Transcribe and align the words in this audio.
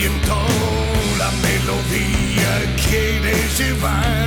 La 0.00 1.30
melodía 1.42 2.74
quiere 2.88 3.36
llevar 3.58 4.26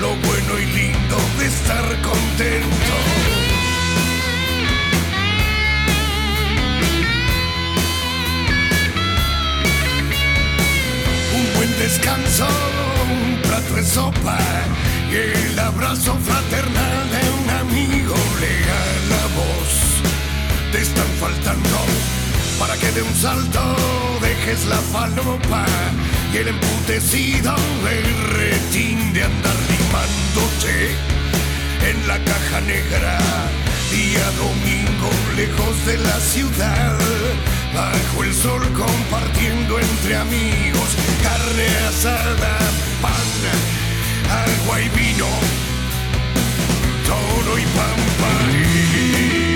lo 0.00 0.14
bueno 0.14 0.60
y 0.60 0.66
lindo 0.66 1.16
de 1.38 1.46
estar 1.46 1.84
contento. 2.02 2.94
un 11.34 11.56
buen 11.56 11.78
descanso, 11.78 12.46
un 13.10 13.42
plato 13.42 13.74
de 13.74 13.84
sopa 13.84 14.38
y 15.10 15.16
el 15.16 15.58
abrazo 15.58 16.16
fraternal 16.22 17.10
de 17.10 17.30
un 17.42 17.50
amigo 17.50 18.14
legal 18.40 19.08
la 19.10 19.26
voz. 19.34 20.70
Te 20.70 20.80
están 20.80 21.08
faltando 21.18 22.21
para 22.62 22.76
que 22.76 22.92
de 22.92 23.02
un 23.02 23.14
salto 23.16 23.60
dejes 24.20 24.66
la 24.66 24.76
falopa 24.76 25.66
y 26.32 26.36
el 26.36 26.46
emputecido 26.46 27.56
berretín 27.82 29.12
de 29.12 29.24
andar 29.24 29.56
limándote 29.72 30.76
en 31.90 32.06
la 32.06 32.18
caja 32.22 32.60
negra. 32.60 33.18
Día 33.90 34.26
domingo 34.44 35.10
lejos 35.34 35.86
de 35.86 35.98
la 35.98 36.20
ciudad, 36.20 36.96
bajo 37.74 38.22
el 38.22 38.32
sol 38.32 38.62
compartiendo 38.74 39.80
entre 39.80 40.16
amigos 40.16 40.90
carne 41.20 41.66
asada, 41.88 42.58
pan, 43.02 43.30
agua 44.46 44.80
y 44.80 44.88
vino, 44.90 45.26
toro 47.08 47.58
y 47.58 47.64
pampa. 47.76 49.51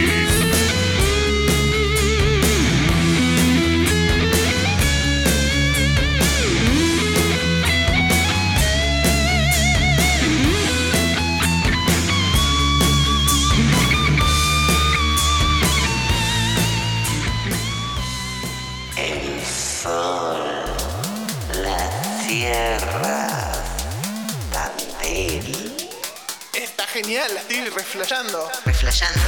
Genial, 27.16 27.34
la 27.34 27.40
estoy 27.40 27.68
reflejando. 27.70 28.50
Reflejando. 28.64 29.20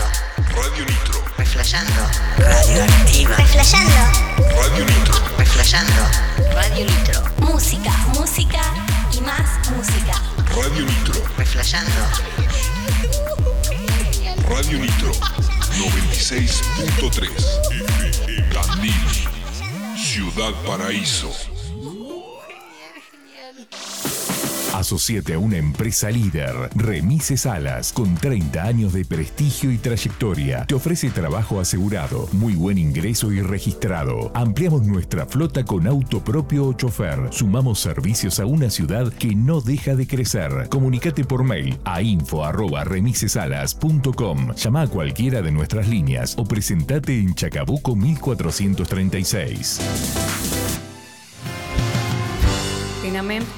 Radio 0.55 0.85
Nitro. 0.85 1.25
Reflejando. 1.38 2.06
Radioactiva. 2.38 3.37
Reflejando. 3.37 3.94
Radio 4.56 4.85
Nitro. 4.85 5.14
Reflejando. 5.38 6.02
Radio 6.55 6.85
Nitro. 6.85 7.23
Música, 7.38 7.90
música 8.08 8.61
y 9.12 9.20
más 9.23 9.70
música. 9.70 10.20
Radio 10.55 10.85
Nitro. 10.85 11.23
Reflejando. 11.38 12.06
Radio 14.49 14.79
Nitro. 14.79 15.12
96.3. 15.79 18.52
Tandil. 18.52 18.94
Ciudad 19.96 20.52
Paraíso. 20.67 21.32
Asociate 24.88 25.35
a 25.35 25.38
una 25.38 25.58
empresa 25.58 26.11
líder, 26.11 26.55
Remises 26.75 27.44
Alas, 27.44 27.93
con 27.93 28.14
30 28.14 28.62
años 28.62 28.94
de 28.94 29.05
prestigio 29.05 29.70
y 29.70 29.76
trayectoria. 29.76 30.64
Te 30.64 30.75
ofrece 30.75 31.11
trabajo 31.11 31.61
asegurado, 31.61 32.26
muy 32.32 32.55
buen 32.55 32.79
ingreso 32.79 33.31
y 33.31 33.43
registrado. 33.43 34.32
Ampliamos 34.35 34.87
nuestra 34.87 35.26
flota 35.26 35.62
con 35.62 35.87
auto 35.87 36.25
propio 36.25 36.69
o 36.69 36.73
chofer. 36.73 37.29
Sumamos 37.32 37.81
servicios 37.81 38.40
a 38.40 38.46
una 38.46 38.70
ciudad 38.70 39.12
que 39.12 39.35
no 39.35 39.61
deja 39.61 39.94
de 39.94 40.06
crecer. 40.06 40.70
Comunicate 40.70 41.23
por 41.23 41.44
mail 41.44 41.79
a 41.85 42.00
info@remisesalas.com. 42.00 44.55
Llama 44.55 44.81
a 44.81 44.87
cualquiera 44.87 45.43
de 45.43 45.52
nuestras 45.52 45.87
líneas 45.87 46.35
o 46.38 46.44
presentate 46.44 47.20
en 47.20 47.35
Chacabuco 47.35 47.94
1436. 47.94 49.81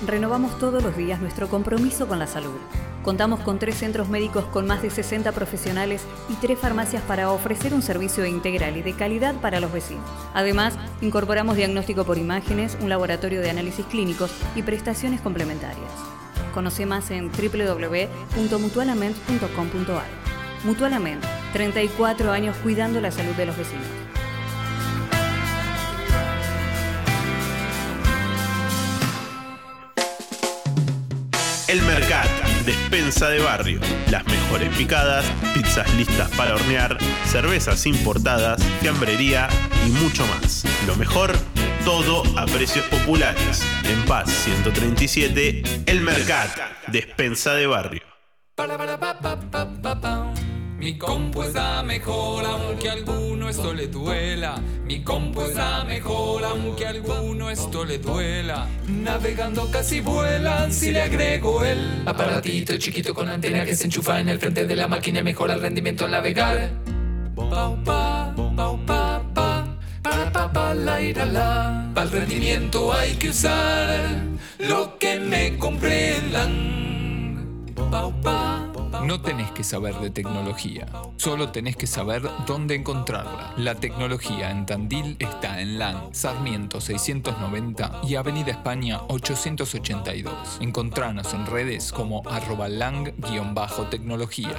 Renovamos 0.06 0.58
todos 0.58 0.82
los 0.82 0.96
días 0.96 1.20
nuestro 1.20 1.48
compromiso 1.48 2.08
con 2.08 2.18
la 2.18 2.26
salud. 2.26 2.56
Contamos 3.02 3.40
con 3.40 3.58
tres 3.58 3.76
centros 3.76 4.08
médicos 4.08 4.46
con 4.46 4.66
más 4.66 4.80
de 4.80 4.88
60 4.88 5.32
profesionales 5.32 6.00
y 6.30 6.34
tres 6.34 6.58
farmacias 6.58 7.02
para 7.02 7.30
ofrecer 7.30 7.74
un 7.74 7.82
servicio 7.82 8.24
integral 8.24 8.78
y 8.78 8.82
de 8.82 8.94
calidad 8.94 9.34
para 9.34 9.60
los 9.60 9.70
vecinos. 9.70 10.08
Además, 10.32 10.78
incorporamos 11.02 11.56
diagnóstico 11.56 12.04
por 12.04 12.16
imágenes, 12.16 12.78
un 12.80 12.88
laboratorio 12.88 13.42
de 13.42 13.50
análisis 13.50 13.84
clínicos 13.84 14.32
y 14.54 14.62
prestaciones 14.62 15.20
complementarias. 15.20 15.92
Conoce 16.54 16.86
más 16.86 17.10
en 17.10 17.30
www.mutualament.com.ar. 17.30 20.06
Mutualament, 20.64 21.22
34 21.52 22.32
años 22.32 22.56
cuidando 22.62 22.98
la 23.02 23.10
salud 23.10 23.34
de 23.34 23.44
los 23.44 23.58
vecinos. 23.58 23.99
El 31.70 31.82
Mercat, 31.82 32.26
despensa 32.66 33.28
de 33.28 33.38
barrio. 33.38 33.78
Las 34.10 34.26
mejores 34.26 34.76
picadas, 34.76 35.24
pizzas 35.54 35.94
listas 35.94 36.28
para 36.30 36.56
hornear, 36.56 36.98
cervezas 37.26 37.86
importadas, 37.86 38.60
fiambrería 38.80 39.48
y 39.86 39.90
mucho 39.90 40.26
más. 40.26 40.64
Lo 40.88 40.96
mejor, 40.96 41.30
todo 41.84 42.24
a 42.36 42.46
precios 42.46 42.84
populares. 42.86 43.64
En 43.84 44.04
Paz 44.04 44.30
137, 44.30 45.62
El 45.86 46.00
Mercat, 46.00 46.50
despensa 46.88 47.54
de 47.54 47.68
barrio. 47.68 48.02
Mi 50.80 50.96
compu 50.96 51.42
está 51.42 51.82
mejor 51.82 52.42
aunque 52.46 52.88
a 52.88 52.92
alguno 52.92 53.50
esto 53.50 53.74
le 53.74 53.88
duela. 53.88 54.54
Mi 54.86 55.04
compu 55.04 55.42
está 55.42 55.84
mejor 55.84 56.42
aunque 56.42 56.86
a 56.86 56.88
alguno 56.88 57.50
esto 57.50 57.84
le 57.84 57.98
duela. 57.98 58.66
Navegando 58.88 59.70
casi 59.70 60.00
vuelan 60.00 60.72
si 60.72 60.90
le 60.90 61.02
agrego 61.02 61.62
el 61.66 62.02
aparatito 62.06 62.78
chiquito 62.78 63.12
con 63.12 63.28
antena 63.28 63.66
que 63.66 63.76
se 63.76 63.84
enchufa 63.84 64.20
en 64.20 64.30
el 64.30 64.38
frente 64.38 64.66
de 64.66 64.74
la 64.74 64.88
máquina 64.88 65.22
mejora 65.22 65.52
el 65.52 65.60
rendimiento 65.60 66.06
al 66.06 66.12
navegar. 66.12 66.70
Pau, 67.36 67.76
pa, 67.84 68.34
pau, 68.56 68.80
pa, 68.86 69.22
pa, 69.34 69.76
para, 70.02 70.32
pa, 70.32 70.50
pa, 70.50 70.72
la, 70.74 71.02
ira, 71.02 71.26
la. 71.26 71.90
Para 71.94 72.06
el 72.06 72.12
rendimiento 72.12 72.90
hay 72.90 73.16
que 73.16 73.28
usar 73.28 74.22
lo 74.58 74.96
que 74.98 75.20
me 75.20 75.58
comprendan. 75.58 76.80
Pau, 77.90 78.18
pa, 78.22 78.69
no 79.04 79.20
tenés 79.20 79.50
que 79.52 79.64
saber 79.64 79.94
de 79.96 80.10
tecnología, 80.10 80.86
solo 81.16 81.50
tenés 81.50 81.76
que 81.76 81.86
saber 81.86 82.22
dónde 82.46 82.74
encontrarla. 82.74 83.54
La 83.56 83.74
tecnología 83.74 84.50
en 84.50 84.66
Tandil 84.66 85.16
está 85.18 85.60
en 85.60 85.78
LAN, 85.78 86.12
Sarmiento 86.12 86.80
690 86.80 88.00
y 88.04 88.16
Avenida 88.16 88.50
España 88.52 89.00
882. 89.08 90.58
Encontranos 90.60 91.32
en 91.34 91.46
redes 91.46 91.92
como 91.92 92.22
arroba 92.28 92.68
lang-tecnología. 92.68 94.56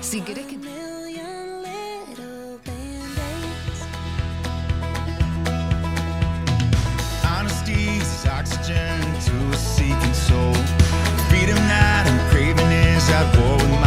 Si 0.00 0.20
querés 0.20 0.46
que 0.46 0.58
soul. 10.28 10.54
Freedom 11.28 11.60
that 11.68 12.08
I'm 12.08 12.20
craving 12.30 12.72
is 12.72 13.08
at 13.10 13.28
war 13.36 13.56
with 13.56 13.80
my 13.80 13.83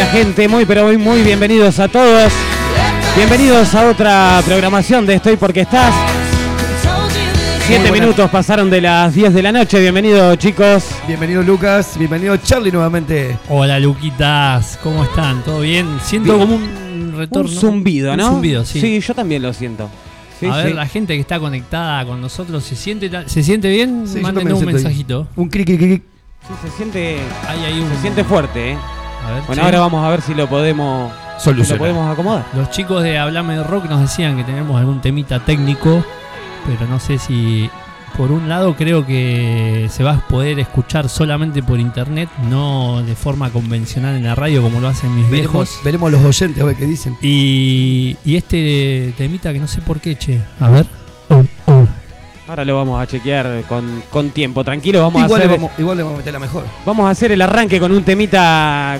Hola, 0.00 0.10
gente, 0.12 0.46
muy 0.46 0.64
pero 0.64 0.84
muy 0.86 0.96
muy 0.96 1.22
bienvenidos 1.24 1.80
a 1.80 1.88
todos. 1.88 2.32
Bienvenidos 3.16 3.74
a 3.74 3.88
otra 3.88 4.40
programación 4.46 5.04
de 5.04 5.14
Estoy 5.14 5.36
porque 5.36 5.62
estás. 5.62 5.92
Siete 7.66 7.90
minutos 7.90 8.30
pasaron 8.30 8.70
de 8.70 8.80
las 8.80 9.12
10 9.12 9.34
de 9.34 9.42
la 9.42 9.50
noche. 9.50 9.80
Bienvenidos 9.80 10.38
chicos. 10.38 10.84
Bienvenido 11.08 11.42
Lucas, 11.42 11.96
bienvenido 11.98 12.36
Charlie 12.36 12.70
nuevamente. 12.70 13.36
Hola 13.48 13.80
Luquitas, 13.80 14.78
¿cómo 14.84 15.02
están? 15.02 15.42
¿Todo 15.42 15.62
bien? 15.62 15.88
Siento 16.04 16.36
Bien. 16.36 16.46
como 16.46 16.54
un 16.54 17.14
retorno. 17.16 17.50
Un 17.50 17.56
zumbido, 17.56 18.16
¿no? 18.16 18.26
Un 18.28 18.34
zumbido, 18.34 18.64
sí. 18.64 19.00
yo 19.00 19.14
también 19.16 19.42
lo 19.42 19.52
siento. 19.52 19.90
Sí, 20.38 20.46
a 20.46 20.58
ver, 20.58 20.68
sí. 20.68 20.74
la 20.74 20.86
gente 20.86 21.14
que 21.14 21.20
está 21.22 21.40
conectada 21.40 22.06
con 22.06 22.20
nosotros, 22.20 22.62
¿se 22.62 22.76
siente, 22.76 23.10
ta- 23.10 23.28
¿se 23.28 23.42
siente 23.42 23.68
bien? 23.68 24.04
Sí, 24.06 24.14
yo 24.14 24.20
Mándenos 24.22 24.44
también 24.44 24.52
un 24.52 24.58
siento 24.60 24.76
ahí. 24.78 24.84
mensajito. 24.84 25.26
Un 25.34 25.48
cric, 25.48 25.66
cric, 25.66 25.80
cric. 25.80 26.02
Sí, 26.46 26.54
se 26.70 26.76
siente, 26.76 27.16
Ahí 27.48 27.64
hay 27.64 27.80
un... 27.80 27.90
se 27.90 28.00
siente 28.00 28.22
fuerte, 28.22 28.70
¿eh? 28.70 28.78
A 29.28 29.32
ver, 29.34 29.42
Bueno, 29.46 29.62
sí. 29.62 29.66
ahora 29.66 29.80
vamos 29.80 30.04
a 30.04 30.08
ver 30.10 30.22
si 30.22 30.34
lo 30.34 30.48
podemos, 30.48 31.12
si 31.12 31.16
lo 31.36 31.40
Solucionar. 31.56 31.78
podemos 31.78 32.12
acomodar. 32.12 32.44
Los 32.54 32.70
chicos 32.70 33.02
de 33.02 33.18
Hablame 33.18 33.56
de 33.56 33.62
Rock 33.64 33.84
nos 33.86 34.00
decían 34.00 34.36
que 34.36 34.44
tenemos 34.44 34.78
algún 34.78 35.00
temita 35.00 35.40
técnico, 35.40 36.04
pero 36.66 36.86
no 36.88 36.98
sé 36.98 37.18
si... 37.18 37.70
Por 38.16 38.32
un 38.32 38.48
lado 38.48 38.74
creo 38.74 39.04
que 39.06 39.86
se 39.90 40.02
va 40.02 40.12
a 40.14 40.20
poder 40.26 40.58
escuchar 40.58 41.08
solamente 41.10 41.62
por 41.62 41.78
internet, 41.78 42.28
no 42.48 43.02
de 43.04 43.14
forma 43.14 43.50
convencional 43.50 44.16
en 44.16 44.24
la 44.24 44.34
radio 44.34 44.60
como 44.62 44.80
lo 44.80 44.88
hacen 44.88 45.14
mis 45.14 45.28
Veremos, 45.30 45.52
viejos. 45.52 45.80
veremos 45.84 46.10
los 46.10 46.24
oyentes 46.24 46.60
a 46.60 46.66
ver 46.66 46.74
qué 46.74 46.86
dicen. 46.86 47.16
Y, 47.20 48.16
y 48.24 48.36
este 48.36 49.12
temita 49.16 49.52
que 49.52 49.60
no 49.60 49.68
sé 49.68 49.82
por 49.82 50.00
qué, 50.00 50.16
che. 50.16 50.40
A 50.58 50.68
ver. 50.70 50.86
Ahora 52.48 52.64
lo 52.64 52.76
vamos 52.76 53.00
a 53.00 53.06
chequear 53.06 53.62
con, 53.68 54.02
con 54.10 54.30
tiempo. 54.30 54.64
Tranquilo, 54.64 55.02
vamos 55.02 55.22
Igual 55.22 55.42
a 55.42 55.44
le 55.44 55.50
hacer. 55.50 55.60
vamos, 55.60 55.78
igual 55.78 55.96
le 55.98 56.02
vamos 56.02 56.16
a 56.16 56.18
meter 56.18 56.32
la 56.32 56.38
mejor. 56.40 56.64
Vamos 56.86 57.06
a 57.06 57.10
hacer 57.10 57.30
el 57.32 57.42
arranque 57.42 57.78
con 57.78 57.92
un 57.92 58.02
temita. 58.02 58.98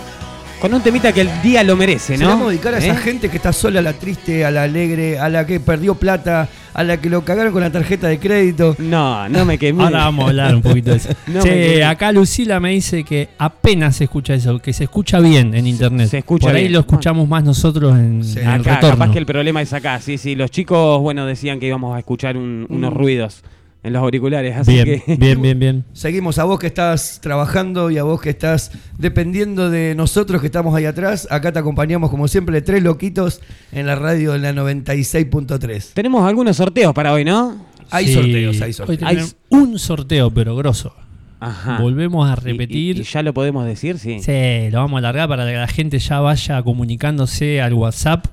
Con 0.61 0.75
un 0.75 0.81
temita 0.83 1.13
que 1.13 1.21
el 1.21 1.31
día 1.41 1.63
lo 1.63 1.77
merece, 1.77 2.17
Se 2.17 2.25
¿no? 2.25 2.31
vamos 2.31 2.49
a 2.49 2.51
dedicar 2.51 2.75
a 2.75 2.79
esa 2.79 2.93
¿Eh? 2.93 2.97
gente 2.97 3.29
que 3.29 3.37
está 3.37 3.53
sola, 3.53 3.79
a 3.79 3.83
la 3.83 3.93
triste, 3.93 4.45
a 4.45 4.51
la 4.51 4.65
alegre, 4.65 5.17
a 5.19 5.29
la 5.29 5.47
que 5.47 5.61
perdió 5.61 5.95
plata, 5.95 6.49
a 6.75 6.83
la 6.83 6.97
que 7.01 7.09
lo 7.09 7.25
cagaron 7.25 7.53
con 7.53 7.63
la 7.63 7.71
tarjeta 7.71 8.09
de 8.09 8.19
crédito. 8.19 8.75
No, 8.81 9.29
no 9.29 9.45
me 9.45 9.57
quemé. 9.57 9.85
Ahora 9.85 9.99
vamos 10.01 10.25
a 10.25 10.29
hablar 10.31 10.55
un 10.57 10.63
poquito 10.63 10.91
de 10.91 10.97
eso. 10.97 11.11
No 11.29 11.43
che, 11.43 11.85
acá 11.85 12.11
Lucila 12.11 12.59
me 12.59 12.71
dice 12.71 13.05
que 13.05 13.29
apenas 13.39 13.95
se 13.97 14.05
escucha 14.05 14.35
eso, 14.35 14.59
que 14.59 14.73
se 14.73 14.85
escucha 14.85 15.21
bien 15.21 15.55
en 15.55 15.69
internet. 15.69 16.09
se 16.09 16.19
escucha 16.19 16.49
Por 16.49 16.57
ahí 16.57 16.63
bien. 16.63 16.73
lo 16.73 16.81
escuchamos 16.81 17.29
más 17.29 17.45
nosotros 17.45 17.97
en, 17.97 18.25
Sí. 18.25 18.41
en 18.41 18.49
el 18.49 18.61
Acá, 18.61 18.75
retorno. 18.77 18.99
capaz 18.99 19.13
que 19.13 19.19
el 19.19 19.27
problema 19.27 19.63
es 19.63 19.73
acá. 19.73 20.01
Sí, 20.01 20.19
sí. 20.19 20.35
Los 20.35 20.51
chicos, 20.51 21.01
bueno, 21.01 21.25
decían 21.25 21.61
que 21.61 21.67
íbamos 21.69 21.95
a 21.95 22.01
escuchar 22.01 22.37
un- 22.37 22.67
unos 22.69 22.93
Mm. 22.93 22.97
ruidos 22.97 23.43
en 23.89 23.93
los 23.95 24.03
auriculares. 24.03 24.57
Así 24.57 24.73
Bien, 24.73 25.03
que. 25.05 25.17
bien, 25.17 25.43
bien, 25.43 25.59
bien. 25.59 25.85
Seguimos 25.93 26.39
a 26.39 26.45
vos 26.45 26.59
que 26.61 26.69
estás 26.69 27.19
trabajando 27.21 27.91
y 27.91 27.99
a 27.99 28.05
vos 28.05 28.21
que 28.21 28.31
estás 28.31 28.71
dependiendo 28.99 29.69
de 29.71 29.95
nosotros 29.97 30.41
que 30.41 30.47
estamos 30.47 30.75
ahí 30.77 30.85
atrás. 30.85 31.27
Acá 31.31 31.53
te 31.53 31.59
acompañamos 31.59 32.11
como 32.11 32.29
siempre, 32.29 32.63
tres 32.63 32.83
loquitos 32.83 33.41
en 33.73 33.87
la 33.87 33.97
radio 33.97 34.35
en 34.37 34.43
la 34.43 34.53
96.3. 34.53 35.93
Tenemos 35.95 36.27
algunos 36.27 36.57
sorteos 36.57 36.93
para 36.95 37.13
hoy, 37.13 37.25
¿no? 37.25 37.67
Hay 37.91 38.07
Sí. 38.09 38.15
sorteos, 38.15 38.61
hay 38.61 38.73
sorteos. 38.73 39.03
Hay, 39.03 39.19
un 39.49 39.79
sorteo, 39.79 40.31
pero 40.31 40.55
grosso. 40.57 40.95
Ajá. 41.41 41.79
Volvemos 41.81 42.29
a 42.29 42.33
Y- 42.33 42.49
y- 42.49 42.53
repetir. 42.53 42.97
Y, 42.99 43.03
ya 43.05 43.23
lo 43.23 43.33
podemos 43.33 43.65
decir, 43.65 43.99
sí. 43.99 44.19
Sí, 44.21 44.71
lo 44.71 44.79
vamos 44.81 44.97
a 44.97 44.99
alargar 44.99 45.29
para 45.29 45.47
que 45.47 45.53
la 45.57 45.69
gente 45.69 45.99
ya 45.99 46.21
vaya 46.21 46.63
comunicándose 46.63 47.61
al 47.63 47.75
WhatsApp 47.75 48.27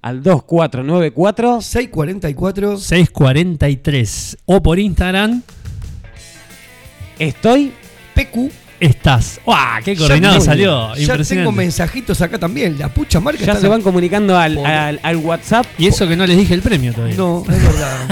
Al 0.00 0.22
2494 0.22 1.60
644 1.60 2.78
643 2.78 4.36
o 4.46 4.62
por 4.62 4.78
Instagram 4.78 5.42
Estoy 7.18 7.72
PQ. 8.14 8.50
estás. 8.78 9.40
¡Wow! 9.44 9.56
¡Qué 9.84 9.96
coordinado 9.96 10.40
salió! 10.40 10.94
Ya 10.94 11.00
Impresionante. 11.02 11.34
tengo 11.34 11.50
mensajitos 11.52 12.20
acá 12.22 12.38
también. 12.38 12.78
La 12.78 12.88
pucha 12.94 13.18
marca 13.18 13.44
ya 13.44 13.56
se 13.56 13.66
van 13.66 13.82
comunicando 13.82 14.38
al, 14.38 14.56
al, 14.64 15.00
al 15.02 15.16
WhatsApp. 15.16 15.66
Y 15.78 15.88
eso 15.88 16.06
que 16.06 16.14
no 16.14 16.26
les 16.26 16.36
dije 16.36 16.54
el 16.54 16.62
premio 16.62 16.92
todavía. 16.94 17.16
No, 17.16 17.42
es 17.50 17.62
verdad. 17.62 18.08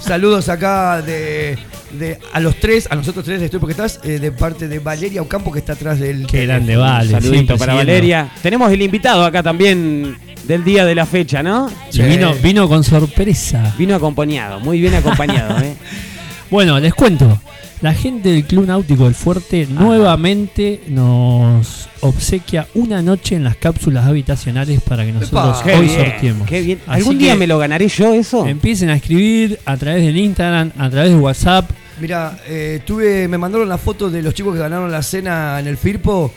Saludos 0.00 0.48
acá 0.48 1.00
de, 1.02 1.56
de- 1.92 2.18
a 2.32 2.40
los 2.40 2.56
tres, 2.56 2.86
a 2.90 2.94
nosotros 2.96 3.24
tres 3.24 3.38
de 3.40 3.46
Estoy 3.46 3.60
Porque 3.60 3.72
Estás, 3.72 4.00
eh, 4.04 4.18
de 4.18 4.32
parte 4.32 4.68
de 4.68 4.78
Valeria 4.78 5.22
Ocampo 5.22 5.50
que 5.52 5.58
está 5.60 5.72
atrás 5.74 5.98
del. 5.98 6.26
Qué 6.26 6.46
grande, 6.46 6.76
vale. 6.76 7.10
Saludito 7.12 7.56
para. 7.56 7.74
Valeria. 7.74 8.30
Tenemos 8.42 8.70
el 8.72 8.82
invitado 8.82 9.24
acá 9.24 9.42
también 9.42 10.16
del 10.44 10.64
día 10.64 10.84
de 10.84 10.94
la 10.94 11.06
fecha, 11.06 11.42
¿no? 11.42 11.70
Y 11.92 12.02
vino, 12.02 12.34
vino 12.34 12.68
con 12.68 12.82
sorpresa. 12.84 13.74
Vino 13.78 13.94
acompañado, 13.94 14.60
muy 14.60 14.80
bien 14.80 14.94
acompañado, 14.94 15.58
¿eh? 15.62 15.74
Bueno, 16.50 16.80
les 16.80 16.92
cuento. 16.94 17.40
La 17.80 17.94
gente 17.94 18.28
del 18.30 18.44
Club 18.44 18.66
Náutico 18.66 19.04
del 19.04 19.14
Fuerte 19.14 19.66
nuevamente 19.66 20.82
nos 20.88 21.88
obsequia 22.00 22.66
una 22.74 23.00
noche 23.00 23.36
en 23.36 23.44
las 23.44 23.56
cápsulas 23.56 24.04
habitacionales 24.06 24.82
para 24.82 25.06
que 25.06 25.12
nosotros 25.12 25.62
Qué 25.62 25.74
hoy 25.74 25.86
bien, 25.86 25.98
sorteemos. 25.98 26.48
qué 26.48 26.60
bien. 26.60 26.78
Así 26.86 27.00
¿Algún 27.00 27.16
día 27.18 27.34
me 27.36 27.46
lo 27.46 27.56
ganaré 27.58 27.88
yo 27.88 28.12
eso? 28.12 28.46
Empiecen 28.46 28.90
a 28.90 28.96
escribir 28.96 29.58
a 29.64 29.78
través 29.78 30.04
del 30.04 30.18
Instagram, 30.18 30.72
a 30.76 30.90
través 30.90 31.10
de 31.10 31.16
WhatsApp. 31.16 31.70
Mira, 31.98 32.38
eh, 32.46 32.80
tuve, 32.84 33.26
me 33.28 33.38
mandaron 33.38 33.66
la 33.66 33.78
foto 33.78 34.10
de 34.10 34.20
los 34.22 34.34
chicos 34.34 34.52
que 34.52 34.60
ganaron 34.60 34.92
la 34.92 35.02
cena 35.02 35.58
en 35.58 35.66
el 35.66 35.78
Firpo. 35.78 36.30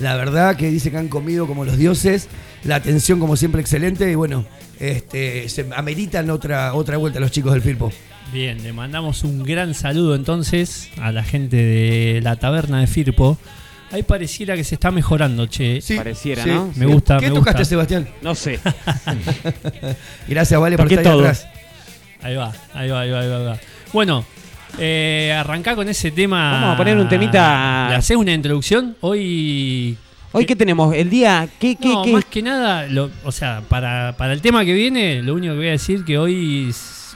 La 0.00 0.16
verdad 0.16 0.56
que 0.56 0.70
dice 0.70 0.90
que 0.90 0.96
han 0.96 1.08
comido 1.08 1.46
como 1.46 1.64
los 1.64 1.76
dioses. 1.76 2.26
La 2.64 2.74
atención 2.76 3.20
como 3.20 3.36
siempre 3.36 3.60
excelente 3.60 4.10
y 4.10 4.16
bueno, 4.16 4.44
este, 4.80 5.48
se 5.48 5.66
ameritan 5.76 6.30
otra, 6.30 6.74
otra 6.74 6.96
vuelta 6.96 7.20
los 7.20 7.30
chicos 7.30 7.52
del 7.52 7.62
Firpo. 7.62 7.92
Bien, 8.32 8.62
le 8.62 8.72
mandamos 8.72 9.24
un 9.24 9.42
gran 9.42 9.74
saludo 9.74 10.14
entonces 10.14 10.88
a 11.00 11.10
la 11.10 11.24
gente 11.24 11.56
de 11.56 12.20
la 12.22 12.36
taberna 12.36 12.80
de 12.80 12.86
Firpo. 12.86 13.36
Ahí 13.90 14.04
pareciera 14.04 14.54
que 14.54 14.62
se 14.62 14.76
está 14.76 14.92
mejorando, 14.92 15.46
che. 15.46 15.80
Sí, 15.80 15.96
Pareciera, 15.96 16.44
sí, 16.44 16.50
¿no? 16.50 16.72
Me 16.76 16.86
gusta, 16.86 17.18
¿Qué 17.18 17.28
me 17.28 17.34
tocaste, 17.34 17.58
gusta. 17.58 17.64
Sebastián? 17.70 18.08
No 18.22 18.36
sé. 18.36 18.60
Gracias, 20.28 20.60
Vale, 20.60 20.76
por 20.76 20.86
estar 20.86 20.98
ahí 21.04 21.04
todo. 21.12 21.20
atrás. 21.22 21.48
Ahí 22.22 22.36
va, 22.36 22.52
ahí 22.72 22.88
va, 22.88 23.00
ahí 23.00 23.10
va, 23.10 23.20
ahí 23.20 23.28
va. 23.28 23.36
ahí 23.38 23.44
va. 23.46 23.58
Bueno, 23.92 24.24
eh, 24.78 25.34
arrancá 25.36 25.74
con 25.74 25.88
ese 25.88 26.12
tema. 26.12 26.52
Vamos 26.52 26.74
a 26.74 26.76
poner 26.76 26.96
un 26.98 27.08
temita- 27.08 27.88
¿Le 27.88 27.96
hacés 27.96 28.16
una 28.16 28.32
introducción? 28.32 28.96
Hoy. 29.00 29.96
Hoy 30.32 30.46
qué 30.46 30.54
tenemos, 30.54 30.94
el 30.94 31.10
día, 31.10 31.48
¿qué, 31.58 31.74
qué, 31.74 31.88
No, 31.88 32.04
qué? 32.04 32.12
más 32.12 32.24
que 32.26 32.40
nada, 32.40 32.86
lo- 32.86 33.10
o 33.24 33.32
sea, 33.32 33.62
para, 33.68 34.14
para 34.16 34.32
el 34.32 34.40
tema 34.40 34.64
que 34.64 34.72
viene, 34.72 35.20
lo 35.22 35.34
único 35.34 35.54
que 35.54 35.58
voy 35.58 35.66
a 35.66 35.72
decir 35.72 36.04
que 36.04 36.16
hoy 36.18 36.72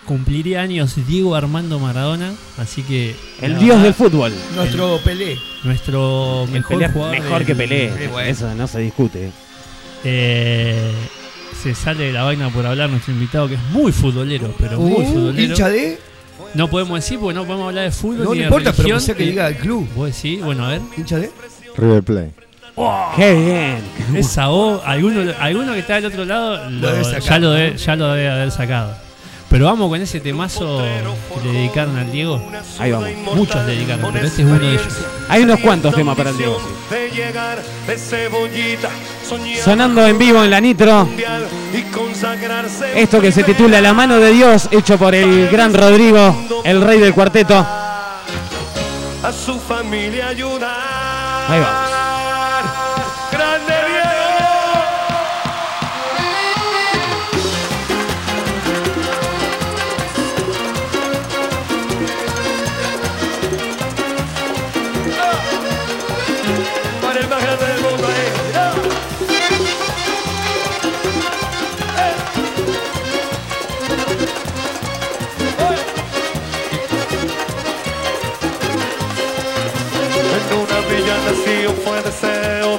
cumpliría 0.06 0.60
años 0.62 0.94
Diego 1.06 1.34
Armando 1.34 1.78
Maradona, 1.78 2.32
así 2.58 2.82
que. 2.82 3.14
El 3.40 3.58
dios 3.58 3.82
del 3.82 3.94
fútbol. 3.94 4.32
Nuestro 4.54 4.98
Pelé. 5.04 5.36
Nuestro 5.64 6.44
El 6.44 6.50
mejor 6.50 6.76
Pelé- 6.78 6.92
jugador. 6.92 7.18
mejor 7.20 7.38
del- 7.38 7.46
que 7.46 7.54
Pelé. 7.54 8.08
Bueno. 8.08 8.30
Eso 8.30 8.54
no 8.54 8.66
se 8.66 8.80
discute. 8.80 9.30
Eh, 10.04 10.92
se 11.62 11.74
sale 11.74 12.04
de 12.04 12.12
la 12.12 12.22
vaina 12.24 12.50
por 12.50 12.66
hablar 12.66 12.90
nuestro 12.90 13.12
invitado, 13.12 13.48
que 13.48 13.54
es 13.54 13.62
muy 13.70 13.90
futbolero, 13.92 14.54
pero 14.58 14.78
muy 14.78 15.02
Uh, 15.04 15.06
futbolero. 15.12 15.42
hincha 15.52 15.68
de. 15.68 15.98
No 16.54 16.68
podemos 16.68 16.96
decir 17.00 17.18
porque 17.18 17.34
no 17.34 17.44
podemos 17.46 17.68
hablar 17.68 17.84
de 17.84 17.90
fútbol. 17.90 18.24
No, 18.24 18.24
ni 18.24 18.26
no 18.26 18.34
de 18.34 18.42
importa, 18.44 18.70
pero 18.72 18.76
religión, 18.88 18.98
que 19.00 19.04
sea 19.06 19.14
que 19.16 19.24
eh, 19.24 19.26
diga 19.26 19.48
el 19.48 19.56
club. 19.56 19.88
Vos 19.94 20.14
decís, 20.14 20.42
bueno, 20.42 20.64
a 20.66 20.68
ver. 20.68 20.80
¿Hincha 20.96 21.18
de? 21.18 21.30
River 21.76 22.02
Plate. 22.02 22.30
Qué 23.16 23.34
bien. 23.34 24.16
Esa 24.18 24.48
voz, 24.48 24.82
alguno, 24.84 25.32
alguno 25.40 25.72
que 25.72 25.78
está 25.78 25.94
del 25.94 26.06
otro 26.06 26.24
lado 26.24 26.68
lo- 26.70 26.90
debe 26.92 27.04
sacar, 27.04 27.22
ya, 27.22 27.38
lo 27.38 27.50
debe, 27.52 27.76
ya 27.76 27.96
lo 27.96 28.12
debe 28.12 28.28
haber 28.30 28.50
sacado. 28.50 28.96
Pero 29.54 29.66
vamos 29.66 29.88
con 29.88 30.02
ese 30.02 30.18
temazo 30.18 30.82
que 31.40 31.46
le 31.46 31.52
dedicaron 31.52 31.96
al 31.96 32.10
Diego. 32.10 32.42
Ahí 32.80 32.90
vamos. 32.90 33.08
Muchos 33.36 33.64
le 33.64 33.76
dedicaron, 33.76 34.12
pero 34.12 34.26
este 34.26 34.42
es 34.42 34.48
uno 34.48 34.58
de 34.58 34.72
ellos. 34.72 34.98
Hay 35.28 35.44
unos 35.44 35.60
cuantos 35.60 35.94
temas 35.94 36.16
para 36.16 36.30
el 36.30 36.36
Diego. 36.36 36.60
sí. 37.94 39.62
Sonando 39.62 40.04
en 40.08 40.18
vivo 40.18 40.42
en 40.42 40.50
la 40.50 40.60
Nitro. 40.60 41.08
Esto 42.96 43.20
que 43.20 43.30
se 43.30 43.44
titula 43.44 43.80
La 43.80 43.94
mano 43.94 44.18
de 44.18 44.32
Dios, 44.32 44.68
hecho 44.72 44.98
por 44.98 45.14
el 45.14 45.48
gran 45.48 45.72
Rodrigo, 45.72 46.36
el 46.64 46.82
rey 46.82 46.98
del 46.98 47.14
cuarteto. 47.14 47.54
a 47.56 49.32
su 49.32 49.56
familia 49.60 50.30
ayudar. 50.30 51.46
Ahí 51.48 51.60
vamos. 51.60 51.93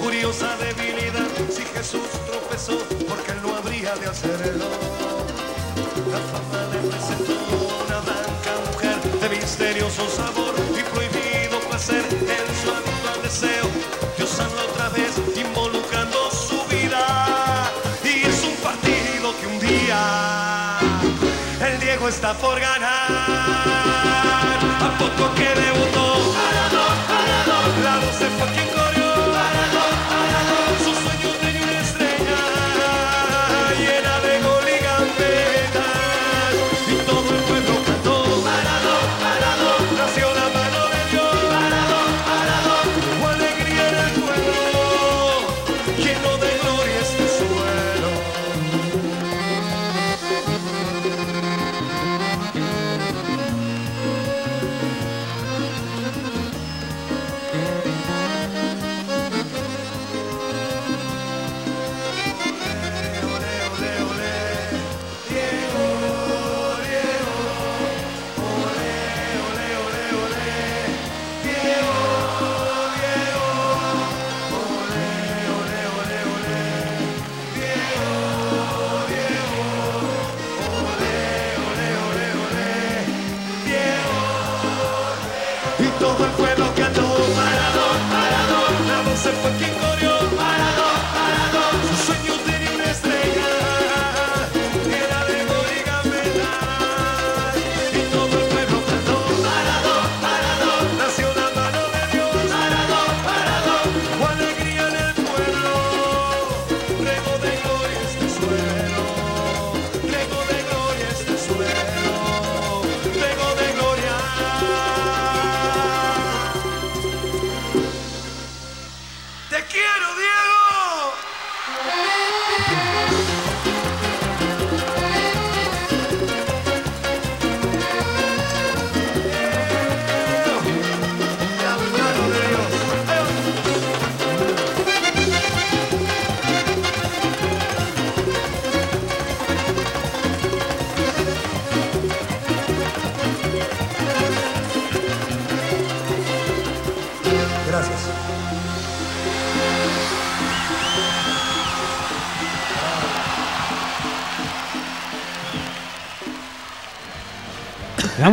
Curiosa 0.00 0.56
debilidad. 0.56 1.26
Si 1.50 1.62
Jesús 1.62 2.08
tropezó, 2.26 2.78
porque 3.08 3.32
él 3.32 3.42
no 3.42 3.56
habría 3.56 3.94
de 3.96 4.06
hacerlo. 4.06 4.66
La 6.10 6.18
fama 6.30 6.60
le 6.72 6.78
presentó 6.88 7.32
una 7.86 7.98
blanca 8.00 8.52
mujer 8.70 8.96
de 9.20 9.28
misterioso 9.36 10.08
sabor 10.08 10.54
y 10.78 10.82
prohibido 10.92 11.60
placer 11.68 12.04
en 12.10 12.46
su 12.62 12.70
habitual 12.70 13.22
deseo. 13.22 13.66
Dios 14.16 14.40
habla 14.40 14.62
otra 14.62 14.88
vez 14.90 15.12
involucrando 15.36 16.30
su 16.30 16.62
vida 16.66 17.70
y 18.04 18.26
es 18.26 18.44
un 18.44 18.54
partido 18.56 19.34
que 19.40 19.46
un 19.46 19.58
día 19.58 20.78
el 21.66 21.80
Diego 21.80 22.08
está 22.08 22.34
por 22.34 22.58
ganar. 22.60 23.10
A 24.80 24.96
poco 24.98 25.34
que 25.34 25.48
debutó, 25.60 25.99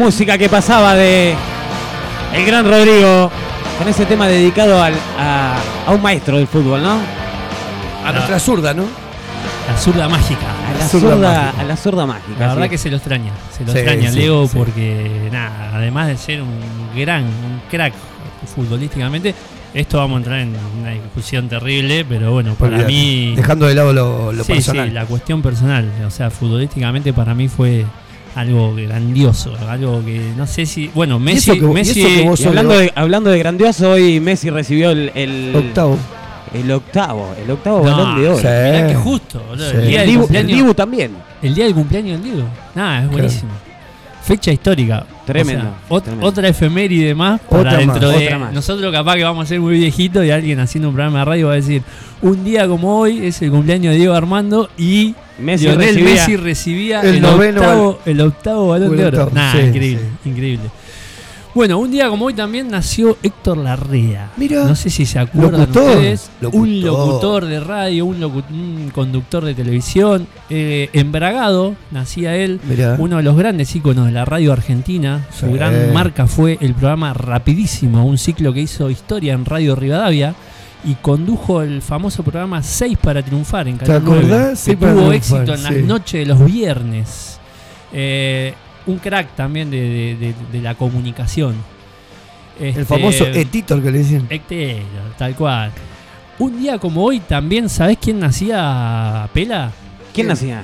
música 0.08 0.38
que 0.38 0.48
pasaba 0.48 0.96
de 0.96 1.36
el 2.34 2.46
gran 2.46 2.65
Rodrigo 2.65 3.30
con 3.78 3.89
ese 3.89 4.06
tema 4.06 4.26
dedicado 4.30 4.82
al- 4.82 4.93
a, 5.20 5.58
a 5.86 5.91
un 5.91 6.02
maestro 6.02 6.38
del 6.38 6.48
fútbol, 6.48 6.82
¿no? 6.82 6.98
A 8.06 8.13
nuestra 8.13 8.39
zurda, 8.39 8.74
¿no? 8.74 8.86
La 9.67 9.78
zurda 9.78 10.08
mágica. 10.08 10.39
A 10.70 10.80
la 10.80 10.88
zurda 10.88 11.10
zurda, 11.12 11.34
mágica. 11.43 11.60
a 11.60 11.63
la 11.65 11.76
zurda 11.76 12.06
mágica. 12.06 12.39
La 12.39 12.48
verdad 12.48 12.63
sí. 12.63 12.70
que 12.70 12.78
se 12.78 12.89
lo 12.89 12.96
extraña, 12.96 13.34
se 13.52 13.65
lo 13.65 13.74
Sí, 13.74 13.80
extraña 13.80 14.10
sí, 14.13 14.20
Leo 14.20 14.48
sí. 14.48 14.54
porque 14.58 15.30
nada, 15.30 15.72
además 15.74 16.08
de 16.08 16.15
ser 16.17 16.41
un 16.41 16.58
gran, 16.96 17.24
un 17.26 17.62
crack 17.70 17.93
futbolísticamente, 18.56 19.36
esto 19.74 19.98
vamos 19.98 20.15
a 20.15 20.17
entrar 20.20 20.39
en 20.39 20.56
una 20.80 20.91
discusión 20.91 21.50
terrible, 21.50 22.06
pero 22.08 22.32
bueno, 22.32 22.54
para 22.54 22.78
mí 22.78 23.34
Dejando 23.36 23.65
de 23.65 23.76
lado 23.76 23.91
lo, 23.91 24.32
lo 24.32 24.43
sí, 24.46 24.54
personal. 24.54 24.88
sí, 24.88 24.93
la 24.93 25.06
cuestión 25.06 25.41
personal, 25.41 25.91
o 26.08 26.12
sea, 26.12 26.30
futbolísticamente 26.30 27.12
para 27.12 27.34
mí 27.36 27.50
fue 27.50 27.86
algo 28.38 28.76
grandioso, 28.76 29.54
algo 29.67 30.04
que 30.06 30.32
no 30.38 30.45
sé 30.47 30.65
si, 30.65 30.88
bueno, 30.93 31.19
Messi, 31.19 31.60
que 31.60 31.65
Messi 31.65 32.23
vos 32.23 32.45
hablando 32.45 32.78
de, 32.78 32.91
hablando 32.95 33.30
de 33.32 33.39
grandioso, 33.39 33.91
hoy 33.91 34.19
Messi 34.19 34.50
recibió 34.50 34.91
el, 34.91 35.12
el 35.15 35.54
octavo. 35.56 35.97
el 36.54 36.71
octavo, 36.71 37.34
el 37.43 37.50
octavo 37.52 37.78
No, 37.80 37.91
balón 37.97 38.21
de 38.21 38.28
oro. 38.30 38.38
sí. 38.38 38.43
mirá 38.47 38.88
que 38.88 38.95
justo, 38.95 39.43
boludo, 39.50 39.69
Sí. 39.71 39.78
el 39.78 39.88
día 39.88 40.04
El 40.04 40.10
Dibu, 40.10 40.28
el 40.32 40.47
Dibu 40.47 40.73
también. 40.73 41.12
El 41.41 41.54
día 41.56 41.65
del 41.65 41.73
cumpleaños 41.73 42.21
del 42.21 42.32
Diego. 42.34 42.47
Nada, 42.76 43.04
es 43.04 43.10
buenísimo. 43.12 43.52
Fecha 44.23 44.52
histórica. 44.52 45.06
Tremendo, 45.26 45.63
O 45.63 45.67
sea, 45.67 45.97
ot- 45.97 46.02
tremendo. 46.04 46.28
Otra 46.28 46.47
efeméride 46.50 47.15
más 47.15 47.39
para 47.41 47.62
Otra 47.62 47.78
dentro 47.78 48.08
más, 48.10 48.19
de. 48.19 48.26
otra 48.26 48.39
más. 48.39 48.54
Nosotros 48.54 48.91
capaz 48.91 49.15
que 49.15 49.23
vamos 49.23 49.45
a 49.45 49.47
ser 49.47 49.60
muy 49.62 49.78
viejitos 49.80 50.26
y 50.26 50.32
alguien 50.32 50.60
haciendo 50.60 50.89
un 50.89 50.95
programa 50.95 51.19
de 51.19 51.26
radio 51.26 51.47
va 51.47 51.54
a 51.54 51.56
decir: 51.56 51.82
Un 52.21 52.43
día 52.43 52.67
como 52.67 53.00
hoy 53.00 53.26
es 53.26 53.41
el 53.41 53.52
cumpleaños 53.52 53.93
de 53.93 54.00
Diego 54.00 54.13
Armando 54.13 54.69
y 54.78 55.15
Messi 55.39 55.65
Lionel 55.65 55.88
recibía- 55.89 56.12
Messi 56.13 56.36
recibía 56.38 57.02
el 57.02 57.23
octavo, 57.26 58.00
el 58.06 58.21
octavo 58.21 58.67
balón 58.69 58.95
de 58.97 59.06
oro. 59.06 59.23
octavo, 59.23 59.32
Nah, 59.36 59.52
sí, 59.52 59.58
increíble, 59.60 60.02
increíble. 60.26 60.69
Bueno, 61.56 61.80
un 61.80 61.89
día 61.89 62.08
como 62.08 62.26
hoy 62.26 62.36
también 62.36 62.67
nació 62.69 63.17
Héctor 63.23 63.58
Larrea. 63.58 64.30
Mira. 64.38 64.63
No 64.65 64.76
sé 64.76 64.91
si 64.91 65.08
se 65.08 65.17
acuerdan 65.17 65.62
Locutor. 65.62 65.89
ustedes. 65.95 66.30
Un 66.52 66.82
Locutor. 66.82 67.08
locutor 67.08 67.45
de 67.45 67.60
radio, 67.60 68.06
un, 68.06 68.19
locu- 68.19 68.43
un 68.52 68.91
conductor 68.93 69.43
de 69.43 69.56
televisión. 69.56 70.28
eh, 70.52 70.89
embragado, 70.93 71.73
nacía 71.89 72.36
él. 72.36 72.60
Mirá. 72.63 72.95
Uno 73.00 73.17
de 73.17 73.23
los 73.23 73.36
grandes 73.36 73.76
íconos 73.76 74.06
de 74.06 74.12
la 74.12 74.23
radio 74.23 74.54
argentina. 74.54 75.26
Su 75.36 75.47
Sí. 75.47 75.54
gran 75.54 75.91
marca 75.93 76.28
fue 76.28 76.60
el 76.62 76.76
programa 76.76 77.13
Rapidísimo, 77.15 78.06
un 78.06 78.19
ciclo 78.19 78.54
que 78.54 78.62
hizo 78.62 78.89
historia 78.91 79.34
en 79.34 79.43
Radio 79.43 79.76
Rivadavia. 79.76 80.36
Y 80.88 80.95
condujo 80.95 81.62
el 81.62 81.82
famoso 81.82 82.23
programa 82.23 82.63
6 82.63 82.97
para 83.02 83.21
triunfar 83.21 83.67
en 83.67 83.78
¿Te 83.78 83.86
Canal 83.86 84.02
9, 84.06 84.19
acordás? 84.19 84.50
que 84.52 84.56
Seis 84.56 84.78
para 84.78 84.91
tuvo 84.93 85.10
triunfar, 85.10 85.15
éxito 85.41 85.54
en 85.54 85.63
las 85.63 85.73
noches 85.86 86.19
de 86.21 86.26
los 86.26 86.45
viernes. 86.45 87.39
Eh, 87.91 88.54
un 88.86 88.97
crack 88.97 89.36
también 89.36 89.69
de, 89.69 89.78
de- 89.82 90.15
de- 90.15 90.36
de 90.52 90.62
la 90.62 90.76
comunicación. 90.76 91.56
El 92.60 92.67
Este, 92.69 92.86
famoso 92.86 93.26
Etito, 93.28 93.76
el 93.76 93.84
que 93.84 93.91
le 93.91 93.97
decían. 94.00 94.28
Héctor, 94.30 94.82
tal 95.17 95.36
cual. 95.36 95.71
Un 96.39 96.60
día 96.60 96.78
como 96.80 97.04
hoy 97.04 97.19
también, 97.19 97.67
¿sabés 97.69 97.97
quién 98.02 98.19
nacía 98.19 99.30
Pela? 99.34 99.71
¿Quién 100.13 100.28
nacía? 100.28 100.63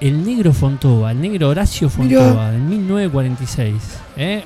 El 0.00 0.24
negro 0.24 0.52
Fontova, 0.52 1.10
el 1.12 1.20
negro 1.20 1.48
Horacio. 1.48 1.88
Fontova, 1.88 2.54
en 2.54 2.68
1946. 2.68 3.74
¿eh? 4.16 4.44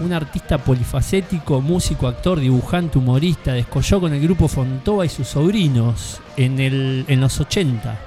Un 0.00 0.12
artista 0.12 0.58
polifacético, 0.58 1.60
músico, 1.60 2.06
actor, 2.06 2.38
dibujante, 2.38 2.98
humorista, 2.98 3.54
descolló 3.54 4.00
con 4.00 4.12
el 4.12 4.20
grupo 4.20 4.46
Fontova 4.46 5.06
y 5.06 5.08
sus 5.08 5.28
sobrinos 5.28 6.20
en, 6.36 6.60
el, 6.60 7.04
en 7.08 7.20
los 7.20 7.40
80. 7.40 7.98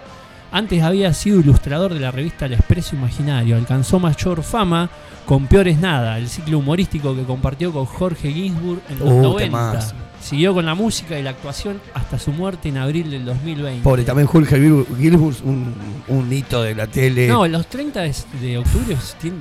Antes 0.52 0.82
había 0.84 1.14
sido 1.14 1.40
ilustrador 1.40 1.94
de 1.94 2.00
la 2.00 2.12
revista 2.12 2.46
El 2.46 2.54
Expreso 2.54 2.96
Imaginario. 2.96 3.56
Alcanzó 3.56 4.00
mayor 4.00 4.44
fama 4.44 4.90
con 5.26 5.48
Peor 5.48 5.68
es 5.68 5.80
Nada, 5.80 6.18
el 6.18 6.28
ciclo 6.28 6.58
humorístico 6.60 7.16
que 7.16 7.24
compartió 7.24 7.72
con 7.72 7.86
Jorge 7.86 8.32
Ginsburg 8.32 8.82
en 8.90 9.00
los 9.00 9.10
Uh, 9.10 9.22
90. 9.22 10.09
Siguió 10.22 10.54
con 10.54 10.66
la 10.66 10.76
música 10.76 11.18
y 11.18 11.24
la 11.24 11.30
actuación 11.32 11.80
hasta 11.94 12.20
su 12.20 12.32
muerte 12.32 12.70
en 12.70 12.78
abril 12.78 13.10
del 13.10 13.26
2020. 13.26 13.82
Pobre, 13.84 14.04
también 14.04 14.28
Jorge 14.28 14.58
Gilbert, 14.58 15.42
un, 15.46 15.74
un 16.10 16.34
hito 16.34 16.62
de 16.62 16.76
la 16.76 16.88
tele. 16.88 17.28
No, 17.28 17.48
los 17.48 17.66
30 17.68 18.02
de, 18.02 18.14
de 18.42 18.58
octubre 18.58 18.96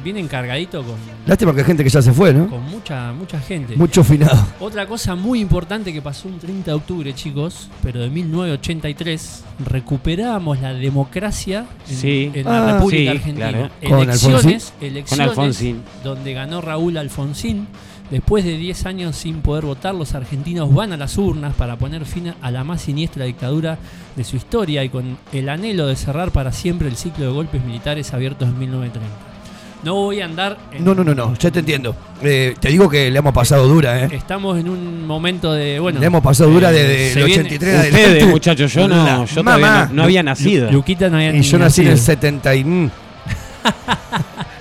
vienen 0.05 0.29
cargadito 0.29 0.83
con, 0.83 0.95
Lástima 1.27 1.53
que 1.53 1.61
hay 1.61 1.67
gente 1.67 1.83
que 1.85 1.91
ya 1.91 2.01
se 2.01 2.13
fue, 2.13 2.33
¿no? 2.33 2.49
con 2.49 2.63
mucha, 2.71 3.13
mucha 3.13 3.41
gente. 3.41 3.77
Mucho 3.77 4.05
finado. 4.05 4.39
Otra 4.61 4.87
cosa 4.87 5.15
muy 5.15 5.41
importante 5.41 5.93
que 5.93 6.01
pasó 6.01 6.29
un 6.29 6.39
30 6.39 6.71
de 6.71 6.75
octubre, 6.77 7.15
chicos, 7.15 7.69
pero 7.83 8.01
de 8.01 8.09
1983, 8.11 9.45
recuperamos 9.67 10.61
la 10.61 10.73
democracia 10.75 11.67
en, 11.89 11.97
Sí. 11.97 12.31
en 12.35 12.45
la 12.45 12.69
Ah, 12.69 12.73
República 12.75 13.03
sí, 13.03 13.09
Argentina. 13.19 13.49
claro. 13.51 13.71
Con 13.89 14.01
Elecciones, 14.01 14.37
Alfonsín. 14.45 14.61
elecciones 14.89 15.09
Con 15.09 15.21
Alfonsín. 15.21 15.83
donde 16.05 16.33
ganó 16.35 16.61
Raúl 16.61 16.97
Alfonsín. 16.97 17.67
Después 18.11 18.43
de 18.45 18.57
10 18.57 18.87
años 18.87 19.17
sin 19.17 19.43
poder 19.43 19.67
votar, 19.67 19.95
los 19.95 20.15
argentinos 20.15 20.73
van 20.75 20.93
a 20.95 20.97
las 20.97 21.19
urnas 21.19 21.55
para 21.55 21.77
poner 21.77 22.07
fin 22.07 22.33
a 22.41 22.51
la 22.51 22.65
más 22.65 22.81
siniestra 22.81 23.27
dictadura 23.27 23.77
de 24.17 24.25
su 24.25 24.37
historia 24.37 24.83
y 24.83 24.89
con 24.89 25.19
el 25.33 25.49
anhelo 25.51 25.87
de 25.87 25.95
cerrar 25.95 26.31
para 26.31 26.51
siempre 26.53 26.89
el 26.89 26.97
ciclo 26.97 27.27
de 27.27 27.33
golpes 27.33 27.63
militares 27.63 28.15
abiertos 28.15 28.49
en 28.49 28.59
1930. 28.59 29.29
No 29.85 29.95
voy 29.95 30.21
a 30.21 30.25
andar 30.25 30.57
en- 30.73 30.85
No, 30.85 30.95
no, 30.95 31.05
no, 31.05 31.15
no, 31.15 31.35
ya 31.35 31.51
te 31.51 31.61
entiendo. 31.61 31.95
Eh, 32.23 32.55
te 32.59 32.69
digo 32.69 32.89
que 32.89 33.11
le 33.11 33.19
hemos 33.19 33.33
pasado 33.33 33.69
dura, 33.69 34.03
¿eh? 34.05 34.09
Estamos 34.13 34.59
en 34.59 34.69
un 34.71 35.07
momento 35.07 35.53
de. 35.53 35.79
Bueno, 35.79 36.01
le 36.01 36.07
hemos 36.07 36.23
pasado 36.23 36.51
dura 36.51 36.73
desde 36.73 37.13
se 37.13 37.21
el 37.21 37.27
viene- 37.27 37.43
83 37.43 37.85
en 37.85 37.95
Ustedes, 37.95 38.27
muchachos, 38.27 38.73
yo 38.73 38.89
no, 38.89 39.25
yo 39.27 39.43
mamá. 39.45 39.57
todavía 39.59 39.87
no, 39.91 39.95
no 39.95 40.03
había 40.03 40.23
nacido. 40.25 40.69
Luquita 40.73 41.09
no 41.11 41.17
había 41.19 41.37
Y 41.37 41.43
yo 41.43 41.59
nací 41.59 41.83
en 41.83 41.89
el 41.89 41.93
nacido. 41.93 42.07
70 42.07 42.55
y... 42.57 42.65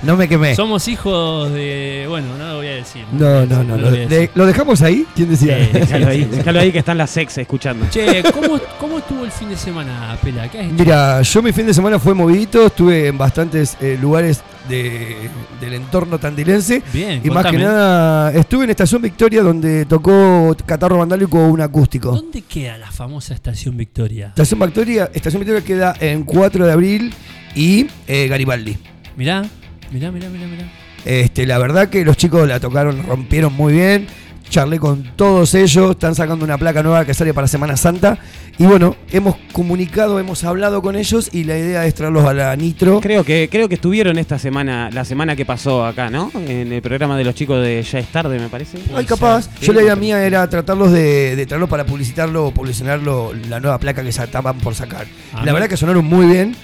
no 0.03 0.15
me 0.15 0.27
quemé. 0.27 0.55
Somos 0.55 0.87
hijos 0.87 1.51
de. 1.51 2.05
Bueno, 2.07 2.37
no 2.37 2.47
lo 2.47 2.55
voy 2.57 2.67
a 2.67 2.75
decir. 2.75 3.03
No, 3.11 3.45
no, 3.45 3.63
no. 3.63 3.75
lo 3.77 3.83
¿Lo, 3.83 3.89
voy 3.89 3.97
a 3.99 4.01
decir. 4.01 4.09
de- 4.09 4.29
¿lo 4.35 4.45
dejamos 4.45 4.81
ahí? 4.81 5.05
¿Quién 5.15 5.29
decía? 5.29 5.57
Sí, 5.65 5.69
Déjalo 5.73 6.07
ahí, 6.07 6.23
déjalo 6.31 6.59
ahí 6.59 6.71
que 6.71 6.79
están 6.79 6.97
las 6.97 7.15
ex 7.17 7.37
escuchando. 7.37 7.85
Che, 7.89 8.23
¿cómo, 8.33 8.59
¿cómo 8.79 8.99
estuvo 8.99 9.25
el 9.25 9.31
fin 9.31 9.49
de 9.49 9.57
semana, 9.57 10.17
Pela? 10.21 10.49
¿Qué? 10.49 10.63
Mira, 10.63 11.21
yo 11.21 11.41
mi 11.41 11.51
fin 11.51 11.65
de 11.67 11.73
semana 11.73 11.99
fue 11.99 12.13
movidito, 12.13 12.67
estuve 12.67 13.07
en 13.07 13.17
bastantes 13.17 13.77
eh, 13.81 13.97
lugares 14.01 14.41
de- 14.69 15.29
del 15.61 15.73
entorno 15.73 16.19
tandilense. 16.19 16.81
Bien, 16.93 17.21
Y 17.23 17.29
más 17.29 17.45
que 17.45 17.57
nada, 17.57 18.31
estuve 18.33 18.65
en 18.65 18.69
Estación 18.71 19.01
Victoria 19.01 19.41
donde 19.41 19.85
tocó 19.85 20.55
Catarro 20.65 20.97
Vandálico 20.99 21.37
un 21.47 21.61
acústico. 21.61 22.11
¿Dónde 22.11 22.41
queda 22.41 22.77
la 22.77 22.91
famosa 22.91 23.33
estación 23.33 23.75
Victoria? 23.77 24.27
Estación 24.27 24.59
Victoria, 24.59 25.09
Estación 25.13 25.39
Victoria 25.41 25.63
queda 25.63 25.95
en 25.99 26.23
4 26.23 26.65
de 26.65 26.71
abril 26.71 27.13
y 27.55 27.87
eh, 28.07 28.27
Garibaldi. 28.27 28.77
Mirá, 29.15 29.43
mirá, 29.91 30.11
mirá, 30.11 30.29
mirá, 30.29 30.47
mirá. 30.47 30.63
Este, 31.05 31.45
la 31.45 31.57
verdad 31.57 31.89
que 31.89 32.03
los 32.03 32.17
chicos 32.17 32.47
la 32.47 32.59
tocaron, 32.59 33.03
rompieron 33.03 33.53
muy 33.53 33.73
bien. 33.73 34.07
charlé 34.49 34.79
con 34.79 35.03
todos 35.15 35.53
ellos, 35.55 35.91
están 35.91 36.15
sacando 36.15 36.45
una 36.45 36.57
placa 36.57 36.81
nueva 36.81 37.05
que 37.05 37.13
sale 37.13 37.33
para 37.33 37.47
Semana 37.47 37.75
Santa. 37.77 38.17
Y 38.57 38.65
bueno, 38.65 38.95
hemos 39.11 39.35
comunicado, 39.51 40.19
hemos 40.19 40.43
hablado 40.43 40.81
con 40.81 40.95
ellos 40.95 41.29
y 41.31 41.43
la 41.43 41.57
idea 41.57 41.85
es 41.85 41.93
traerlos 41.93 42.25
a 42.25 42.33
la 42.33 42.55
Nitro. 42.55 42.99
Creo 43.01 43.23
que, 43.23 43.49
creo 43.51 43.69
que 43.69 43.75
estuvieron 43.75 44.17
esta 44.17 44.39
semana, 44.39 44.89
la 44.91 45.05
semana 45.05 45.35
que 45.35 45.45
pasó 45.45 45.85
acá, 45.85 46.09
¿no? 46.09 46.31
En 46.33 46.71
el 46.71 46.81
programa 46.81 47.17
de 47.17 47.23
los 47.23 47.35
chicos 47.35 47.61
de 47.61 47.83
Ya 47.83 47.99
es 47.99 48.07
tarde, 48.07 48.39
me 48.39 48.49
parece. 48.49 48.79
Ay, 48.95 49.05
capaz. 49.05 49.49
Yo 49.61 49.73
la 49.73 49.83
idea 49.83 49.95
mía 49.95 50.25
era 50.25 50.49
tratarlos 50.49 50.91
de, 50.91 51.35
de 51.35 51.45
traerlos 51.45 51.69
para 51.69 51.85
publicitarlo 51.85 52.47
o 52.47 52.51
publicitarlo 52.51 53.33
la 53.49 53.59
nueva 53.59 53.77
placa 53.79 54.01
que 54.01 54.09
estaban 54.09 54.57
por 54.57 54.73
sacar. 54.75 55.05
Ah, 55.33 55.45
la 55.45 55.53
verdad 55.53 55.67
que 55.69 55.77
sonaron 55.77 56.05
muy 56.05 56.25
bien. 56.25 56.55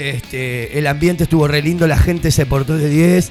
Este, 0.00 0.78
el 0.78 0.86
ambiente 0.86 1.24
estuvo 1.24 1.46
re 1.46 1.60
lindo, 1.62 1.86
la 1.86 1.98
gente 1.98 2.30
se 2.30 2.46
portó 2.46 2.76
de 2.76 2.88
10. 2.88 3.30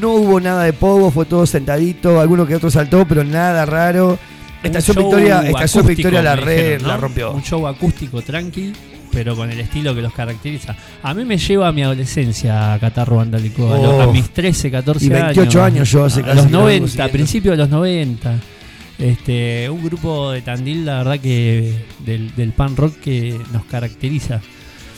No 0.00 0.10
hubo 0.12 0.40
nada 0.40 0.64
de 0.64 0.72
pogo, 0.72 1.10
fue 1.10 1.24
todo 1.24 1.46
sentadito, 1.46 2.20
alguno 2.20 2.46
que 2.46 2.54
otro 2.54 2.70
saltó, 2.70 3.06
pero 3.06 3.24
nada 3.24 3.64
raro. 3.66 4.18
Estación 4.62 4.96
Victoria, 4.98 5.40
Estación 5.48 5.86
Victoria 5.86 6.22
la, 6.22 6.36
re- 6.36 6.54
dijeron, 6.54 6.82
¿no? 6.82 6.88
la 6.88 6.96
rompió. 6.98 7.32
Un 7.32 7.42
show 7.42 7.66
acústico 7.66 8.22
tranqui, 8.22 8.72
pero 9.10 9.34
con 9.34 9.50
el 9.50 9.58
estilo 9.58 9.94
que 9.94 10.00
los 10.02 10.12
caracteriza. 10.12 10.76
A 11.02 11.12
mí 11.14 11.24
me 11.24 11.36
lleva 11.36 11.68
a 11.68 11.72
mi 11.72 11.82
adolescencia 11.82 12.78
Catarro 12.80 13.16
Vandálico, 13.16 13.72
a, 13.72 13.76
a 13.76 14.06
Oh. 14.06 14.12
mis 14.12 14.30
13, 14.30 14.70
14 14.70 15.04
Y 15.04 15.08
28 15.08 15.62
años 15.64 15.90
yo 15.90 16.04
hace 16.04 16.20
a 16.20 16.24
casi 16.24 16.36
los 16.36 16.46
que 16.46 16.52
lo 16.52 16.64
vengo 16.64 16.86
90, 16.86 17.04
a 17.04 17.08
principios 17.08 17.52
de 17.52 17.56
los 17.58 17.68
90. 17.70 18.34
Este, 18.98 19.68
un 19.68 19.82
grupo 19.82 20.30
de 20.30 20.42
Tandil, 20.42 20.86
la 20.86 20.98
verdad 20.98 21.18
que 21.18 21.74
del, 22.04 22.34
del 22.36 22.52
pan 22.52 22.76
rock 22.76 23.00
que 23.00 23.36
nos 23.52 23.64
caracteriza. 23.64 24.40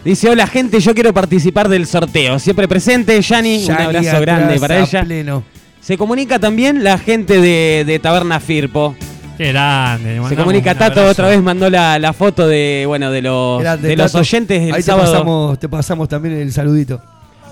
Dice, 0.04 0.30
hola 0.32 0.47
gente, 0.47 0.80
yo 0.80 0.95
quiero 0.95 1.13
participar 1.13 1.69
del 1.69 1.86
sorteo. 1.86 2.39
Siempre 2.39 2.67
presente, 2.67 3.21
Yani. 3.21 3.65
Un 3.65 3.71
abrazo 3.71 4.19
grande 4.21 4.60
para 4.60 4.80
ella. 4.80 5.04
pleno. 5.04 5.43
Se 5.80 5.95
comunica 5.97 6.39
también 6.39 6.84
la 6.84 6.97
gente 6.97 7.39
de, 7.41 7.84
de 7.86 8.00
Taberna 8.00 8.39
Firpo. 8.39 8.95
Qué 9.38 9.47
grande. 9.52 10.19
Se 10.30 10.36
comunica 10.36 10.71
un 10.74 10.78
Tato, 10.78 11.06
otra 11.08 11.28
vez 11.28 11.41
mandó 11.41 11.69
la, 11.69 11.97
la 12.00 12.13
foto 12.13 12.47
de, 12.47 12.84
bueno, 12.88 13.10
de 13.12 13.21
los, 13.24 13.62
Grande, 13.62 13.88
de 13.89 13.95
los 13.97 14.12
Tato. 14.12 14.21
oyentes 14.21 14.62
el 14.62 14.67
Ahí 14.74 14.82
te 14.82 14.84
sábado. 14.84 15.12
pasamos, 15.12 15.60
te 15.60 15.67
pasamos 15.69 16.08
también 16.08 16.36
el 16.36 16.52
saludito. 16.52 17.02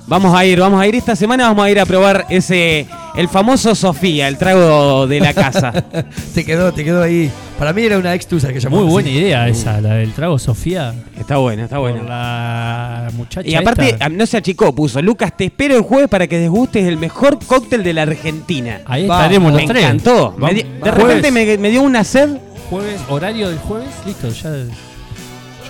Vamos 0.10 0.34
a 0.36 0.44
ir, 0.44 0.60
vamos 0.60 0.82
a 0.82 0.88
ir 0.88 0.96
esta 0.96 1.16
semana, 1.16 1.48
vamos 1.50 1.64
a 1.66 1.70
ir 1.70 1.80
a 1.80 1.86
probar 1.86 2.26
ese, 2.30 2.88
el 3.16 3.30
famoso 3.30 3.76
Sofía, 3.76 4.28
el 4.28 4.40
trago 4.40 5.06
de 5.06 5.20
la 5.20 5.36
casa. 5.36 5.72
te 6.34 6.44
quedó, 6.44 6.72
te 6.74 6.84
quedó 6.84 7.04
ahí. 7.04 7.30
Para 7.60 7.74
mí 7.74 7.84
era 7.84 8.00
una 8.00 8.16
extusa 8.16 8.52
que 8.52 8.60
llamamos 8.60 8.86
Muy 8.86 8.92
buena 8.92 9.10
así. 9.10 9.18
idea 9.20 9.48
esa, 9.48 9.80
la 9.82 9.94
del 9.96 10.12
trago 10.14 10.40
Sofía. 10.40 10.96
Está 11.16 11.38
buena, 11.38 11.66
está 11.66 11.78
buena. 11.78 12.02
la 12.04 13.12
muchacha. 13.14 13.48
Y 13.48 13.54
aparte, 13.54 13.90
esta. 13.90 14.06
ah, 14.06 14.10
no 14.10 14.26
se 14.26 14.38
achicó, 14.38 14.74
puso, 14.74 15.00
Lucas, 15.02 15.32
te 15.38 15.46
espero 15.46 15.76
el 15.76 15.84
jueves 15.84 16.10
para 16.10 16.26
que 16.26 16.40
desgustes 16.40 16.88
el 16.88 16.98
mejor 16.98 17.38
cóctel 17.46 17.84
de 17.84 17.94
la 17.94 18.02
Argentina. 18.02 18.82
Ahí 18.86 19.06
Vamos, 19.06 19.24
estaremos 19.24 19.52
los 19.54 19.62
me 19.62 19.68
tres. 19.68 19.84
encantó. 19.84 20.36
Me 20.40 20.54
di- 20.56 20.66
de 20.84 20.92
repente 20.92 21.32
me, 21.32 21.58
me 21.60 21.70
dio 21.70 21.84
una 21.84 22.04
sed. 22.04 22.30
Jueves, 22.72 23.00
horario 23.10 23.50
del 23.50 23.60
jueves, 23.60 23.90
listo, 24.08 24.30
ya. 24.30 24.50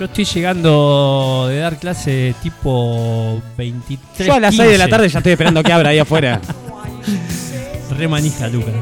Yo 0.00 0.06
estoy 0.06 0.24
llegando 0.24 1.44
de 1.50 1.58
dar 1.58 1.76
clase 1.76 2.34
tipo 2.42 3.38
23. 3.58 4.26
Yo 4.26 4.32
a 4.32 4.40
las 4.40 4.56
6 4.56 4.70
de 4.70 4.78
la 4.78 4.84
15. 4.86 4.90
tarde 4.90 5.08
ya 5.10 5.18
estoy 5.18 5.32
esperando 5.32 5.62
que 5.62 5.70
abra 5.70 5.90
ahí 5.90 5.98
afuera. 5.98 6.40
Re 7.98 8.08
manija, 8.08 8.48
Lucas. 8.48 8.72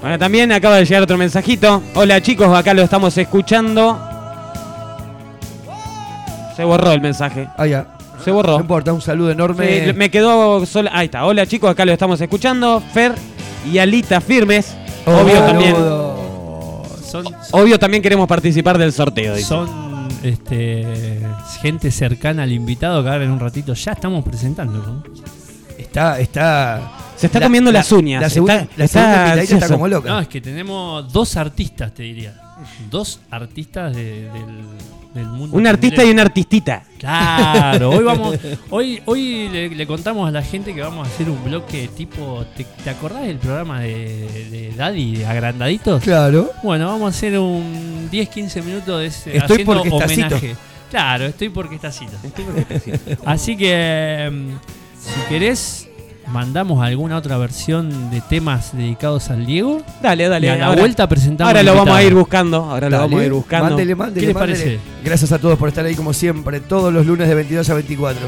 Bueno, 0.00 0.18
también 0.18 0.50
acaba 0.50 0.76
de 0.76 0.86
llegar 0.86 1.02
otro 1.02 1.18
mensajito. 1.18 1.82
Hola 1.94 2.22
chicos, 2.22 2.48
acá 2.48 2.72
lo 2.72 2.80
estamos 2.80 3.14
escuchando. 3.18 4.00
Se 6.56 6.64
borró 6.64 6.92
el 6.92 7.02
mensaje. 7.02 7.48
Ah, 7.58 7.66
ya. 7.66 7.86
Se 8.24 8.30
borró. 8.30 8.52
No 8.52 8.60
importa, 8.60 8.90
un 8.94 9.02
saludo 9.02 9.32
enorme. 9.32 9.84
Sí, 9.84 9.92
me 9.92 10.10
quedó 10.10 10.64
sola. 10.64 10.92
Ahí 10.94 11.06
está. 11.06 11.26
Hola 11.26 11.46
chicos, 11.46 11.70
acá 11.70 11.84
lo 11.84 11.92
estamos 11.92 12.18
escuchando. 12.22 12.82
Fer 12.94 13.14
y 13.70 13.76
Alita 13.76 14.18
firmes. 14.22 14.74
Oh, 15.04 15.10
Obvio 15.10 15.42
también. 15.42 15.76
Son, 17.04 17.26
Obvio 17.50 17.78
también 17.78 18.02
queremos 18.02 18.26
participar 18.26 18.78
del 18.78 18.94
sorteo. 18.94 19.34
dice. 19.34 19.46
son 19.46 19.91
este, 20.22 21.20
gente 21.60 21.90
cercana 21.90 22.42
al 22.44 22.52
invitado 22.52 23.02
que 23.02 23.08
ahora 23.10 23.24
en 23.24 23.30
un 23.30 23.40
ratito 23.40 23.74
ya 23.74 23.92
estamos 23.92 24.24
presentando. 24.24 24.78
¿no? 24.78 25.04
Está, 25.78 26.18
está. 26.20 26.92
Se 27.16 27.26
está 27.26 27.40
comiendo 27.40 27.70
las 27.70 27.90
uñas. 27.92 28.20
La 28.22 28.30
segunda, 28.30 28.66
Está- 28.76 28.76
la 29.36 29.42
está 29.42 29.46
segunda 29.46 29.68
como 29.68 29.88
loca. 29.88 30.08
No, 30.08 30.20
es 30.20 30.28
que 30.28 30.40
tenemos 30.40 31.12
dos 31.12 31.36
artistas, 31.36 31.92
te 31.94 32.02
diría. 32.02 32.34
Dos 32.90 33.20
artistas 33.30 33.94
de- 33.94 34.22
del, 34.30 34.62
del 35.14 35.26
mundo. 35.26 35.56
Un 35.56 35.66
artista 35.66 36.04
y 36.04 36.10
una 36.10 36.22
artistita. 36.22 36.82
Claro, 36.98 37.90
hoy 37.90 38.04
vamos, 38.04 38.38
hoy, 38.70 39.02
hoy 39.06 39.48
le, 39.48 39.68
le 39.70 39.86
contamos 39.86 40.28
a 40.28 40.30
la 40.30 40.42
gente 40.42 40.74
que 40.74 40.80
vamos 40.80 41.06
a 41.06 41.10
hacer 41.10 41.28
un 41.28 41.42
bloque 41.44 41.88
tipo, 41.96 42.44
¿te, 42.56 42.64
te 42.64 42.90
acordás 42.90 43.22
del 43.22 43.38
programa 43.38 43.80
de, 43.80 44.48
de 44.50 44.72
Daddy, 44.76 45.16
de 45.16 45.26
Agrandaditos? 45.26 46.02
Claro. 46.02 46.50
Bueno, 46.62 46.86
vamos 46.86 47.14
a 47.14 47.16
hacer 47.16 47.38
un 47.38 48.08
10-15 48.10 48.62
minutos 48.62 49.00
de 49.00 49.06
ese, 49.06 49.36
Estoy 49.36 49.62
haciendo 49.62 49.82
porque 49.82 49.90
homenaje. 49.90 50.56
Claro, 50.90 51.24
estoy 51.24 51.48
porque 51.48 51.76
está 51.76 51.90
cita. 51.90 52.18
Así 53.24 53.56
que, 53.56 54.30
mm, 54.30 54.48
si 55.00 55.28
querés, 55.28 55.88
mandamos 56.28 56.82
alguna 56.84 57.16
otra 57.16 57.36
versión 57.38 58.10
de 58.10 58.20
temas 58.20 58.76
dedicados 58.76 59.30
al 59.30 59.44
Diego. 59.46 59.82
Dale, 60.02 60.28
dale. 60.28 60.46
y 60.46 60.50
a 60.50 60.56
la 60.56 60.66
ahora- 60.66 60.80
vuelta 60.80 61.08
presentamos. 61.08 61.48
Ahora 61.50 61.62
lo 61.62 61.74
vamos 61.74 61.94
a 61.96 62.02
ir 62.02 62.14
buscando. 62.14 62.56
Ahora 62.64 62.88
lo 62.90 62.98
vamos 62.98 63.20
a 63.20 63.24
ir 63.24 63.32
buscando. 63.32 63.68
Mándele, 63.70 63.94
mándele, 63.94 64.20
¿Qué 64.20 64.26
les 64.26 64.34
mándele. 64.34 64.58
parece? 64.58 64.80
Gracias 65.04 65.32
a 65.32 65.38
todos 65.38 65.58
por 65.58 65.68
estar 65.68 65.84
ahí 65.84 65.94
como 65.94 66.12
siempre, 66.12 66.60
todos 66.60 66.92
los 66.92 67.04
lunes 67.06 67.28
de 67.28 67.34
22 67.34 67.68
a 67.70 67.74
24. 67.74 68.20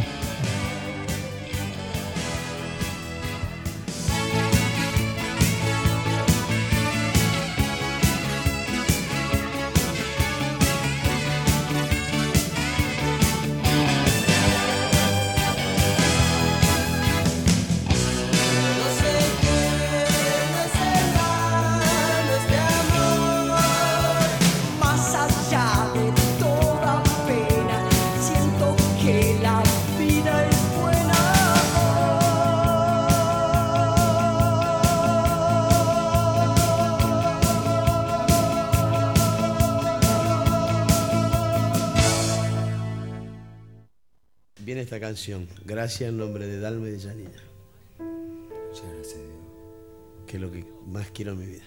Canción, 45.14 45.46
gracias 45.64 46.10
en 46.10 46.18
nombre 46.18 46.44
de 46.44 46.58
Dalma 46.58 46.88
y 46.88 46.90
de 46.90 46.98
Janina. 46.98 47.30
Muchas 48.00 48.84
gracias, 48.96 49.20
Que 50.26 50.38
es 50.38 50.42
lo 50.42 50.50
que 50.50 50.66
más 50.88 51.08
quiero 51.12 51.34
en 51.34 51.38
mi 51.38 51.46
vida. 51.46 51.62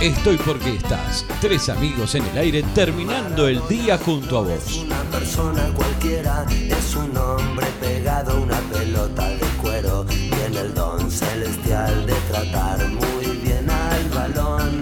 Estoy 0.00 0.38
porque 0.38 0.76
estás. 0.76 1.26
Tres 1.42 1.68
amigos 1.68 2.14
en 2.14 2.24
el 2.24 2.38
aire 2.38 2.62
terminando 2.74 3.46
el 3.46 3.60
día 3.68 3.98
junto 3.98 4.38
a 4.38 4.42
vos. 4.44 4.76
Una 4.78 5.02
persona 5.10 5.70
cualquiera 5.74 6.46
es 6.50 6.96
un 6.96 7.14
hombre 7.18 7.66
pegado 7.82 8.30
a 8.30 8.40
una 8.40 8.60
pelota 8.72 9.28
de 9.28 9.46
cuero. 9.60 10.06
Tiene 10.06 10.58
el 10.58 10.72
don 10.72 11.10
celestial 11.10 12.06
de 12.06 12.14
tratar 12.30 12.78
muy 12.88 13.36
bien 13.44 13.68
al 13.68 14.08
balón. 14.08 14.80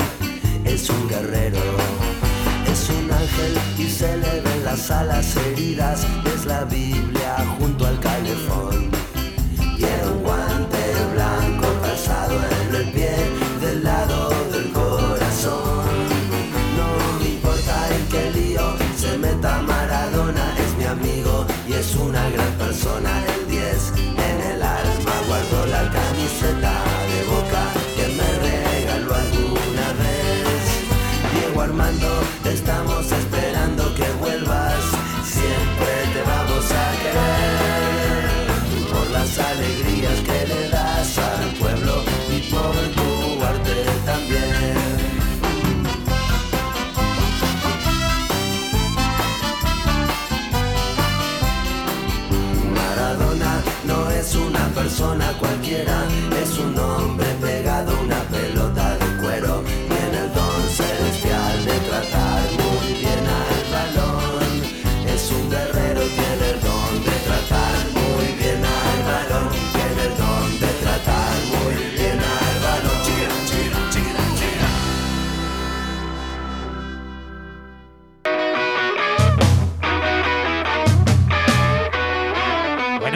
Es 0.64 0.88
un 0.88 1.08
guerrero, 1.08 1.58
es 1.58 1.67
y 3.78 3.88
se 3.88 4.16
le 4.16 4.40
ven 4.40 4.64
las 4.64 4.90
alas 4.90 5.36
heridas. 5.36 6.06
Es 6.34 6.46
la 6.46 6.64
Biblia 6.64 7.36
junto 7.58 7.86
al 7.86 7.98
calefón. 8.00 8.90
Y 9.76 9.84
era 9.84 10.06
un 10.10 10.22
guante 10.22 10.82
blanco 11.14 11.66
calzado 11.82 12.34
en 12.60 12.74
el 12.74 12.92
pie 12.92 13.12
del 13.60 13.84
lado 13.84 14.30
del 14.52 14.72
corazón. 14.72 15.86
No 16.78 17.18
me 17.20 17.28
importa 17.30 17.88
en 17.94 18.06
qué 18.08 18.30
lío 18.38 18.74
se 18.96 19.16
meta 19.18 19.62
Maradona, 19.62 20.54
es 20.58 20.76
mi 20.76 20.84
amigo 20.84 21.46
y 21.68 21.74
es 21.74 21.94
una 21.94 22.28
gran 22.30 22.52
persona. 22.54 23.10
El 23.34 23.48
10 23.48 23.92
en 24.28 24.52
el 24.52 24.62
alma 24.62 25.14
guardó 25.28 25.66
la 25.66 25.90
camiseta 25.90 26.72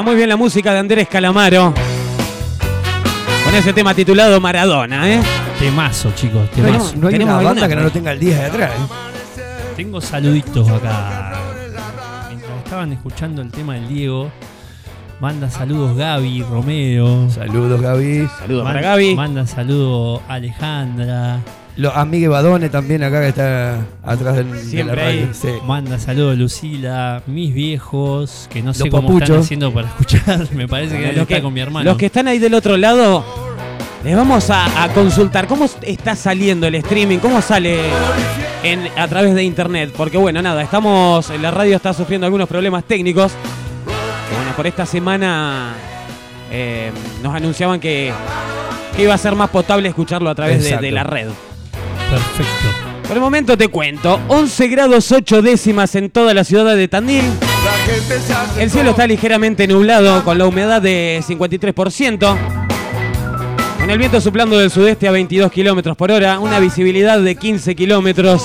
Bueno, 0.03 0.11
muy 0.11 0.17
bien 0.17 0.29
la 0.31 0.37
música 0.37 0.73
de 0.73 0.81
Andrés 0.81 1.07
Calamaro. 1.09 1.73
Con 3.45 3.55
ese 3.55 3.73
tema 3.73 3.95
titulado 3.95 4.41
Maradona, 4.41 5.09
¿eh? 5.09 5.21
Temazo, 5.61 6.11
chicos, 6.17 6.49
No 6.57 6.67
hay, 6.67 6.73
temazo. 6.73 6.95
no 6.97 7.07
hay 7.07 7.13
¿Tenemos 7.13 7.35
una 7.35 7.43
banda 7.45 7.51
alguna? 7.51 7.69
que 7.69 7.77
no 7.77 7.83
lo 7.83 7.91
tenga 7.91 8.11
el 8.13 8.19
10 8.19 8.37
de 8.39 8.45
atrás. 8.47 8.71
¿eh? 8.73 9.43
Tengo 9.77 10.01
saluditos 10.01 10.69
acá. 10.69 11.35
Mientras 12.29 12.59
estaban 12.65 12.93
escuchando 12.93 13.43
el 13.43 13.53
tema 13.53 13.75
del 13.75 13.87
Diego, 13.89 14.29
manda 15.21 15.49
saludos 15.49 15.97
Gaby 15.97 16.43
Romero. 16.51 17.31
Saludos, 17.31 17.81
Gaby. 17.81 18.29
Saludos 18.41 18.65
Man- 18.65 18.73
para 18.75 18.87
Gaby. 18.89 19.15
Manda 19.15 19.47
saludos 19.47 20.21
Alejandra. 20.29 21.39
Los 21.77 21.97
amigos 21.97 22.33
Badone 22.33 22.69
también 22.69 23.03
acá 23.03 23.23
que 23.23 23.29
está 23.29 23.79
atrás 24.05 24.37
del, 24.37 24.51
de 24.51 24.57
la 24.57 24.63
Siempre 24.63 24.95
radio. 24.97 25.29
Sí. 25.33 25.49
Manda 25.65 25.99
saludos 25.99 26.37
Lucila. 26.37 27.23
Mis 27.27 27.55
viejos, 27.55 28.47
que 28.53 28.63
no 28.63 28.75
sé 28.75 28.91
cómo 28.91 29.09
papuchos. 29.09 29.23
están 29.31 29.41
haciendo 29.43 29.73
para 29.73 29.89
escuchar. 29.89 30.49
Me 30.55 30.69
parece 30.69 30.99
que 30.99 31.13
Los 31.13 31.23
está 31.23 31.41
con 31.41 31.55
mi 31.55 31.61
hermano. 31.61 31.89
Los 31.89 31.97
que 31.97 32.07
están 32.07 32.29
ahí 32.29 32.39
del 32.39 32.53
otro 32.53 32.77
lado, 32.77 33.25
les 34.05 34.15
vamos 34.15 34.51
a, 34.51 34.83
a 34.85 34.89
consultar 34.93 35.47
cómo 35.47 35.67
está 35.83 36.15
saliendo 36.15 36.67
el 36.67 36.75
streaming, 36.75 37.19
cómo 37.19 37.41
sale 37.41 37.81
en, 38.63 38.89
a 38.97 39.09
través 39.09 39.35
de 39.35 39.43
internet. 39.43 39.95
Porque 39.97 40.19
bueno, 40.19 40.43
nada, 40.43 40.63
estamos, 40.63 41.31
la 41.41 41.51
radio 41.51 41.77
está 41.77 41.95
sufriendo 41.95 42.27
algunos 42.27 42.49
problemas 42.51 42.85
técnicos. 42.85 43.33
Bueno, 44.37 44.53
por 44.57 44.67
esta 44.67 44.85
semana 44.85 45.73
eh, 46.51 46.91
nos 47.23 47.35
anunciaban 47.35 47.81
que, 47.81 48.13
que 48.95 49.03
iba 49.05 49.15
a 49.15 49.19
ser 49.19 49.35
más 49.35 49.49
potable 49.49 49.89
escucharlo 49.89 50.29
a 50.29 50.35
través 50.35 50.63
de 50.63 50.91
la 50.91 51.05
red. 51.05 51.29
Perfecto. 52.13 53.09
Por 53.09 53.17
el 53.17 53.21
momento 53.23 53.57
te 53.57 53.69
cuento, 53.69 54.21
11 54.29 54.69
grados 54.69 55.11
8 55.13 55.41
décimas 55.43 55.95
en 55.95 56.11
toda 56.11 56.35
la 56.35 56.45
ciudad 56.45 56.77
de 56.77 56.87
Tandil. 56.89 57.25
El 58.59 58.71
cielo 58.71 58.91
está 58.91 59.07
ligeramente 59.07 59.67
nublado 59.67 60.23
con 60.25 60.37
la 60.39 60.47
humedad 60.47 60.81
de 60.83 61.23
53%. 61.27 62.37
Con 63.81 63.91
el 63.91 63.99
viento 63.99 64.21
soplando 64.21 64.59
del 64.59 64.71
sudeste 64.71 65.09
a 65.09 65.11
22 65.11 65.51
kilómetros 65.51 65.97
por 65.97 66.11
hora, 66.13 66.39
una 66.39 66.59
visibilidad 66.61 67.19
de 67.19 67.35
15 67.35 67.75
kilómetros. 67.75 68.45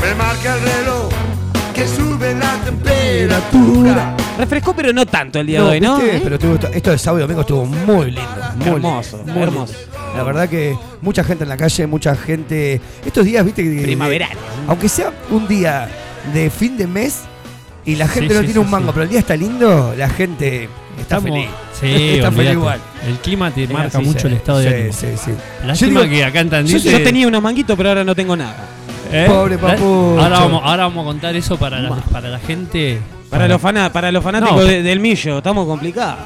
Me 0.00 0.14
marca 0.14 0.54
el 0.54 0.60
reloj 0.62 1.08
que 1.74 1.86
sube 1.86 2.34
la 2.34 2.54
temperatura. 2.64 4.16
Refrescó, 4.38 4.72
pero 4.74 4.92
no 4.92 5.04
tanto 5.04 5.40
el 5.40 5.48
día 5.48 5.58
No, 5.58 5.66
de 5.66 5.72
hoy, 5.72 5.80
¿no? 5.80 5.96
¿viste? 5.98 6.16
¿Eh? 6.16 6.20
Pero 6.22 6.36
estuvo- 6.36 6.68
esto 6.72 6.90
de 6.92 6.98
sábado 6.98 7.18
y 7.18 7.22
domingo 7.22 7.40
estuvo 7.42 7.66
muy 7.66 8.06
lindo. 8.12 8.22
Muy 8.56 8.68
Hermoso, 8.68 9.16
lindo, 9.18 9.32
muy 9.32 9.42
hermoso. 9.42 9.74
La 10.16 10.22
verdad 10.24 10.48
que 10.48 10.76
mucha 11.00 11.22
gente 11.24 11.44
en 11.44 11.48
la 11.48 11.56
calle, 11.56 11.86
mucha 11.86 12.14
gente. 12.16 12.80
Estos 13.06 13.24
días, 13.24 13.44
viste 13.44 13.62
que. 13.62 13.82
Primaverales. 13.82 14.36
Aunque 14.66 14.88
sea 14.88 15.12
un 15.30 15.46
día 15.46 15.88
de 16.32 16.50
fin 16.50 16.76
de 16.76 16.86
mes 16.86 17.20
y 17.84 17.96
la 17.96 18.08
gente 18.08 18.28
Sí, 18.30 18.34
no 18.34 18.40
sí, 18.40 18.46
tiene 18.46 18.60
sí, 18.60 18.64
un 18.66 18.70
mango, 18.70 18.92
pero 18.92 19.04
el 19.04 19.08
día 19.10 19.20
está 19.20 19.36
lindo, 19.36 19.94
la 19.96 20.08
gente 20.10 20.64
está 20.98 21.16
Estamos- 21.18 21.24
feliz. 21.30 21.48
Sí, 21.80 21.86
está 22.16 22.32
feliz 22.32 22.52
igual. 22.52 22.80
El 23.06 23.14
clima 23.18 23.50
te 23.52 23.68
marca 23.68 24.00
mucho 24.00 24.26
el 24.26 24.34
estado 24.34 24.58
de 24.58 24.68
ánimo. 24.68 24.92
sí, 24.92 25.06
sí. 25.24 25.30
Lástima 25.64 25.92
Yo 25.92 26.00
digo- 26.06 26.10
que 26.12 26.24
acá 26.24 26.40
en 26.40 26.50
Tandil 26.50 26.82
Yo, 26.82 27.02
tenía 27.02 27.28
unos 27.28 27.40
manguitos, 27.42 27.76
pero 27.76 27.90
ahora 27.90 28.04
no 28.04 28.14
tengo 28.14 28.36
nada. 28.36 28.56
¿Eh? 29.12 29.24
Pobre 29.26 29.56
papucho. 29.56 30.20
Ahora 30.20 30.40
vamos, 30.40 30.60
ahora 30.64 30.82
vamos 30.84 31.02
a 31.02 31.06
contar 31.06 31.34
eso 31.36 31.56
para 31.56 31.78
la, 31.80 31.94
para 31.96 32.28
la 32.28 32.38
gente. 32.40 32.98
Para 33.30 33.46
los, 33.48 33.60
fana- 33.60 33.90
para 33.92 34.10
los 34.10 34.22
fanáticos 34.24 34.56
No. 34.56 34.64
de- 34.64 34.82
del 34.82 35.00
millo, 35.00 35.38
estamos 35.38 35.66
complicados. 35.66 36.18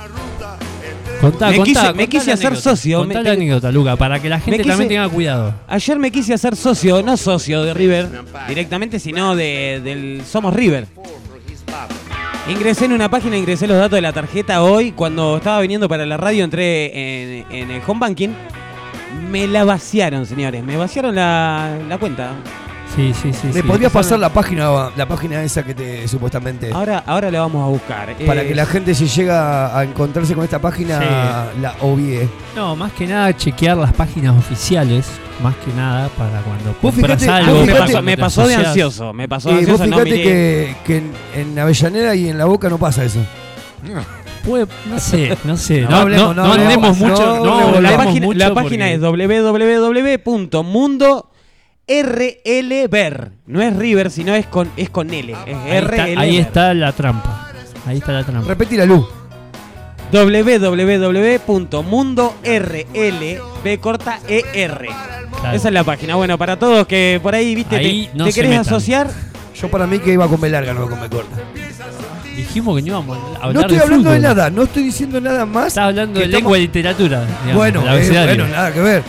Contá, 1.22 1.48
me 1.50 1.56
contá, 1.56 1.64
quise, 1.64 1.80
contá 1.80 1.92
me 1.94 2.08
quise 2.08 2.32
hacer 2.32 2.46
anécdota, 2.48 2.70
socio. 2.70 2.98
Contá 2.98 3.18
me- 3.18 3.24
la 3.24 3.30
anécdota, 3.32 3.72
Luca, 3.72 3.96
para 3.96 4.20
que 4.20 4.28
la 4.28 4.38
gente 4.40 4.58
quise- 4.62 4.68
también 4.68 4.88
tenga 4.88 5.08
cuidado. 5.08 5.54
Ayer 5.68 5.98
me 5.98 6.10
quise 6.10 6.34
hacer 6.34 6.56
socio, 6.56 7.02
no 7.02 7.16
socio 7.16 7.62
de 7.62 7.72
River 7.72 8.08
directamente, 8.48 8.98
sino 8.98 9.34
de, 9.36 9.80
del 9.82 10.22
Somos 10.28 10.52
River. 10.52 10.86
Ingresé 12.50 12.86
en 12.86 12.92
una 12.92 13.08
página, 13.08 13.36
ingresé 13.36 13.66
los 13.68 13.76
datos 13.76 13.96
de 13.96 14.00
la 14.02 14.12
tarjeta 14.12 14.62
hoy. 14.64 14.92
Cuando 14.92 15.36
estaba 15.36 15.60
viniendo 15.60 15.88
para 15.88 16.04
la 16.04 16.16
radio, 16.16 16.42
entré 16.44 17.38
en, 17.40 17.46
en 17.52 17.70
el 17.70 17.80
home 17.86 18.00
banking. 18.00 18.30
Me 19.30 19.46
la 19.46 19.64
vaciaron, 19.64 20.26
señores. 20.26 20.64
Me 20.64 20.76
vaciaron 20.76 21.14
la, 21.14 21.78
la 21.88 21.98
cuenta. 21.98 22.32
Sí, 22.94 23.14
sí, 23.14 23.32
sí. 23.32 23.46
¿Me 23.48 23.52
sí. 23.54 23.62
podrías 23.62 23.90
pasar 23.90 24.18
la 24.18 24.28
página, 24.28 24.90
la 24.94 25.06
página 25.08 25.42
esa 25.42 25.62
que 25.62 25.74
te 25.74 26.06
supuestamente. 26.06 26.70
Ahora, 26.72 27.02
ahora 27.06 27.30
la 27.30 27.40
vamos 27.40 27.64
a 27.64 27.68
buscar. 27.70 28.14
Para 28.26 28.42
Eh, 28.42 28.48
que 28.48 28.54
la 28.54 28.66
gente 28.66 28.94
si 28.94 29.06
llega 29.08 29.76
a 29.78 29.82
encontrarse 29.84 30.34
con 30.34 30.44
esta 30.44 30.58
página 30.60 30.98
Sí. 31.00 31.60
la 31.62 31.74
obvie. 31.80 32.28
No, 32.54 32.76
más 32.76 32.92
que 32.92 33.06
nada 33.06 33.34
chequear 33.36 33.78
las 33.78 33.92
páginas 33.94 34.36
oficiales. 34.36 35.06
Más 35.42 35.54
que 35.56 35.72
nada 35.72 36.08
para 36.18 36.40
cuando 36.42 36.74
Vos 36.82 36.94
compras 36.94 37.18
fíjate- 37.20 37.30
algo. 37.44 37.54
vos 37.58 37.66
me 37.66 37.74
pasó, 37.74 38.02
me 38.02 38.16
te 38.16 38.20
pasó 38.22 38.46
de 38.46 38.54
ansioso. 38.56 39.12
Me 39.12 39.28
pasó 39.28 39.48
de 39.48 39.54
Y 39.62 39.64
vos 39.66 39.80
ansioso. 39.80 39.86
no 39.86 39.96
fíjate 39.96 40.10
miré. 40.10 40.22
que, 40.22 40.76
que 40.84 40.96
en, 40.98 41.12
en 41.34 41.58
Avellaneda 41.58 42.14
y 42.14 42.28
en 42.28 42.38
La 42.38 42.44
Boca 42.44 42.68
no 42.68 42.78
pasa 42.78 43.04
eso. 43.04 43.20
Puede- 44.44 44.66
no 44.90 44.98
sé, 44.98 45.38
no 45.44 45.56
sé. 45.56 45.82
No 45.82 45.90
No, 45.90 45.96
hablemos, 45.98 46.36
no, 46.36 46.42
no 46.42 46.46
no 46.48 46.52
hablemos, 46.62 46.98
no 46.98 47.06
mucho. 47.08 47.36
No, 47.44 47.56
la 47.56 47.76
hablemos 47.76 47.96
página, 48.06 48.26
mucho 48.26 48.38
la 48.38 48.48
porque- 48.48 48.60
www.mundorlber. 51.88 53.32
No 53.46 53.60
es 53.62 53.76
River, 53.76 54.10
sino 54.10 54.34
es 54.34 54.46
con, 54.46 54.70
es 54.76 54.90
con 54.90 55.12
L. 55.12 55.32
Es 55.46 55.56
Ahí 55.56 55.76
está, 55.78 56.06
RL. 56.06 56.18
ahí 56.18 56.36
está 56.38 56.74
la 56.74 56.92
trampa. 56.92 57.48
Ahí 57.86 57.98
está 57.98 58.12
la 58.12 58.24
trampa. 58.24 58.48
Repetí 58.48 58.76
la 58.76 58.86
luz. 58.86 59.06
www.mundorlb 62.52 63.80
corta 63.80 64.18
ER. 64.28 64.86
Claro. 65.40 65.56
Esa 65.56 65.68
es 65.68 65.74
la 65.74 65.84
página. 65.84 66.14
Bueno, 66.16 66.38
para 66.38 66.56
todos 66.58 66.86
que 66.86 67.18
por 67.22 67.34
ahí, 67.34 67.54
viste, 67.54 67.76
Ahí 67.76 68.08
te, 68.12 68.18
no 68.18 68.24
te 68.26 68.32
se 68.32 68.36
querés 68.40 68.50
metan. 68.58 68.66
asociar. 68.66 69.08
Yo 69.60 69.68
para 69.68 69.86
mí 69.86 69.98
que 69.98 70.12
iba 70.12 70.26
con 70.28 70.40
B 70.40 70.48
larga, 70.48 70.72
no 70.74 70.88
con 70.88 71.00
B 71.00 71.08
corta. 71.08 71.36
Dijimos 72.36 72.76
que 72.76 72.82
no 72.82 72.88
íbamos 72.88 73.18
a 73.18 73.20
hablar 73.46 73.54
No 73.54 73.60
estoy 73.60 73.76
de 73.76 73.82
hablando 73.82 74.10
de 74.10 74.18
nada, 74.20 74.50
no 74.50 74.62
estoy 74.62 74.84
diciendo 74.84 75.20
nada 75.20 75.44
más. 75.44 75.68
Estás 75.68 75.84
hablando 75.84 76.18
de 76.18 76.24
estamos- 76.26 76.42
lengua 76.42 76.58
y 76.58 76.60
literatura. 76.62 77.20
digamos, 77.26 77.54
Bueno, 77.54 77.80
eh, 77.96 78.08
bueno, 78.26 78.48
nada 78.48 78.72
que 78.72 78.80
ver. 78.80 79.02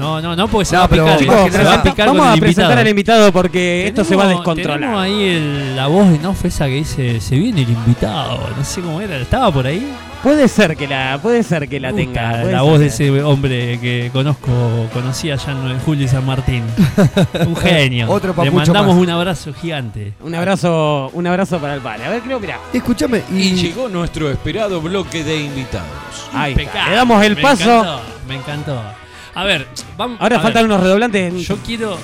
No, 0.00 0.20
no, 0.20 0.34
no, 0.36 0.48
porque 0.48 0.64
se 0.64 0.74
No, 0.74 0.80
va 0.80 0.84
a 0.86 0.88
picar. 0.88 1.18
chicos, 1.18 1.52
se 1.52 1.62
va 1.64 1.74
a 1.74 1.82
picar 1.82 2.06
Vamos 2.08 2.22
con 2.22 2.30
a 2.30 2.34
el 2.34 2.40
presentar 2.40 2.64
invitado. 2.64 2.80
al 2.80 2.88
invitado 2.88 3.32
porque 3.32 3.86
esto 3.86 4.04
se 4.04 4.16
va 4.16 4.24
a 4.24 4.28
descontrolar. 4.28 4.80
Tenemos 4.80 5.00
ahí 5.02 5.22
el- 5.24 5.76
la 5.76 5.86
voz 5.86 6.06
en 6.08 6.26
off 6.26 6.44
esa 6.44 6.66
que 6.66 6.72
dice, 6.74 7.20
se 7.20 7.36
viene 7.36 7.62
el 7.62 7.70
invitado. 7.70 8.40
No 8.56 8.64
sé 8.64 8.80
cómo 8.80 9.00
era. 9.00 9.16
¿Estaba 9.18 9.50
por 9.52 9.66
ahí? 9.66 9.86
Puede 10.22 10.48
ser 10.48 10.76
que 10.76 10.86
la, 10.86 11.18
puede 11.22 11.42
ser 11.42 11.66
que 11.66 11.80
la 11.80 11.90
Puta, 11.92 12.02
tenga. 12.02 12.32
la 12.32 12.44
ser 12.44 12.60
voz 12.60 12.78
de 12.78 12.86
ese 12.88 13.22
hombre 13.22 13.78
que 13.80 14.10
conozco, 14.12 14.50
conocí 14.92 15.30
allá 15.30 15.52
en 15.52 15.78
Julio 15.80 16.04
y 16.04 16.08
San 16.08 16.26
Martín. 16.26 16.62
Un 17.46 17.56
genio. 17.56 18.10
Otro 18.10 18.34
Le 18.44 18.50
mandamos 18.50 18.94
más. 18.94 19.02
un 19.02 19.08
abrazo 19.08 19.54
gigante. 19.54 20.12
Un 20.22 20.34
abrazo, 20.34 21.08
un 21.14 21.26
abrazo 21.26 21.58
para 21.58 21.72
el 21.74 21.80
padre. 21.80 22.04
A 22.04 22.10
ver, 22.10 22.20
creo, 22.20 22.38
mirá. 22.38 22.58
Escúchame, 22.70 23.22
Y 23.32 23.38
y, 23.38 23.54
llegó 23.54 23.88
nuestro 23.88 24.30
esperado 24.30 24.82
bloque 24.82 25.24
de 25.24 25.40
invitados. 25.42 25.88
Ahí 26.34 26.54
está. 26.58 26.90
Le 26.90 26.96
damos 26.96 27.24
el 27.24 27.36
Me 27.36 27.40
paso. 27.42 27.62
encantó, 27.78 28.00
me 28.28 28.34
encantó. 28.36 28.82
A 29.40 29.44
ver, 29.44 29.66
vamos. 29.96 30.20
Ahora 30.20 30.36
a 30.36 30.40
faltan 30.40 30.64
ver, 30.64 30.70
unos 30.70 30.82
redoblantes. 30.82 31.48
Yo 31.48 31.56
quiero. 31.64 31.98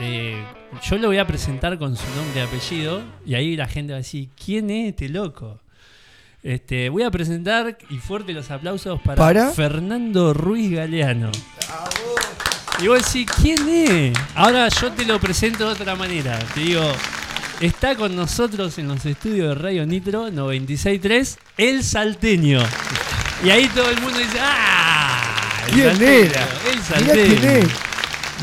eh, 0.00 0.42
yo 0.82 0.96
lo 0.96 1.08
voy 1.08 1.18
a 1.18 1.26
presentar 1.26 1.78
con 1.78 1.94
su 1.94 2.06
nombre 2.16 2.40
y 2.40 2.42
apellido. 2.42 3.02
Y 3.26 3.34
ahí 3.34 3.54
la 3.54 3.68
gente 3.68 3.92
va 3.92 3.98
a 3.98 4.00
decir: 4.00 4.30
¿Quién 4.42 4.70
es 4.70 4.88
este 4.88 5.10
loco? 5.10 5.60
Este, 6.42 6.88
voy 6.88 7.02
a 7.02 7.10
presentar 7.10 7.76
y 7.90 7.98
fuerte 7.98 8.32
los 8.32 8.50
aplausos 8.50 8.98
para, 9.02 9.16
¿Para? 9.16 9.50
Fernando 9.50 10.32
Ruiz 10.32 10.70
Galeano. 10.70 11.30
Y 12.80 12.88
vos 12.88 13.04
decís, 13.04 13.30
¿quién 13.42 13.68
es? 13.68 14.18
Ahora 14.34 14.68
yo 14.68 14.90
te 14.92 15.04
lo 15.04 15.20
presento 15.20 15.66
de 15.66 15.72
otra 15.72 15.96
manera. 15.96 16.38
Te 16.54 16.60
digo, 16.60 16.92
Está 17.60 17.96
con 17.96 18.14
nosotros 18.14 18.78
en 18.78 18.86
los 18.86 19.04
estudios 19.04 19.48
de 19.48 19.54
Radio 19.56 19.84
Nitro 19.84 20.28
96.3 20.30 21.36
El 21.56 21.82
Salteño. 21.82 22.60
Y 23.44 23.50
ahí 23.50 23.66
todo 23.74 23.90
el 23.90 24.00
mundo 24.00 24.16
dice, 24.16 24.38
¡ah! 24.40 24.87
¿Quién 25.72 25.88
salteño, 25.90 26.10
era? 26.10 26.48
El 26.70 26.76
Mirá 26.76 26.84
Salteño. 26.84 27.40
quién 27.40 27.56
es. 27.62 27.68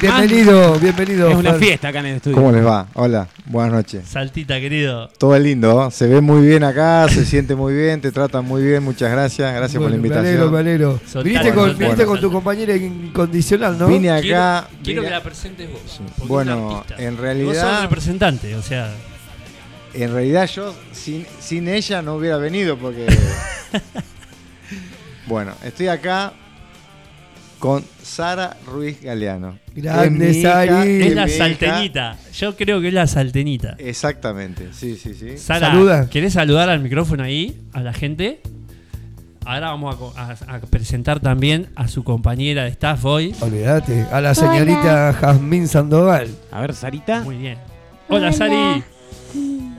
Bienvenido, 0.02 0.78
bienvenido. 0.80 1.30
Es 1.30 1.36
una 1.36 1.52
Fer. 1.52 1.60
fiesta 1.62 1.88
acá 1.88 2.00
en 2.00 2.06
el 2.08 2.16
estudio. 2.18 2.36
¿Cómo 2.36 2.52
les 2.52 2.66
va? 2.66 2.88
Hola, 2.96 3.28
buenas 3.46 3.72
noches. 3.74 4.06
Saltita, 4.08 4.60
querido. 4.60 5.08
Todo 5.18 5.40
lindo, 5.40 5.90
se 5.90 6.08
ve 6.08 6.20
muy 6.20 6.46
bien 6.46 6.66
acá, 6.66 7.08
se 7.10 7.24
siente 7.26 7.56
muy 7.56 7.74
bien, 7.74 8.02
te 8.02 8.12
tratan 8.12 8.44
muy 8.44 8.62
bien, 8.62 8.84
muchas 8.84 9.10
gracias, 9.10 9.54
gracias 9.56 9.82
por 9.82 9.90
la 9.90 9.96
invitación. 9.96 10.54
Alegro. 10.56 11.00
Soltá, 11.08 11.30
Viniste, 11.30 11.54
con, 11.54 11.66
viniste 11.78 11.86
Bueno. 11.86 12.06
con 12.08 12.20
tu 12.22 12.32
compañera 12.32 12.76
incondicional, 12.76 13.78
¿no? 13.78 13.88
Vine 13.88 14.12
acá. 14.12 14.68
Quiero, 14.84 15.02
vine- 15.02 15.08
que 15.08 15.12
la 15.12 15.24
presentes 15.24 15.70
vos. 15.72 16.02
Bueno, 16.28 16.84
en 16.98 17.16
Vos 17.16 17.16
sos 17.16 17.22
realidad, 17.22 17.82
representante, 17.84 18.54
o 18.56 18.62
sea. 18.62 18.92
en 19.94 20.12
realidad 20.14 20.50
yo 20.54 20.76
sin, 20.92 21.26
sin 21.40 21.70
ella 21.70 22.02
no 22.02 22.16
hubiera 22.16 22.36
venido 22.36 22.78
porque. 22.78 23.06
bueno, 25.28 25.54
estoy 25.64 25.88
acá 25.88 26.34
con 27.60 27.84
Sara 28.04 28.58
Ruiz 28.68 29.02
Galeano. 29.02 29.58
Grande, 29.76 30.30
Es 30.32 30.38
hija, 30.38 30.66
Sari. 30.66 31.02
Es 31.04 31.16
la 31.16 31.28
salteñita. 31.28 32.18
Yo 32.34 32.56
creo 32.56 32.82
que 32.82 32.90
es 32.90 32.94
la 32.94 33.08
saltenita. 33.08 33.76
Exactamente, 33.80 34.70
sí, 34.74 34.96
sí, 34.98 35.14
sí. 35.14 35.38
Sara, 35.38 35.68
Saluda. 35.72 36.10
¿querés 36.10 36.34
saludar 36.34 36.70
al 36.70 36.80
micrófono 36.82 37.24
ahí, 37.24 37.62
a 37.74 37.82
la 37.82 37.94
gente? 37.94 38.42
Ahora 39.46 39.70
vamos 39.72 39.96
a 39.96 39.98
co- 40.00 40.14
a, 40.18 40.56
a 40.56 40.60
presentar 40.62 41.20
también 41.20 41.68
a 41.76 41.88
su 41.88 42.04
compañera 42.04 42.64
de 42.64 42.70
staff 42.70 43.06
hoy. 43.06 43.36
Olvídate, 43.42 44.06
a 44.12 44.20
la 44.22 44.34
señorita 44.34 45.14
Jazmín 45.14 45.68
Sandoval. 45.68 46.30
A 46.52 46.62
ver, 46.62 46.74
Sarita. 46.74 47.22
Muy 47.22 47.38
bien. 47.38 47.58
Hola, 48.10 48.28
Hola. 48.28 48.34
Sari. 48.34 48.84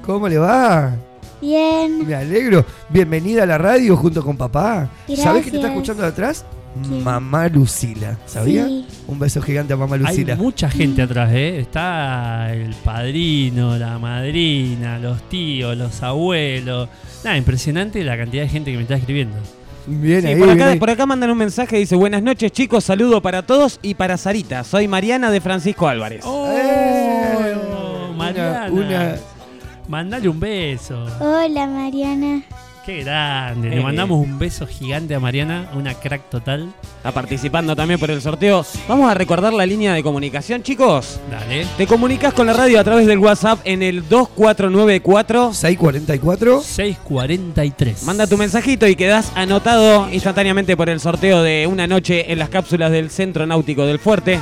¿Cómo 0.03 0.29
le 0.29 0.39
va? 0.39 0.95
Bien. 1.41 2.07
Me 2.07 2.15
alegro. 2.15 2.65
Bienvenida 2.89 3.43
a 3.43 3.47
la 3.47 3.59
radio 3.59 3.97
junto 3.97 4.23
con 4.25 4.37
papá. 4.37 4.89
¿Sabés 5.17 5.45
que 5.45 5.51
te 5.51 5.57
está 5.57 5.69
Gracias. 5.69 5.73
escuchando 5.73 6.03
de 6.03 6.09
atrás? 6.09 6.45
¿Quién? 6.87 7.05
Mamá 7.05 7.49
Lucila. 7.49 8.19
¿Sabía? 8.27 8.67
Sí. 8.67 8.87
Un 9.07 9.19
beso 9.19 9.41
gigante 9.43 9.73
a 9.73 9.77
mamá 9.77 9.95
Hay 9.97 10.01
Lucila. 10.03 10.37
mucha 10.37 10.69
gente 10.71 11.03
atrás, 11.03 11.31
¿eh? 11.33 11.59
Está 11.61 12.53
el 12.53 12.75
padrino, 12.75 13.77
la 13.79 13.99
madrina, 13.99 14.99
los 14.99 15.23
tíos, 15.29 15.77
los 15.77 16.03
abuelos. 16.03 16.89
Nada, 17.25 17.37
impresionante 17.37 18.03
la 18.05 18.17
cantidad 18.17 18.43
de 18.43 18.49
gente 18.49 18.71
que 18.71 18.77
me 18.77 18.83
está 18.83 18.97
escribiendo. 18.97 19.37
Bien 19.89 20.21
Sí, 20.23 20.27
ahí, 20.27 20.37
por, 20.37 20.47
bien 20.49 20.61
acá, 20.61 20.71
ahí. 20.73 20.79
por 20.81 20.91
acá 20.91 21.07
mandan 21.07 21.31
un 21.31 21.39
mensaje, 21.39 21.77
dice, 21.79 21.95
buenas 21.95 22.21
noches 22.21 22.51
chicos, 22.51 22.83
saludo 22.83 23.23
para 23.23 23.43
todos 23.43 23.79
y 23.83 23.95
para 23.95 24.17
Sarita. 24.17 24.65
Soy 24.65 24.89
Mariana 24.89 25.31
de 25.31 25.41
Francisco 25.41 25.87
Álvarez. 25.87 26.23
¡Oh! 26.25 28.13
Mariana. 28.17 28.69
una- 28.73 29.15
Mandale 29.89 30.29
un 30.29 30.41
beso. 30.41 31.05
Hola, 31.21 31.69
Mariana. 31.69 32.43
Qué 32.87 33.03
grande. 33.03 33.69
Le 33.71 33.81
Eh. 33.81 33.83
mandamos 33.83 34.25
un 34.25 34.39
beso 34.39 34.65
gigante 34.65 35.13
a 35.17 35.19
Mariana, 35.21 35.69
una 35.75 35.95
crack 35.95 36.31
total. 36.31 36.73
Está 36.99 37.11
participando 37.11 37.75
también 37.75 37.99
por 37.99 38.13
el 38.13 38.23
sorteo. 38.23 38.65
Vamos 38.87 39.11
a 39.11 39.15
recordar 39.15 39.53
la 39.53 39.67
línea 39.67 39.93
de 39.93 40.05
comunicación, 40.05 40.63
chicos. 40.63 41.19
Dale. 41.29 41.67
Te 41.77 41.87
comunicas 41.89 42.33
con 42.33 42.47
la 42.47 42.53
radio 42.53 42.79
a 42.79 42.85
través 42.85 43.07
del 43.09 43.19
WhatsApp 43.19 43.59
en 43.65 43.83
el 43.83 44.09
2494 44.09 45.53
644 45.53 46.61
643. 46.63 48.05
Manda 48.05 48.27
tu 48.29 48.37
mensajito 48.37 48.87
y 48.87 48.95
quedás 48.95 49.33
anotado 49.35 50.09
instantáneamente 50.13 50.77
por 50.77 50.89
el 50.89 51.01
sorteo 51.01 51.43
de 51.43 51.67
una 51.67 51.89
noche 51.89 52.31
en 52.33 52.39
las 52.39 52.51
cápsulas 52.51 52.93
del 52.93 53.11
Centro 53.11 53.47
Náutico 53.47 53.85
del 53.85 53.99
Fuerte. 53.99 54.39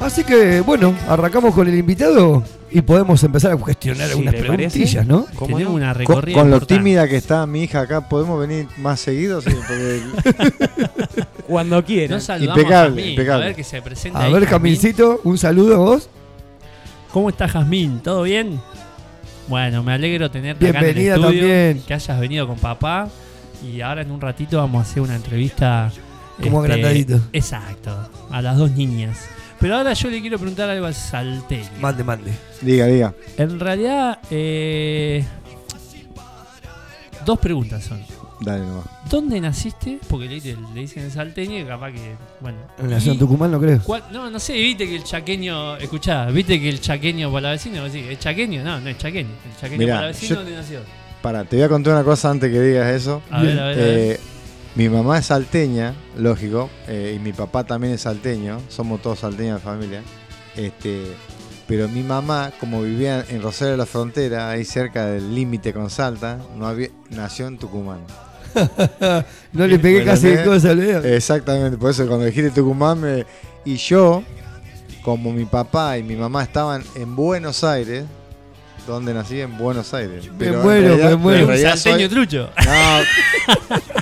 Así 0.00 0.22
que, 0.24 0.60
bueno, 0.60 0.94
arrancamos 1.08 1.54
con 1.54 1.66
el 1.66 1.76
invitado 1.78 2.42
y 2.72 2.82
podemos 2.82 3.22
empezar 3.22 3.52
a 3.52 3.56
cuestionar 3.56 4.06
Sí, 4.06 4.12
algunas 4.12 4.34
preguntillas, 4.34 5.06
¿no? 5.06 5.26
¿Cómo 5.34 5.56
Tenemos 5.58 5.72
no? 5.72 5.76
una 5.76 5.92
Con, 5.92 5.98
recorrida 5.98 6.38
con 6.38 6.50
lo 6.50 6.60
tímida 6.60 7.08
que 7.08 7.16
está 7.16 7.46
mi 7.46 7.62
hija 7.64 7.80
acá, 7.82 8.08
¿podemos 8.08 8.40
venir 8.40 8.66
más 8.78 9.00
seguido? 9.00 9.40
Sí, 9.40 9.50
porque 9.66 10.02
Cuando 11.46 11.82
saludamos 12.20 12.58
Impecable, 12.58 13.02
a 13.02 13.06
impecable. 13.10 13.44
A 13.44 13.46
ver 13.48 13.56
que 13.56 13.64
se 13.64 13.82
presente 13.82 14.18
A 14.18 14.22
ahí, 14.22 14.32
ver, 14.32 14.44
Jazmín. 14.44 14.76
Jamincito, 14.76 15.20
un 15.24 15.38
saludo 15.38 15.74
a 15.74 15.78
vos. 15.78 16.08
¿Cómo 17.12 17.28
está 17.28 17.46
Jazmín? 17.46 18.00
¿Todo 18.00 18.22
bien? 18.22 18.60
Bueno, 19.48 19.82
me 19.82 19.92
alegro 19.92 20.30
tenerte 20.30 20.68
acá 20.68 20.78
en 20.80 20.84
el 20.86 20.94
Bienvenida 20.94 21.14
estudio, 21.16 21.40
también. 21.40 21.82
que 21.86 21.94
hayas 21.94 22.20
venido 22.20 22.46
con 22.46 22.56
papá 22.56 23.08
y 23.62 23.80
ahora 23.80 24.02
en 24.02 24.10
un 24.10 24.20
ratito 24.20 24.56
vamos 24.58 24.86
a 24.86 24.90
hacer 24.90 25.02
una 25.02 25.14
entrevista 25.16 25.88
este, 25.88 26.44
Como 26.44 26.60
agrandadito. 26.60 27.20
Exacto, 27.32 28.08
a 28.30 28.40
las 28.40 28.56
dos 28.56 28.70
niñas. 28.72 29.18
Pero 29.62 29.76
ahora 29.76 29.92
yo 29.94 30.10
le 30.10 30.20
quiero 30.20 30.38
preguntar 30.38 30.68
algo 30.68 30.84
al 30.86 30.94
salteño. 30.94 31.68
Mande, 31.80 32.02
mande. 32.04 32.32
diga, 32.60 32.84
diga. 32.86 33.14
En 33.38 33.58
realidad, 33.60 34.18
eh, 34.30 35.24
dos 37.24 37.38
preguntas 37.38 37.84
son. 37.84 38.02
Dale 38.40 38.64
nomás. 38.64 38.86
¿Dónde 39.08 39.40
naciste? 39.40 40.00
Porque 40.08 40.26
le, 40.26 40.40
le 40.40 40.80
dicen 40.80 41.08
salteño 41.12 41.60
y 41.60 41.64
capaz 41.64 41.92
que, 41.92 42.16
bueno. 42.40 42.58
Nació 42.82 43.12
en 43.12 43.18
Tucumán, 43.20 43.52
no 43.52 43.60
creo. 43.60 43.80
¿Cuál- 43.84 44.02
No, 44.10 44.28
no 44.30 44.40
sé, 44.40 44.54
viste 44.54 44.84
que 44.88 44.96
el 44.96 45.04
chaqueño, 45.04 45.76
escuchá, 45.76 46.26
viste 46.26 46.60
que 46.60 46.68
el 46.68 46.80
chaqueño 46.80 47.30
para 47.30 47.42
la 47.42 47.50
vecina, 47.52 47.88
sí, 47.88 48.04
¿es 48.10 48.18
chaqueño? 48.18 48.64
No, 48.64 48.80
no 48.80 48.88
es 48.88 48.98
chaqueño. 48.98 49.30
El 49.48 49.56
chaqueño 49.60 49.78
Mirá, 49.78 49.94
para 49.94 50.06
la 50.06 50.12
vecina, 50.12 50.28
yo- 50.30 50.36
¿dónde 50.36 50.56
nació? 50.56 50.80
Para, 51.22 51.44
te 51.44 51.54
voy 51.54 51.64
a 51.64 51.68
contar 51.68 51.92
una 51.94 52.02
cosa 52.02 52.30
antes 52.30 52.50
que 52.50 52.60
digas 52.60 52.88
eso. 52.88 53.22
A 53.30 53.42
ver, 53.42 53.60
a 53.60 53.66
ver, 53.68 53.78
a 53.78 53.82
ver. 53.84 54.20
Mi 54.74 54.88
mamá 54.88 55.18
es 55.18 55.26
salteña, 55.26 55.94
lógico, 56.16 56.70
eh, 56.88 57.14
y 57.16 57.18
mi 57.18 57.32
papá 57.34 57.64
también 57.64 57.92
es 57.92 58.02
salteño, 58.02 58.58
somos 58.68 59.02
todos 59.02 59.18
salteños 59.18 59.60
de 59.60 59.64
familia. 59.64 60.02
Este, 60.56 61.02
pero 61.66 61.88
mi 61.88 62.02
mamá, 62.02 62.52
como 62.58 62.80
vivía 62.82 63.22
en 63.28 63.42
Rosario 63.42 63.72
de 63.72 63.76
la 63.78 63.86
Frontera, 63.86 64.48
ahí 64.50 64.64
cerca 64.64 65.06
del 65.06 65.34
límite 65.34 65.74
con 65.74 65.90
Salta, 65.90 66.38
no 66.56 66.66
había, 66.66 66.88
nació 67.10 67.48
en 67.48 67.58
Tucumán. 67.58 68.00
no 69.52 69.66
le 69.66 69.78
pegué 69.78 70.00
¿Me 70.00 70.04
casi 70.06 70.28
de 70.28 70.44
cosas, 70.44 70.74
Leo. 70.76 71.02
Exactamente, 71.04 71.76
por 71.76 71.90
eso 71.90 72.06
cuando 72.06 72.24
dijiste 72.24 72.50
Tucumán, 72.50 72.98
me- 73.00 73.26
y 73.66 73.76
yo, 73.76 74.22
como 75.02 75.32
mi 75.32 75.44
papá 75.44 75.98
y 75.98 76.02
mi 76.02 76.16
mamá 76.16 76.42
estaban 76.44 76.82
en 76.94 77.14
Buenos 77.14 77.62
Aires, 77.62 78.04
donde 78.86 79.12
nací 79.14 79.38
en 79.40 79.56
Buenos 79.58 79.92
Aires. 79.94 80.30
Pero 80.38 80.54
en 80.56 80.62
muero, 80.62 80.86
realidad- 80.88 81.10
me 81.10 81.16
muero. 81.16 81.46
Un 81.48 81.58
salteño 81.58 81.98
soy- 81.98 82.08
trucho. 82.08 82.50
No, 82.64 82.98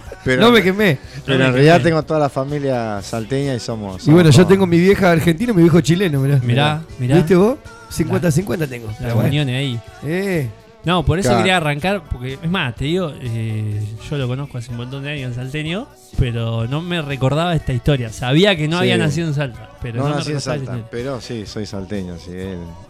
pero, 0.24 0.42
no 0.42 0.50
me 0.50 0.62
quemé. 0.62 0.98
pero 1.24 1.38
No 1.38 1.44
en 1.46 1.50
me 1.50 1.54
realidad 1.56 1.76
quemé. 1.78 1.84
tengo 1.90 2.02
toda 2.02 2.20
la 2.20 2.28
familia 2.28 3.00
salteña 3.02 3.54
y 3.54 3.60
somos. 3.60 4.06
Y 4.06 4.10
bueno, 4.10 4.30
yo 4.30 4.46
tengo 4.46 4.66
mi 4.66 4.78
vieja 4.78 5.10
argentina 5.10 5.52
y 5.52 5.54
mi 5.56 5.62
viejo 5.62 5.80
chileno, 5.80 6.20
mirá. 6.20 6.38
Mirá, 6.42 6.82
mirá. 6.98 7.16
¿Viste 7.16 7.36
vos? 7.36 7.58
50-50 7.90 8.68
tengo. 8.68 8.88
Bueno. 9.00 9.18
uniones 9.28 9.56
ahí. 9.56 9.80
Eh, 10.04 10.48
No, 10.82 11.04
por 11.04 11.18
eso 11.18 11.28
Claro. 11.28 11.42
quería 11.42 11.56
arrancar, 11.58 12.02
porque 12.10 12.38
es 12.42 12.50
más, 12.50 12.74
te 12.74 12.86
digo, 12.86 13.12
eh, 13.20 13.82
yo 14.08 14.16
lo 14.16 14.26
conozco 14.26 14.56
hace 14.56 14.70
un 14.70 14.78
montón 14.78 15.02
de 15.02 15.10
años 15.10 15.28
en 15.28 15.34
Salteño, 15.34 15.86
pero 16.18 16.66
no 16.68 16.80
me 16.80 17.02
recordaba 17.02 17.54
esta 17.54 17.74
historia. 17.74 18.08
Sabía 18.10 18.56
que 18.56 18.66
no 18.66 18.76
Sí. 18.78 18.84
había 18.84 18.96
nacido 18.96 19.28
en 19.28 19.34
Salta, 19.34 19.68
pero 19.82 19.98
No, 19.98 20.04
no, 20.04 20.10
me 20.10 20.16
nací 20.20 20.32
en 20.32 20.40
Salta, 20.40 20.78
pero 20.90 21.20
sí, 21.20 21.44
soy 21.44 21.66
salteño, 21.66 22.16
sí. 22.16 22.32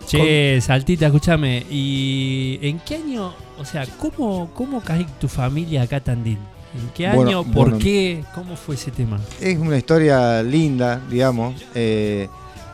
Che, 0.06 0.60
Saltita, 0.60 1.06
escúchame, 1.06 1.64
¿y 1.68 2.60
en 2.62 2.78
qué 2.78 2.94
año, 2.94 3.32
o 3.58 3.64
sea, 3.64 3.84
cómo, 3.98 4.50
cómo 4.54 4.80
cae 4.82 5.04
tu 5.20 5.26
familia 5.26 5.82
acá 5.82 5.96
a 5.96 6.00
Tandil? 6.00 6.38
¿En 6.74 6.88
qué 6.94 7.06
año? 7.06 7.42
¿Por 7.44 7.70
bueno. 7.70 7.78
qué? 7.78 8.22
¿Cómo 8.34 8.56
fue 8.56 8.76
ese 8.76 8.90
tema? 8.90 9.18
Es 9.40 9.58
una 9.58 9.76
historia 9.76 10.42
linda, 10.42 11.00
digamos. 11.10 11.54
Eh, 11.74 12.28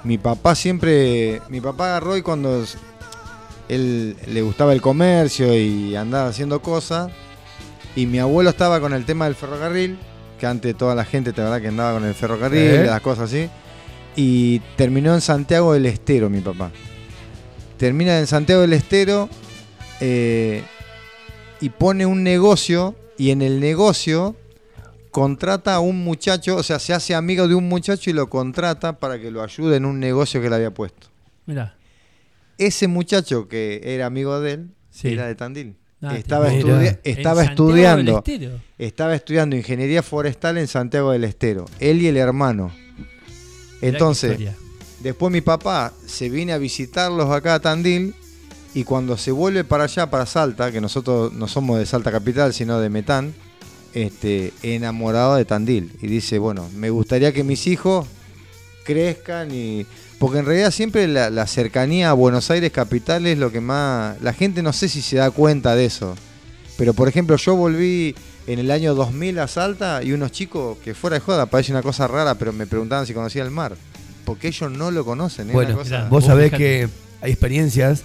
mi 0.04 0.18
papá 0.18 0.54
siempre. 0.54 1.40
Mi 1.48 1.60
papá 1.60 1.86
agarró 1.86 2.16
y 2.16 2.22
cuando 2.22 2.64
él 3.68 4.16
le 4.26 4.42
gustaba 4.42 4.72
el 4.72 4.80
comercio 4.82 5.54
y 5.58 5.96
andaba 5.96 6.28
haciendo 6.28 6.60
cosas. 6.60 7.10
Y 7.94 8.06
mi 8.06 8.18
abuelo 8.18 8.50
estaba 8.50 8.80
con 8.80 8.92
el 8.92 9.06
tema 9.06 9.24
del 9.24 9.34
ferrocarril, 9.34 9.98
que 10.38 10.46
antes 10.46 10.76
toda 10.76 10.94
la 10.94 11.04
gente, 11.06 11.32
te 11.32 11.40
verdad, 11.40 11.62
que 11.62 11.68
andaba 11.68 11.94
con 11.98 12.04
el 12.04 12.14
ferrocarril, 12.14 12.60
Eh. 12.60 12.84
las 12.86 13.00
cosas 13.00 13.30
así. 13.32 13.48
Y 14.14 14.60
terminó 14.76 15.14
en 15.14 15.22
Santiago 15.22 15.72
del 15.72 15.86
Estero, 15.86 16.28
mi 16.28 16.40
papá. 16.40 16.70
Termina 17.78 18.18
en 18.18 18.26
Santiago 18.26 18.60
del 18.62 18.72
Estero 18.74 19.28
eh, 20.00 20.62
y 21.60 21.70
pone 21.70 22.04
un 22.04 22.22
negocio. 22.22 22.94
Y 23.18 23.30
en 23.30 23.42
el 23.42 23.60
negocio 23.60 24.36
contrata 25.10 25.74
a 25.74 25.80
un 25.80 26.04
muchacho, 26.04 26.56
o 26.56 26.62
sea, 26.62 26.78
se 26.78 26.92
hace 26.92 27.14
amigo 27.14 27.48
de 27.48 27.54
un 27.54 27.68
muchacho 27.68 28.10
y 28.10 28.12
lo 28.12 28.28
contrata 28.28 28.98
para 28.98 29.18
que 29.18 29.30
lo 29.30 29.42
ayude 29.42 29.76
en 29.76 29.84
un 29.86 29.98
negocio 29.98 30.42
que 30.42 30.50
le 30.50 30.56
había 30.56 30.72
puesto. 30.72 31.06
Mirá. 31.46 31.74
Ese 32.58 32.86
muchacho 32.88 33.48
que 33.48 33.80
era 33.84 34.06
amigo 34.06 34.40
de 34.40 34.52
él 34.52 34.70
Sí. 34.90 35.08
era 35.08 35.26
de 35.26 35.34
Tandil. 35.34 35.76
Ah, 36.02 36.14
estaba 36.16 36.48
te- 36.48 36.58
estudi- 36.60 36.78
Mira. 36.78 37.00
estaba 37.04 37.40
¿En 37.40 37.46
Santiago 37.48 37.68
estudiando 37.70 38.24
estaba 38.78 39.14
estudiando 39.14 39.56
ingeniería 39.56 40.02
forestal 40.02 40.58
en 40.58 40.66
Santiago 40.68 41.12
del 41.12 41.24
Estero, 41.24 41.64
él 41.80 42.02
y 42.02 42.06
el 42.08 42.18
hermano. 42.18 42.70
Entonces, 43.80 44.38
después 45.00 45.32
mi 45.32 45.40
papá 45.40 45.92
se 46.06 46.28
viene 46.28 46.52
a 46.52 46.58
visitarlos 46.58 47.30
acá 47.30 47.54
a 47.54 47.60
Tandil 47.60 48.14
y 48.76 48.84
cuando 48.84 49.16
se 49.16 49.32
vuelve 49.32 49.64
para 49.64 49.84
allá, 49.84 50.10
para 50.10 50.26
Salta, 50.26 50.70
que 50.70 50.82
nosotros 50.82 51.32
no 51.32 51.48
somos 51.48 51.78
de 51.78 51.86
Salta 51.86 52.12
Capital, 52.12 52.52
sino 52.52 52.78
de 52.78 52.90
Metán, 52.90 53.32
este, 53.94 54.52
enamorado 54.62 55.36
de 55.36 55.46
Tandil. 55.46 55.96
Y 56.02 56.08
dice, 56.08 56.38
bueno, 56.38 56.68
me 56.76 56.90
gustaría 56.90 57.32
que 57.32 57.42
mis 57.42 57.66
hijos 57.68 58.06
crezcan 58.84 59.50
y... 59.50 59.86
Porque 60.18 60.40
en 60.40 60.44
realidad 60.44 60.70
siempre 60.72 61.08
la, 61.08 61.30
la 61.30 61.46
cercanía 61.46 62.10
a 62.10 62.12
Buenos 62.12 62.50
Aires 62.50 62.70
capital 62.70 63.26
es 63.26 63.38
lo 63.38 63.50
que 63.50 63.62
más... 63.62 64.20
La 64.20 64.34
gente 64.34 64.62
no 64.62 64.74
sé 64.74 64.90
si 64.90 65.00
se 65.00 65.16
da 65.16 65.30
cuenta 65.30 65.74
de 65.74 65.86
eso. 65.86 66.14
Pero 66.76 66.92
por 66.92 67.08
ejemplo 67.08 67.36
yo 67.36 67.56
volví 67.56 68.14
en 68.46 68.58
el 68.58 68.70
año 68.70 68.94
2000 68.94 69.38
a 69.38 69.48
Salta 69.48 70.02
y 70.02 70.12
unos 70.12 70.32
chicos 70.32 70.76
que 70.84 70.92
fuera 70.94 71.14
de 71.14 71.20
joda, 71.20 71.46
parece 71.46 71.72
una 71.72 71.80
cosa 71.80 72.06
rara, 72.08 72.34
pero 72.34 72.52
me 72.52 72.66
preguntaban 72.66 73.06
si 73.06 73.14
conocía 73.14 73.42
el 73.42 73.50
mar. 73.50 73.74
Porque 74.26 74.48
ellos 74.48 74.70
no 74.70 74.90
lo 74.90 75.02
conocen. 75.06 75.50
Bueno, 75.50 75.78
vos 76.10 76.26
sabés 76.26 76.52
que 76.52 76.90
hay 77.22 77.32
experiencias 77.32 78.04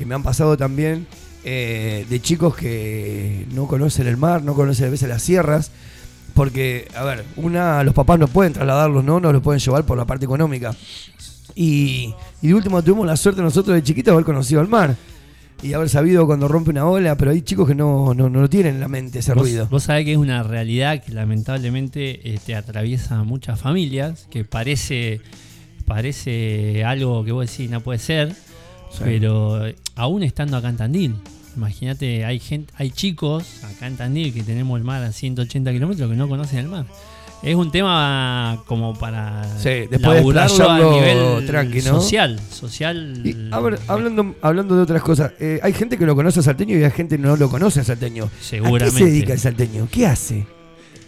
que 0.00 0.06
me 0.06 0.14
han 0.14 0.22
pasado 0.22 0.56
también 0.56 1.06
eh, 1.44 2.06
de 2.08 2.20
chicos 2.22 2.56
que 2.56 3.46
no 3.52 3.66
conocen 3.66 4.06
el 4.06 4.16
mar, 4.16 4.42
no 4.42 4.54
conocen 4.54 4.86
a 4.86 4.90
veces 4.90 5.10
las 5.10 5.22
sierras. 5.22 5.70
Porque, 6.32 6.88
a 6.96 7.04
ver, 7.04 7.24
una, 7.36 7.84
los 7.84 7.92
papás 7.92 8.18
no 8.18 8.26
pueden 8.28 8.54
trasladarlos, 8.54 9.04
¿no? 9.04 9.20
No 9.20 9.30
los 9.30 9.42
pueden 9.42 9.60
llevar 9.60 9.84
por 9.84 9.98
la 9.98 10.06
parte 10.06 10.24
económica. 10.24 10.74
Y, 11.54 12.14
y 12.40 12.48
de 12.48 12.54
último 12.54 12.82
tuvimos 12.82 13.06
la 13.06 13.16
suerte 13.18 13.42
nosotros 13.42 13.74
de 13.74 13.82
chiquitos 13.82 14.06
de 14.06 14.14
haber 14.14 14.24
conocido 14.24 14.62
el 14.62 14.68
mar. 14.68 14.96
Y 15.62 15.74
haber 15.74 15.90
sabido 15.90 16.24
cuando 16.24 16.48
rompe 16.48 16.70
una 16.70 16.86
ola, 16.86 17.16
pero 17.18 17.32
hay 17.32 17.42
chicos 17.42 17.68
que 17.68 17.74
no, 17.74 18.14
no, 18.14 18.30
no 18.30 18.40
lo 18.40 18.48
tienen 18.48 18.76
en 18.76 18.80
la 18.80 18.88
mente 18.88 19.18
ese 19.18 19.34
Vos- 19.34 19.42
ruido. 19.42 19.66
Vos 19.70 19.82
sabés 19.82 20.06
que 20.06 20.12
es 20.12 20.16
una 20.18 20.42
realidad 20.42 21.02
que 21.04 21.12
lamentablemente 21.12 22.32
este, 22.32 22.54
atraviesa 22.54 23.18
a 23.18 23.24
muchas 23.24 23.60
familias, 23.60 24.26
que 24.30 24.46
parece, 24.46 25.20
parece 25.84 26.84
algo 26.84 27.24
que 27.24 27.32
vos 27.32 27.50
decís 27.50 27.68
no 27.68 27.80
puede 27.82 27.98
ser, 27.98 28.34
Sí. 28.90 29.00
pero 29.04 29.66
eh, 29.66 29.76
aún 29.96 30.22
estando 30.22 30.56
acá 30.56 30.68
en 30.68 30.76
Tandil. 30.76 31.16
Imagínate, 31.56 32.24
hay 32.24 32.38
gente, 32.38 32.72
hay 32.76 32.90
chicos 32.90 33.64
acá 33.64 33.86
en 33.86 33.96
Tandil 33.96 34.32
que 34.32 34.42
tenemos 34.42 34.78
el 34.78 34.84
mar 34.84 35.02
a 35.02 35.12
180 35.12 35.72
kilómetros 35.72 36.08
que 36.08 36.16
no 36.16 36.28
conocen 36.28 36.60
el 36.60 36.68
mar. 36.68 36.86
Es 37.42 37.54
un 37.54 37.70
tema 37.70 38.62
como 38.66 38.94
para 38.94 39.44
Sí, 39.58 39.86
después 39.90 40.22
de 40.22 40.40
a 40.40 40.78
nivel 40.78 41.46
tranqui, 41.46 41.78
¿no? 41.78 42.00
social, 42.00 42.38
social. 42.50 43.22
Y, 43.24 43.48
a 43.50 43.60
ver, 43.60 43.78
hablando, 43.88 44.34
hablando 44.42 44.76
de 44.76 44.82
otras 44.82 45.02
cosas, 45.02 45.32
eh, 45.40 45.58
hay 45.62 45.72
gente 45.72 45.96
que 45.96 46.04
lo 46.04 46.14
conoce 46.14 46.40
a 46.40 46.42
Salteño 46.42 46.76
y 46.78 46.84
hay 46.84 46.90
gente 46.90 47.16
que 47.16 47.22
no 47.22 47.36
lo 47.36 47.48
conoce 47.48 47.80
a 47.80 47.84
Salteño. 47.84 48.24
¿A 48.24 48.28
qué 48.28 48.44
Seguramente. 48.44 48.90
se 48.98 49.04
dedica 49.06 49.32
el 49.32 49.38
Salteño? 49.38 49.88
¿Qué 49.90 50.06
hace? 50.06 50.46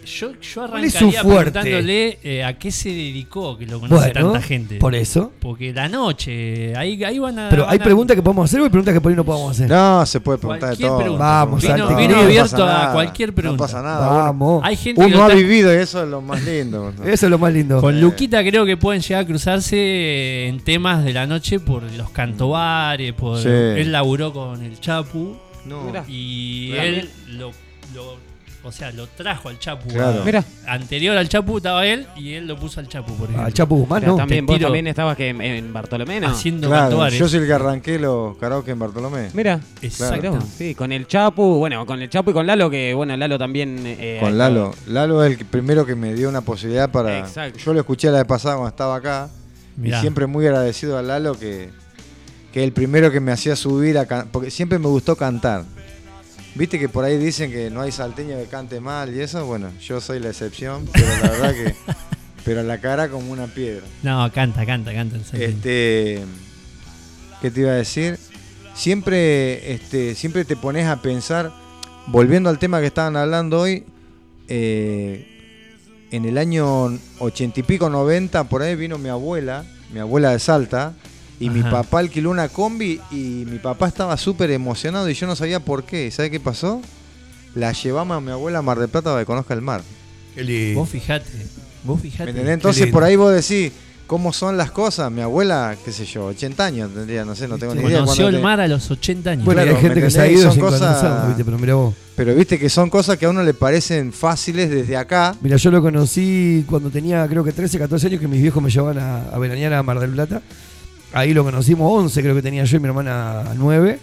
Yo, 0.05 0.31
yo 0.41 0.67
¿Cuál 0.67 0.83
es 0.83 0.95
arrancaría 0.95 1.21
su 1.21 1.27
fuerte? 1.27 1.51
preguntándole 1.51 2.19
eh, 2.23 2.43
a 2.43 2.57
qué 2.57 2.71
se 2.71 2.89
dedicó 2.89 3.57
que 3.57 3.65
lo 3.65 3.79
conoce 3.79 4.11
Bueno, 4.11 4.31
tanta 4.31 4.41
gente. 4.45 4.75
por 4.75 4.93
eso. 4.95 5.31
Porque 5.39 5.73
la 5.73 5.87
noche, 5.89 6.75
ahí, 6.75 7.03
ahí 7.03 7.19
van 7.19 7.39
a. 7.39 7.49
Pero 7.49 7.63
van 7.63 7.71
hay 7.73 7.79
a- 7.79 7.83
preguntas 7.83 8.15
que 8.15 8.21
podemos 8.21 8.45
hacer 8.49 8.59
o 8.61 8.63
hay 8.65 8.69
preguntas 8.69 8.93
que 8.93 9.01
por 9.01 9.11
ahí 9.11 9.15
no 9.15 9.23
podemos 9.23 9.51
hacer. 9.51 9.69
No, 9.69 10.05
se 10.05 10.19
puede 10.19 10.37
preguntar 10.39 10.75
de 10.77 10.85
todo. 10.85 10.97
pregunta. 10.97 11.23
Vamos, 11.23 11.61
Vino- 11.61 11.77
Salteño. 11.77 11.97
vino 11.99 12.15
No 12.15 12.21
abierto 12.23 12.65
a 12.65 12.91
cualquier 12.93 13.33
pregunta. 13.33 13.63
No 13.63 13.67
pasa 13.67 13.81
nada. 13.81 14.07
Vamos. 14.07 14.61
Hay 14.65 14.75
gente 14.75 15.03
Uno 15.05 15.23
ha 15.23 15.27
está- 15.27 15.35
vivido 15.35 15.73
y 15.73 15.77
eso 15.77 16.03
es 16.03 16.09
lo 16.09 16.21
más 16.21 16.43
lindo. 16.43 16.93
Eso 17.05 17.25
es 17.25 17.29
lo 17.29 17.37
más 17.37 17.53
lindo. 17.53 17.79
Con 17.81 17.99
Luquita 18.01 18.43
creo 18.43 18.65
que 18.65 18.77
pueden 18.77 19.01
llegar 19.01 19.23
a 19.23 19.27
cruzarse 19.27 20.47
en 20.47 20.59
temas 20.61 21.03
de 21.03 21.13
la 21.13 21.27
noche 21.27 21.59
por 21.59 21.83
los 21.93 22.09
cantobares, 22.09 23.13
por 23.13 23.39
Sí. 23.41 23.47
él 23.49 23.91
laburó 23.91 24.33
con 24.33 24.61
el 24.63 24.79
Chapu 24.79 25.35
No. 25.65 25.91
Y 26.07 26.73
él 26.73 27.09
lo, 27.37 27.51
lo- 27.93 28.32
o 28.63 28.71
sea, 28.71 28.91
lo 28.91 29.07
trajo 29.07 29.49
al 29.49 29.59
Chapu. 29.59 29.89
Claro. 29.89 30.21
a- 30.21 30.25
Mirá. 30.25 30.43
Anterior 30.67 31.17
al 31.17 31.27
Chapu 31.29 31.57
estaba 31.57 31.85
él 31.85 32.07
y 32.15 32.33
él 32.33 32.47
lo 32.47 32.55
puso 32.57 32.79
al 32.79 32.87
Chapu, 32.87 33.13
por 33.15 33.25
ejemplo. 33.25 33.45
Al 33.45 33.53
Chapu 33.53 33.75
Guzmán, 33.77 33.99
Pero 34.01 34.11
¿no? 34.13 34.17
también, 34.17 34.45
vos 34.45 34.59
también 34.59 34.87
estabas 34.87 35.17
que 35.17 35.29
en, 35.29 35.41
en 35.41 35.73
Bartolomé, 35.73 36.19
¿no? 36.19 36.27
Haciendo 36.29 36.67
Claro, 36.69 37.09
yo 37.09 37.27
soy 37.27 37.39
el 37.41 37.47
que 37.47 37.53
arranqué 37.53 37.99
los 37.99 38.37
karaoke 38.37 38.71
en 38.71 38.79
Bartolomé. 38.79 39.29
Mira, 39.33 39.59
Exacto. 39.81 40.31
Mirá, 40.33 40.41
sí, 40.57 40.75
con 40.75 40.91
el 40.91 41.07
Chapu, 41.07 41.57
bueno, 41.59 41.85
con 41.85 42.01
el 42.01 42.09
Chapu 42.09 42.31
y 42.31 42.33
con 42.33 42.47
Lalo, 42.47 42.69
que 42.69 42.93
bueno, 42.93 43.15
Lalo 43.17 43.37
también... 43.37 43.81
eh, 43.85 44.17
Con 44.21 44.37
Lalo. 44.37 44.73
Lalo 44.87 45.23
es 45.23 45.37
el 45.39 45.45
primero 45.45 45.85
que 45.85 45.95
me 45.95 46.13
dio 46.13 46.29
una 46.29 46.41
posibilidad 46.41 46.89
para. 46.89 47.19
Exacto. 47.19 47.59
Yo 47.59 47.73
lo 47.73 47.79
escuché 47.81 48.09
la 48.11 48.19
vez 48.19 48.27
pasada 48.27 48.55
cuando 48.55 48.69
estaba 48.69 48.95
acá. 48.95 49.29
Mirá. 49.75 49.97
Y 49.97 50.01
siempre 50.01 50.25
muy 50.27 50.45
agradecido 50.45 50.97
a 50.97 51.01
Lalo 51.01 51.37
que, 51.37 51.69
que 52.53 52.59
es 52.61 52.63
el 52.65 52.71
primero 52.73 53.11
que 53.11 53.19
me 53.19 53.31
hacía 53.31 53.55
subir 53.55 53.97
a 53.97 54.05
can- 54.05 54.27
Porque 54.31 54.51
siempre 54.51 54.77
me 54.79 54.87
gustó 54.87 55.15
cantar. 55.15 55.63
Viste 56.55 56.77
que 56.79 56.87
por 56.89 57.03
ahí 57.03 57.17
dicen 57.17 57.51
que 57.51 57.69
no 57.69 57.81
hay 57.81 57.91
salteño 57.91 58.37
que 58.37 58.45
cante 58.45 58.79
mal 58.79 59.13
y 59.15 59.21
eso. 59.21 59.45
Bueno, 59.45 59.71
yo 59.79 59.99
soy 60.01 60.19
la 60.19 60.29
excepción, 60.29 60.87
pero 60.91 61.07
la 61.21 61.29
verdad 61.29 61.53
que. 61.53 61.75
Pero 62.45 62.61
la 62.61 62.77
cara 62.79 63.07
como 63.07 63.31
una 63.31 63.47
piedra. 63.47 63.83
No, 64.01 64.29
canta, 64.33 64.65
canta, 64.65 64.93
canta. 64.93 65.15
el 65.15 65.23
Salteño. 65.23 65.49
Este, 65.49 66.25
¿Qué 67.41 67.51
te 67.51 67.61
iba 67.61 67.71
a 67.71 67.75
decir? 67.75 68.19
Siempre, 68.75 69.73
este, 69.73 70.13
siempre 70.13 70.43
te 70.43 70.55
pones 70.57 70.87
a 70.87 71.01
pensar, 71.01 71.53
volviendo 72.07 72.49
al 72.49 72.59
tema 72.59 72.81
que 72.81 72.87
estaban 72.87 73.15
hablando 73.15 73.61
hoy, 73.61 73.85
eh, 74.49 75.25
en 76.11 76.25
el 76.25 76.37
año 76.37 76.99
ochenta 77.19 77.59
y 77.59 77.63
pico, 77.63 77.89
noventa, 77.89 78.43
por 78.43 78.61
ahí 78.61 78.75
vino 78.75 78.97
mi 78.97 79.09
abuela, 79.09 79.63
mi 79.93 79.99
abuela 79.99 80.31
de 80.31 80.39
Salta, 80.39 80.93
y 81.45 81.49
mi 81.49 81.61
papá 81.63 81.99
alquiló 81.99 82.29
una 82.29 82.49
combi 82.49 82.99
y 83.11 83.45
mi 83.49 83.59
papá 83.59 83.87
estaba 83.87 84.15
súper 84.17 84.51
emocionado 84.51 85.09
y 85.09 85.13
yo 85.13 85.27
no 85.27 85.35
sabía 85.35 85.59
por 85.59 85.83
qué. 85.83 86.09
¿Sabe 86.11 86.29
qué 86.31 86.39
pasó? 86.39 86.81
La 87.55 87.71
llevamos 87.71 88.17
a 88.17 88.21
mi 88.21 88.31
abuela 88.31 88.59
a 88.59 88.61
Mar 88.61 88.79
del 88.79 88.89
Plata 88.89 89.11
para 89.11 89.21
que 89.21 89.25
conozca 89.25 89.53
el 89.53 89.61
mar. 89.61 89.81
Qué 90.35 90.43
lindo. 90.43 90.79
Vos 90.79 90.89
fijate, 90.89 91.29
vos 91.83 92.01
fijate. 92.01 92.25
¿Me 92.25 92.29
entendés? 92.31 92.53
Entonces 92.55 92.87
por 92.87 93.03
ahí 93.03 93.15
vos 93.15 93.31
decís, 93.33 93.71
¿cómo 94.07 94.33
son 94.33 94.57
las 94.57 94.71
cosas? 94.71 95.11
Mi 95.11 95.21
abuela, 95.21 95.75
qué 95.85 95.91
sé 95.91 96.05
yo, 96.05 96.25
80 96.25 96.65
años 96.65 96.91
tendría, 96.93 97.23
no 97.25 97.35
sé, 97.35 97.47
no 97.47 97.57
tengo 97.59 97.75
ni 97.75 97.83
idea. 97.83 97.99
Conoció 97.99 98.27
el 98.29 98.37
te- 98.37 98.41
mar 98.41 98.59
a 98.59 98.67
los 98.67 98.89
80 98.89 99.29
años. 99.31 99.45
Bueno, 99.45 99.61
Claro, 99.61 99.75
hay 99.77 99.81
gente 99.83 99.99
¿me 99.99 100.05
que 100.07 100.11
se 100.11 100.21
ha 100.21 100.27
ido 100.27 100.41
Son 100.43 100.51
sin 100.53 100.61
cosas- 100.61 100.79
conocerlo, 100.97 101.27
¿viste? 101.27 101.45
Pero 101.45 101.59
mira 101.59 101.75
vos. 101.75 101.93
Pero 102.15 102.33
viste 102.35 102.57
que 102.59 102.69
son 102.69 102.89
cosas 102.89 103.17
que 103.17 103.25
a 103.25 103.29
uno 103.29 103.43
le 103.43 103.53
parecen 103.53 104.11
fáciles 104.13 104.69
desde 104.71 104.97
acá. 104.97 105.35
Mira, 105.41 105.57
yo 105.57 105.69
lo 105.71 105.81
conocí 105.81 106.65
cuando 106.67 106.89
tenía 106.89 107.27
creo 107.27 107.43
que 107.43 107.51
13, 107.51 107.77
14 107.77 108.07
años 108.07 108.19
que 108.19 108.27
mis 108.27 108.41
viejos 108.41 108.61
me 108.63 108.69
llevaban 108.71 108.97
a, 108.99 109.29
a 109.29 109.37
veranear 109.39 109.73
a 109.73 109.83
Mar 109.83 109.99
del 109.99 110.11
Plata. 110.11 110.41
Ahí 111.13 111.33
lo 111.33 111.43
conocimos, 111.43 111.91
11 112.03 112.21
creo 112.21 112.35
que 112.35 112.41
tenía 112.41 112.63
yo 112.63 112.77
y 112.77 112.79
mi 112.79 112.87
hermana 112.87 113.43
9. 113.55 113.99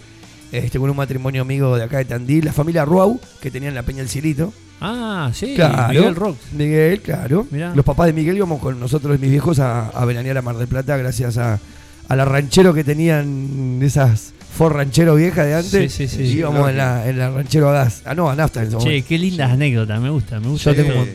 Este, 0.51 0.79
con 0.79 0.89
un 0.89 0.97
matrimonio 0.97 1.43
amigo 1.43 1.77
de 1.77 1.83
acá 1.83 1.97
de 1.99 2.05
Tandil, 2.05 2.43
la 2.45 2.51
familia 2.53 2.83
Ruau, 2.83 3.19
que 3.39 3.49
tenían 3.49 3.73
la 3.73 3.83
Peña 3.83 3.99
del 3.99 4.09
Cielito. 4.09 4.53
Ah, 4.81 5.31
sí, 5.33 5.53
claro. 5.55 5.93
Miguel 5.93 6.15
Rock. 6.15 6.37
Miguel, 6.53 7.01
claro. 7.01 7.47
Mirá. 7.51 7.73
Los 7.73 7.85
papás 7.85 8.07
de 8.07 8.13
Miguel 8.13 8.35
íbamos 8.35 8.59
con 8.59 8.77
nosotros 8.79 9.15
y 9.17 9.21
mis 9.21 9.29
viejos 9.29 9.59
a, 9.59 9.87
a 9.89 10.03
veranear 10.05 10.37
a 10.37 10.41
Mar 10.41 10.57
del 10.57 10.67
Plata 10.67 10.97
gracias 10.97 11.37
a, 11.37 11.59
a 12.07 12.15
la 12.15 12.25
ranchero 12.25 12.73
que 12.73 12.83
tenían 12.83 13.79
esas 13.81 14.33
Ford 14.57 14.73
ranchero 14.75 15.15
viejas 15.15 15.45
de 15.45 15.55
antes. 15.55 15.93
Sí, 15.93 16.07
sí, 16.09 16.25
sí. 16.27 16.37
Íbamos 16.39 16.69
en 16.69 16.77
la, 16.77 17.07
en 17.07 17.17
la 17.17 17.29
ranchero 17.29 17.69
a 17.69 17.73
gas. 17.73 18.01
Ah, 18.05 18.13
no, 18.13 18.29
a 18.29 18.35
nafta 18.35 18.61
en 18.61 18.67
ese 18.67 18.77
Che, 18.77 18.83
momento. 18.83 19.07
qué 19.07 19.17
lindas 19.19 19.51
anécdotas, 19.51 20.01
me 20.01 20.09
gusta, 20.09 20.39
me 20.41 20.47
gusta. 20.49 20.73
Yo 20.73 20.83
tengo 20.83 21.01
un. 21.01 21.09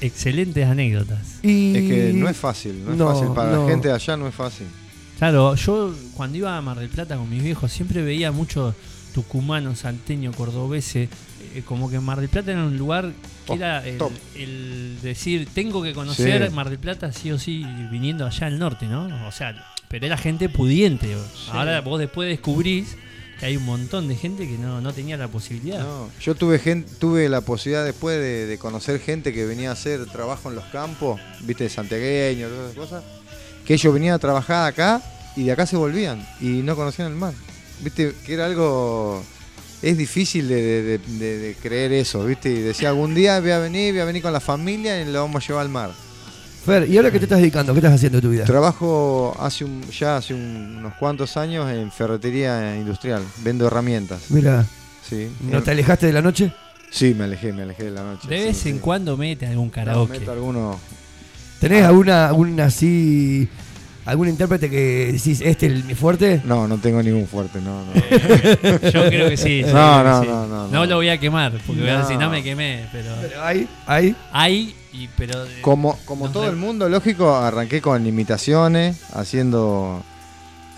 Excelentes 0.00 0.66
anécdotas. 0.66 1.38
Y... 1.42 1.76
Es 1.76 1.82
que 1.90 2.12
no 2.14 2.28
es 2.28 2.36
fácil, 2.36 2.82
no 2.84 2.92
es 2.92 2.96
No, 2.98 3.12
fácil. 3.12 3.34
Para 3.34 3.50
no. 3.52 3.64
la 3.64 3.70
gente 3.70 3.88
de 3.88 3.94
allá 3.94 4.16
no 4.16 4.28
es 4.28 4.34
fácil. 4.34 4.66
Claro, 5.18 5.54
yo 5.54 5.94
cuando 6.14 6.36
iba 6.38 6.56
a 6.56 6.60
Mar 6.60 6.78
del 6.78 6.88
Plata 6.90 7.16
con 7.16 7.28
mis 7.30 7.42
viejos 7.42 7.72
siempre 7.72 8.02
veía 8.02 8.32
mucho 8.32 8.74
tucumano, 9.14 9.74
salteño, 9.74 10.32
cordobese. 10.32 11.08
eh, 11.54 11.62
como 11.64 11.88
que 11.88 11.98
Mar 12.00 12.20
del 12.20 12.28
Plata 12.28 12.52
era 12.52 12.62
un 12.64 12.76
lugar 12.76 13.12
que 13.46 13.52
Oh, 13.52 13.54
era 13.54 13.82
el, 13.86 14.98
decir, 15.02 15.48
tengo 15.54 15.82
que 15.82 15.94
conocer 15.94 16.48
Sí. 16.48 16.54
Mar 16.54 16.68
del 16.68 16.78
Plata 16.78 17.12
sí 17.12 17.30
o 17.30 17.38
sí 17.38 17.64
viniendo 17.90 18.26
allá 18.26 18.46
al 18.48 18.58
norte, 18.58 18.86
¿no? 18.86 19.26
O 19.26 19.32
sea, 19.32 19.72
pero 19.88 20.04
era 20.04 20.18
gente 20.18 20.48
pudiente. 20.48 21.16
Ahora 21.50 21.80
vos 21.80 21.98
después 21.98 22.28
descubrís 22.28 22.96
que 23.40 23.46
hay 23.46 23.56
un 23.56 23.64
montón 23.64 24.08
de 24.08 24.16
gente 24.16 24.46
que 24.48 24.58
no, 24.58 24.80
no 24.80 24.92
tenía 24.92 25.16
la 25.16 25.28
posibilidad. 25.28 25.78
No, 25.80 26.10
yo 26.20 26.34
tuve 26.34 26.58
gente, 26.58 26.90
tuve 26.98 27.28
la 27.28 27.40
posibilidad 27.42 27.84
después 27.84 28.18
de, 28.18 28.46
de 28.46 28.58
conocer 28.58 28.98
gente 29.00 29.32
que 29.32 29.46
venía 29.46 29.70
a 29.70 29.72
hacer 29.74 30.04
trabajo 30.06 30.48
en 30.50 30.56
los 30.56 30.64
campos, 30.66 31.20
viste, 31.42 31.64
de 31.64 31.70
santiagueños, 31.70 32.50
todas 32.50 32.72
esas 32.72 32.76
cosas, 32.76 33.04
que 33.66 33.74
ellos 33.74 33.92
venían 33.92 34.14
a 34.14 34.18
trabajar 34.18 34.66
acá 34.68 35.02
y 35.36 35.44
de 35.44 35.52
acá 35.52 35.66
se 35.66 35.76
volvían 35.76 36.26
y 36.40 36.62
no 36.62 36.76
conocían 36.76 37.08
el 37.08 37.16
mar. 37.16 37.32
Viste, 37.80 38.14
que 38.24 38.34
era 38.34 38.46
algo. 38.46 39.22
Es 39.82 39.98
difícil 39.98 40.48
de, 40.48 40.54
de- 40.62 40.82
de- 40.82 40.98
de- 41.18 41.38
de 41.38 41.54
creer 41.54 41.92
eso, 41.92 42.24
viste, 42.24 42.50
y 42.50 42.60
decía 42.60 42.88
algún 42.88 43.14
día 43.14 43.38
voy 43.40 43.50
a 43.50 43.58
venir, 43.58 43.92
voy 43.92 44.00
a 44.00 44.04
venir 44.06 44.22
con 44.22 44.32
la 44.32 44.40
familia 44.40 45.00
y 45.00 45.04
lo 45.04 45.20
vamos 45.20 45.44
a 45.44 45.46
llevar 45.46 45.62
al 45.66 45.68
mar. 45.68 45.90
Fer, 46.64 46.88
¿y 46.88 46.96
ahora 46.96 47.10
qué 47.12 47.18
te 47.18 47.26
estás 47.26 47.38
dedicando? 47.38 47.72
¿Qué 47.74 47.78
estás 47.80 47.92
haciendo 47.94 48.16
de 48.18 48.22
tu 48.22 48.30
vida? 48.30 48.44
Trabajo 48.44 49.36
hace 49.38 49.64
un, 49.64 49.82
ya 49.90 50.16
hace 50.16 50.32
un- 50.34 50.76
unos 50.78 50.94
cuantos 50.94 51.36
años 51.36 51.70
en 51.70 51.92
ferretería 51.92 52.74
industrial, 52.76 53.22
vendo 53.44 53.66
herramientas. 53.66 54.22
Mira, 54.30 54.64
Sí. 55.08 55.28
¿no 55.42 55.62
te 55.62 55.70
alejaste 55.72 56.06
de 56.06 56.12
la 56.14 56.22
noche? 56.22 56.52
Sí, 56.90 57.14
me 57.14 57.24
alejé, 57.24 57.52
me 57.52 57.62
alejé 57.62 57.84
de 57.84 57.90
la 57.90 58.02
noche. 58.02 58.26
De 58.28 58.38
sí, 58.38 58.44
vez 58.46 58.56
sí. 58.56 58.68
en 58.70 58.78
cuando 58.78 59.16
mete 59.16 59.46
algún 59.46 59.66
No, 59.66 59.72
karaoke. 59.72 60.18
meto 60.18 60.32
alguno. 60.32 60.80
¿Tenés 61.60 61.82
Ah. 61.84 61.88
alguna, 61.88 62.26
alguna 62.28 62.64
así, 62.66 63.48
algún 64.04 64.28
intérprete 64.28 64.68
que 64.70 65.10
decís, 65.12 65.40
este 65.40 65.66
es 65.66 65.84
mi 65.84 65.94
fuerte? 65.94 66.40
No, 66.44 66.68
no 66.68 66.78
tengo 66.78 67.02
ningún 67.02 67.26
fuerte, 67.26 67.60
no, 67.60 67.82
no. 67.84 67.92
Yo 68.90 69.08
creo 69.08 69.28
que 69.30 69.36
sí. 69.36 69.62
sí, 69.64 69.64
No, 69.72 70.04
no, 70.04 70.22
sí. 70.22 70.28
no, 70.28 70.46
no, 70.46 70.68
No 70.68 70.70
no. 70.70 70.86
lo 70.86 70.96
voy 70.96 71.08
a 71.08 71.18
quemar, 71.18 71.52
porque 71.66 71.80
voy 71.80 71.90
a 71.90 71.98
decir, 72.00 72.16
No. 72.16 72.22
no 72.26 72.30
me 72.30 72.42
quemé, 72.42 72.86
pero. 72.92 73.10
Pero 73.20 73.42
hay, 73.42 73.68
hay. 73.86 74.14
Hay, 74.32 74.74
y, 74.92 75.08
pero. 75.16 75.44
eh, 75.44 75.48
Como, 75.62 75.96
todo 76.32 76.44
re- 76.44 76.50
el 76.50 76.56
mundo, 76.56 76.88
lógico, 76.88 77.34
arranqué 77.34 77.80
con 77.80 78.06
imitaciones, 78.06 78.98
haciendo 79.14 80.02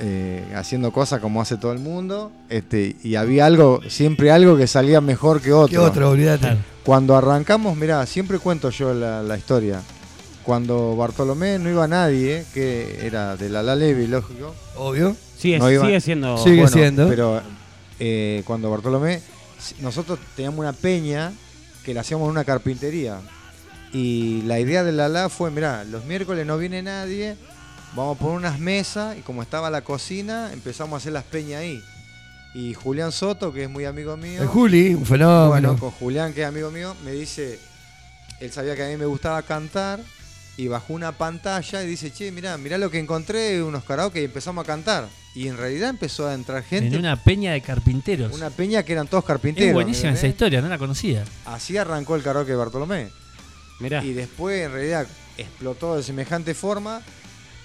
eh, 0.00 0.44
haciendo 0.54 0.92
cosas 0.92 1.20
como 1.20 1.42
hace 1.42 1.56
todo 1.56 1.72
el 1.72 1.80
mundo, 1.80 2.30
este, 2.48 2.94
y 3.02 3.16
había 3.16 3.46
algo, 3.46 3.80
siempre 3.88 4.30
algo 4.30 4.56
que 4.56 4.68
salía 4.68 5.00
mejor 5.00 5.40
que 5.40 5.52
otro. 5.52 5.68
¿Qué 5.68 5.78
otro? 5.78 6.10
Olvídate. 6.10 6.56
Cuando 6.84 7.16
arrancamos, 7.16 7.76
mirá, 7.76 8.06
siempre 8.06 8.38
cuento 8.38 8.70
yo 8.70 8.94
la, 8.94 9.22
la 9.22 9.36
historia. 9.36 9.80
Cuando 10.48 10.96
Bartolomé 10.96 11.58
no 11.58 11.68
iba 11.68 11.86
nadie, 11.86 12.42
que 12.54 13.04
era 13.06 13.36
de 13.36 13.50
la 13.50 13.62
La 13.62 13.76
Levi, 13.76 14.06
lógico. 14.06 14.54
Obvio. 14.76 15.14
Sigue- 15.36 15.58
No 15.58 15.70
iba- 15.70 15.84
sigue 15.84 16.00
siendo- 16.00 16.38
Sigue 16.38 16.62
Bueno, 16.62 16.70
siendo. 16.70 17.06
Pero 17.06 17.42
eh, 18.00 18.42
cuando 18.46 18.70
Bartolomé, 18.70 19.20
nosotros 19.82 20.18
teníamos 20.34 20.60
una 20.60 20.72
peña 20.72 21.32
que 21.84 21.92
la 21.92 22.00
hacíamos 22.00 22.24
en 22.24 22.30
una 22.30 22.44
carpintería. 22.44 23.18
Y 23.92 24.40
la 24.46 24.58
idea 24.58 24.84
de 24.84 24.92
la 24.92 25.10
La 25.10 25.28
fue, 25.28 25.50
mirá, 25.50 25.84
los 25.84 26.06
miércoles 26.06 26.46
no 26.46 26.56
viene 26.56 26.82
nadie, 26.82 27.36
vamos 27.94 28.16
a 28.16 28.18
poner 28.18 28.36
unas 28.38 28.58
mesas 28.58 29.18
y 29.18 29.20
como 29.20 29.42
estaba 29.42 29.68
la 29.68 29.82
cocina, 29.82 30.50
empezamos 30.54 30.94
a 30.94 30.96
hacer 30.96 31.12
las 31.12 31.24
peñas 31.24 31.60
ahí. 31.60 31.82
Y 32.54 32.72
Julián 32.72 33.12
Soto, 33.12 33.52
que 33.52 33.64
es 33.64 33.68
muy 33.68 33.84
amigo 33.84 34.16
mío. 34.16 34.40
El 34.40 34.48
Juli, 34.48 34.94
un 34.94 35.04
fenómeno. 35.04 35.48
Bueno, 35.48 35.76
con 35.76 35.90
Julián, 35.90 36.32
que 36.32 36.40
es 36.40 36.46
amigo 36.48 36.70
mío, 36.70 36.94
me 37.04 37.12
dice, 37.12 37.58
él 38.40 38.50
sabía 38.50 38.74
que 38.74 38.84
a 38.84 38.88
mí 38.88 38.96
me 38.96 39.04
gustaba 39.04 39.42
cantar 39.42 40.00
y 40.58 40.66
bajó 40.66 40.92
una 40.92 41.12
pantalla 41.12 41.84
y 41.84 41.86
dice, 41.86 42.12
che, 42.12 42.32
mirá, 42.32 42.58
mirá 42.58 42.78
lo 42.78 42.90
que 42.90 42.98
encontré, 42.98 43.62
unos 43.62 43.84
karaoke 43.84 44.20
y 44.20 44.24
empezamos 44.24 44.64
a 44.64 44.66
cantar. 44.66 45.08
Y 45.32 45.46
en 45.46 45.56
realidad 45.56 45.88
empezó 45.88 46.26
a 46.26 46.34
entrar 46.34 46.64
gente. 46.64 46.88
En 46.88 46.98
una 46.98 47.14
peña 47.14 47.52
de 47.52 47.60
carpinteros. 47.60 48.34
Una 48.34 48.50
peña 48.50 48.82
que 48.82 48.92
eran 48.92 49.06
todos 49.06 49.24
carpinteros. 49.24 49.68
es 49.68 49.74
buenísima 49.74 50.10
esa 50.10 50.26
historia, 50.26 50.60
no 50.60 50.68
la 50.68 50.76
conocía. 50.76 51.24
Así 51.46 51.76
arrancó 51.76 52.16
el 52.16 52.24
karaoke 52.24 52.50
de 52.50 52.56
Bartolomé. 52.56 53.08
Mirá. 53.78 54.04
Y 54.04 54.12
después 54.12 54.66
en 54.66 54.72
realidad 54.72 55.06
explotó 55.36 55.96
de 55.96 56.02
semejante 56.02 56.54
forma 56.54 57.02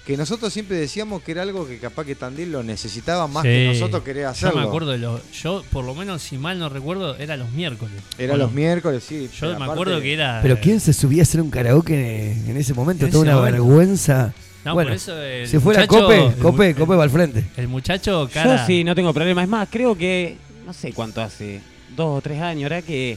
que 0.06 0.16
nosotros 0.18 0.52
siempre 0.52 0.76
decíamos 0.76 1.22
que 1.22 1.32
era 1.32 1.42
algo 1.42 1.66
que 1.66 1.78
capaz 1.78 2.04
que 2.04 2.14
Tandil 2.14 2.52
lo 2.52 2.62
necesitaba 2.62 3.26
más 3.26 3.42
que 3.42 3.70
nosotros 3.72 4.02
quería 4.02 4.24
Yo 4.24 4.28
hacerlo. 4.30 4.60
me 4.60 4.66
acuerdo 4.66 4.90
de 4.90 4.98
los. 4.98 5.20
Yo, 5.32 5.64
por 5.72 5.84
lo 5.84 5.94
menos, 5.94 6.20
si 6.22 6.36
mal 6.36 6.58
no 6.58 6.68
recuerdo, 6.68 7.16
era 7.16 7.36
los 7.38 7.50
miércoles. 7.52 7.96
Era 8.18 8.36
los 8.36 8.52
miércoles, 8.52 9.02
sí. 9.06 9.30
Yo 9.40 9.46
me 9.48 9.54
aparte- 9.54 9.72
acuerdo 9.72 10.00
que 10.02 10.12
era. 10.12 10.40
Pero 10.42 10.58
¿quién 10.60 10.80
se 10.80 10.92
subía 10.92 11.22
a 11.22 11.24
hacer 11.24 11.40
un 11.40 11.50
karaoke 11.50 12.32
en 12.32 12.56
ese 12.56 12.74
momento? 12.74 13.06
En 13.06 13.12
Toda 13.12 13.24
ese 13.24 13.30
una 13.32 13.40
momento. 13.40 13.64
vergüenza. 13.66 14.34
No, 14.64 14.74
bueno, 14.74 14.88
por 14.90 14.96
eso 14.96 15.22
el 15.22 15.48
si 15.48 15.58
fuera 15.58 15.80
muchacho- 15.82 16.02
Cope, 16.02 16.26
el 16.26 16.34
Cope, 16.36 16.74
Cope 16.74 16.94
va 16.96 17.04
al 17.04 17.10
frente. 17.10 17.44
El 17.56 17.68
muchacho, 17.68 18.28
cara. 18.32 18.56
Yo 18.58 18.66
sí, 18.66 18.84
no 18.84 18.94
tengo 18.94 19.12
problema. 19.14 19.42
Es 19.42 19.48
más, 19.48 19.68
creo 19.70 19.96
que, 19.96 20.36
no 20.66 20.72
sé 20.74 20.92
cuánto 20.92 21.20
hace, 21.22 21.60
dos 21.96 22.18
o 22.18 22.20
tres 22.20 22.40
años, 22.40 22.68
¿verdad? 22.70 22.84
Que 22.84 23.16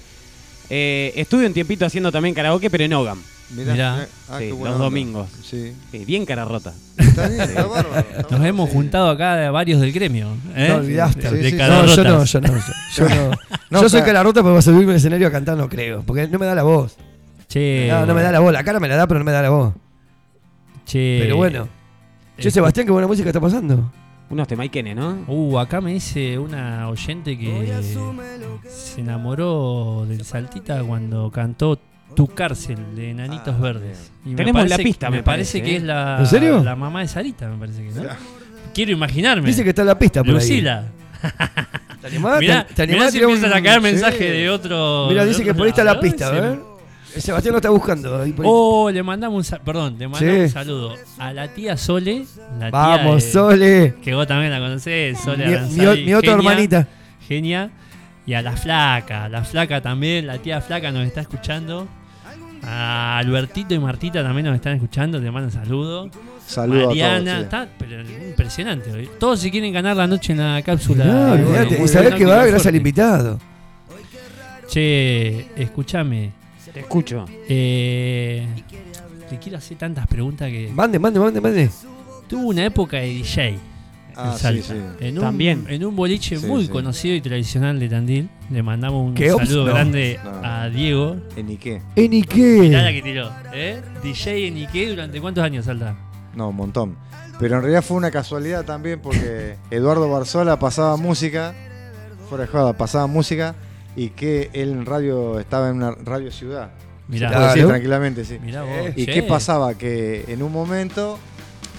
eh, 0.70 1.14
estuve 1.16 1.46
un 1.46 1.54
tiempito 1.54 1.86
haciendo 1.86 2.12
también 2.12 2.34
karaoke, 2.36 2.70
pero 2.70 2.84
en 2.84 2.94
Ogam. 2.94 3.22
Mirá. 3.50 4.08
Ah, 4.30 4.40
Sí, 4.40 4.50
los 4.50 4.60
onda. 4.60 4.72
domingos. 4.78 5.30
Sí. 5.44 5.74
Sí, 5.92 6.06
bien 6.06 6.26
cara 6.26 6.44
rota. 6.46 6.74
Está 6.98 7.28
bien, 7.30 7.42
está 7.42 7.66
bárbaro. 7.66 8.06
Nos 8.30 8.46
hemos 8.46 8.70
juntado 8.70 9.10
acá 9.10 9.36
de 9.38 9.50
varios 9.50 9.80
del 9.80 9.94
gremio. 9.94 10.28
¿eh? 10.56 10.68
No 10.70 10.76
olvidaste. 10.78 11.32
De, 11.32 11.52
no, 11.54 11.86
yo 11.86 12.04
no, 12.04 12.24
yo 12.26 12.42
no. 12.42 12.48
Yo, 12.58 12.60
yo 12.96 13.10
no. 13.16 13.32
No, 13.70 13.82
yo 13.82 13.90
soy 13.90 14.02
ca- 14.02 14.08
cara 14.08 14.24
rota, 14.24 14.42
pero 14.42 14.54
para 14.54 14.62
subirme 14.62 14.92
al 14.92 14.98
escenario 14.98 15.28
a 15.28 15.32
cantar 15.32 15.56
no 15.58 15.70
creo. 15.70 16.04
Porque 16.06 16.28
no 16.28 16.38
me 16.40 16.46
da 16.46 16.56
la 16.56 16.64
voz. 16.64 16.98
Che. 17.48 17.88
No, 17.90 18.06
no 18.06 18.14
me 18.14 18.22
da 18.22 18.32
la 18.34 18.40
voz. 18.40 18.52
La 18.52 18.64
cara 18.64 18.80
me 18.82 18.88
la 18.90 18.98
da, 18.98 19.08
pero 19.08 19.20
no 19.20 19.26
me 19.26 19.32
da 19.32 19.42
la 19.42 19.50
voz. 19.50 19.74
Che. 20.86 21.20
Pero 21.22 21.38
bueno. 21.38 21.68
Che, 22.38 22.50
Eh, 22.50 22.52
Sebastián, 22.52 22.86
qué 22.86 22.92
buena 22.92 23.08
música 23.08 23.30
está 23.30 23.40
pasando. 23.40 23.92
Unos 24.30 24.46
temaiquenes, 24.48 24.94
¿no? 24.94 25.24
Uh, 25.28 25.58
acá 25.58 25.80
me 25.80 25.94
dice 25.94 26.38
una 26.38 26.90
oyente 26.90 27.38
que 27.38 27.82
se 28.70 29.00
enamoró 29.02 30.06
del 30.06 30.26
Saltita 30.26 30.84
cuando 30.84 31.32
cantó 31.32 31.80
Tu 32.18 32.28
cárcel 32.28 32.78
de 32.96 33.12
Enanitos 33.12 33.54
Ah, 33.58 33.62
Verdes. 33.62 34.12
Y 34.26 34.34
Tenemos 34.34 34.64
la 34.64 34.70
parece- 34.70 34.84
pista, 34.84 35.10
me 35.12 35.18
me 35.18 35.24
parece 35.24 35.60
parece, 35.60 35.64
que 35.70 35.74
¿eh? 35.76 35.78
es 35.78 35.84
la, 35.84 36.18
¿En 36.20 36.26
serio? 36.26 36.64
la 36.64 36.76
mamá 36.76 37.02
de 37.02 37.08
Sarita, 37.08 37.48
me 37.48 37.58
parece 37.58 37.84
que, 37.84 37.92
¿no? 37.92 38.04
Quiero 38.74 38.92
imaginarme. 38.92 39.46
Dice 39.48 39.64
que 39.64 39.70
está 39.70 39.84
en 39.84 39.88
la 39.90 40.00
pista 40.00 40.24
por 40.24 40.34
Lucila. 40.34 40.86
¿Te 42.02 42.08
animás? 42.08 42.40
Mirá, 42.40 42.66
¿Te- 42.66 42.74
te 42.74 42.88
mirá 42.88 42.94
animás 42.94 43.08
a 43.08 43.12
si 43.12 43.18
tirar 43.18 43.28
un- 43.30 43.36
empiezan 43.36 43.58
a 43.58 43.62
caer 43.64 43.76
Sí. 43.76 43.84
mensajes 43.84 44.20
de 44.32 44.50
otro. 44.50 45.06
Mira, 45.10 45.26
dice 45.26 45.44
que 45.44 45.54
por 45.54 45.64
ahí 45.66 45.70
está 45.70 45.84
la 45.84 46.00
pista, 46.00 46.28
a 46.30 46.34
¿no? 46.34 46.42
ver. 46.42 46.60
Eh, 47.16 47.22
Sebastián 47.22 47.52
lo 47.54 47.58
está 47.60 47.70
buscando. 47.70 48.20
ahí 48.22 48.30
ahí. 48.32 48.36
Oh, 48.44 48.90
le 48.92 49.04
mandamos 49.04 49.52
un 49.52 49.58
perdón, 49.60 49.96
le 50.00 50.08
mandamos 50.08 50.36
Sí. 50.38 50.42
un 50.42 50.50
saludo 50.50 50.96
a 51.20 51.34
la 51.34 51.48
tía 51.50 51.78
Sole, 51.78 52.26
la 52.60 52.70
tía 52.70 52.70
Vamos, 52.72 53.24
de- 53.24 53.32
Sole. 53.32 53.96
que 54.04 54.14
vos 54.16 54.26
también 54.28 54.52
la 54.52 54.60
conocés, 54.60 55.20
Sole 55.20 55.48
Mi- 55.48 55.86
mi- 55.86 56.04
mi 56.06 56.14
otra 56.16 56.34
hermanita. 56.34 56.88
Genia. 57.28 57.70
Y 58.26 58.34
a 58.34 58.42
la 58.42 58.58
flaca, 58.58 59.30
la 59.30 59.44
flaca 59.44 59.82
también, 59.82 60.28
la 60.28 60.38
tía 60.40 60.60
flaca 60.62 60.92
nos 60.92 61.06
está 61.08 61.22
escuchando. 61.22 61.88
A 62.64 63.18
Albertito 63.20 63.74
y 63.74 63.80
Martita 63.80 64.24
también 64.24 64.46
nos 64.48 64.56
están 64.56 64.76
escuchando, 64.76 65.22
te 65.22 65.32
mandan 65.32 65.52
saludos. 65.52 66.10
Saludos 66.46 66.84
a 66.84 66.88
Mariana, 66.88 67.24
todos, 67.24 67.38
sí. 67.38 67.44
está 67.44 67.68
pero 67.78 68.02
impresionante. 68.30 68.92
hoy. 68.92 69.10
Todos 69.20 69.40
se 69.42 69.52
quieren 69.52 69.74
ganar 69.74 69.98
la 69.98 70.08
noche 70.08 70.32
en 70.34 70.40
la 70.40 70.62
cápsula. 70.62 71.06
No, 71.06 71.36
Y 71.38 71.42
bueno, 71.44 71.84
Y 71.84 71.88
sabés 71.88 72.16
que 72.16 72.26
va 72.26 72.38
gracias 72.46 72.68
al 72.68 72.76
invitado. 72.76 73.40
Che, 74.68 75.48
escúchame. 75.62 76.32
Te 76.74 76.82
escucho. 76.82 77.26
Eh, 77.48 78.46
te 79.30 79.38
quiero 79.40 79.58
hacer 79.58 79.78
tantas 79.78 80.08
preguntas 80.08 80.50
que. 80.50 80.70
Mande, 80.74 81.00
mande, 81.00 81.20
mande, 81.20 81.42
mande. 81.42 81.70
Tuvo 82.28 82.50
una 82.50 82.66
época 82.66 82.98
de 82.98 83.08
DJ. 83.08 83.58
Ah, 84.18 84.32
en 84.34 84.40
Salta. 84.40 84.62
sí, 84.64 84.74
sí. 84.74 85.06
En 85.06 85.18
un, 85.18 85.24
También. 85.24 85.66
En 85.70 85.86
un 85.86 85.96
boliche 85.96 86.38
Sí, 86.38 86.46
muy 86.46 86.64
sí. 86.66 86.70
conocido 86.72 87.16
y 87.16 87.22
tradicional 87.22 87.80
de 87.80 87.88
Tandil. 87.90 88.30
Le 88.50 88.64
mandamos 88.64 89.10
un 89.10 89.18
saludo 89.18 89.66
No. 89.68 89.74
grande 89.74 90.20
No. 90.24 90.32
a 90.44 90.70
Diego. 90.70 91.18
¿En 91.36 91.50
Ike? 91.50 91.82
¿En 91.96 92.10
Mirá 92.62 92.82
la 92.82 92.88
Ike? 92.90 93.02
que 93.04 93.10
tiró. 93.10 93.30
¿eh? 93.54 93.82
DJ 94.04 94.48
en 94.48 94.58
Ike 94.58 94.90
durante 94.90 95.22
cuántos 95.22 95.44
años, 95.44 95.66
Salta. 95.66 95.96
No, 96.36 96.50
un 96.50 96.56
montón. 96.56 96.96
Pero 97.40 97.56
en 97.58 97.62
realidad 97.62 97.84
fue 97.84 97.98
una 97.98 98.10
casualidad 98.10 98.66
también 98.66 99.00
porque 99.00 99.56
Eduardo 99.70 100.10
Barzola 100.10 100.58
pasaba 100.58 100.98
música, 100.98 101.54
fuera 102.30 102.46
de 102.46 102.50
joda, 102.52 102.74
pasaba 102.74 103.06
música 103.08 103.54
y 103.96 104.10
que 104.10 104.50
él 104.54 104.72
en 104.72 104.86
radio 104.86 105.40
estaba 105.40 105.70
en 105.70 105.76
una 105.78 105.92
radio 105.92 106.32
ciudad. 106.32 106.72
Mirá. 107.08 107.30
Decir 107.30 107.54
Claro. 107.54 107.68
tranquilamente, 107.70 108.26
sí. 108.26 108.38
Mirá 108.44 108.64
vos. 108.64 108.90
¿Y 108.96 109.06
Che. 109.06 109.14
qué 109.14 109.24
pasaba? 109.24 109.76
Que 109.76 110.26
en 110.28 110.42
un 110.44 110.52
momento 110.52 111.18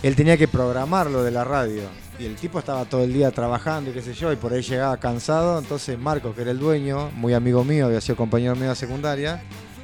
él 0.02 0.14
tenía 0.16 0.36
que 0.36 0.46
programar 0.48 1.10
lo 1.10 1.22
de 1.24 1.30
la 1.32 1.42
radio. 1.44 1.82
Y 2.18 2.24
el 2.26 2.34
tipo 2.34 2.58
estaba 2.58 2.84
todo 2.84 3.04
el 3.04 3.12
día 3.12 3.30
trabajando 3.30 3.90
y 3.90 3.94
qué 3.94 4.02
sé 4.02 4.12
yo, 4.12 4.32
y 4.32 4.36
por 4.36 4.52
ahí 4.52 4.60
llegaba 4.62 4.96
cansado. 4.96 5.58
Entonces 5.58 5.98
Marcos, 5.98 6.34
que 6.34 6.42
era 6.42 6.50
el 6.50 6.58
dueño, 6.58 7.10
muy 7.14 7.32
amigo 7.32 7.62
mío, 7.64 7.86
había 7.86 8.00
sido 8.00 8.16
compañero 8.16 8.56
mío 8.56 8.70
de 8.70 8.74
secundaria, 8.76 9.40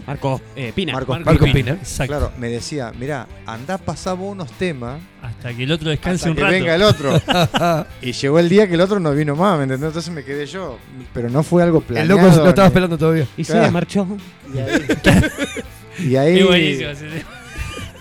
Marcos 0.07 0.43
eh, 0.55 0.71
Pina. 0.75 0.93
Marcos 0.93 1.17
Marco 1.17 1.31
Marco 1.31 1.45
Pina. 1.47 1.55
Pina. 1.55 1.73
Exacto. 1.75 2.13
claro, 2.13 2.33
me 2.37 2.49
decía, 2.49 2.93
mirá, 2.99 3.27
andá 3.47 3.79
vos 3.79 4.19
unos 4.19 4.51
temas 4.53 5.01
Hasta 5.23 5.55
que 5.55 5.63
el 5.65 5.73
otro 5.73 5.89
descanse 5.89 6.29
hasta 6.29 6.31
un 6.31 6.37
que 6.37 6.43
rato. 6.43 6.53
venga 6.53 6.75
el 6.75 6.83
otro. 6.83 7.23
y 8.03 8.13
llegó 8.13 8.39
el 8.39 8.49
día 8.51 8.69
que 8.69 8.75
el 8.75 8.81
otro 8.83 9.01
no 9.01 9.13
vino 9.13 9.35
más, 9.35 9.57
¿me 9.57 9.63
entendés? 9.63 9.87
Entonces 9.89 10.13
me 10.13 10.23
quedé 10.25 10.45
yo. 10.45 10.77
Pero 11.15 11.31
no 11.31 11.43
fue 11.43 11.63
algo 11.63 11.79
El 11.79 11.85
planeado. 11.85 12.21
loco 12.21 12.37
lo 12.43 12.49
estaba 12.51 12.67
ni- 12.69 12.73
esperando 12.73 12.99
todavía. 12.99 13.27
Y 13.37 13.45
se 13.45 13.71
marchó. 13.71 14.07
Y 14.53 14.59
ahí, 14.59 14.83
y 16.01 16.17
ahí- 16.17 16.85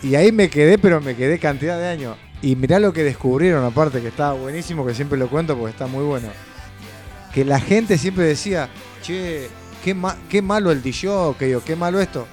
y 0.01 0.15
ahí 0.15 0.31
me 0.33 0.49
quedé, 0.49 0.77
pero 0.77 0.99
me 0.99 1.15
quedé 1.15 1.39
cantidad 1.39 1.79
de 1.79 1.87
años. 1.87 2.17
Y 2.43 2.55
mirá 2.55 2.77
lo 2.79 2.93
que 2.93 3.03
descubrieron, 3.03 3.63
aparte, 3.65 4.01
que 4.01 4.09
estaba 4.09 4.33
buenísimo, 4.33 4.85
que 4.85 4.93
siempre 4.93 5.17
lo 5.17 5.27
cuento 5.29 5.57
porque 5.57 5.71
está 5.71 5.87
muy 5.87 6.03
bueno. 6.03 6.27
Que 7.33 7.43
la 7.43 7.59
gente 7.59 7.97
siempre 7.97 8.25
decía, 8.25 8.69
che, 9.01 9.49
qué, 9.83 9.95
ma- 9.95 10.17
qué 10.29 10.41
malo 10.43 10.71
el 10.71 10.83
DJ, 10.83 11.35
que 11.39 11.49
yo, 11.49 11.63
qué 11.63 11.75
malo 11.75 11.99
esto. 11.99 12.27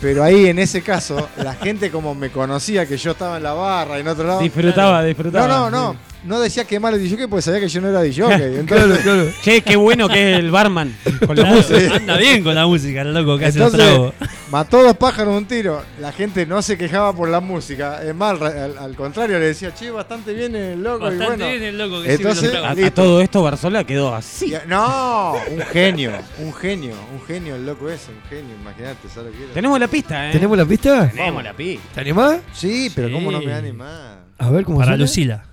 Pero 0.00 0.22
ahí 0.22 0.46
en 0.46 0.58
ese 0.58 0.82
caso, 0.82 1.28
la 1.38 1.54
gente 1.54 1.90
como 1.90 2.14
me 2.14 2.30
conocía 2.30 2.86
que 2.86 2.96
yo 2.96 3.12
estaba 3.12 3.38
en 3.38 3.42
la 3.44 3.52
barra 3.54 3.96
y 3.98 4.02
en 4.02 4.08
otro 4.08 4.26
lado. 4.26 4.40
Disfrutaba, 4.40 5.02
disfrutaba. 5.02 5.46
No, 5.48 5.70
no, 5.70 5.92
no. 5.92 5.96
No 6.24 6.38
decía 6.38 6.64
que 6.64 6.78
malo 6.78 6.96
el 6.96 7.02
DJ 7.02 7.26
porque 7.26 7.42
sabía 7.42 7.58
que 7.60 7.68
yo 7.68 7.80
no 7.80 7.88
era 7.88 8.00
DJ. 8.02 8.22
Entonces, 8.60 8.66
Claro, 8.66 8.96
claro. 9.02 9.30
Che, 9.42 9.60
qué 9.62 9.74
bueno 9.76 10.08
que 10.08 10.32
es 10.34 10.38
el 10.38 10.50
barman. 10.52 10.96
Con 11.26 11.36
la 11.36 11.44
música. 11.46 11.96
Anda 11.96 12.16
bien 12.16 12.42
con 12.44 12.54
la 12.54 12.66
música, 12.66 13.02
el 13.02 13.12
loco 13.12 13.38
que 13.38 13.46
hace 13.46 13.58
los 13.58 13.74
Entonces, 13.74 14.12
mató 14.50 14.82
dos 14.82 14.96
pájaros 14.96 15.32
de 15.34 15.38
un 15.38 15.44
tiro. 15.46 15.82
La 16.00 16.12
gente 16.12 16.46
no 16.46 16.62
se 16.62 16.76
quejaba 16.78 17.12
por 17.12 17.28
la 17.28 17.40
música. 17.40 18.02
Es 18.04 18.14
más, 18.14 18.40
al, 18.40 18.78
al 18.78 18.94
contrario, 18.96 19.38
le 19.38 19.46
decía, 19.46 19.74
che, 19.74 19.90
bastante 19.90 20.32
bien 20.32 20.54
el 20.54 20.82
loco. 20.82 21.00
Bastante 21.04 21.24
y 21.24 21.26
bueno, 21.28 21.46
bien 21.48 21.62
el 21.62 21.78
loco 21.78 22.02
que 22.02 22.14
entonces, 22.14 22.54
A, 22.54 22.70
a 22.70 22.90
todo 22.92 23.20
esto 23.20 23.42
Barzola 23.42 23.84
quedó 23.84 24.14
así. 24.14 24.52
Y- 24.54 24.68
No, 24.68 25.34
un 25.50 25.60
genio, 25.72 26.12
un 26.38 26.52
genio, 26.54 26.94
un 27.12 27.24
genio 27.26 27.56
el 27.56 27.66
loco 27.66 27.88
ese, 27.90 28.10
un 28.12 28.22
genio, 28.28 28.54
imagínate, 28.60 29.08
¿sabes 29.12 29.32
lo 29.32 29.38
que 29.38 29.44
era? 29.44 29.54
Tenemos 29.54 29.78
la 29.80 29.88
pista, 29.88 30.28
¿eh? 30.28 30.32
¿Tenemos 30.32 30.56
la 30.58 30.64
pista? 30.66 31.08
Tenemos 31.10 31.42
la 31.44 31.52
pista. 31.52 31.82
¿Te 31.94 32.00
animás? 32.00 32.38
Sí, 32.52 32.90
pero 32.94 33.10
¿cómo 33.12 33.30
no 33.32 33.40
Sí. 33.40 33.46
me 33.46 33.52
da 33.52 33.60
ni 33.62 33.72
más? 33.72 34.16
A 34.38 34.50
ver 34.50 34.64
cómo 34.64 34.78
Para 34.78 34.92
suena. 34.92 35.02
Lucila. 35.04 35.44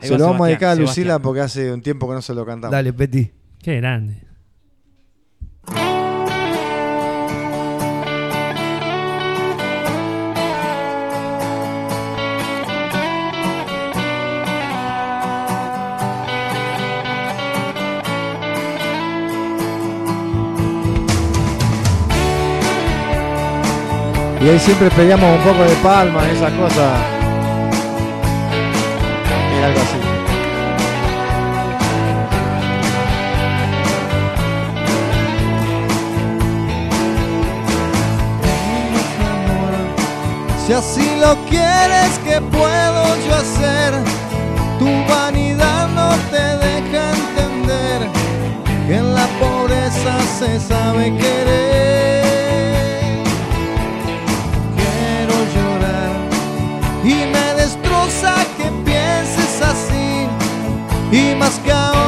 Ahí 0.00 0.08
Se 0.08 0.12
va 0.12 0.18
lo 0.18 0.26
vamos 0.26 0.42
a 0.42 0.48
dedicar 0.48 0.70
a 0.70 0.74
Lucila 0.74 0.94
Sebastián. 0.94 1.22
porque 1.22 1.40
hace 1.40 1.72
un 1.72 1.82
tiempo 1.82 2.08
que 2.08 2.14
no 2.14 2.22
se 2.22 2.34
lo 2.34 2.46
cantamos. 2.46 2.72
Dale, 2.72 2.92
Peti. 2.92 3.30
Qué 3.62 3.76
grande. 3.76 4.30
Y 24.42 24.48
ahí 24.48 24.58
siempre 24.58 24.88
pedíamos 24.90 25.38
un 25.38 25.44
poco 25.44 25.62
de 25.64 25.76
palma 25.82 26.26
y 26.26 26.34
esas 26.34 26.52
cosas. 26.52 27.19
Era 29.60 29.68
algo 29.68 29.80
así. 29.80 29.98
Si 40.66 40.72
así 40.72 41.16
lo 41.20 41.36
quieres, 41.50 42.18
¿qué 42.24 42.40
puedo 42.40 43.16
yo 43.26 43.34
hacer? 43.34 43.92
Tu 44.78 44.86
vanidad 45.12 45.88
no 45.88 46.08
te 46.30 46.40
deja 46.40 47.10
entender 47.10 48.08
que 48.86 48.96
en 48.96 49.14
la 49.14 49.26
pobreza 49.38 50.18
se 50.38 50.58
sabe 50.58 51.14
querer. 51.18 51.69
Y 61.12 61.34
más 61.34 61.58
que 61.58 61.99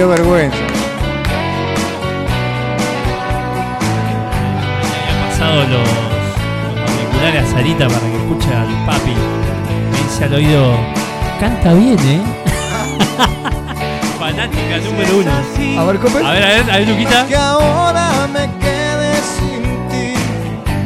dio 0.00 0.08
vergüenza. 0.08 0.56
pasado 5.28 5.60
los, 5.64 5.68
los 5.68 6.90
auriculares 6.90 7.44
a 7.44 7.52
Sarita 7.52 7.86
para 7.86 8.00
que 8.00 8.16
escuche 8.16 8.48
al 8.54 8.86
papi. 8.86 9.14
Me 9.92 9.98
dice 10.02 10.24
al 10.24 10.34
oído, 10.34 10.74
canta 11.38 11.74
bien, 11.74 11.98
¿eh? 11.98 12.22
Fanática 14.18 14.78
número 14.78 15.18
uno. 15.18 15.80
A 15.80 15.84
ver, 15.84 15.98
Cope. 15.98 16.24
A 16.24 16.30
ver, 16.30 16.44
a 16.44 16.48
ver, 16.48 16.70
a 16.70 16.78
ver, 16.78 16.88
Luquita. 16.88 17.26
Que 17.26 17.36
ahora 17.36 18.26
me 18.32 18.50
quede 18.58 19.16
sin 19.16 19.62
ti. 19.90 20.14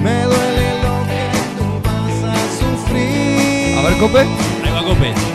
Me 0.03 0.25
duele 0.25 0.67
lo 0.83 0.95
que 1.07 1.31
tú 1.57 1.67
vas 1.85 2.19
a 2.33 2.37
sufrir. 2.59 3.79
A 3.79 3.83
ver, 3.83 3.97
Cope. 3.99 4.19
Ahí 4.19 4.73
va 4.75 4.83
Cope. 4.83 5.34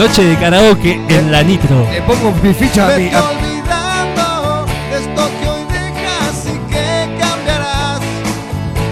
Noche 0.00 0.24
de 0.24 0.34
karaoke 0.38 0.98
en 1.10 1.30
la 1.30 1.42
Nitro. 1.42 1.86
Le 1.92 2.00
pongo 2.00 2.32
mi 2.42 2.54
ficha 2.54 2.86
a 2.86 2.96
mi. 2.96 3.04
Vete 3.04 3.16
olvidando 3.18 4.64
de 4.90 4.96
esto 4.96 5.22
que 5.38 5.46
hoy 5.50 5.64
dejas 5.68 6.46
y 6.46 6.56
que 6.72 6.86
cambiarás 7.20 8.00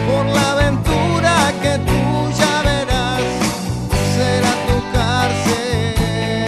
por 0.06 0.26
la 0.26 0.50
aventura 0.52 1.32
que 1.62 1.78
tú 1.78 2.00
ya 2.38 2.54
verás. 2.62 3.22
Será 4.14 4.52
tu 4.66 4.76
cárcel 4.92 6.44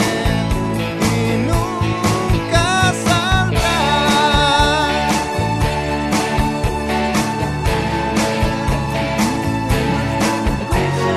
y 1.08 1.14
nunca 1.48 2.66
saldrás. 3.06 3.64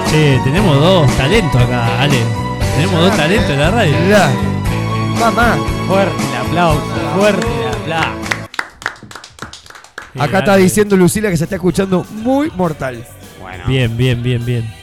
Che, 0.09 0.39
tenemos 0.45 0.79
dos 0.79 1.11
talentos 1.17 1.61
acá, 1.61 1.81
Ale. 2.03 2.21
Tenemos 2.75 3.01
dos 3.01 3.15
talentos 3.17 3.49
en 3.49 3.59
la 3.59 3.71
radio. 3.71 3.95
Mamá. 5.19 5.57
Fuerte 5.87 6.23
el 6.23 6.35
aplauso, 6.35 6.81
fuerte 7.15 7.47
el 7.47 7.93
aplauso. 7.93 8.23
Acá 10.19 10.39
está 10.39 10.55
diciendo 10.57 10.95
Lucila 10.95 11.29
que 11.29 11.37
se 11.37 11.43
está 11.45 11.55
escuchando 11.55 12.05
muy 12.09 12.51
mortal. 12.55 13.05
Bueno. 13.41 13.63
Bien, 13.67 13.95
bien, 13.95 14.21
bien, 14.21 14.45
bien. 14.45 14.73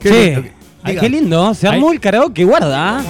Qué 0.00 0.10
lindo. 0.10 0.48
ay, 0.82 0.96
qué 0.96 1.08
lindo, 1.08 1.54
se 1.54 1.66
armó 1.68 1.92
el 1.92 2.00
karaoke, 2.00 2.44
guarda. 2.44 3.02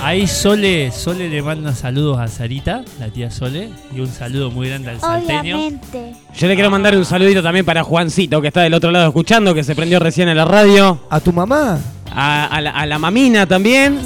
¿Ah? 0.00 0.06
Ahí 0.08 0.26
Sole, 0.26 0.90
Sole 0.92 1.28
le 1.28 1.42
manda 1.42 1.74
saludos 1.74 2.18
a 2.18 2.28
Sarita, 2.28 2.82
la 2.98 3.08
tía 3.08 3.30
Sole, 3.30 3.70
y 3.94 4.00
un 4.00 4.08
saludo 4.08 4.50
muy 4.50 4.68
grande 4.68 4.90
al 4.90 5.00
salteño. 5.00 5.56
Obviamente. 5.56 6.12
Yo 6.36 6.48
le 6.48 6.54
quiero 6.54 6.70
mandar 6.70 6.96
un 6.96 7.04
saludito 7.04 7.42
también 7.42 7.64
para 7.64 7.82
Juancito, 7.82 8.40
que 8.40 8.48
está 8.48 8.62
del 8.62 8.74
otro 8.74 8.90
lado 8.90 9.06
escuchando, 9.08 9.54
que 9.54 9.64
se 9.64 9.74
prendió 9.74 9.98
recién 9.98 10.28
en 10.28 10.36
la 10.36 10.44
radio. 10.44 11.00
¿A 11.10 11.20
tu 11.20 11.32
mamá? 11.32 11.78
A, 12.12 12.46
a 12.46 12.60
la, 12.60 12.70
a 12.70 12.86
la 12.86 12.98
mamina 12.98 13.46
también. 13.46 13.98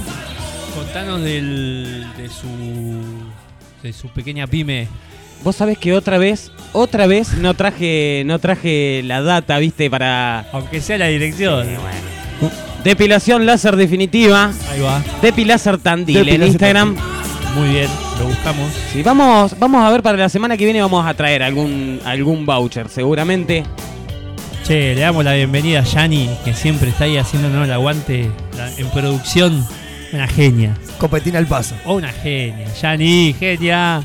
Contanos 0.74 1.22
del, 1.22 2.04
de 2.16 2.28
su 2.28 2.48
de 3.82 3.92
su 3.92 4.08
pequeña 4.08 4.46
pyme. 4.46 4.88
Vos 5.44 5.56
sabés 5.56 5.76
que 5.76 5.92
otra 5.92 6.16
vez, 6.16 6.50
otra 6.72 7.06
vez 7.06 7.34
no 7.34 7.52
traje, 7.52 8.22
no 8.24 8.38
traje 8.38 9.02
la 9.04 9.20
data, 9.20 9.58
viste, 9.58 9.90
para 9.90 10.46
Aunque 10.52 10.80
sea 10.80 10.96
la 10.96 11.08
dirección. 11.08 11.66
Depilación 12.84 13.46
láser 13.46 13.76
definitiva. 13.76 14.50
Ahí 14.70 14.80
va. 14.80 15.02
Depiláser 15.22 15.78
Tandil 15.78 16.28
en 16.28 16.42
Instagram. 16.42 16.96
Muy 17.56 17.68
bien, 17.68 17.88
lo 18.18 18.26
buscamos. 18.26 18.72
Sí, 18.92 19.02
vamos, 19.02 19.56
vamos 19.58 19.84
a 19.84 19.90
ver 19.90 20.02
para 20.02 20.18
la 20.18 20.28
semana 20.28 20.56
que 20.56 20.64
viene 20.64 20.80
vamos 20.80 21.06
a 21.06 21.14
traer 21.14 21.42
algún, 21.42 22.00
algún 22.04 22.44
voucher, 22.44 22.88
seguramente. 22.88 23.62
Che, 24.66 24.94
le 24.94 25.00
damos 25.02 25.24
la 25.24 25.34
bienvenida 25.34 25.80
a 25.80 25.84
Yani, 25.84 26.28
que 26.44 26.54
siempre 26.54 26.88
está 26.90 27.04
ahí 27.04 27.16
haciéndonos 27.16 27.64
el 27.66 27.72
aguante 27.72 28.30
la- 28.56 28.72
en 28.76 28.88
producción. 28.90 29.64
Una 30.12 30.26
genia. 30.26 30.74
Copetina 30.98 31.38
al 31.38 31.46
paso. 31.46 31.74
Oh, 31.84 31.94
una 31.96 32.08
genia. 32.12 32.66
Yani, 32.80 33.34
genia. 33.38 34.02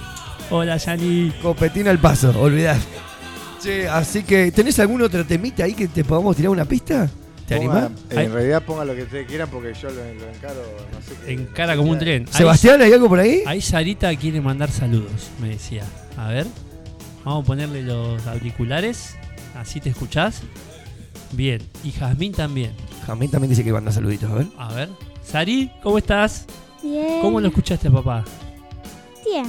Hola, 0.51 0.77
Yani. 0.77 1.31
Copetina 1.41 1.91
al 1.91 1.99
paso, 1.99 2.33
olvidad. 2.39 2.77
Che, 3.63 3.87
así 3.87 4.23
que, 4.23 4.51
¿tenés 4.51 4.79
algún 4.79 5.01
otro 5.01 5.25
temita 5.25 5.63
ahí 5.63 5.73
que 5.73 5.87
te 5.87 6.03
podamos 6.03 6.35
tirar 6.35 6.49
una 6.51 6.65
pista? 6.65 7.09
¿Te 7.49 7.57
Ponga- 7.57 7.85
animás? 7.87 7.91
En 8.11 8.31
realidad 8.33 8.63
ponga 8.63 8.85
lo 8.85 8.95
que 8.95 9.03
ustedes 9.03 9.27
quieran 9.27 9.49
porque 9.49 9.73
yo 9.73 9.89
lo, 9.89 9.95
lo 9.95 10.29
encaro, 10.29 10.63
no 10.93 11.01
sé 11.01 11.13
qué. 11.25 11.33
Encara 11.33 11.75
como 11.75 11.91
un 11.91 11.99
tren. 11.99 12.27
Sebastián, 12.27 12.81
¿hay 12.81 12.93
algo 12.93 13.09
por 13.09 13.19
ahí? 13.19 13.41
Ahí 13.45 13.59
Sarita 13.59 14.15
quiere 14.15 14.39
mandar 14.39 14.69
saludos, 14.71 15.29
me 15.41 15.49
decía. 15.49 15.83
A 16.15 16.27
ver, 16.29 16.45
vamos 17.25 17.43
a 17.43 17.47
ponerle 17.47 17.81
los 17.83 18.25
auriculares, 18.27 19.15
así 19.55 19.79
te 19.81 19.89
escuchás. 19.89 20.41
Bien, 21.31 21.61
y 21.83 21.91
Jazmín 21.91 22.33
también. 22.33 22.71
Jamín 23.05 23.29
también 23.31 23.49
dice 23.49 23.63
que 23.63 23.71
manda 23.73 23.91
saluditos, 23.91 24.29
a 24.31 24.35
ver. 24.35 24.47
A 24.57 24.73
ver, 24.73 24.89
Sari, 25.23 25.71
¿cómo 25.83 25.97
estás? 25.97 26.45
Bien. 26.83 27.19
¿Cómo 27.21 27.41
lo 27.41 27.47
escuchaste, 27.47 27.89
papá? 27.89 28.23
Bien. 29.25 29.45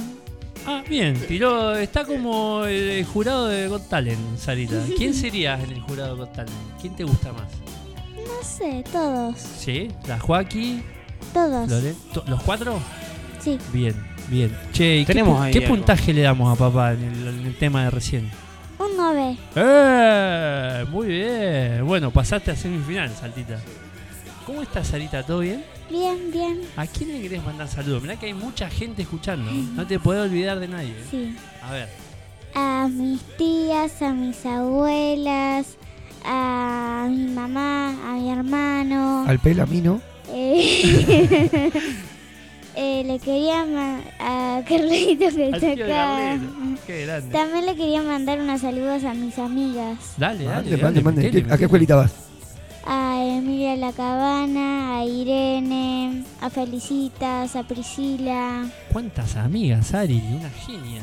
Ah, 0.65 0.83
bien, 0.87 1.15
tiró, 1.27 1.75
está 1.75 2.03
como 2.05 2.65
el 2.65 3.03
jurado 3.05 3.47
de 3.47 3.67
Got 3.67 3.89
Talent, 3.89 4.37
Sarita. 4.37 4.75
¿Quién 4.97 5.13
sería 5.15 5.59
en 5.61 5.71
el 5.71 5.81
jurado 5.81 6.15
de 6.15 6.21
Got 6.21 6.33
Talent? 6.33 6.55
¿Quién 6.79 6.95
te 6.95 7.03
gusta 7.03 7.31
más? 7.33 7.47
No 8.25 8.43
sé, 8.43 8.83
todos. 8.91 9.37
¿Sí? 9.37 9.89
¿La 10.07 10.19
Joaquín? 10.19 10.83
Todos. 11.33 11.69
Lore- 11.69 11.95
to- 12.13 12.23
¿Los 12.27 12.41
cuatro? 12.43 12.79
Sí. 13.39 13.57
Bien, 13.73 13.95
bien. 14.27 14.55
Che, 14.71 14.97
¿y 14.97 15.05
qué, 15.05 15.13
Tenemos 15.13 15.39
pu- 15.39 15.43
ahí 15.43 15.51
qué 15.53 15.59
algo. 15.65 15.75
puntaje 15.75 16.13
le 16.13 16.21
damos 16.21 16.53
a 16.55 16.59
papá 16.59 16.93
en 16.93 17.03
el, 17.03 17.27
en 17.27 17.45
el 17.47 17.55
tema 17.57 17.83
de 17.85 17.89
recién? 17.91 18.29
Un 18.79 18.87
9. 18.97 19.37
¡Eh! 19.55 20.85
Muy 20.89 21.07
bien. 21.07 21.85
Bueno, 21.85 22.11
pasaste 22.11 22.51
a 22.51 22.55
semifinal, 22.55 23.09
Saltita. 23.15 23.59
¿Cómo 24.45 24.61
estás, 24.63 24.87
Sarita? 24.87 25.23
¿Todo 25.23 25.39
bien? 25.39 25.63
Bien, 25.89 26.31
bien. 26.31 26.61
¿A 26.77 26.87
quién 26.87 27.11
le 27.11 27.21
querés 27.21 27.43
mandar 27.43 27.67
saludos? 27.67 28.01
Mirá 28.01 28.15
que 28.17 28.25
hay 28.27 28.33
mucha 28.33 28.69
gente 28.69 29.03
escuchando. 29.03 29.51
No 29.51 29.85
te 29.85 29.99
podés 29.99 30.23
olvidar 30.29 30.59
de 30.59 30.67
nadie. 30.67 30.91
¿eh? 30.91 31.05
Sí. 31.11 31.35
A 31.63 31.71
ver. 31.71 31.89
A 32.55 32.87
mis 32.89 33.21
tías, 33.37 34.01
a 34.01 34.13
mis 34.13 34.45
abuelas, 34.45 35.77
a 36.25 37.07
mi 37.09 37.27
mamá, 37.31 37.89
a 38.05 38.13
mi 38.15 38.29
hermano. 38.31 39.25
Al 39.27 39.39
pelamino. 39.39 40.01
Eh, 40.33 41.71
eh, 42.75 43.03
le 43.05 43.19
quería 43.19 43.65
a 44.19 44.61
Carlito 44.67 45.29
que 45.35 45.45
Al 45.53 45.55
está 45.55 45.73
tío 45.73 45.85
de 45.87 45.93
acá. 45.93 46.39
Carlito. 46.39 46.53
Qué 46.87 47.05
grande. 47.05 47.31
También 47.31 47.65
le 47.65 47.75
quería 47.75 48.01
mandar 48.01 48.39
unos 48.39 48.61
saludos 48.61 49.03
a 49.03 49.13
mis 49.13 49.37
amigas. 49.39 49.97
Dale, 50.17 50.45
dale. 50.45 50.77
Mande, 50.77 50.77
mande, 50.77 51.01
dale, 51.01 51.01
mande. 51.01 51.21
metele, 51.23 51.39
¿A 51.49 51.57
qué 51.57 51.65
metele. 51.65 51.65
escuelita 51.65 51.95
vas? 51.95 52.13
A 52.85 53.23
Emilia 53.23 53.75
La 53.75 53.91
Cabana, 53.93 54.97
a 54.97 55.05
Irene, 55.05 56.23
a 56.41 56.49
Felicitas, 56.49 57.55
a 57.55 57.63
Priscila. 57.63 58.65
¿Cuántas 58.91 59.35
amigas, 59.35 59.93
Ari? 59.93 60.21
Una 60.39 60.49
genia. 60.49 61.01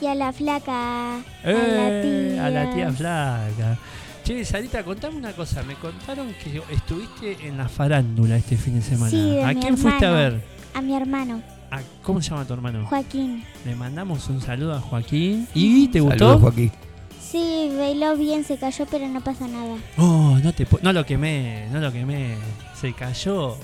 y 0.00 0.06
a 0.06 0.14
la 0.14 0.32
flaca. 0.32 1.20
Eh, 1.44 2.36
a 2.40 2.46
a 2.46 2.50
la 2.50 2.64
la 2.64 2.70
tía. 2.70 2.74
tía 2.74 2.92
flaca. 2.92 3.78
Che, 4.24 4.42
Sarita, 4.42 4.82
contame 4.82 5.18
una 5.18 5.32
cosa. 5.32 5.62
Me 5.64 5.74
contaron 5.74 6.32
que 6.42 6.62
estuviste 6.74 7.36
en 7.46 7.58
la 7.58 7.68
farándula 7.68 8.36
este 8.38 8.56
fin 8.56 8.76
de 8.76 8.82
semana. 8.82 9.10
Sí, 9.10 9.18
de 9.18 9.44
¿A 9.44 9.48
mi 9.48 9.60
quién 9.60 9.76
fuiste 9.76 10.06
a 10.06 10.10
ver? 10.12 10.42
A 10.72 10.80
mi 10.80 10.96
hermano, 10.96 11.42
¿A- 11.70 11.82
¿Cómo 12.02 12.22
se 12.22 12.30
llama 12.30 12.46
tu 12.46 12.54
hermano? 12.54 12.86
Joaquín. 12.86 13.44
Le 13.66 13.76
mandamos 13.76 14.26
un 14.28 14.40
saludo 14.40 14.74
a 14.74 14.80
Joaquín. 14.80 15.46
¿Y 15.52 15.88
te 15.88 16.00
gustó? 16.00 16.18
Saludos, 16.18 16.40
Joaquín. 16.40 16.72
Sí, 17.20 17.70
bailó 17.76 18.16
bien, 18.16 18.44
se 18.44 18.56
cayó, 18.56 18.86
pero 18.90 19.06
no 19.08 19.20
pasa 19.20 19.46
nada. 19.46 19.76
Oh, 19.98 20.38
no 20.42 20.52
te 20.54 20.66
no 20.80 20.92
lo 20.92 21.04
quemé, 21.04 21.68
no 21.70 21.80
lo 21.80 21.92
quemé. 21.92 22.36
Se 22.80 22.94
cayó. 22.94 23.56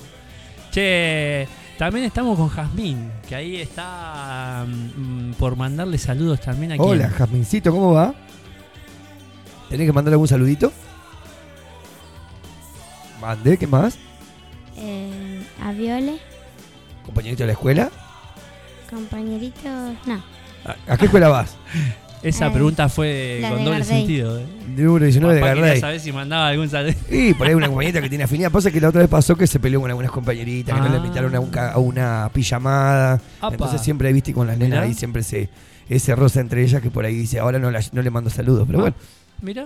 Che, 0.71 1.47
también 1.79 2.05
estamos 2.05 2.37
con 2.37 2.49
Jazmín, 2.49 3.11
que 3.27 3.33
ahí 3.35 3.55
está 3.55 4.65
mm, 4.67 5.31
por 5.39 5.55
mandarle 5.55 5.97
saludos 5.97 6.39
también 6.41 6.73
a 6.73 6.75
quien. 6.77 6.87
Hola, 6.87 7.09
Jasmincito, 7.09 7.71
¿cómo 7.71 7.93
va? 7.93 8.13
¿Tenés 9.71 9.87
que 9.87 9.93
mandarle 9.93 10.15
algún 10.15 10.27
saludito? 10.27 10.71
Mande, 13.21 13.57
¿qué 13.57 13.65
más? 13.67 13.97
Eh, 14.77 15.41
a 15.63 15.71
Viole, 15.71 16.17
¿Compañerito 17.05 17.43
de 17.43 17.47
la 17.47 17.53
escuela? 17.53 17.89
compañerito. 18.89 19.69
No. 20.05 20.21
¿A, 20.65 20.93
a 20.93 20.97
qué 20.97 21.05
escuela 21.05 21.29
vas? 21.29 21.55
Esa 22.23 22.47
Eh, 22.47 22.51
pregunta 22.51 22.87
fue 22.89 23.39
con 23.41 23.57
de 23.59 23.63
doble 23.63 23.79
Gardey. 23.79 23.97
sentido. 23.99 24.39
¿eh? 24.39 24.45
Número 24.67 25.05
19 25.05 25.35
de 25.35 25.41
Gardey. 25.41 25.79
saber 25.79 25.99
si 25.99 26.11
mandaba 26.11 26.49
algún 26.49 26.69
saludo. 26.69 26.93
Y 27.09 27.33
por 27.33 27.47
ahí 27.47 27.53
una 27.55 27.67
compañerita 27.67 28.01
que 28.01 28.09
tiene 28.09 28.25
afinidad. 28.25 28.51
Pasa 28.51 28.69
que 28.69 28.79
la 28.81 28.89
otra 28.89 29.01
vez 29.01 29.09
pasó 29.09 29.35
que 29.35 29.47
se 29.47 29.59
peleó 29.59 29.79
con 29.81 29.89
algunas 29.89 30.11
compañeritas, 30.11 30.75
que 30.75 30.81
no 30.81 30.89
le 30.89 30.95
Ah. 30.95 30.97
invitaron 30.97 31.33
a, 31.33 31.39
un 31.39 31.49
ca- 31.49 31.71
a 31.71 31.77
una 31.79 32.29
pijamada. 32.33 33.13
Apa. 33.39 33.53
Entonces 33.53 33.81
siempre, 33.81 34.11
viste, 34.13 34.33
con 34.33 34.45
las 34.45 34.57
nenas 34.57 34.79
ahí 34.79 34.93
siempre 34.93 35.23
se 35.23 35.49
ese 35.89 36.15
rosa 36.15 36.39
entre 36.41 36.61
ellas 36.63 36.81
que 36.81 36.91
por 36.91 37.05
ahí 37.05 37.15
dice, 37.15 37.39
ahora 37.39 37.57
no, 37.59 37.71
la- 37.71 37.81
no 37.91 38.01
le 38.03 38.09
mando 38.11 38.29
saludos. 38.29 38.65
Pero 38.67 38.79
Ah, 38.79 38.81
bueno. 38.81 38.95
Mira. 39.41 39.65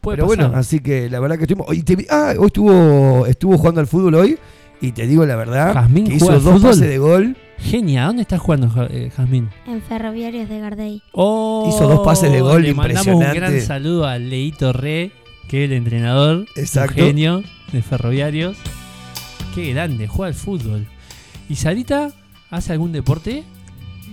Puede 0.00 0.16
Pero 0.18 0.28
pasar. 0.28 0.44
bueno, 0.48 0.58
así 0.60 0.80
que 0.80 1.08
la 1.08 1.18
verdad 1.20 1.36
que 1.36 1.44
estuvimos. 1.44 1.66
Hoy, 1.68 1.82
te 1.82 1.96
vi- 1.96 2.06
ah, 2.10 2.34
hoy 2.38 2.46
estuvo, 2.46 3.26
estuvo 3.26 3.56
jugando 3.58 3.80
al 3.80 3.86
fútbol 3.86 4.14
hoy. 4.16 4.38
Y 4.80 4.92
te 4.92 5.06
digo 5.06 5.24
la 5.24 5.36
verdad, 5.36 5.72
Jazmín 5.72 6.04
que 6.04 6.18
juega 6.18 6.24
hizo 6.24 6.32
al 6.32 6.42
dos 6.42 6.54
fútbol. 6.54 6.70
pases 6.72 6.88
de 6.88 6.98
gol. 6.98 7.36
Genia, 7.58 8.04
¿dónde 8.06 8.22
estás 8.22 8.40
jugando, 8.40 8.68
Ja- 8.68 8.86
eh, 8.90 9.10
Jazmín? 9.16 9.48
En 9.66 9.80
Ferroviarios 9.80 10.48
de 10.48 10.58
Gardey. 10.58 11.02
Oh, 11.12 11.66
Hizo 11.74 11.88
dos 11.88 12.00
pases 12.04 12.30
de 12.30 12.40
gol 12.42 12.62
Le 12.62 12.74
mandamos 12.74 13.06
un 13.06 13.20
gran 13.20 13.34
impresionante. 13.36 13.66
saludo 13.66 14.06
a 14.06 14.18
Leito 14.18 14.72
Re, 14.74 15.12
que 15.48 15.64
es 15.64 15.70
el 15.70 15.76
entrenador, 15.76 16.46
Exacto. 16.56 17.00
un 17.00 17.06
genio 17.06 17.42
de 17.72 17.80
Ferroviarios. 17.82 18.56
Qué 19.54 19.72
grande, 19.72 20.06
juega 20.08 20.28
al 20.28 20.34
fútbol. 20.34 20.86
¿Y 21.48 21.54
Sarita 21.54 22.10
hace 22.50 22.72
algún 22.72 22.92
deporte? 22.92 23.44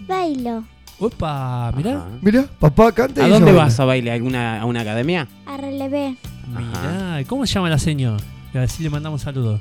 Bailo. 0.07 0.63
Opa, 1.03 1.71
mirá. 1.75 2.05
Mirá, 2.21 2.45
papá 2.59 2.91
canta 2.91 3.25
¿A 3.25 3.27
y 3.27 3.31
dónde 3.31 3.51
vas 3.51 3.75
baila. 3.77 3.83
a 3.83 3.85
bailar? 3.87 4.13
¿Alguna, 4.15 4.61
¿A 4.61 4.65
una 4.65 4.81
academia? 4.81 5.27
A 5.47 5.57
relevé. 5.57 6.15
Mirá, 6.47 7.23
¿cómo 7.27 7.45
se 7.47 7.53
llama 7.55 7.69
la 7.71 7.79
señor? 7.79 8.21
Y 8.53 8.57
a 8.57 8.61
ver 8.61 8.69
si 8.69 8.83
le 8.83 8.89
mandamos 8.91 9.21
saludos. 9.21 9.59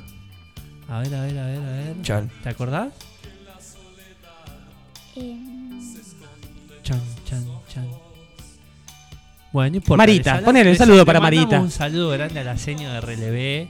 A 0.87 0.99
ver, 0.99 1.15
a 1.15 1.21
ver, 1.23 1.39
a 1.39 1.45
ver, 1.47 1.57
a 1.57 1.71
ver. 1.71 2.01
Chan. 2.03 2.29
¿Te 2.43 2.49
acordás? 2.49 2.89
Eh, 5.15 5.35
Chan, 6.83 7.01
chan, 7.27 7.45
chan. 7.73 7.87
Bueno, 9.51 9.79
no. 9.87 9.97
Marita, 9.97 10.41
ponele 10.41 10.69
un 10.71 10.77
saludo 10.77 11.05
para 11.05 11.19
Marita. 11.19 11.59
Un 11.59 11.71
saludo 11.71 12.09
grande 12.11 12.39
a 12.39 12.43
la 12.43 12.57
señora 12.57 12.95
de 12.95 13.01
Relevé. 13.01 13.67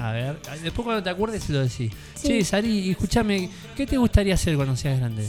A 0.00 0.12
ver, 0.12 0.38
después 0.62 0.84
cuando 0.84 1.02
te 1.02 1.10
acuerdes 1.10 1.44
se 1.44 1.52
lo 1.52 1.60
decís. 1.60 1.92
Sí. 2.14 2.28
Che, 2.28 2.44
Sari, 2.44 2.90
escúchame, 2.90 3.50
¿qué 3.76 3.86
te 3.86 3.98
gustaría 3.98 4.34
hacer 4.34 4.56
cuando 4.56 4.74
seas 4.76 4.98
grande? 4.98 5.28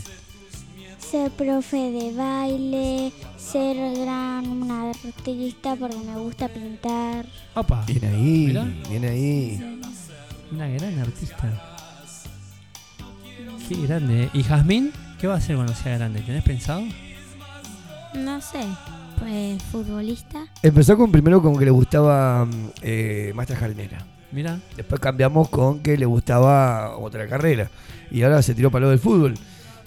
Ser 1.13 1.29
profe 1.29 1.91
de 1.91 2.11
baile, 2.11 3.11
ser 3.37 3.75
gran 3.99 4.47
una 4.47 4.89
artista 4.89 5.75
porque 5.75 5.95
me 5.97 6.17
gusta 6.17 6.47
pintar. 6.47 7.27
Opa. 7.53 7.83
Bien 7.85 8.05
ahí, 8.05 8.47
Mirá. 8.47 8.67
bien 8.89 9.05
ahí. 9.05 9.79
Una 10.51 10.67
gran 10.69 10.97
artista. 10.97 11.37
Qué 13.69 13.75
grande. 13.85 14.23
¿eh? 14.23 14.29
¿Y 14.33 14.41
Jazmín? 14.41 14.91
¿Qué 15.19 15.27
va 15.27 15.35
a 15.35 15.37
hacer 15.37 15.55
cuando 15.55 15.75
sea 15.75 15.99
grande? 15.99 16.21
¿Tenés 16.21 16.43
pensado? 16.43 16.81
No 18.15 18.41
sé. 18.41 18.63
Pues 19.19 19.61
futbolista. 19.61 20.47
Empezó 20.63 20.97
con 20.97 21.11
primero 21.11 21.43
con 21.43 21.59
que 21.59 21.65
le 21.65 21.71
gustaba 21.71 22.47
eh, 22.81 23.33
maestra 23.35 23.55
jardinera. 23.55 24.03
Mira. 24.31 24.59
Después 24.75 24.99
cambiamos 24.99 25.47
con 25.49 25.81
que 25.81 25.95
le 25.95 26.07
gustaba 26.07 26.97
otra 26.97 27.27
carrera. 27.27 27.69
Y 28.09 28.23
ahora 28.23 28.41
se 28.41 28.55
tiró 28.55 28.71
para 28.71 28.85
lo 28.85 28.89
del 28.89 28.99
fútbol. 28.99 29.35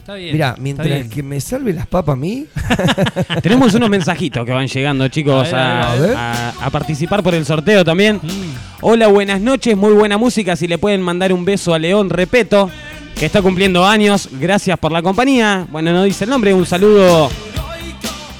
Está 0.07 0.15
bien. 0.15 0.33
Mira, 0.35 0.55
mientras 0.61 0.87
bien. 0.87 1.11
que 1.11 1.21
me 1.21 1.41
salve 1.41 1.73
las 1.73 1.89
papas 1.89 2.13
a 2.13 2.17
mí. 2.17 2.47
Tenemos 3.43 3.75
unos 3.75 3.91
mensajitos 3.91 4.47
que 4.47 4.53
van 4.53 4.69
llegando, 4.69 5.09
chicos, 5.09 5.53
A 5.53 5.57
ver, 5.57 5.57
a, 5.57 5.93
a 5.93 5.97
ver. 5.97 6.17
a- 6.17 6.49
a 6.67 6.71
participar 6.71 7.25
por 7.25 7.35
el 7.35 7.45
sorteo 7.45 7.85
también. 7.85 8.21
Mm. 8.23 8.83
Hola, 8.83 9.09
buenas 9.09 9.41
noches, 9.41 9.77
muy 9.77 9.93
buena 9.95 10.17
música. 10.17 10.55
Si 10.55 10.69
le 10.69 10.79
pueden 10.79 11.03
mandar 11.03 11.33
un 11.33 11.45
beso 11.45 11.75
a 11.75 11.81
León 11.81 12.09
Repeto, 12.09 12.71
que 13.17 13.27
está 13.27 13.43
cumpliendo 13.43 13.85
años. 13.85 14.29
Gracias 14.41 14.79
por 14.79 14.93
la 14.93 15.03
compañía. 15.03 15.67
Bueno, 15.73 15.93
no 15.93 16.05
dice 16.05 16.23
el 16.23 16.31
nombre, 16.31 16.55
un 16.55 16.67
saludo 16.67 17.29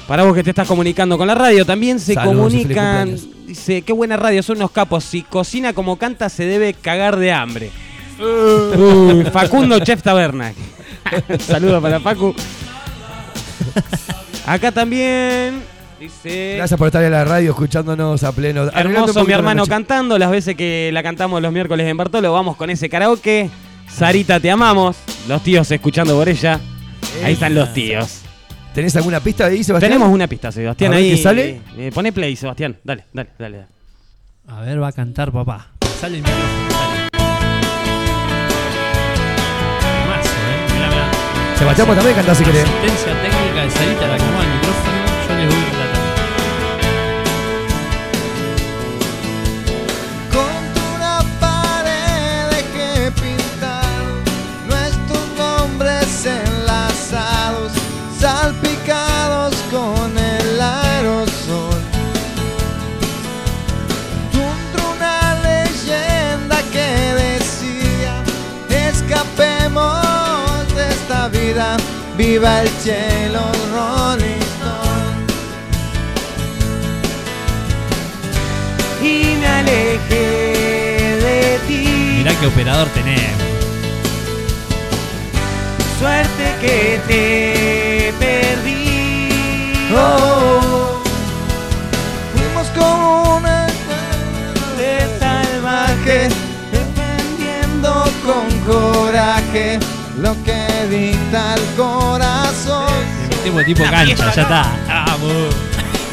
para 0.07 0.23
vos 0.23 0.33
que 0.33 0.43
te 0.45 0.51
estás 0.51 0.69
comunicando 0.69 1.17
con 1.17 1.27
la 1.27 1.35
radio. 1.35 1.65
También 1.65 1.99
se 1.99 2.13
Saludos 2.13 2.53
comunican. 2.53 3.13
Dice, 3.45 3.81
qué 3.81 3.91
buena 3.91 4.15
radio, 4.15 4.41
son 4.41 4.55
unos 4.55 4.71
capos. 4.71 5.03
Si 5.03 5.21
cocina 5.21 5.73
como 5.73 5.97
canta, 5.97 6.29
se 6.29 6.45
debe 6.45 6.73
cagar 6.75 7.17
de 7.17 7.33
hambre. 7.33 7.71
Uh. 8.19 9.25
Facundo 9.31 9.77
Chef 9.79 10.01
Taberna. 10.01 10.51
Saludos 11.39 11.81
para 11.81 11.99
Facu. 11.99 12.35
Acá 14.45 14.71
también 14.71 15.61
dice. 15.99 16.55
Gracias 16.57 16.77
por 16.77 16.87
estar 16.87 17.03
en 17.03 17.11
la 17.11 17.25
radio 17.25 17.51
escuchándonos 17.51 18.23
a 18.23 18.31
pleno. 18.31 18.69
Hermoso 18.73 19.23
mi 19.23 19.31
la 19.31 19.35
hermano 19.37 19.65
cantando, 19.65 20.17
las 20.17 20.31
veces 20.31 20.55
que 20.55 20.89
la 20.93 21.03
cantamos 21.03 21.41
los 21.41 21.51
miércoles 21.51 21.87
en 21.87 21.97
Bartolo, 21.97 22.31
vamos 22.31 22.55
con 22.55 22.69
ese 22.69 22.89
karaoke. 22.89 23.49
Sarita, 23.89 24.39
te 24.39 24.51
amamos. 24.51 24.97
Los 25.27 25.43
tíos 25.43 25.69
escuchando 25.71 26.15
por 26.15 26.29
ella. 26.29 26.59
Ahí 27.23 27.33
están 27.33 27.55
los 27.55 27.73
tíos. 27.73 28.21
¿Tenés 28.73 28.95
alguna 28.95 29.19
pista 29.19 29.49
de 29.49 29.55
ahí, 29.55 29.63
Sebastián? 29.63 29.91
Tenemos 29.91 30.13
una 30.13 30.27
pista, 30.27 30.51
Sebastián. 30.51 30.93
Ahí 30.93 31.11
qué 31.11 31.17
sale. 31.17 31.61
eh, 31.77 31.91
pone 31.93 32.11
play, 32.11 32.35
Sebastián. 32.35 32.77
Dale, 32.83 33.05
dale, 33.11 33.29
dale. 33.39 33.57
dale. 33.57 33.67
A 34.47 34.61
ver, 34.61 34.81
va 34.81 34.89
a 34.89 34.91
cantar 34.91 35.31
papá. 35.31 35.71
Sale 35.99 36.17
el 36.17 36.23
micrófono, 36.23 36.76
Sebastián, 41.57 41.87
vos 41.87 41.95
también 41.95 42.15
cantás 42.15 42.37
si 42.37 42.43
querés. 42.43 42.65
Viva 72.17 72.61
el 72.61 72.69
cielo, 72.81 73.41
Rolling 73.71 74.41
Stone. 74.55 75.17
Y 79.01 79.35
me 79.39 79.47
alejé 79.47 80.25
de 81.25 81.59
ti. 81.67 81.87
Mirá 82.17 82.33
qué 82.39 82.47
operador 82.47 82.87
tenemos. 82.89 83.43
Suerte 85.99 86.55
que 86.59 86.99
te 87.07 88.13
perdí. 88.19 89.29
Oh, 89.95 91.01
fuimos 92.33 92.67
como 92.75 93.37
una 93.37 93.67
de 94.77 95.19
salvaje, 95.19 96.29
defendiendo 96.71 98.03
con 98.25 98.45
coraje 98.61 99.79
lo 100.21 100.33
que 100.43 100.87
dicta 100.89 101.55
el 101.55 101.65
corazón. 101.75 102.87
Le 103.29 103.35
metemos 103.51 103.65
tipo 103.65 103.83
cancha, 103.83 104.33
ya 104.33 104.41
está. 104.41 104.65
Vamos. 105.07 105.55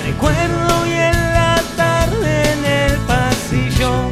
Recuerdo 0.06 0.84
bien 0.84 1.12
la 1.12 1.62
tarde 1.76 2.52
en 2.52 2.64
el 2.64 2.98
pasillo 3.06 4.10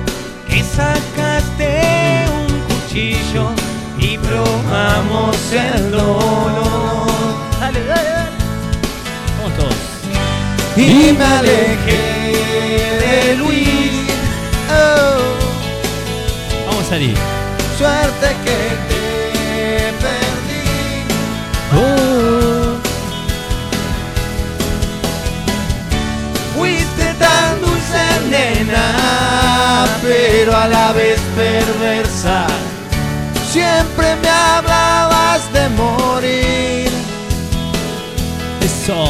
que 0.49 0.63
sacaste 0.63 2.25
un 2.35 2.61
cuchillo 2.69 3.51
y 3.99 4.17
probamos 4.19 5.37
el 5.53 5.91
dolor. 5.91 7.07
Dale, 7.61 7.85
dale, 7.85 8.09
dale. 8.11 8.31
Vamos 9.39 9.57
todos. 9.59 9.75
Y 10.77 11.13
me 11.13 11.25
alejé 11.25 12.03
de 13.03 13.37
Luis. 13.37 13.93
Oh, 14.71 15.21
Vamos 16.67 16.87
a 16.87 16.89
salir. 16.89 17.15
suerte 17.77 18.29
que 18.45 18.57
te 18.89 18.92
a 30.63 30.69
la 30.69 30.93
vez 30.93 31.21
perversa. 31.35 32.47
Siempre 33.51 34.15
me 34.23 34.29
hablabas 34.29 35.53
de 35.53 35.69
morir. 35.71 36.91
Eso. 38.61 39.05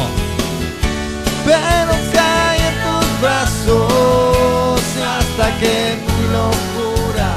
Pero 1.45 1.93
caí 2.15 2.61
en 2.71 2.77
tus 2.85 3.09
brazos 3.21 4.83
hasta 5.15 5.47
que 5.61 5.75
mi 6.07 6.23
locura 6.39 7.31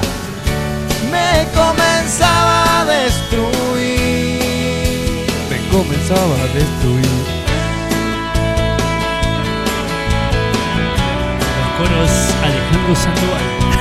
me 1.11 1.29
comenzaba 1.59 2.55
a 2.79 2.85
destruir. 2.85 4.45
Me 5.49 5.57
comenzaba 5.69 6.35
a 6.43 6.47
destruir. 6.59 7.25
Alejandro 12.45 12.95
Sandoval. 12.95 13.74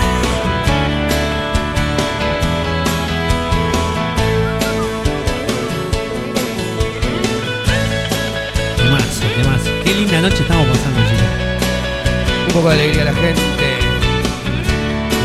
Noche 10.21 10.43
estamos 10.43 10.67
pasando, 10.67 11.01
chicos. 11.09 12.47
Un 12.47 12.53
poco 12.53 12.69
de 12.69 12.75
alegría 12.75 13.03
a 13.03 13.05
la 13.07 13.15
gente. 13.15 13.41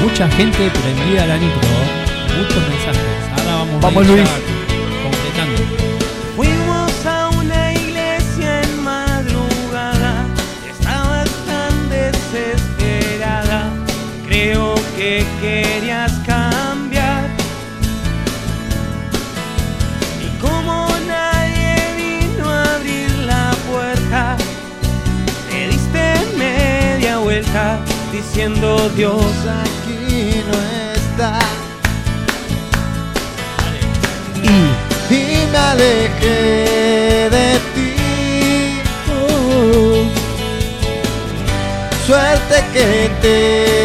Mucha 0.02 0.30
gente 0.30 0.72
prendida 0.72 1.24
a 1.24 1.28
la 1.28 1.38
nitro. 1.38 1.60
Muchos 2.38 2.70
mensajes. 2.70 3.40
Ahora 3.40 3.56
vamos, 3.56 3.82
Vamos, 3.82 4.04
a 4.04 4.12
Luis. 4.12 4.59
Diciendo 28.40 28.90
Dios 28.96 29.22
aquí 29.66 30.42
no 30.48 30.58
está. 30.96 31.40
Y 35.10 35.14
me 35.52 35.58
alejé 35.58 37.30
de 37.30 37.60
ti. 37.76 37.96
Oh. 39.12 40.06
Suerte 42.08 42.56
que 42.72 43.12
te 43.22 43.79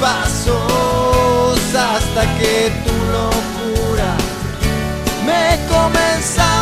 pasos 0.00 1.58
hasta 1.74 2.22
que 2.38 2.72
tu 2.84 2.94
locura 3.12 4.10
me 5.24 5.58
comenzaba 5.68 6.55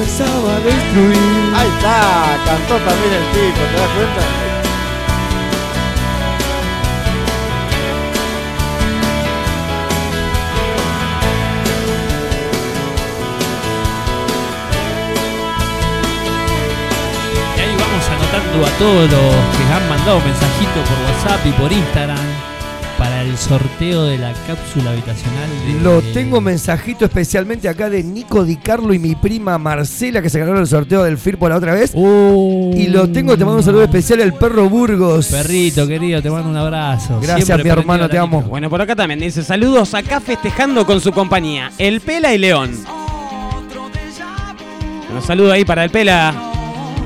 comenzaba 0.00 0.56
a 0.56 0.60
destruir. 0.60 1.54
Ahí 1.54 1.68
está, 1.76 2.38
cantó 2.46 2.76
también 2.76 3.12
el 3.12 3.26
tipo, 3.32 3.60
¿te 3.60 3.76
das 3.76 3.90
cuenta? 3.96 4.22
Y 17.56 17.60
ahí 17.60 17.76
vamos 17.76 18.08
anotando 18.08 18.66
a 18.66 18.70
todos 18.78 19.10
los 19.10 19.34
que 19.56 19.74
han 19.74 19.88
mandado 19.90 20.20
mensajitos 20.20 20.88
por 20.88 20.98
WhatsApp 21.04 21.46
y 21.46 21.52
por 21.52 21.70
Instagram 21.70 22.39
sorteo 23.40 24.04
de 24.04 24.18
la 24.18 24.32
cápsula 24.46 24.90
habitacional. 24.90 25.48
de- 25.66 25.80
Lo 25.82 26.02
tengo 26.12 26.40
mensajito 26.40 27.04
especialmente 27.06 27.68
acá 27.68 27.88
de 27.90 28.02
Nico 28.04 28.44
Di 28.44 28.56
Carlo 28.56 28.92
y 28.92 28.98
mi 28.98 29.14
prima 29.14 29.56
Marcela 29.58 30.20
que 30.22 30.28
se 30.30 30.38
ganaron 30.38 30.60
el 30.60 30.66
sorteo 30.66 31.02
del 31.04 31.16
FIRPO 31.18 31.48
la 31.48 31.56
otra 31.56 31.72
vez. 31.74 31.92
y 31.94 32.86
lo 32.88 33.08
tengo, 33.08 33.36
te 33.36 33.44
mando 33.44 33.58
un 33.58 33.64
saludo 33.64 33.82
especial 33.84 34.20
el 34.20 34.34
perro 34.34 34.68
Burgos. 34.68 35.26
Perrito 35.28 35.86
querido, 35.88 36.20
te 36.22 36.30
mando 36.30 36.50
un 36.50 36.56
abrazo. 36.56 37.18
Gracias, 37.20 37.46
Siempre 37.46 37.64
mi 37.64 37.70
hermano, 37.70 38.08
te 38.08 38.18
amo. 38.18 38.42
Bueno, 38.42 38.68
por 38.70 38.80
acá 38.82 38.94
también 38.94 39.20
dice 39.20 39.42
saludos 39.42 39.94
acá 39.94 40.20
festejando 40.20 40.84
con 40.86 41.00
su 41.00 41.10
compañía, 41.12 41.72
El 41.78 42.00
Pela 42.00 42.34
y 42.34 42.38
León. 42.38 42.72
Un 45.14 45.22
saludo 45.22 45.52
ahí 45.52 45.64
para 45.64 45.82
El 45.84 45.90
Pela 45.90 46.34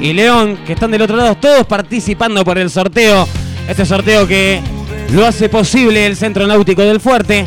y 0.01 0.13
León, 0.13 0.59
que 0.67 0.73
están 0.75 0.91
del 0.91 1.03
otro 1.03 1.17
lado, 1.17 1.37
todos 1.37 1.65
participando 1.67 2.45
por 2.45 2.59
el 2.59 2.69
sorteo. 2.71 3.27
Este 3.69 3.87
sorteo 3.87 4.27
que 4.29 4.61
lo 5.13 5.27
hace 5.27 5.49
posible 5.49 6.07
el 6.07 6.17
Centro 6.17 6.47
Náutico 6.47 6.83
del 6.83 7.01
Fuerte. 7.01 7.47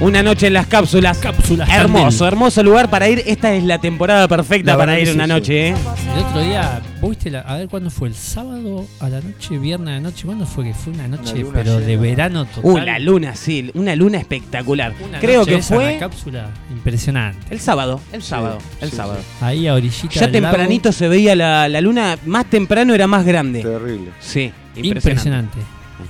Una 0.00 0.22
noche 0.22 0.46
en 0.46 0.52
las 0.52 0.68
cápsulas. 0.68 1.18
Cápsulas. 1.18 1.68
Hermoso, 1.68 2.24
hermoso 2.28 2.62
lugar 2.62 2.88
para 2.88 3.08
ir. 3.08 3.24
Esta 3.26 3.52
es 3.56 3.64
la 3.64 3.80
temporada 3.80 4.28
perfecta 4.28 4.70
La 4.72 4.78
para 4.78 4.92
verdad 4.92 5.02
ir 5.02 5.08
que 5.08 5.14
una 5.14 5.24
sí, 5.24 5.28
noche, 5.32 5.68
¿eh? 5.70 5.74
El 6.16 6.22
otro 6.24 6.40
día, 6.40 6.80
¿vos 7.00 7.10
viste 7.10 7.30
la- 7.32 7.40
a 7.40 7.56
ver 7.56 7.68
cuándo 7.68 7.90
fue? 7.90 8.06
¿El 8.06 8.14
sábado 8.14 8.86
a 9.00 9.08
la 9.08 9.20
noche, 9.20 9.58
viernes 9.58 9.88
a 9.88 9.92
la 9.94 10.00
noche? 10.00 10.24
¿Cuándo 10.24 10.46
fue 10.46 10.66
que 10.66 10.74
fue 10.74 10.92
una 10.92 11.08
noche, 11.08 11.38
luna 11.40 11.52
pero 11.52 11.80
de 11.80 11.86
llena. 11.86 12.00
verano 12.02 12.44
total? 12.44 12.62
Uh, 12.70 12.78
la 12.78 12.98
luna, 13.00 13.34
sí, 13.34 13.72
una 13.74 13.96
luna 13.96 14.18
espectacular. 14.18 14.94
Una 15.04 15.18
Creo 15.18 15.40
noche 15.40 15.50
que 15.50 15.56
esa 15.58 15.74
en 15.74 15.80
fue 15.80 15.92
la 15.94 15.98
cápsula 15.98 16.50
impresionante. 16.70 17.40
el 17.50 17.58
sábado, 17.58 18.00
el 18.12 18.22
sábado, 18.22 18.58
el 18.80 18.90
sí, 18.90 18.96
sábado. 18.96 19.18
Ahí 19.40 19.66
a 19.66 19.74
orillita 19.74 20.14
Ya 20.14 20.28
del 20.28 20.42
lago. 20.44 20.54
tempranito 20.56 20.92
se 20.92 21.08
veía 21.08 21.34
la, 21.34 21.68
la 21.68 21.80
luna, 21.80 22.16
más 22.24 22.46
temprano 22.46 22.94
era 22.94 23.08
más 23.08 23.26
grande. 23.26 23.62
Terrible. 23.62 24.10
Sí, 24.20 24.52
Impresionante. 24.76 24.86
impresionante. 25.08 25.58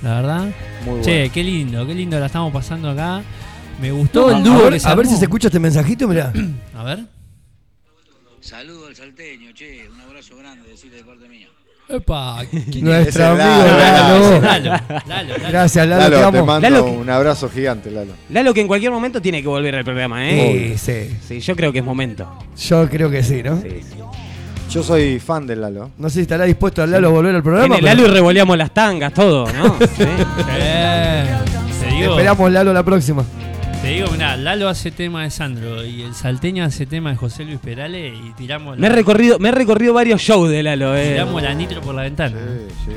La 0.03 0.15
verdad. 0.21 0.47
Muy 0.85 1.01
che, 1.01 1.17
bueno. 1.19 1.33
qué 1.33 1.43
lindo, 1.43 1.87
qué 1.87 1.93
lindo 1.95 2.19
la 2.19 2.25
estamos 2.27 2.51
pasando 2.53 2.89
acá. 2.89 3.21
Me 3.81 3.91
gustó 3.91 4.29
No, 4.31 4.37
el 4.37 4.43
dúo 4.43 4.53
a 4.55 4.63
ver, 4.63 4.73
que 4.73 4.79
se 4.79 4.87
a 4.87 4.95
ver 4.95 5.05
armó. 5.05 5.11
si 5.11 5.17
se 5.17 5.25
escucha 5.25 5.47
este 5.47 5.59
mensajito, 5.59 6.07
mirá. 6.07 6.31
A 6.75 6.83
ver. 6.83 6.99
Saludo 8.41 8.87
al 8.87 8.95
salteño, 8.95 9.51
che, 9.53 9.87
un 9.93 9.99
abrazo 10.01 10.35
grande, 10.37 10.69
decirle 10.69 10.97
de 10.97 11.03
parte 11.03 11.27
mía. 11.27 11.47
Epa, 11.89 12.43
Nuestro 12.81 13.25
amigo 13.25 13.39
Lalo. 13.41 14.41
Lalo. 14.41 14.41
Lalo, 14.41 14.69
Lalo, 15.07 15.07
Lalo. 15.07 15.33
Gracias, 15.49 15.87
Lalo, 15.87 16.01
Lalo, 16.03 16.15
te 16.15 16.31
te, 16.31 16.37
amo. 16.37 16.45
mando 16.45 16.69
Lalo, 16.69 16.85
un 16.85 17.09
abrazo 17.09 17.49
gigante, 17.49 17.89
Lalo. 17.91 18.13
Lalo 18.29 18.53
que 18.53 18.61
en 18.61 18.67
cualquier 18.67 18.91
momento 18.91 19.21
tiene 19.21 19.41
que 19.41 19.47
volver 19.47 19.75
al 19.75 19.83
programa, 19.83 20.29
¿eh? 20.29 20.75
Sí, 20.77 21.07
sí. 21.09 21.17
Sí, 21.27 21.39
yo 21.41 21.55
creo 21.55 21.71
que 21.73 21.79
es 21.79 21.85
momento. 21.85 22.31
Yo 22.57 22.87
creo 22.89 23.09
que 23.09 23.23
sí, 23.23 23.41
¿no? 23.43 23.61
Yo 24.69 24.83
soy 24.83 25.19
fan 25.19 25.47
del 25.47 25.61
Lalo. 25.61 25.91
No 25.97 26.09
sé 26.09 26.15
si 26.15 26.21
estará 26.21 26.45
dispuesto 26.45 26.85
Lalo 26.85 27.07
a 27.07 27.11
volver 27.11 27.35
al 27.35 27.41
programa. 27.43 27.75
Viene 27.75 27.81
Lalo 27.87 28.07
y 28.07 28.11
revoleamos 28.11 28.57
las 28.57 28.71
tangas, 28.73 29.13
todo, 29.13 29.51
¿no? 29.51 29.75
Sí. 29.97 30.03
Eh, 30.59 31.25
te 31.81 31.95
digo, 31.95 32.11
Esperamos 32.11 32.51
Lalo 32.51 32.71
la 32.73 32.83
próxima. 32.83 33.23
te 33.81 33.87
digo, 33.87 34.09
mirá, 34.11 34.37
Lalo 34.37 34.69
hace 34.69 34.91
tema 34.91 35.23
de 35.23 35.31
Sandro 35.31 35.83
y 35.83 36.03
el 36.03 36.13
salteño 36.13 36.63
hace 36.63 36.85
tema 36.85 37.09
de 37.09 37.15
José 37.15 37.45
Luis 37.45 37.57
Perales 37.59 38.13
y 38.23 38.31
tiramos 38.33 38.77
Me 38.77 38.87
he 38.87 38.89
recorrido, 38.91 39.39
me 39.39 39.49
he 39.49 39.51
recorrido 39.51 39.93
varios 39.95 40.21
shows 40.21 40.49
de 40.49 40.61
Lalo, 40.61 40.95
eh. 40.95 41.11
tiramos 41.13 41.41
la 41.41 41.53
nitro 41.55 41.81
por 41.81 41.95
la 41.95 42.03
ventana. 42.03 42.37
Sí, 42.85 42.91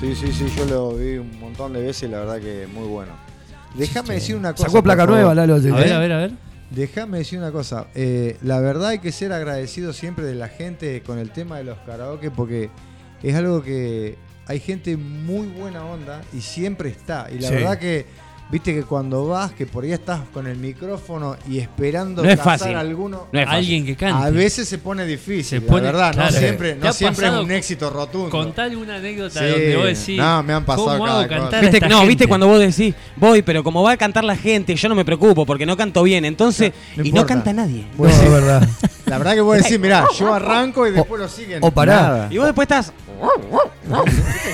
sí. 0.00 0.14
Sí, 0.14 0.14
sí, 0.14 0.32
sí, 0.32 0.52
yo 0.56 0.64
lo 0.66 0.96
vi 0.96 1.16
un 1.18 1.38
montón 1.40 1.72
de 1.74 1.80
veces 1.82 2.04
y 2.08 2.12
la 2.12 2.20
verdad 2.20 2.38
que 2.38 2.66
muy 2.72 2.86
bueno. 2.86 3.12
Déjame 3.74 4.14
decir 4.14 4.36
una 4.36 4.52
cosa. 4.52 4.66
Sacó 4.68 4.82
placa 4.82 5.02
por 5.06 5.16
favor. 5.16 5.34
nueva, 5.34 5.34
Lalo. 5.34 5.60
sí. 5.60 5.68
A 5.68 5.74
ver, 5.76 5.92
a 5.92 5.98
ver, 5.98 6.12
a 6.12 6.16
ver. 6.18 6.30
Déjame 6.70 7.18
decir 7.18 7.38
una 7.38 7.52
cosa. 7.52 7.86
eh, 7.94 8.36
la 8.42 8.60
verdad 8.60 8.88
hay 8.88 8.98
que 8.98 9.12
ser 9.12 9.32
agradecido 9.32 9.92
siempre 9.92 10.24
de 10.24 10.34
la 10.34 10.48
gente 10.48 11.02
con 11.02 11.18
el 11.18 11.30
tema 11.30 11.58
de 11.58 11.64
los 11.64 11.78
karaoke 11.86 12.30
porque 12.30 12.70
es 13.22 13.34
algo 13.34 13.62
que 13.62 14.16
hay 14.46 14.60
gente 14.60 14.96
muy 14.96 15.46
buena 15.46 15.84
onda 15.84 16.22
y 16.32 16.40
siempre 16.40 16.88
está. 16.88 17.28
Y 17.30 17.38
la 17.38 17.48
Sí. 17.48 17.54
verdad 17.54 17.78
que 17.78 18.06
Viste 18.48 18.72
que 18.72 18.84
cuando 18.84 19.26
vas, 19.26 19.50
que 19.50 19.66
por 19.66 19.82
ahí 19.82 19.90
estás 19.90 20.20
con 20.32 20.46
el 20.46 20.56
micrófono 20.56 21.36
y 21.50 21.58
esperando 21.58 22.22
No 22.22 22.28
es 22.30 22.36
cazar 22.36 22.58
fácil. 22.60 22.76
alguno. 22.76 23.26
No 23.32 23.40
es 23.40 23.44
fácil. 23.44 23.58
Alguien 23.58 23.84
que 23.86 23.96
cante. 23.96 24.24
A 24.24 24.30
veces 24.30 24.68
se 24.68 24.78
pone 24.78 25.04
difícil, 25.04 25.60
Se 25.60 25.66
la 25.66 25.80
verdad. 25.80 26.12
claro. 26.12 26.30
No 26.32 26.38
siempre, 26.38 26.74
¿Te 26.74 26.86
no 26.86 26.92
siempre 26.92 27.26
es 27.26 27.32
un 27.32 27.50
éxito 27.50 27.90
rotundo. 27.90 28.30
Contá 28.30 28.62
alguna 28.64 28.96
anécdota 28.96 29.40
Sí. 29.40 29.46
donde 29.50 29.76
vos 29.76 29.86
decís. 29.86 30.16
No, 30.18 30.42
me 30.44 30.52
han 30.52 30.64
pasado 30.64 30.86
¿Cómo 30.90 31.04
cada 31.06 31.18
hago 31.20 31.28
cantar 31.28 31.54
a 31.54 31.60
¿Viste? 31.60 31.76
esta 31.78 31.88
No, 31.88 31.96
gente? 31.96 32.08
viste 32.08 32.26
cuando 32.28 32.46
vos 32.46 32.60
decís, 32.60 32.94
voy, 33.16 33.42
pero 33.42 33.64
como 33.64 33.82
va 33.82 33.90
a 33.90 33.96
cantar 33.96 34.22
la 34.22 34.36
gente, 34.36 34.76
yo 34.76 34.88
no 34.88 34.94
me 34.94 35.04
preocupo 35.04 35.44
porque 35.44 35.66
no 35.66 35.76
canto 35.76 36.04
bien. 36.04 36.24
Entonces, 36.24 36.72
No 36.96 37.04
y 37.04 37.10
no 37.10 37.26
canta 37.26 37.52
nadie. 37.52 37.84
Vos 37.96 38.06
No, 38.08 38.14
decís- 38.14 38.26
es 38.26 38.30
verdad. 38.32 38.68
La 39.06 39.18
verdad 39.18 39.34
que 39.34 39.40
vos 39.40 39.56
decís, 39.56 39.78
mirá, 39.78 40.04
yo 40.18 40.34
arranco 40.34 40.86
y 40.86 40.90
después 40.92 41.20
lo 41.20 41.28
siguen. 41.28 41.58
o 41.62 41.70
pará. 41.70 41.94
Nada. 42.02 42.28
Y 42.30 42.38
vos 42.38 42.46
después 42.46 42.64
estás. 42.66 42.92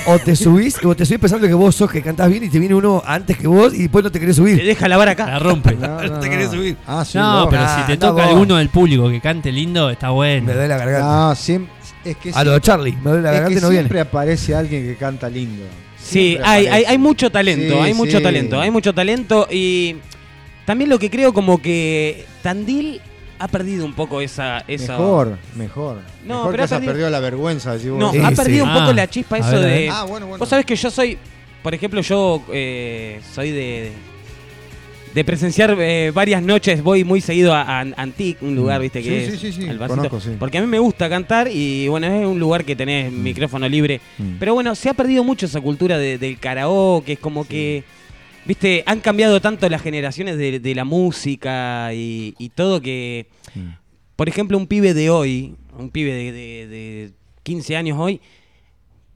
O 0.07 0.19
te 0.19 0.37
subís, 0.37 0.77
o 0.85 0.95
te 0.95 1.05
subís 1.07 1.21
pensando 1.21 1.47
que 1.47 1.55
vos 1.55 1.75
sos 1.75 1.91
que 1.91 2.03
cantás 2.03 2.29
bien 2.29 2.45
y 2.45 2.49
te 2.51 2.59
viene 2.59 2.75
uno 2.75 3.03
antes 3.07 3.37
que 3.39 3.47
vos 3.47 3.73
y 3.75 3.83
después 3.83 4.05
no 4.05 4.13
te 4.13 4.21
querés 4.21 4.37
subir. 4.37 4.59
Te 4.59 4.65
deja 4.65 4.89
lavar 4.89 5.09
acá. 5.09 5.27
La 5.27 5.39
rompe. 5.39 5.75
No, 5.83 6.01
no, 6.01 6.09
No 6.09 6.21
te 6.21 6.29
querés 6.31 6.51
subir. 6.51 6.77
Ah, 6.87 7.05
sí, 7.05 7.19
No, 7.19 7.41
vos. 7.43 7.49
pero 7.51 7.63
Ah, 7.65 7.77
si 7.81 7.87
te 7.87 7.93
no, 7.95 8.11
toca 8.11 8.23
vos. 8.25 8.33
alguno 8.33 8.57
del 8.57 8.69
público 8.69 9.09
que 9.09 9.21
cante 9.21 9.51
lindo, 9.53 9.91
está 9.91 10.11
bueno. 10.11 10.47
Me 10.47 10.53
duele 10.53 10.69
la 10.69 10.77
garganta. 10.77 11.07
No, 11.29 11.35
siempre. 11.35 11.73
Es 12.05 12.17
que, 12.17 12.31
A 12.35 12.45
lo 12.45 12.53
de 12.53 12.61
Charlie, 12.61 12.93
me 13.03 13.11
duele 13.11 13.23
la 13.23 13.29
es 13.31 13.35
garganta 13.35 13.55
que 13.55 13.59
y 13.59 13.63
no 13.63 13.69
viene. 13.71 13.83
siempre 13.85 14.01
aparece 14.01 14.55
alguien 14.55 14.85
que 14.85 14.97
canta 14.97 15.29
lindo. 15.29 15.65
Sí, 15.99 16.37
hay, 16.43 16.67
hay, 16.67 16.85
hay 16.85 16.99
mucho 16.99 17.31
talento, 17.31 17.75
Sí, 17.75 17.81
hay 17.81 17.95
mucho 17.95 18.17
sí. 18.19 18.23
talento, 18.25 18.61
hay 18.61 18.71
mucho 18.73 18.93
talento 18.93 19.47
y 19.51 19.97
también 20.67 20.91
lo 20.91 20.99
que 20.99 21.09
creo 21.11 21.33
como 21.33 21.63
que 21.63 22.27
Tandil 22.43 23.01
ha 23.43 23.49
perdido 23.49 23.85
un 23.85 23.95
poco 23.95 24.21
esa... 24.21 24.65
esa 24.69 24.93
Mejor, 24.99 25.39
mejor. 25.57 25.97
No, 26.25 26.35
mejor 26.37 26.51
pero 26.53 26.57
que 26.59 26.63
ha 26.63 26.69
se 26.69 26.75
ha 26.75 26.79
perdido- 26.79 26.93
perdido 26.93 27.11
la 27.11 27.21
vergüenza. 27.21 27.73
vos. 27.73 27.83
No, 27.85 28.13
Sí, 28.13 28.19
ha 28.19 28.29
sí. 28.31 28.35
perdido 28.37 28.65
un 28.65 28.71
Ah, 28.71 28.79
poco 28.81 28.93
la 28.93 29.07
chispa 29.09 29.39
eso 29.39 29.51
ver, 29.53 29.61
de... 29.61 29.89
Ah, 29.91 30.05
bueno, 30.05 30.27
bueno. 30.27 30.39
Vos 30.39 30.49
sabés 30.49 30.65
que 30.67 30.77
yo 30.77 30.91
soy, 30.91 31.19
por 31.63 31.75
ejemplo, 31.75 32.01
yo 32.01 32.43
eh, 32.53 33.21
soy 33.35 33.51
de, 33.51 33.93
de 35.15 35.25
presenciar 35.25 35.77
eh, 35.79 36.11
varias 36.15 36.43
noches, 36.43 36.83
voy 36.83 37.05
muy 37.05 37.21
seguido 37.21 37.53
a, 37.53 37.63
a 37.63 37.81
Antic, 37.81 38.43
un 38.43 38.55
lugar, 38.55 38.81
viste, 38.81 39.01
Mm. 39.01 39.03
Sí, 39.03 39.09
que 39.11 39.27
sí, 39.27 39.33
es 39.49 39.55
sí, 39.55 39.63
sí, 39.63 39.69
al 39.69 39.79
barcito, 39.79 40.09
conozco, 40.09 40.21
sí. 40.21 40.37
porque 40.39 40.59
a 40.59 40.61
mí 40.63 40.67
me 40.67 40.79
gusta 40.79 41.09
cantar 41.11 41.49
y 41.49 41.87
bueno, 41.89 42.07
es 42.07 42.25
un 42.27 42.39
lugar 42.39 42.65
que 42.65 42.75
tenés 42.77 43.13
micrófono 43.13 43.69
libre, 43.69 44.01
Mm. 44.19 44.37
pero 44.39 44.55
bueno, 44.55 44.75
se 44.75 44.89
ha 44.89 44.95
perdido 44.95 45.23
mucho 45.25 45.47
esa 45.47 45.61
cultura 45.61 45.99
de- 45.99 46.17
del 46.17 46.39
karaoke, 46.39 47.13
es 47.15 47.19
como 47.19 47.47
que, 47.47 47.85
viste, 48.45 48.83
han 48.87 49.01
cambiado 49.01 49.41
tanto 49.41 49.69
las 49.69 49.83
generaciones 49.83 50.37
de, 50.39 50.61
de 50.61 50.75
la 50.75 50.85
música 50.85 51.93
y, 51.95 52.35
y 52.39 52.49
todo 52.51 52.81
que, 52.81 53.27
Mm. 53.55 53.69
por 54.17 54.29
ejemplo, 54.29 54.57
un 54.57 54.67
pibe 54.67 54.95
de 54.95 55.11
hoy, 55.11 55.55
un 55.79 55.91
pibe 55.91 56.13
de, 56.13 56.33
de- 56.33 56.67
de 56.69 57.11
15 57.43 57.77
años 57.77 57.99
hoy, 57.99 58.21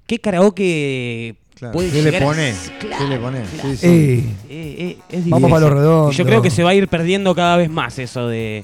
¿qué 0.07 0.18
karaoke 0.18 1.37
Claro, 1.55 1.79
¿Qué 1.79 2.03
le 2.03 2.12
a-? 2.12 2.55
Claro, 2.79 2.97
¿Qué 2.99 3.05
le 3.09 3.18
claro. 3.18 3.47
Sí, 3.62 3.77
sí. 3.79 3.87
Eh, 3.87 4.24
Eh, 4.51 4.77
eh, 4.79 4.99
es 5.09 5.29
Vamos 5.31 5.51
para 5.51 5.61
lo 5.61 5.70
redondo. 5.70 6.12
Y 6.12 6.14
Yo 6.14 6.27
creo 6.27 6.43
que 6.43 6.51
se 6.51 6.62
va 6.62 6.70
a 6.70 6.74
ir 6.74 6.87
perdiendo 6.87 7.35
cada 7.35 7.57
vez 7.57 7.70
más 7.70 7.99
eso 7.99 8.29
de... 8.29 8.62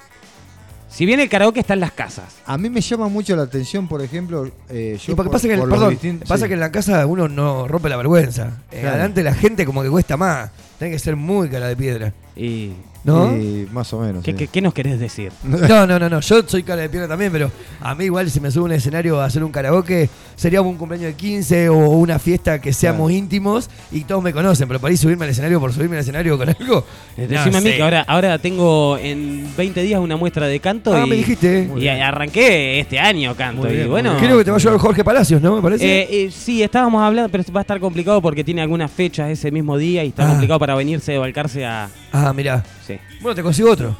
Si 0.92 1.06
bien 1.06 1.18
el 1.20 1.28
karaoke 1.28 1.60
está 1.60 1.72
en 1.74 1.80
las 1.80 1.92
casas. 1.92 2.26
A 2.44 2.58
mí 2.58 2.68
me 2.68 2.80
llama 2.82 3.08
mucho 3.08 3.34
la 3.34 3.42
atención, 3.44 3.88
por 3.88 4.02
ejemplo, 4.02 4.50
eh, 4.68 4.98
yo 5.02 5.12
Y 5.12 5.16
porque 5.16 5.28
por- 5.28 5.32
pasa 5.32 5.48
que, 5.48 5.56
por 5.56 5.70
perdón, 5.70 5.94
distin- 5.98 6.18
pasa 6.20 6.44
sí. 6.44 6.48
que 6.48 6.54
en 6.54 6.60
la 6.60 6.70
casa 6.70 7.06
uno 7.06 7.28
no 7.28 7.66
rompe 7.66 7.88
la 7.88 7.96
vergüenza. 7.96 8.58
Eh, 8.70 8.80
Claro. 8.80 8.88
Adelante 8.96 9.22
la 9.22 9.34
gente 9.34 9.64
como 9.64 9.82
que 9.82 9.88
cuesta 9.88 10.16
más. 10.18 10.50
Tiene 10.78 10.92
que 10.92 10.98
ser 10.98 11.16
muy 11.16 11.48
cara 11.48 11.66
de 11.68 11.76
piedra. 11.76 12.12
Y... 12.36 12.72
¿No? 13.04 13.32
Sí, 13.32 13.66
más 13.72 13.92
o 13.92 13.98
menos. 14.00 14.22
¿Qué, 14.22 14.30
sí. 14.30 14.36
qué- 14.38 14.46
qué 14.46 14.60
nos 14.62 14.72
querés 14.72 15.00
decir? 15.00 15.32
No, 15.44 15.86
no, 15.86 15.98
no, 15.98 16.08
no. 16.08 16.20
Yo 16.20 16.42
soy 16.46 16.62
cara 16.62 16.82
de 16.82 16.88
piedra 16.88 17.08
también, 17.08 17.32
pero 17.32 17.50
a 17.80 17.94
mí 17.96 18.04
igual 18.04 18.30
si 18.30 18.38
me 18.40 18.50
subo 18.50 18.64
a 18.64 18.66
un 18.66 18.72
escenario 18.72 19.20
a 19.20 19.24
hacer 19.24 19.42
un 19.42 19.50
karaoke, 19.50 20.08
sería 20.36 20.62
un 20.62 20.76
cumpleaños 20.76 21.08
de 21.08 21.14
15 21.14 21.68
o 21.68 21.76
una 21.90 22.18
fiesta 22.18 22.60
que 22.60 22.72
seamos 22.72 23.08
Claro. 23.08 23.18
íntimos 23.18 23.68
y 23.90 24.04
todos 24.04 24.22
me 24.22 24.32
conocen, 24.32 24.68
pero 24.68 24.78
para 24.80 24.92
ir 24.92 24.98
subirme 24.98 25.24
al 25.24 25.30
escenario 25.32 25.58
por 25.60 25.72
subirme 25.72 25.96
al 25.96 26.02
escenario 26.02 26.38
con 26.38 26.48
algo. 26.48 26.84
No 27.16 27.26
Decime 27.26 27.58
a 27.58 27.60
mí 27.60 27.70
que 27.72 27.82
ahora, 27.82 28.04
ahora 28.06 28.38
tengo 28.38 28.96
en 28.98 29.48
20 29.56 29.82
días 29.82 30.00
una 30.00 30.16
muestra 30.16 30.46
de 30.46 30.60
canto 30.60 30.94
Ah, 30.94 31.02
y, 31.04 31.10
me 31.10 31.16
dijiste. 31.16 31.68
y 31.76 31.88
arranqué 31.88 32.80
este 32.80 32.98
año 32.98 33.34
canto. 33.34 33.66
Bien, 33.66 33.86
y 33.86 33.88
bueno, 33.88 34.16
Creo 34.18 34.38
que 34.38 34.44
te 34.44 34.50
va 34.50 34.56
a 34.56 34.60
llevar 34.60 34.78
Jorge 34.78 35.02
Palacios, 35.04 35.42
¿no? 35.42 35.56
Me 35.56 35.62
parece. 35.62 35.84
Eh, 36.02 36.08
eh, 36.10 36.30
sí, 36.30 36.62
estábamos 36.62 37.02
hablando, 37.02 37.28
pero 37.30 37.44
va 37.54 37.60
a 37.60 37.62
estar 37.62 37.80
complicado 37.80 38.22
porque 38.22 38.44
tiene 38.44 38.62
algunas 38.62 38.90
fechas 38.90 39.28
ese 39.30 39.50
mismo 39.50 39.76
día 39.76 40.04
y 40.04 40.08
está 40.08 40.24
Ah. 40.26 40.28
complicado 40.30 40.58
para 40.60 40.74
venirse 40.74 41.12
de 41.12 41.18
Balcarce 41.18 41.64
a... 41.66 41.88
ah, 42.12 42.32
mirá. 42.32 42.64
Sí. 42.86 42.98
Bueno, 43.20 43.34
te 43.34 43.42
consigo 43.42 43.70
otro. 43.70 43.96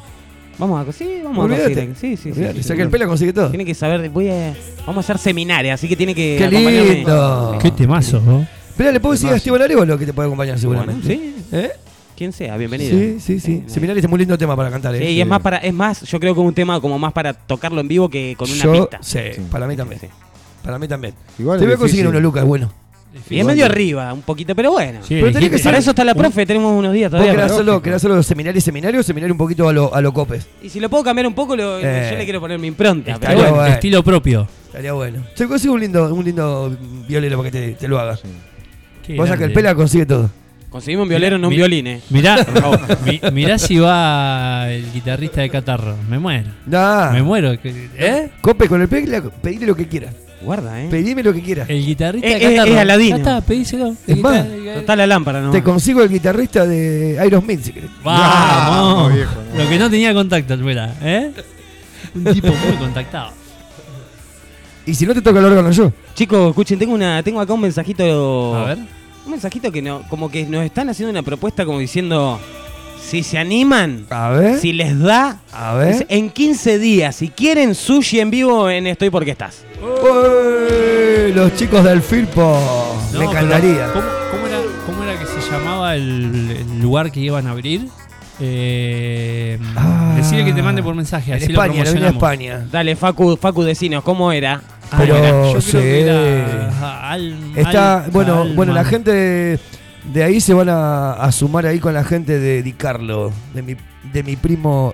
Vamos 0.57 0.87
a... 0.87 0.91
Sí, 0.91 1.21
vamos 1.23 1.45
Olvídate. 1.45 1.63
a 1.81 1.85
conseguir. 1.85 1.95
Sí, 1.95 2.15
sí, 2.17 2.23
sí. 2.23 2.29
Olvídate, 2.31 2.61
sí, 2.63 2.69
sí. 2.69 2.75
que 2.75 2.81
el 2.83 2.89
pela 2.89 3.07
consigue 3.07 3.33
todo. 3.33 3.49
Tiene 3.49 3.65
que 3.65 3.73
saber, 3.73 4.09
voy 4.09 4.29
a... 4.29 4.53
Vamos 4.85 4.97
a 4.97 4.99
hacer 4.99 5.17
seminarios, 5.17 5.73
así 5.73 5.87
que 5.87 5.95
tiene 5.95 6.13
que 6.13 6.35
Qué 6.37 6.45
acompañarme. 6.45 6.93
lindo. 6.93 7.57
Qué 7.61 7.71
temazo, 7.71 8.21
¿no? 8.21 8.45
¿le 8.77 8.99
puedo 8.99 9.13
decir 9.13 9.29
a. 9.29 9.35
Esteban 9.35 9.61
Arevalo 9.61 9.97
que 9.97 10.05
te 10.05 10.13
puede 10.13 10.27
acompañar 10.27 10.57
seguramente? 10.59 11.07
Sí. 11.07 11.35
¿Eh? 11.51 11.71
Quien 12.15 12.31
sea, 12.31 12.57
bienvenido. 12.57 12.91
Sí, 12.97 13.17
sí, 13.19 13.39
sí. 13.39 13.63
Seminario 13.67 13.99
es 13.99 14.05
un 14.05 14.11
muy 14.11 14.19
lindo 14.19 14.37
tema 14.37 14.55
para 14.55 14.69
cantar. 14.69 14.95
Sí, 14.95 15.03
¿eh? 15.03 15.11
y 15.11 15.21
es 15.21 15.27
más 15.27 15.41
para, 15.41 15.57
es 15.57 15.73
más, 15.73 16.01
yo 16.03 16.19
creo 16.19 16.35
que 16.35 16.41
es 16.41 16.47
un 16.47 16.53
tema 16.53 16.79
como 16.79 16.99
más 16.99 17.11
para 17.13 17.33
tocarlo 17.33 17.81
en 17.81 17.87
vivo 17.87 18.09
que 18.09 18.35
con 18.37 18.49
una 18.51 18.63
Yo- 18.63 18.71
pista. 18.73 18.99
Sí, 19.01 19.19
para 19.49 19.67
mí 19.67 19.75
también. 19.75 20.01
Sí. 20.01 20.07
Para 20.63 20.77
mí 20.79 20.87
también. 20.87 21.13
Igual 21.39 21.57
Te 21.59 21.65
es 21.65 21.69
voy 21.69 21.75
a 21.75 21.77
conseguir 21.77 22.03
difícil. 22.05 22.07
uno, 22.07 22.19
Lucas, 22.19 22.45
bueno. 22.45 22.71
Y 23.29 23.39
es 23.39 23.45
medio 23.45 23.65
arriba, 23.65 24.11
un 24.13 24.21
poquito, 24.23 24.55
pero 24.55 24.71
bueno. 24.71 24.99
Sí, 25.03 25.15
Pero 25.19 25.27
tenés 25.31 25.49
que 25.49 25.57
Para 25.57 25.63
ser- 25.63 25.75
eso 25.75 25.89
está 25.91 26.03
la 26.03 26.15
profe, 26.15 26.45
tenemos 26.45 26.71
unos 26.77 26.91
días 26.93 27.11
¿Vos 27.11 27.19
todavía. 27.19 27.31
querés 27.33 27.43
para- 27.45 27.53
hacerlo, 27.53 27.81
querés 27.81 27.97
hacerlo 27.97 28.23
seminario, 28.23 28.59
seminario 28.61 28.99
o 28.99 29.03
seminario 29.03 29.33
un 29.33 29.37
poquito 29.37 29.69
a 29.69 29.73
lo, 29.73 29.93
a 29.93 30.01
lo 30.01 30.11
copes? 30.13 30.47
Y 30.63 30.69
si 30.69 30.79
lo 30.79 30.89
puedo 30.89 31.03
cambiar 31.03 31.27
un 31.27 31.33
poco, 31.33 31.55
lo- 31.55 31.79
Eh. 31.79 32.09
yo 32.11 32.17
le 32.17 32.23
quiero 32.23 32.39
poner 32.39 32.57
mi 32.59 32.67
impronta. 32.67 33.11
Está 33.13 33.27
pero 33.27 33.39
bueno, 33.41 33.55
bueno. 33.55 33.73
Estilo 33.75 34.03
propio. 34.03 34.47
Estaría 34.67 34.93
bueno. 34.93 35.23
Se 35.35 35.47
consigue 35.47 35.71
un 35.73 35.79
lindo, 35.79 36.13
un 36.13 36.25
lindo 36.25 36.75
violero 37.07 37.37
para 37.37 37.51
que 37.51 37.59
te, 37.59 37.71
te 37.73 37.87
lo 37.87 37.99
haga. 37.99 38.17
Qué 39.05 39.15
Vos 39.15 39.29
que 39.29 39.43
el 39.43 39.53
pela 39.53 39.75
consigue 39.75 40.05
todo. 40.05 40.29
Conseguimos 40.69 41.03
un 41.03 41.09
violero, 41.09 41.37
no 41.37 41.49
un 41.49 41.51
Mi- 41.51 41.57
violín, 41.57 41.85
eh. 41.85 42.01
Mirá, 42.09 42.35
mi- 43.05 43.21
mirá 43.31 43.59
si 43.59 43.77
va 43.77 44.71
el 44.71 44.91
guitarrista 44.91 45.41
de 45.41 45.49
Catarro. 45.51 45.95
Me 46.09 46.17
muero. 46.17 46.49
Nah. 46.65 47.11
Me 47.11 47.21
muero. 47.21 47.51
¿Eh? 47.63 48.29
Cope 48.41 48.67
con 48.67 48.81
el 48.81 48.87
pela, 48.87 49.21
pedile 49.21 49.67
lo 49.67 49.75
que 49.75 49.87
quieras. 49.87 50.15
Guarda, 50.43 50.81
eh. 50.83 50.87
Pedime 50.89 51.23
lo 51.23 51.33
que 51.33 51.41
quieras. 51.41 51.69
El 51.69 51.85
guitarrista 51.85 52.27
Es- 52.27 52.39
de 52.39 52.55
es- 52.55 52.77
Aladino. 52.77 53.17
Ya 53.17 53.23
está, 53.23 53.41
pedíselo. 53.41 53.95
Es 54.07 54.17
más, 54.19 54.45
No 54.45 54.71
está 54.79 54.95
la 54.95 55.07
lámpara, 55.07 55.41
¿no? 55.41 55.51
Te 55.51 55.63
consigo 55.63 56.01
el 56.01 56.09
guitarrista 56.09 56.65
de 56.65 57.17
Aerosmith 57.19 57.61
si 57.63 57.71
querés. 57.73 57.89
Vamos. 58.03 59.09
No, 59.09 59.15
viejo, 59.15 59.35
no. 59.55 59.63
Lo 59.63 59.69
que 59.69 59.79
no 59.79 59.89
tenía 59.89 60.13
contacto, 60.13 60.57
Pela, 60.57 60.93
¿eh? 61.01 61.31
Un 62.15 62.23
tipo 62.33 62.47
muy 62.47 62.75
contactado. 62.77 63.31
Y 64.85 64.93
si 64.95 65.05
no 65.05 65.13
te 65.13 65.21
toca 65.21 65.39
el 65.39 65.45
órgano 65.45 65.71
yo. 65.71 65.93
Chicos, 66.13 66.49
escuchen, 66.49 66.77
tengo 66.77 66.93
una, 66.93 67.23
tengo 67.23 67.39
acá 67.39 67.53
un 67.53 67.61
mensajito. 67.61 68.55
A 68.55 68.65
ver. 68.65 68.77
Un 69.25 69.31
mensajito 69.31 69.71
que 69.71 69.81
no, 69.81 70.01
como 70.09 70.29
que 70.29 70.45
nos 70.45 70.63
están 70.65 70.89
haciendo 70.89 71.09
una 71.11 71.23
propuesta 71.23 71.65
como 71.65 71.79
diciendo. 71.79 72.39
Si 73.05 73.21
se 73.21 73.37
animan, 73.37 74.05
A 74.09 74.29
ver. 74.29 74.57
si 74.59 74.73
les 74.73 74.97
da, 74.99 75.37
A 75.51 75.73
ver. 75.75 76.05
en 76.09 76.29
15 76.31 76.79
días, 76.79 77.15
si 77.15 77.29
quieren 77.29 77.75
sushi 77.75 78.19
en 78.19 78.31
vivo 78.31 78.69
en 78.69 78.87
Estoy 78.87 79.09
Porque 79.11 79.31
Estás. 79.31 79.63
Uy, 79.81 81.31
los 81.33 81.53
chicos 81.55 81.83
del 81.83 82.01
Firpo. 82.01 82.59
No, 83.13 83.19
Me 83.19 83.25
encantaría. 83.25 83.87
¿cómo, 83.93 84.05
cómo 84.31 84.47
era, 84.47 84.57
cómo 84.87 85.03
era 85.03 85.19
que 85.19 85.25
se 85.27 85.51
llamaba 85.51 85.95
el, 85.95 86.57
el 86.59 86.81
lugar 86.81 87.11
que 87.11 87.19
iban 87.19 87.45
a 87.45 87.51
abrir? 87.51 87.87
Eh, 88.39 89.59
Ah. 89.75 90.13
decirle 90.17 90.45
que 90.45 90.53
te 90.53 90.63
mande 90.63 90.81
por 90.81 90.95
mensaje. 90.95 91.31
En 91.31 91.37
Así 91.37 91.51
España, 91.51 91.83
lo 91.83 91.89
en 91.91 92.01
la. 92.01 92.09
España. 92.09 92.65
Dale, 92.71 92.95
Facu, 92.95 93.37
Facu, 93.37 93.61
decinos, 93.63 94.03
¿cómo 94.03 94.31
era? 94.31 94.61
Ah, 94.91 94.95
Pero 94.97 95.17
era- 95.17 95.29
yo 95.29 95.49
creo 95.51 95.61
sí. 95.61 95.71
que 95.73 96.01
era 96.01 97.11
Al- 97.11 97.35
Está, 97.55 98.03
Al- 98.05 98.11
bueno, 98.11 98.45
bueno, 98.55 98.73
la 98.73 98.83
gente 98.85 99.59
de, 100.11 100.23
ahí 100.23 100.41
se 100.41 100.53
van 100.53 100.69
a, 100.69 101.13
a 101.13 101.31
sumar 101.31 101.65
ahí 101.65 101.79
con 101.79 101.93
la 101.93 102.03
gente 102.03 102.39
de 102.39 102.63
Di 102.63 102.73
Carlo, 102.73 103.31
de 103.53 103.61
mi, 103.61 103.75
de 104.11 104.23
mi 104.23 104.35
primo 104.35 104.93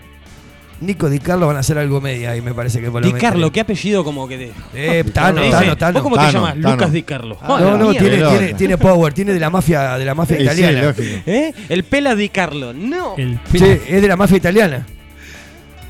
Nico 0.82 1.10
Di 1.10 1.20
Carlo 1.20 1.46
van 1.48 1.58
a 1.58 1.60
hacer 1.60 1.78
algo 1.78 2.00
media 2.00 2.38
y 2.38 2.42
me 2.42 2.54
parece 2.54 2.80
que 2.80 2.90
por 2.90 3.02
lo 3.02 3.08
Di 3.12 3.14
Carlo, 3.20 3.52
qué 3.52 3.60
apellido 3.60 4.04
como 4.06 4.28
que 4.30 4.38
de. 4.38 4.52
Eh, 4.74 5.04
Tano, 5.14 5.42
Tano. 5.50 5.76
Tano. 5.78 5.94
¿Vos 5.96 6.04
cómo 6.04 6.16
te 6.16 6.22
Tano, 6.22 6.32
llamas? 6.40 6.54
Tano. 6.54 6.72
Lucas 6.72 6.92
Di 6.94 7.04
Carlo. 7.04 7.38
No, 7.42 7.48
Joder, 7.48 7.66
no, 7.78 7.90
mierda. 7.90 8.00
tiene, 8.00 8.18
tiene, 8.38 8.54
tiene 8.54 8.78
power, 8.78 9.14
tiene 9.14 9.34
de 9.34 9.40
la 9.42 9.50
mafia, 9.50 9.98
de 9.98 10.06
la 10.06 10.16
mafia 10.16 10.38
Sí, 10.38 10.44
italiana. 10.44 10.94
¿Eh? 10.98 11.54
El 11.68 11.84
Pela 11.84 12.16
Di 12.16 12.30
Carlo. 12.30 12.72
No. 12.74 13.16
El 13.18 13.40
Sí, 13.52 13.58
Pela- 13.60 13.78
es 13.90 14.02
de 14.02 14.08
la 14.08 14.16
mafia 14.16 14.38
italiana. 14.38 14.86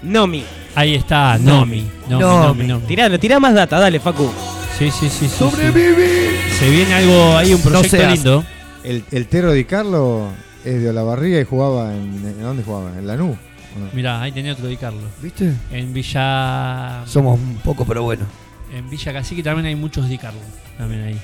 Nomi. 0.01 0.43
Ahí 0.75 0.95
está, 0.95 1.37
Nomi. 1.37 1.81
Nomi, 2.07 2.21
Nomi. 2.23 2.47
Nomi, 2.47 2.67
Nomi. 2.67 2.85
Tirá, 2.87 3.17
tirá 3.19 3.39
más 3.39 3.53
data, 3.53 3.79
dale, 3.79 3.99
Facu. 3.99 4.31
Sí, 4.77 4.89
sí, 4.89 5.07
sí. 5.07 5.09
sí, 5.09 5.27
sí. 5.27 5.35
¡Sobrevive! 5.37 6.29
Se 6.57 6.69
viene 6.69 6.93
algo 6.95 7.37
ahí, 7.37 7.53
un 7.53 7.61
proyecto 7.61 7.97
lindo. 8.07 8.43
El, 8.83 9.03
el 9.11 9.27
Tero 9.27 9.51
Di 9.51 9.65
Carlo 9.65 10.29
es 10.63 10.81
de 10.81 10.89
Olavarría 10.89 11.41
y 11.41 11.43
jugaba 11.43 11.95
en. 11.95 12.25
¿En 12.25 12.41
dónde 12.41 12.63
jugaba? 12.63 12.97
¿En 12.97 13.07
Lanús? 13.07 13.37
¿o 13.75 13.79
no? 13.79 13.89
Mirá, 13.93 14.21
ahí 14.21 14.31
tenía 14.31 14.53
otro 14.53 14.67
Di 14.67 14.77
Carlo. 14.77 15.01
¿Viste? 15.21 15.53
En 15.71 15.93
Villa. 15.93 17.03
Somos 17.05 17.39
un 17.39 17.57
poco, 17.57 17.85
pero 17.85 18.03
bueno. 18.03 18.25
En 18.73 18.89
Villa 18.89 19.11
Cacique 19.13 19.43
también 19.43 19.65
hay 19.65 19.75
muchos 19.75 20.07
Di 20.07 20.17
Carlo. 20.17 20.39
También 20.77 21.03
ahí. 21.03 21.19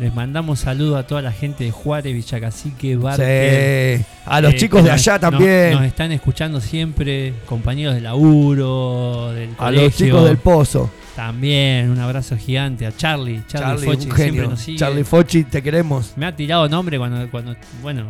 Les 0.00 0.14
mandamos 0.14 0.60
saludos 0.60 0.98
a 0.98 1.06
toda 1.06 1.20
la 1.20 1.32
gente 1.32 1.64
de 1.64 1.70
Juárez, 1.70 2.14
Villa 2.14 2.40
Cacique, 2.40 2.96
Barque. 2.96 3.98
Sí. 3.98 4.04
A 4.24 4.40
los 4.40 4.54
chicos 4.54 4.82
de 4.82 4.90
allá 4.90 5.18
también. 5.18 5.72
Nos, 5.72 5.84
están 5.84 6.12
escuchando 6.12 6.60
siempre, 6.60 7.34
compañeros 7.44 7.94
de 7.94 8.00
laburo, 8.00 9.32
del 9.32 9.50
a 9.52 9.56
colegio. 9.56 9.84
los 9.84 9.96
chicos 9.96 10.24
del 10.24 10.38
Pozo. 10.38 10.90
También, 11.16 11.90
un 11.90 11.98
abrazo 11.98 12.36
gigante 12.36 12.86
a 12.86 12.96
Charlie. 12.96 13.42
Charlie, 13.46 13.82
Charlie, 13.82 13.86
Fochi, 13.86 14.08
un 14.10 14.16
genio. 14.16 14.48
nos 14.48 14.60
sigue. 14.60 14.78
Charlie 14.78 15.04
Fochi, 15.04 15.44
te 15.44 15.62
queremos. 15.62 16.12
Me 16.16 16.24
ha 16.26 16.34
tirado 16.34 16.68
nombre 16.68 16.98
cuando, 16.98 17.30
cuando 17.30 17.54
bueno, 17.82 18.06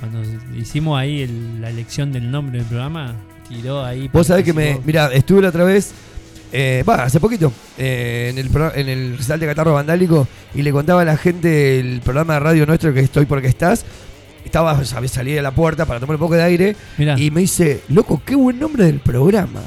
Cuando 0.00 0.20
hicimos 0.58 0.98
ahí 0.98 1.22
el- 1.22 1.60
la 1.60 1.70
elección 1.70 2.10
del 2.12 2.28
nombre 2.30 2.58
del 2.58 2.66
programa, 2.66 3.14
tiró 3.48 3.84
ahí. 3.84 4.08
Vos 4.12 4.26
sabés 4.26 4.44
que 4.44 4.52
me. 4.52 4.80
Mira, 4.84 5.12
estuve 5.12 5.40
la 5.42 5.50
otra 5.50 5.62
vez. 5.64 5.92
eh, 6.52 6.82
Va, 6.88 7.04
hace 7.04 7.20
poquito. 7.20 7.52
eh, 7.78 8.28
en 8.34 8.38
el 8.38 8.50
en 8.74 8.88
el 8.88 9.16
recital 9.16 9.38
de 9.40 9.46
Catarro 9.46 9.74
Vandálico. 9.74 10.26
Y 10.54 10.62
le 10.62 10.72
contaba 10.72 11.02
a 11.02 11.04
la 11.04 11.16
gente 11.16 11.78
el 11.78 12.00
programa 12.00 12.34
de 12.34 12.40
radio 12.40 12.66
nuestro 12.66 12.92
que 12.92 13.00
estoy 13.00 13.26
porque 13.26 13.46
estás. 13.46 13.84
Estaba, 14.44 14.84
salí 14.84 15.32
de 15.32 15.40
la 15.40 15.52
puerta 15.52 15.86
para 15.86 16.00
tomar 16.00 16.16
un 16.16 16.20
poco 16.20 16.34
de 16.34 16.42
aire. 16.42 16.76
Y 17.16 17.30
me 17.30 17.42
dice, 17.42 17.82
loco, 17.88 18.20
qué 18.26 18.34
buen 18.34 18.58
nombre 18.58 18.84
del 18.86 18.98
programa. 18.98 19.60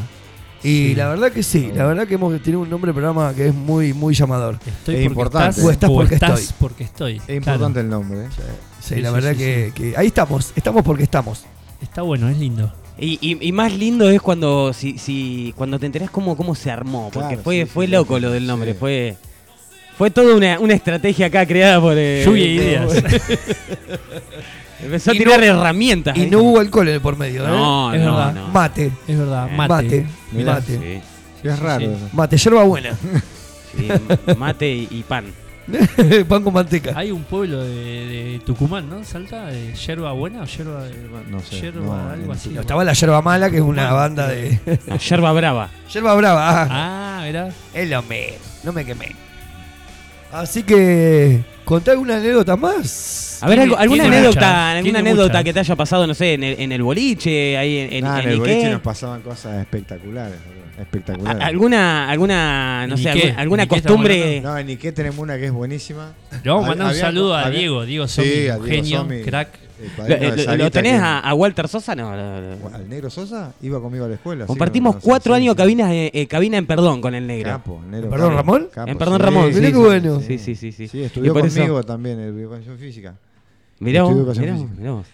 Y 0.66 0.90
Sí. 0.90 0.96
la 0.96 1.10
verdad 1.10 1.32
que 1.32 1.44
sí, 1.44 1.72
la 1.74 1.86
verdad 1.86 2.08
que 2.08 2.16
hemos 2.16 2.42
tenido 2.42 2.62
un 2.62 2.70
nombre 2.70 2.90
de 2.90 2.94
programa 2.94 3.34
que 3.36 3.48
es 3.50 3.54
muy, 3.54 3.94
muy 3.94 4.16
llamador. 4.16 4.58
Estoy 4.66 5.10
porque 5.10 5.28
estás, 5.38 5.60
O 5.60 5.70
estás 5.72 5.90
o 5.90 5.94
porque 5.94 6.14
estás 6.16 6.40
estoy. 6.42 6.56
porque 6.60 6.84
estoy. 6.86 7.22
Es 7.28 7.36
importante 7.38 7.80
el 7.82 7.90
nombre. 7.90 8.26
¿eh? 8.26 8.30
Sí, 8.82 8.96
la 8.96 9.12
verdad 9.12 9.36
que, 9.36 9.72
que 9.76 9.94
ahí 9.96 10.08
estamos, 10.08 10.52
estamos 10.56 10.84
porque 10.84 11.04
estamos. 11.04 11.44
Está 11.82 12.02
bueno, 12.02 12.28
es 12.30 12.38
lindo. 12.38 12.74
Y, 12.98 13.20
y- 13.22 13.48
y 13.48 13.52
más 13.52 13.74
lindo 13.74 14.10
es 14.10 14.22
cuando 14.22 14.72
si, 14.74 14.98
si 14.98 15.54
cuando 15.58 15.78
te 15.78 15.86
enterás 15.86 16.10
cómo, 16.10 16.36
cómo 16.38 16.56
se 16.56 16.72
armó, 16.72 17.10
porque 17.14 17.28
Claro, 17.36 17.44
fue, 17.44 17.64
sí, 17.64 17.66
fue 17.72 17.86
sí, 17.86 17.92
loco 17.92 18.16
sí, 18.16 18.22
lo 18.22 18.32
del 18.32 18.44
sí. 18.44 18.48
nombre, 18.48 18.74
fue 18.74 19.18
fue 19.98 20.10
toda 20.12 20.36
una, 20.36 20.60
una 20.60 20.74
estrategia 20.74 21.28
acá 21.28 21.46
creada 21.46 21.80
por 21.80 21.94
eh, 21.98 22.24
Lluvia 22.26 22.44
de 22.46 22.52
ideas. 22.52 22.92
Empezó 24.86 25.12
a 25.12 25.14
Y 25.16 25.18
tirar 25.18 25.40
no- 25.40 25.46
herramientas. 25.46 26.16
Y 26.18 26.22
ahí. 26.22 26.30
no 26.30 26.40
hubo 26.40 26.60
alcohol 26.60 26.88
en 26.88 26.94
el 26.96 27.02
por 27.02 27.18
medio, 27.18 27.44
¿eh? 27.44 27.48
No, 27.48 27.94
Es 27.94 28.02
no, 28.02 28.16
verdad. 28.16 28.34
no. 28.34 28.48
Mate. 28.50 28.92
Es 29.08 29.18
verdad, 29.18 29.50
mate. 29.50 29.74
Mate. 29.74 30.06
Mirá, 30.32 30.54
mate. 30.56 30.78
sí. 30.78 31.02
Sí, 31.42 31.48
es 31.48 31.60
raro. 31.60 31.86
Sí. 31.86 31.92
Mate, 32.14 32.38
yerba 32.38 32.64
buena. 32.64 32.92
Sí, 33.76 33.88
mate 34.38 34.70
y, 34.90 35.04
pan. 35.08 35.26
Pan 36.30 36.44
con 36.44 36.54
manteca. 36.54 36.94
Hay 36.96 37.10
un 37.10 37.24
pueblo 37.24 37.64
de, 37.64 37.74
de 37.74 38.42
Tucumán, 38.46 38.88
¿no? 38.88 39.04
Salta 39.04 39.48
de 39.48 39.74
yerba 39.74 40.12
buena 40.12 40.44
o 40.44 40.46
yerba 40.46 40.84
de, 40.84 40.94
No 41.28 41.40
sé, 41.40 41.60
yerba 41.60 41.82
no, 41.84 42.10
algo 42.12 42.34
así. 42.34 42.50
No, 42.50 42.62
estaba 42.62 42.84
la 42.84 42.94
yerba 42.94 43.22
mala, 43.24 43.50
que 43.50 43.56
es 43.58 43.64
una 43.64 43.92
banda 43.92 44.28
de. 44.28 44.60
No, 44.86 44.98
yerba 44.98 45.32
brava. 45.34 45.70
yerba 45.94 46.14
brava, 46.14 46.50
ah. 46.62 46.68
Ah, 46.70 47.24
verá. 47.24 47.50
Es 47.74 47.90
lo 47.90 48.02
mismo, 48.04 48.38
no 48.64 48.74
me 48.74 48.86
quemé. 48.86 49.16
Así 50.36 50.64
que. 50.64 51.42
Contá 51.64 51.92
alguna 51.94 52.18
anécdota 52.18 52.56
más. 52.56 53.40
A 53.42 53.48
ver, 53.50 53.60
algo- 53.62 53.76
alguna 53.78 54.04
tiene 54.04 54.18
anécdota, 54.18 54.40
muchas, 54.40 54.54
alguna 54.54 54.84
tiene 54.84 55.00
anécdota 55.00 55.28
muchas. 55.30 55.44
que 55.46 55.54
te 55.54 55.60
haya 55.62 55.76
pasado, 55.76 56.06
no 56.08 56.14
sé, 56.14 56.34
en 56.36 56.44
el, 56.44 56.60
en 56.60 56.72
el 56.72 56.84
boliche, 56.84 57.58
ahí 57.58 57.78
en, 57.80 57.94
en, 57.94 58.04
Nah, 58.04 58.20
en 58.20 58.26
en 58.26 58.30
el 58.32 58.40
boliche 58.40 58.70
nos 58.70 58.82
pasaban 58.82 59.22
cosas 59.22 59.62
espectaculares. 59.62 60.38
boludo, 60.46 60.62
A- 60.78 60.82
Espectaculares. 60.84 61.42
alguna, 61.44 62.10
alguna, 62.10 62.86
no 62.88 62.96
¿En 62.96 63.02
sé, 63.02 63.10
Iqué? 63.10 63.20
alguna, 63.30 63.42
alguna 63.42 63.64
¿En 63.64 63.68
Iqué 63.68 63.76
estamos 63.78 63.98
costumbre. 63.98 64.42
No, 64.42 64.58
en 64.60 64.70
Iqué 64.70 64.92
tenemos 64.92 65.18
una 65.20 65.38
que 65.38 65.46
es 65.46 65.52
buenísima. 65.52 66.14
Le 66.44 66.50
vamos 66.52 66.66
a 66.66 66.68
mandar 66.70 66.86
un 66.86 66.92
había- 66.92 67.02
saludo 67.02 67.34
a 67.36 67.46
había- 67.46 67.60
Diego, 67.60 67.86
Diego 67.86 68.08
Sí, 68.08 68.16
Somi, 68.22 68.28
a 68.28 68.58
un 68.58 68.66
Diego 68.66 68.84
genio, 68.84 68.98
Somi, 69.00 69.22
crack. 69.24 69.50
¿Lo, 70.58 70.72
tenés 70.72 70.94
que- 70.94 70.98
a, 71.00 71.20
a 71.20 71.34
Walter 71.34 71.68
Sosa? 71.68 71.96
No, 71.96 72.16
no, 72.16 72.42
no. 72.56 72.76
¿Al 72.76 72.88
negro 72.88 73.10
Sosa? 73.10 73.54
Iba 73.62 73.82
conmigo 73.82 74.06
a 74.06 74.08
la 74.08 74.16
escuela. 74.16 74.46
sí, 74.46 74.48
Compartimos 74.48 74.94
no, 74.94 74.98
no 74.98 75.02
sé, 75.02 75.06
cuatro 75.06 75.36
sí, 75.36 75.42
años 75.42 75.54
sí. 75.54 75.58
cabina, 75.58 75.94
eh, 75.94 76.12
eh, 76.14 76.28
cabina 76.28 76.58
en 76.58 76.66
Perdón 76.66 77.02
con 77.02 77.14
el 77.16 77.28
negro. 77.28 77.52
Capo, 77.52 77.82
el 77.84 77.92
negro 77.92 78.10
¿Perdón, 78.10 78.30
capo. 78.36 78.38
Ramón? 78.38 78.70
Capo, 78.74 78.92
en 78.92 78.98
Perdón 78.98 79.18
sí. 79.18 79.24
Ramón. 79.24 79.54
Sí, 79.54 79.60
qué 79.62 79.68
sí, 79.68 79.74
bueno. 79.74 80.20
Sí, 80.22 80.38
sí, 80.38 80.56
sí. 80.56 80.72
sí. 80.72 81.04
Estudió 81.04 81.38
eso- 81.38 81.56
conmigo 81.56 81.84
también 81.84 82.20
en 82.20 82.38
educación 82.40 82.78
física. 82.78 83.16
Mirá 83.80 84.04
vos, 84.04 84.14
mirá 84.16 84.24
vos, 84.26 84.38
física. 84.38 84.72
mirá 84.78 84.92
vos. 84.92 85.08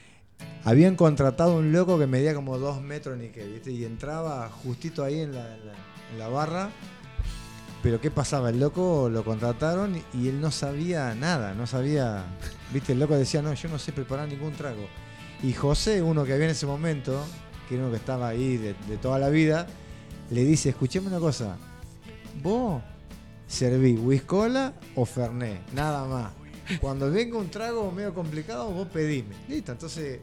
Habían 0.63 0.95
contratado 0.95 1.57
un 1.57 1.71
loco 1.71 1.97
que 1.97 2.05
medía 2.05 2.35
como 2.35 2.57
dos 2.59 2.81
metros 2.81 3.17
ni 3.17 3.29
qué, 3.29 3.43
¿viste? 3.45 3.71
Y 3.71 3.83
entraba 3.83 4.47
justito 4.63 5.03
ahí 5.03 5.19
en 5.21 5.33
la, 5.33 5.41
en 5.55 5.65
la- 5.65 5.73
en 6.13 6.19
la 6.19 6.27
barra. 6.27 6.69
Pero 7.83 7.99
¿qué 7.99 8.11
pasaba? 8.11 8.49
El 8.49 8.59
loco 8.59 9.09
lo 9.09 9.23
contrataron 9.23 10.01
y, 10.13 10.27
él 10.27 10.39
no 10.39 10.51
sabía 10.51 11.15
nada, 11.15 11.53
no 11.55 11.65
sabía. 11.65 12.25
¿Viste? 12.71 12.93
El 12.93 12.99
loco 12.99 13.15
decía, 13.15 13.41
no, 13.41 13.53
yo 13.53 13.69
no 13.69 13.79
sé 13.79 13.91
preparar 13.91 14.27
ningún 14.27 14.53
trago. 14.53 14.87
Y 15.41 15.53
José, 15.53 16.03
uno 16.03 16.23
que 16.23 16.33
había 16.33 16.45
en 16.45 16.51
ese 16.51 16.67
momento, 16.67 17.23
que 17.67 17.75
era 17.75 17.83
uno 17.83 17.91
que 17.91 17.97
estaba 17.97 18.27
ahí 18.27 18.57
de, 18.57 18.73
toda 19.01 19.17
la 19.17 19.29
vida, 19.29 19.65
le 20.29 20.43
dice, 20.43 20.69
escucheme 20.69 21.07
una 21.07 21.19
cosa, 21.19 21.57
vos 22.43 22.83
serví 23.47 23.93
whiskola 23.93 24.73
o 24.95 25.05
fernet, 25.05 25.59
nada 25.73 26.05
más. 26.05 26.31
Cuando 26.79 27.09
venga 27.09 27.37
un 27.37 27.49
trago 27.49 27.91
medio 27.91 28.13
complicado, 28.13 28.69
vos 28.69 28.87
pedime. 28.87 29.35
Listo, 29.49 29.71
entonces 29.71 30.19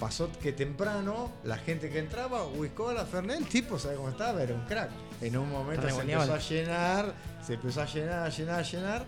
pasó 0.00 0.30
que 0.42 0.52
temprano 0.52 1.30
la 1.44 1.58
gente 1.58 1.90
que 1.90 1.98
entraba, 1.98 2.46
whiskola, 2.46 3.04
fernet, 3.04 3.36
el 3.36 3.46
tipo, 3.46 3.78
¿sabe 3.78 3.96
cómo 3.96 4.08
estaba? 4.08 4.42
Era 4.42 4.54
un 4.54 4.64
crack. 4.64 4.90
En 5.20 5.36
un 5.36 5.50
momento 5.50 5.88
se 5.88 6.00
empezó 6.00 6.34
a 6.34 6.38
llenar, 6.38 7.14
se 7.46 7.54
empezó 7.54 7.82
a 7.82 7.86
llenar, 7.86 8.22
a 8.24 8.28
llenar, 8.28 8.58
a 8.58 8.62
llenar, 8.62 9.04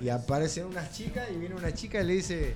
y 0.00 0.08
aparecen 0.08 0.66
unas 0.66 0.92
chicas 0.92 1.28
y 1.32 1.36
viene 1.38 1.54
una 1.54 1.72
chica 1.72 2.00
y 2.00 2.06
le 2.06 2.12
dice, 2.14 2.54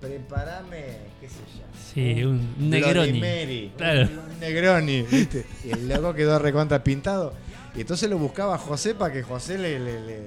preparame, 0.00 0.98
qué 1.20 1.28
sé 1.28 1.36
yo. 1.56 1.64
Sí, 1.94 2.24
un, 2.24 2.70
Negroni. 2.70 3.20
Mary, 3.20 3.72
Claro. 3.76 4.02
un 4.02 4.40
Negroni, 4.40 5.02
¿viste? 5.02 5.46
Y 5.64 5.70
el 5.70 5.88
loco 5.88 6.14
quedó 6.14 6.38
recontra 6.38 6.82
pintado. 6.84 7.32
Y 7.74 7.80
entonces 7.80 8.08
lo 8.08 8.18
buscaba 8.18 8.54
a 8.54 8.58
José 8.58 8.94
para 8.94 9.12
que 9.12 9.22
José 9.22 9.58
le, 9.58 9.78
le, 9.78 10.00
le, 10.00 10.20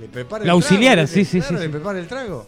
le 0.00 0.08
prepare 0.08 0.44
Lo 0.44 0.52
el 0.52 0.62
auxiliara, 0.62 1.04
trago, 1.04 1.14
sí, 1.14 1.24
sí, 1.24 1.40
Claro, 1.40 1.56
sí, 1.58 1.64
le 1.64 1.70
prepare 1.70 1.98
el 2.00 2.06
trago. 2.06 2.46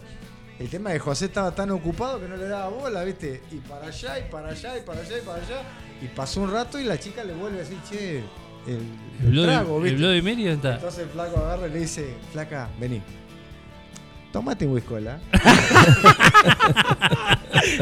El 0.58 0.68
tema 0.68 0.90
es 0.90 0.94
que 0.94 1.00
José 1.00 1.24
estaba 1.26 1.54
tan 1.54 1.70
ocupado 1.72 2.20
que 2.20 2.28
no 2.28 2.36
le 2.36 2.46
daba 2.46 2.68
bola, 2.68 3.02
¿viste? 3.04 3.42
Y 3.50 3.56
para 3.56 3.86
allá, 3.88 4.18
y 4.18 4.30
para 4.30 4.48
allá, 4.50 4.78
y 4.78 4.82
para 4.82 5.00
allá, 5.00 5.18
y 5.18 5.20
para 5.22 5.42
allá. 5.42 5.62
Y 6.00 6.06
pasó 6.08 6.42
un 6.42 6.52
rato 6.52 6.78
y 6.78 6.84
la 6.84 6.98
chica 6.98 7.24
le 7.24 7.34
vuelve 7.34 7.58
a 7.58 7.60
decir, 7.62 7.78
che, 7.90 8.22
el, 8.66 8.74
el 8.74 8.80
El 9.26 9.32
Bloody- 9.32 9.44
trago, 9.46 9.76
el 9.78 9.82
¿viste? 9.84 9.98
Bloody 9.98 10.22
Mary, 10.22 10.34
¿dónde 10.44 10.52
está? 10.54 10.74
Entonces 10.74 11.00
el 11.04 11.08
flaco 11.10 11.38
agarra 11.38 11.66
y 11.68 11.70
le 11.70 11.78
dice, 11.80 12.14
flaca, 12.32 12.68
vení. 12.80 13.00
Tómate 14.32 14.66
un 14.66 14.72
whiskola. 14.74 15.18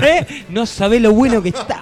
¿Eh? 0.03 0.27
No 0.51 0.67
sabés 0.67 1.01
lo 1.01 1.13
bueno 1.13 1.43
que 1.43 1.49
está. 1.51 1.81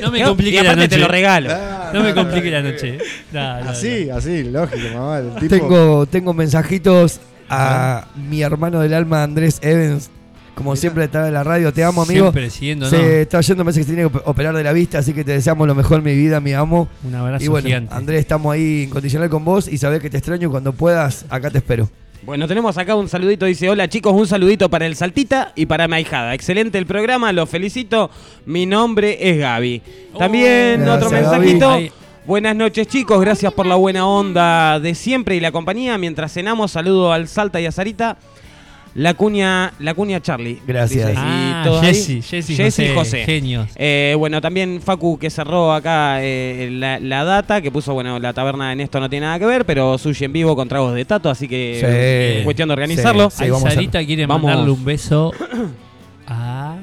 No 0.00 0.10
me 0.10 0.22
complique 0.24 0.62
la 0.62 0.74
noche. 0.74 0.88
te 0.88 0.98
lo 0.98 1.08
regalo. 1.08 1.50
No 1.92 2.02
me 2.02 2.14
complique 2.14 2.50
la 2.50 2.62
noche. 2.62 2.98
No, 3.32 3.60
no, 3.62 3.70
así, 3.70 4.10
así, 4.10 4.44
lógico, 4.44 4.88
mamá. 4.94 5.18
El 5.18 5.34
tipo, 5.34 5.48
Tengo, 5.48 6.06
tengo 6.06 6.34
mensajitos 6.34 7.20
a 7.48 8.06
mi 8.16 8.42
hermano 8.42 8.80
del 8.80 8.94
alma, 8.94 9.22
Andrés 9.22 9.58
Evans. 9.62 10.10
Como 10.54 10.76
siempre 10.76 11.04
está 11.04 11.26
en 11.26 11.34
la 11.34 11.42
radio, 11.42 11.72
te 11.72 11.82
amo, 11.82 12.02
amigo. 12.02 12.26
Siempre 12.26 12.48
siguiéndonos. 12.50 12.90
Se 12.90 13.22
está 13.22 13.40
yendo, 13.40 13.64
me 13.64 13.72
parece 13.72 13.80
que 13.80 13.86
se 13.86 13.94
tiene 13.94 14.08
que 14.08 14.20
operar 14.24 14.54
de 14.54 14.62
la 14.62 14.72
vista, 14.72 14.98
así 14.98 15.12
que 15.12 15.24
te 15.24 15.32
deseamos 15.32 15.66
lo 15.66 15.74
mejor, 15.74 16.00
mi 16.02 16.14
vida, 16.14 16.40
mi 16.40 16.52
amo. 16.52 16.88
Un 17.02 17.14
abrazo 17.14 17.44
y 17.44 17.48
bueno, 17.48 17.66
gigante. 17.66 17.92
Andrés, 17.94 18.20
estamos 18.20 18.52
ahí 18.54 18.84
incondicional 18.84 19.28
con 19.28 19.44
vos 19.44 19.66
y 19.66 19.78
sabés 19.78 20.00
que 20.00 20.10
te 20.10 20.16
extraño 20.18 20.50
cuando 20.50 20.72
puedas, 20.72 21.26
acá 21.28 21.50
te 21.50 21.58
espero. 21.58 21.90
Bueno, 22.22 22.48
tenemos 22.48 22.78
acá 22.78 22.94
un 22.94 23.08
saludito, 23.08 23.44
dice, 23.44 23.68
hola 23.68 23.88
chicos, 23.88 24.14
un 24.14 24.26
saludito 24.26 24.70
para 24.70 24.86
el 24.86 24.96
Saltita 24.96 25.52
y 25.56 25.66
para 25.66 25.88
mi 25.88 25.96
ahijada. 25.96 26.32
Excelente 26.32 26.78
el 26.78 26.86
programa, 26.86 27.32
los 27.32 27.50
felicito. 27.50 28.10
Mi 28.46 28.64
nombre 28.64 29.18
es 29.20 29.38
Gaby. 29.38 29.82
También 30.18 30.88
Oh, 30.88 30.94
otro 30.94 31.10
gracias, 31.10 31.32
mensajito. 31.32 31.68
Gaby. 31.68 31.92
Buenas 32.26 32.56
noches 32.56 32.86
chicos, 32.86 33.20
gracias 33.20 33.52
por 33.52 33.66
la 33.66 33.74
buena 33.74 34.06
onda 34.06 34.80
de 34.80 34.94
siempre 34.94 35.36
y 35.36 35.40
la 35.40 35.52
compañía. 35.52 35.98
Mientras 35.98 36.32
cenamos, 36.32 36.70
saludo 36.70 37.12
al 37.12 37.28
Salta 37.28 37.60
y 37.60 37.66
a 37.66 37.72
Sarita. 37.72 38.16
La 38.94 39.14
cuña, 39.14 39.72
la 39.80 39.92
cuña 39.94 40.20
Charlie. 40.20 40.60
Gracias. 40.66 41.08
Dice, 41.08 41.20
Ah. 41.20 41.80
Jessy, 41.82 42.22
Jessy, 42.22 42.54
Jessy 42.54 42.82
José, 42.88 42.94
José. 42.94 43.24
genios. 43.24 43.68
Eh, 43.74 44.14
bueno, 44.16 44.40
también 44.40 44.80
Facu 44.80 45.18
que 45.18 45.30
cerró 45.30 45.72
acá 45.72 46.18
eh, 46.22 46.68
la, 46.70 47.00
la 47.00 47.24
data, 47.24 47.60
que 47.60 47.72
puso, 47.72 47.92
bueno, 47.94 48.18
la 48.20 48.32
taberna 48.32 48.72
en 48.72 48.80
esto 48.80 49.00
no 49.00 49.10
tiene 49.10 49.26
nada 49.26 49.38
que 49.40 49.46
ver, 49.46 49.64
pero 49.66 49.98
sushi 49.98 50.26
en 50.26 50.32
vivo 50.32 50.54
con 50.54 50.68
tragos 50.68 50.94
de 50.94 51.04
tato, 51.04 51.28
así 51.28 51.48
que 51.48 51.78
Sí. 51.80 51.86
eh, 51.88 52.40
cuestión 52.44 52.68
de 52.68 52.74
organizarlo. 52.74 53.30
Sí, 53.30 53.50
vamos 53.50 53.72
Sarita 53.72 54.04
quiere 54.04 54.26
Vamos. 54.26 54.44
mandarle 54.48 54.70
un 54.70 54.84
beso 54.84 55.32
a 56.26 56.76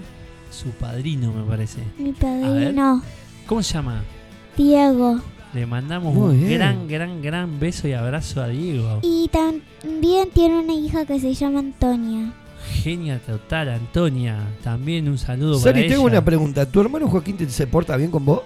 su 0.50 0.70
padrino, 0.72 1.32
me 1.32 1.44
parece. 1.44 1.80
Mi 1.98 2.12
padrino, 2.12 3.02
¿Cómo 3.46 3.64
se 3.64 3.74
llama? 3.74 4.04
Diego. 4.58 5.20
Le 5.54 5.66
mandamos 5.66 6.14
Muy 6.14 6.36
un 6.36 6.40
bien. 6.48 6.54
gran, 6.60 6.88
gran, 6.88 7.22
gran 7.22 7.60
beso 7.60 7.88
y 7.88 7.94
abrazo 7.94 8.42
a 8.42 8.48
Diego. 8.48 9.00
Y 9.02 9.30
también 9.30 10.30
tiene 10.34 10.60
una 10.60 10.74
hija 10.74 11.06
que 11.06 11.20
se 11.20 11.34
llama 11.34 11.60
Antonia. 11.60 12.32
Genia 12.84 13.20
total, 13.20 13.70
Antonia. 13.70 14.38
También 14.64 15.10
un 15.10 15.18
saludo 15.18 15.60
Sari, 15.60 15.82
para 15.82 15.94
tengo 15.94 16.06
una 16.06 16.24
pregunta. 16.24 16.66
¿Tu 16.66 16.80
hermano 16.80 17.08
Joaquín 17.10 17.36
te- 17.36 17.50
se 17.50 17.68
porta 17.68 17.98
bien 17.98 18.12
con 18.12 18.24
vos? 18.24 18.42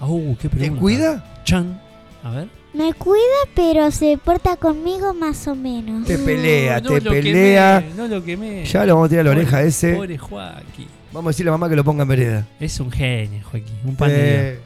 Uh, 0.00 0.34
qué 0.36 0.48
¿Te 0.48 0.56
pregunta. 0.56 0.80
cuida? 0.80 1.42
Chan. 1.44 1.80
A 2.22 2.30
ver. 2.30 2.48
Me 2.72 2.92
cuida, 2.94 3.20
pero 3.54 3.90
se 3.90 4.18
porta 4.22 4.56
conmigo 4.56 5.12
más 5.14 5.46
o 5.48 5.54
menos. 5.54 6.06
Te 6.06 6.18
pelea, 6.18 6.80
No 6.80 6.88
te 6.90 7.00
lo 7.00 7.10
pelea. 7.10 7.80
quemé, 7.82 7.94
no 7.94 8.08
lo 8.08 8.22
quemé. 8.24 8.64
Ya 8.64 8.84
le 8.84 8.92
vamos 8.92 9.06
a 9.06 9.08
tirar 9.10 9.24
la 9.24 9.30
Pobre- 9.32 9.40
oreja 9.42 9.56
a 9.58 9.62
ese. 9.62 9.94
Pobre 9.94 10.18
Joaquín. 10.18 10.86
Vamos 11.12 11.28
a 11.28 11.30
decirle 11.30 11.50
a 11.50 11.52
mamá 11.52 11.68
que 11.68 11.76
lo 11.76 11.84
ponga 11.84 12.02
en 12.02 12.08
vereda. 12.08 12.46
Es 12.60 12.78
un 12.80 12.90
genio, 12.90 13.40
Joaquín. 13.50 13.76
Un 13.84 13.96
pan 13.96 14.08
de 14.10 14.16
Eh, 14.16 14.52
Dios. 14.52 14.62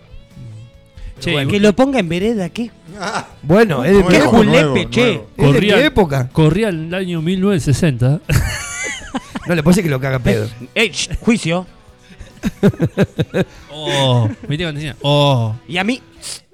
Che, 1.21 1.33
Bueno, 1.33 1.51
que 1.51 1.61
lo 1.61 1.75
ponga 1.75 2.01
en 2.01 2.09
vereda, 2.09 2.49
¿qué? 2.49 2.71
bueno, 3.43 3.85
es 3.85 3.97
de 3.97 4.03
mi 4.03 4.09
Qué 4.09 4.21
julepe, 4.21 4.91
che. 4.91 5.23
Es 5.37 5.61
de 5.61 5.85
época. 5.87 6.29
Corría 6.33 6.69
el 6.69 6.93
año 6.95 7.23
1960. 7.23 8.21
No 9.47 9.57
le 9.57 9.63
decir 9.63 9.83
que 9.83 9.91
lo 9.91 9.99
caga 9.99 10.21
pedo. 10.21 10.49
Eh, 10.77 10.93
juicio. 11.21 11.67
oh. 13.73 14.29
Oh. 15.03 15.57
Y 15.67 15.77
a 15.77 15.83
mí, 15.83 16.01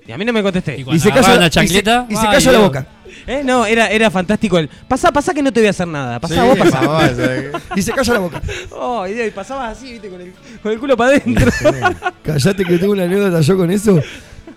y 0.06 0.12
a 0.12 0.16
mí 0.16 0.24
no 0.24 0.32
me 0.32 0.42
contesté. 0.42 0.82
Y 0.90 0.98
se 0.98 1.10
calla 1.10 1.34
la 1.36 1.40
y 1.40 1.44
se- 1.44 1.50
chancleta. 1.50 2.06
y 2.08 2.14
se 2.14 2.26
ay, 2.26 2.32
calla 2.32 2.52
la 2.52 2.58
boca. 2.58 2.86
Eh, 3.26 3.42
no, 3.44 3.66
era, 3.66 3.88
era 3.88 4.10
fantástico 4.10 4.58
el. 4.58 4.68
Pasá, 4.88 5.12
pasá 5.12 5.34
que 5.34 5.42
no 5.42 5.52
te 5.52 5.60
voy 5.60 5.66
a 5.66 5.70
hacer 5.70 5.88
nada. 5.88 6.20
Pasá, 6.20 6.42
Sí, 6.42 6.48
vos 6.48 6.58
pasá. 6.58 6.80
mamá, 6.80 7.08
¿sabes 7.08 7.52
Y 7.74 7.82
se 7.82 7.92
calla 7.92 8.12
la 8.14 8.18
boca. 8.20 8.40
Oh, 8.70 9.06
y 9.06 9.20
y 9.20 9.30
pasabas 9.30 9.76
así, 9.76 9.92
viste, 9.92 10.08
con 10.08 10.20
el, 10.20 10.32
con 10.62 10.72
el 10.72 10.78
culo 10.78 10.96
para 10.96 11.10
adentro. 11.16 11.50
Callate 12.22 12.64
que 12.64 12.78
tengo 12.78 12.92
una 12.92 13.04
anécdota 13.04 13.40
yo 13.40 13.56
con 13.56 13.70
eso. 13.70 14.00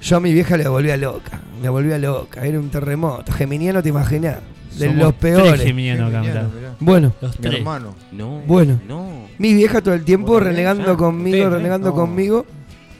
Yo 0.01 0.17
a 0.17 0.19
mi 0.19 0.33
vieja 0.33 0.55
le 0.57 0.67
volvía 0.67 0.95
loca. 0.97 1.39
Me 1.61 1.69
volvía 1.69 1.97
loca. 1.97 2.45
Era 2.45 2.59
un 2.59 2.69
terremoto. 2.69 3.31
Geminiano 3.33 3.81
te 3.83 3.89
imaginas. 3.89 4.37
De 4.77 4.85
Somos 4.85 5.01
los 5.03 5.15
tres 5.19 5.35
peores. 5.35 5.61
geminianos 5.61 6.09
acá, 6.09 6.21
mirá. 6.21 6.47
Bueno. 6.79 7.13
Los 7.21 7.37
Mi 7.39 7.41
tres. 7.43 7.59
hermano. 7.59 7.95
No. 8.11 8.39
Bueno. 8.47 8.79
No. 8.87 9.27
Mi 9.37 9.53
vieja 9.53 9.81
todo 9.81 9.93
el 9.93 10.05
tiempo 10.05 10.33
Bueno, 10.33 10.47
renegando 10.47 10.85
ya, 10.91 10.95
conmigo, 10.95 11.37
ustedes, 11.37 11.45
¿eh? 11.53 11.55
renegando 11.57 11.89
No. 11.89 11.95
conmigo. 11.95 12.45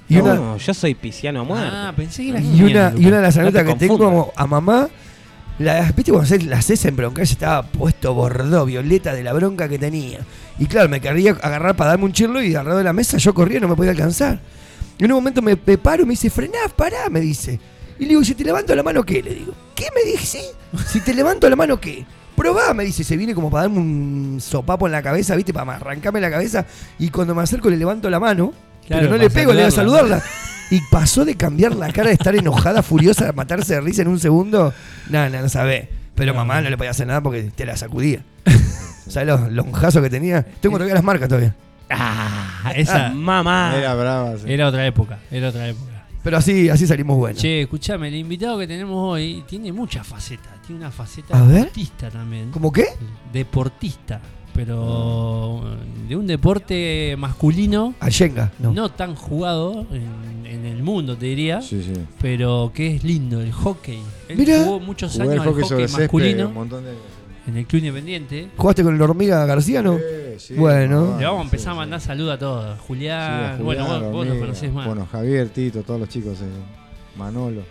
Y 0.09 0.15
No, 0.15 0.23
una, 0.23 0.57
yo 0.57 0.73
soy 0.73 0.95
pisciano 0.95 1.41
a 1.41 1.43
muerte. 1.43 1.69
Ah, 1.71 1.93
pensé 1.95 2.23
que 2.23 2.29
era 2.31 2.41
y 2.41 2.63
una, 2.63 2.93
y 2.97 3.05
una 3.05 3.17
de 3.17 3.21
las 3.23 3.35
No 3.37 3.43
te 3.43 3.47
anécdotas 3.59 3.73
que 3.73 3.79
tengo 3.79 3.97
confundas. 3.97 4.25
como 4.25 4.33
a 4.35 4.47
mamá. 4.47 4.89
La, 5.59 5.91
¿Viste 5.91 6.11
cuando 6.11 6.35
la 6.47 6.57
haces 6.57 6.83
en 6.85 6.95
bronca? 6.95 7.21
Ella 7.21 7.31
estaba 7.33 7.63
puesto 7.63 8.13
bordó, 8.13 8.65
violeta 8.65 9.13
de 9.13 9.23
la 9.23 9.33
bronca 9.33 9.67
que 9.69 9.77
tenía. 9.77 10.19
Y 10.57 10.65
claro, 10.65 10.89
me 10.89 10.99
quería 10.99 11.31
agarrar 11.31 11.75
para 11.75 11.91
darme 11.91 12.05
un 12.05 12.13
chirlo 12.13 12.41
y 12.41 12.55
agarrado 12.55 12.77
de 12.79 12.85
la 12.85 12.93
mesa 12.93 13.17
yo 13.17 13.33
corría 13.33 13.57
y 13.57 13.61
no 13.61 13.67
me 13.67 13.75
podía 13.75 13.91
alcanzar. 13.91 14.39
Y 14.99 15.05
en 15.05 15.11
un 15.11 15.17
momento 15.17 15.41
me, 15.41 15.57
me 15.65 15.77
paro 15.77 16.03
y 16.03 16.05
me 16.05 16.11
dice, 16.11 16.29
frená, 16.29 16.59
pará, 16.75 17.09
me 17.09 17.21
dice. 17.21 17.59
Y 17.97 18.03
le 18.03 18.09
digo, 18.09 18.23
si 18.23 18.35
te 18.35 18.43
levanto 18.43 18.75
la 18.75 18.83
mano, 18.83 19.03
¿qué? 19.03 19.23
Le 19.23 19.33
digo, 19.33 19.53
¿qué 19.73 19.87
me 19.95 20.11
dice? 20.11 20.41
Si 20.87 20.99
te 20.99 21.13
levanto 21.13 21.49
la 21.49 21.55
mano, 21.55 21.79
¿qué? 21.79 22.05
Probá, 22.35 22.73
me 22.73 22.83
dice, 22.83 23.03
se 23.03 23.17
viene 23.17 23.33
como 23.33 23.49
para 23.49 23.63
darme 23.63 23.79
un 23.79 24.39
sopapo 24.41 24.85
en 24.87 24.91
la 24.91 25.01
cabeza, 25.01 25.35
¿viste? 25.35 25.53
Para 25.53 25.75
arrancarme 25.75 26.21
la 26.21 26.29
cabeza. 26.29 26.65
Y 26.97 27.09
cuando 27.09 27.33
me 27.33 27.41
acerco 27.41 27.69
le 27.69 27.77
levanto 27.77 28.09
la 28.09 28.19
mano, 28.19 28.53
Claro, 28.87 29.03
pero 29.03 29.17
no 29.17 29.23
le 29.23 29.29
pego, 29.29 29.51
le 29.53 29.59
voy 29.59 29.67
a 29.67 29.71
saludarla. 29.71 30.21
Y 30.71 30.81
pasó 30.91 31.25
de 31.25 31.35
cambiar 31.35 31.75
la 31.75 31.91
cara 31.91 32.09
de 32.09 32.13
estar 32.13 32.35
enojada, 32.35 32.83
furiosa, 32.83 33.29
a 33.29 33.33
matarse 33.33 33.75
de 33.75 33.81
risa 33.81 34.01
en 34.01 34.07
un 34.07 34.19
segundo. 34.19 34.73
No, 35.09 35.29
no, 35.29 35.41
no 35.41 35.49
sabés. 35.49 35.87
Pero 36.15 36.33
mamá 36.33 36.61
no 36.61 36.69
le 36.69 36.77
podía 36.77 36.91
hacer 36.91 37.07
nada 37.07 37.21
porque 37.21 37.43
te 37.43 37.65
la 37.65 37.77
sacudía. 37.77 38.23
¿Sabes 39.07 39.27
los 39.27 39.51
lonjazos 39.51 40.01
que 40.01 40.09
tenía? 40.09 40.45
Tengo 40.61 40.75
todavía 40.75 40.95
las 40.95 41.03
marcas 41.03 41.29
todavía. 41.29 41.55
Ah, 41.89 42.71
esa. 42.75 43.09
Mamá. 43.09 43.73
Era 43.75 43.95
brava. 43.95 44.37
sí. 44.37 44.43
Era 44.47 44.67
otra 44.67 44.85
época, 44.85 45.19
era 45.31 45.49
otra 45.49 45.67
época. 45.67 46.05
Pero 46.23 46.37
así, 46.37 46.69
así 46.69 46.85
salimos 46.85 47.17
buenos. 47.17 47.41
Che, 47.41 47.61
escuchame, 47.61 48.09
el 48.09 48.15
invitado 48.15 48.59
que 48.59 48.67
tenemos 48.67 49.13
hoy 49.13 49.43
tiene 49.47 49.71
muchas 49.71 50.05
facetas. 50.05 50.61
Tiene 50.65 50.81
una 50.81 50.91
faceta 50.91 51.37
A 51.37 51.41
ver. 51.43 51.55
deportista 51.59 52.09
también. 52.09 52.51
¿Cómo 52.51 52.71
qué? 52.71 52.85
Deportista. 53.33 54.19
Pero 54.53 55.63
de 56.07 56.15
un 56.17 56.27
deporte 56.27 57.15
masculino. 57.17 57.93
Allenga, 58.01 58.51
no. 58.59 58.73
No 58.73 58.89
tan 58.89 59.15
jugado 59.15 59.85
en, 59.91 60.45
en 60.45 60.65
el 60.65 60.83
mundo, 60.83 61.15
te 61.17 61.27
diría. 61.27 61.61
Sí, 61.61 61.81
sí. 61.81 61.93
Pero 62.21 62.71
que 62.73 62.95
es 62.95 63.03
lindo, 63.05 63.39
el 63.41 63.53
hockey. 63.53 63.99
Él 64.27 64.37
Mirá. 64.37 64.63
jugó 64.65 64.79
muchos 64.81 65.13
Jugué 65.13 65.23
años 65.23 65.33
al 65.45 65.47
hockey 65.47 65.63
hockey, 65.63 65.69
sobre 65.69 65.87
césped 65.87 66.03
masculino 66.03 66.47
un 66.49 66.53
montón 66.53 66.83
de 66.83 66.91
en 67.49 67.57
el 67.57 67.65
club 67.65 67.79
independiente. 67.79 68.47
¿Jugaste 68.57 68.83
con 68.83 68.95
el 68.95 69.01
hormiga 69.01 69.45
García, 69.45 69.81
no? 69.81 69.97
sí, 70.37 70.53
bueno. 70.55 71.17
Le 71.19 71.25
vamos 71.25 71.41
a 71.41 71.43
empezar 71.43 71.73
a 71.73 71.75
mandar 71.75 71.99
saludos 72.01 72.35
a 72.35 72.39
todos. 72.39 72.77
Sí, 72.77 72.83
Julián, 72.87 73.53
a 73.53 73.57
bueno, 73.63 73.85
vos, 73.85 74.11
vos 74.27 74.27
conocés 74.39 74.71
más. 74.71 74.85
Bueno, 74.87 75.07
Javier, 75.11 75.49
Tito, 75.49 75.83
todos 75.83 75.99
los 75.99 76.09
chicos. 76.09 76.39
eh, 76.41 76.45
Manolo. 77.17 77.61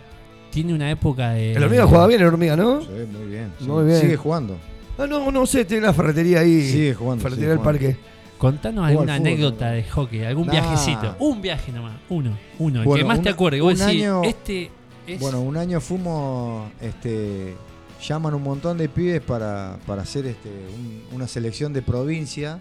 Tiene 0.51 0.73
una 0.73 0.89
época 0.91 1.31
de. 1.31 1.53
El 1.53 1.63
hormiga 1.63 1.85
jugaba 1.85 2.07
bien, 2.07 2.21
el 2.21 2.27
hormiga, 2.27 2.55
¿no? 2.55 2.81
Sí, 2.81 2.87
muy 3.11 3.27
bien. 3.29 3.51
sí. 3.59 3.65
Muy 3.65 3.85
bien. 3.85 3.99
Sigue 4.01 4.15
jugando. 4.17 4.57
Ah, 4.97 5.07
no, 5.07 5.31
no 5.31 5.45
sé, 5.45 5.63
tiene 5.65 5.83
una 5.83 5.93
ferretería 5.93 6.39
ahí. 6.41 6.61
Sigue 6.61 6.93
jugando, 6.93 7.21
Ferretería 7.23 7.49
del 7.51 7.59
parque. 7.59 7.95
Contanos 8.37 8.85
alguna 8.87 9.15
fútbol, 9.17 9.27
anécdota 9.27 9.71
de 9.71 9.83
hockey, 9.83 10.23
algún 10.23 10.47
Nah. 10.47 10.53
viajecito. 10.53 11.15
Un 11.19 11.41
viaje 11.41 11.71
nomás, 11.71 11.97
uno, 12.09 12.37
uno. 12.57 12.79
el 12.79 12.85
Bueno, 12.85 13.03
que 13.03 13.07
más 13.07 13.17
un- 13.17 13.23
te 13.25 13.29
acuerdes. 13.29 13.61
Vos 13.61 13.73
un 13.73 13.79
decís, 13.79 14.01
año- 14.03 14.23
este 14.23 14.71
es. 15.07 15.19
Bueno, 15.19 15.41
un 15.41 15.57
año 15.57 15.79
fuimos, 15.81 16.69
este, 16.81 17.55
llaman 18.01 18.33
un 18.33 18.43
montón 18.43 18.77
de 18.77 18.87
pibes 18.89 19.21
para, 19.21 19.77
para 19.85 20.01
hacer 20.03 20.25
este, 20.25 20.49
un- 20.49 21.03
una 21.15 21.27
selección 21.27 21.73
de 21.73 21.81
provincia, 21.81 22.59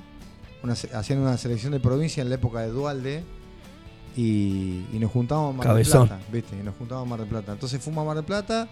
una, 0.63 0.73
hacían 0.73 1.19
una 1.21 1.37
selección 1.37 1.73
de 1.73 1.81
provincia 1.81 2.23
en 2.23 2.29
la 2.29 2.35
época 2.37 2.61
de 2.61 2.69
Dualde 2.69 3.23
y, 4.17 4.85
y 4.93 4.99
nos 4.99 5.11
juntábamos 5.13 5.55
a 5.55 5.57
Mar 5.59 5.67
del 5.67 5.73
Cabezón. 5.75 6.09
Plata, 6.09 6.23
¿viste? 6.33 6.57
Y 6.59 6.63
nos 6.65 6.75
juntábamos 6.77 7.07
a 7.07 7.11
Mar 7.11 7.21
del 7.21 7.29
Plata. 7.29 7.53
Entonces 7.53 7.81
fuimos 7.83 8.03
a 8.03 8.07
Mar 8.07 8.17
del 8.17 8.25
Plata 8.25 8.69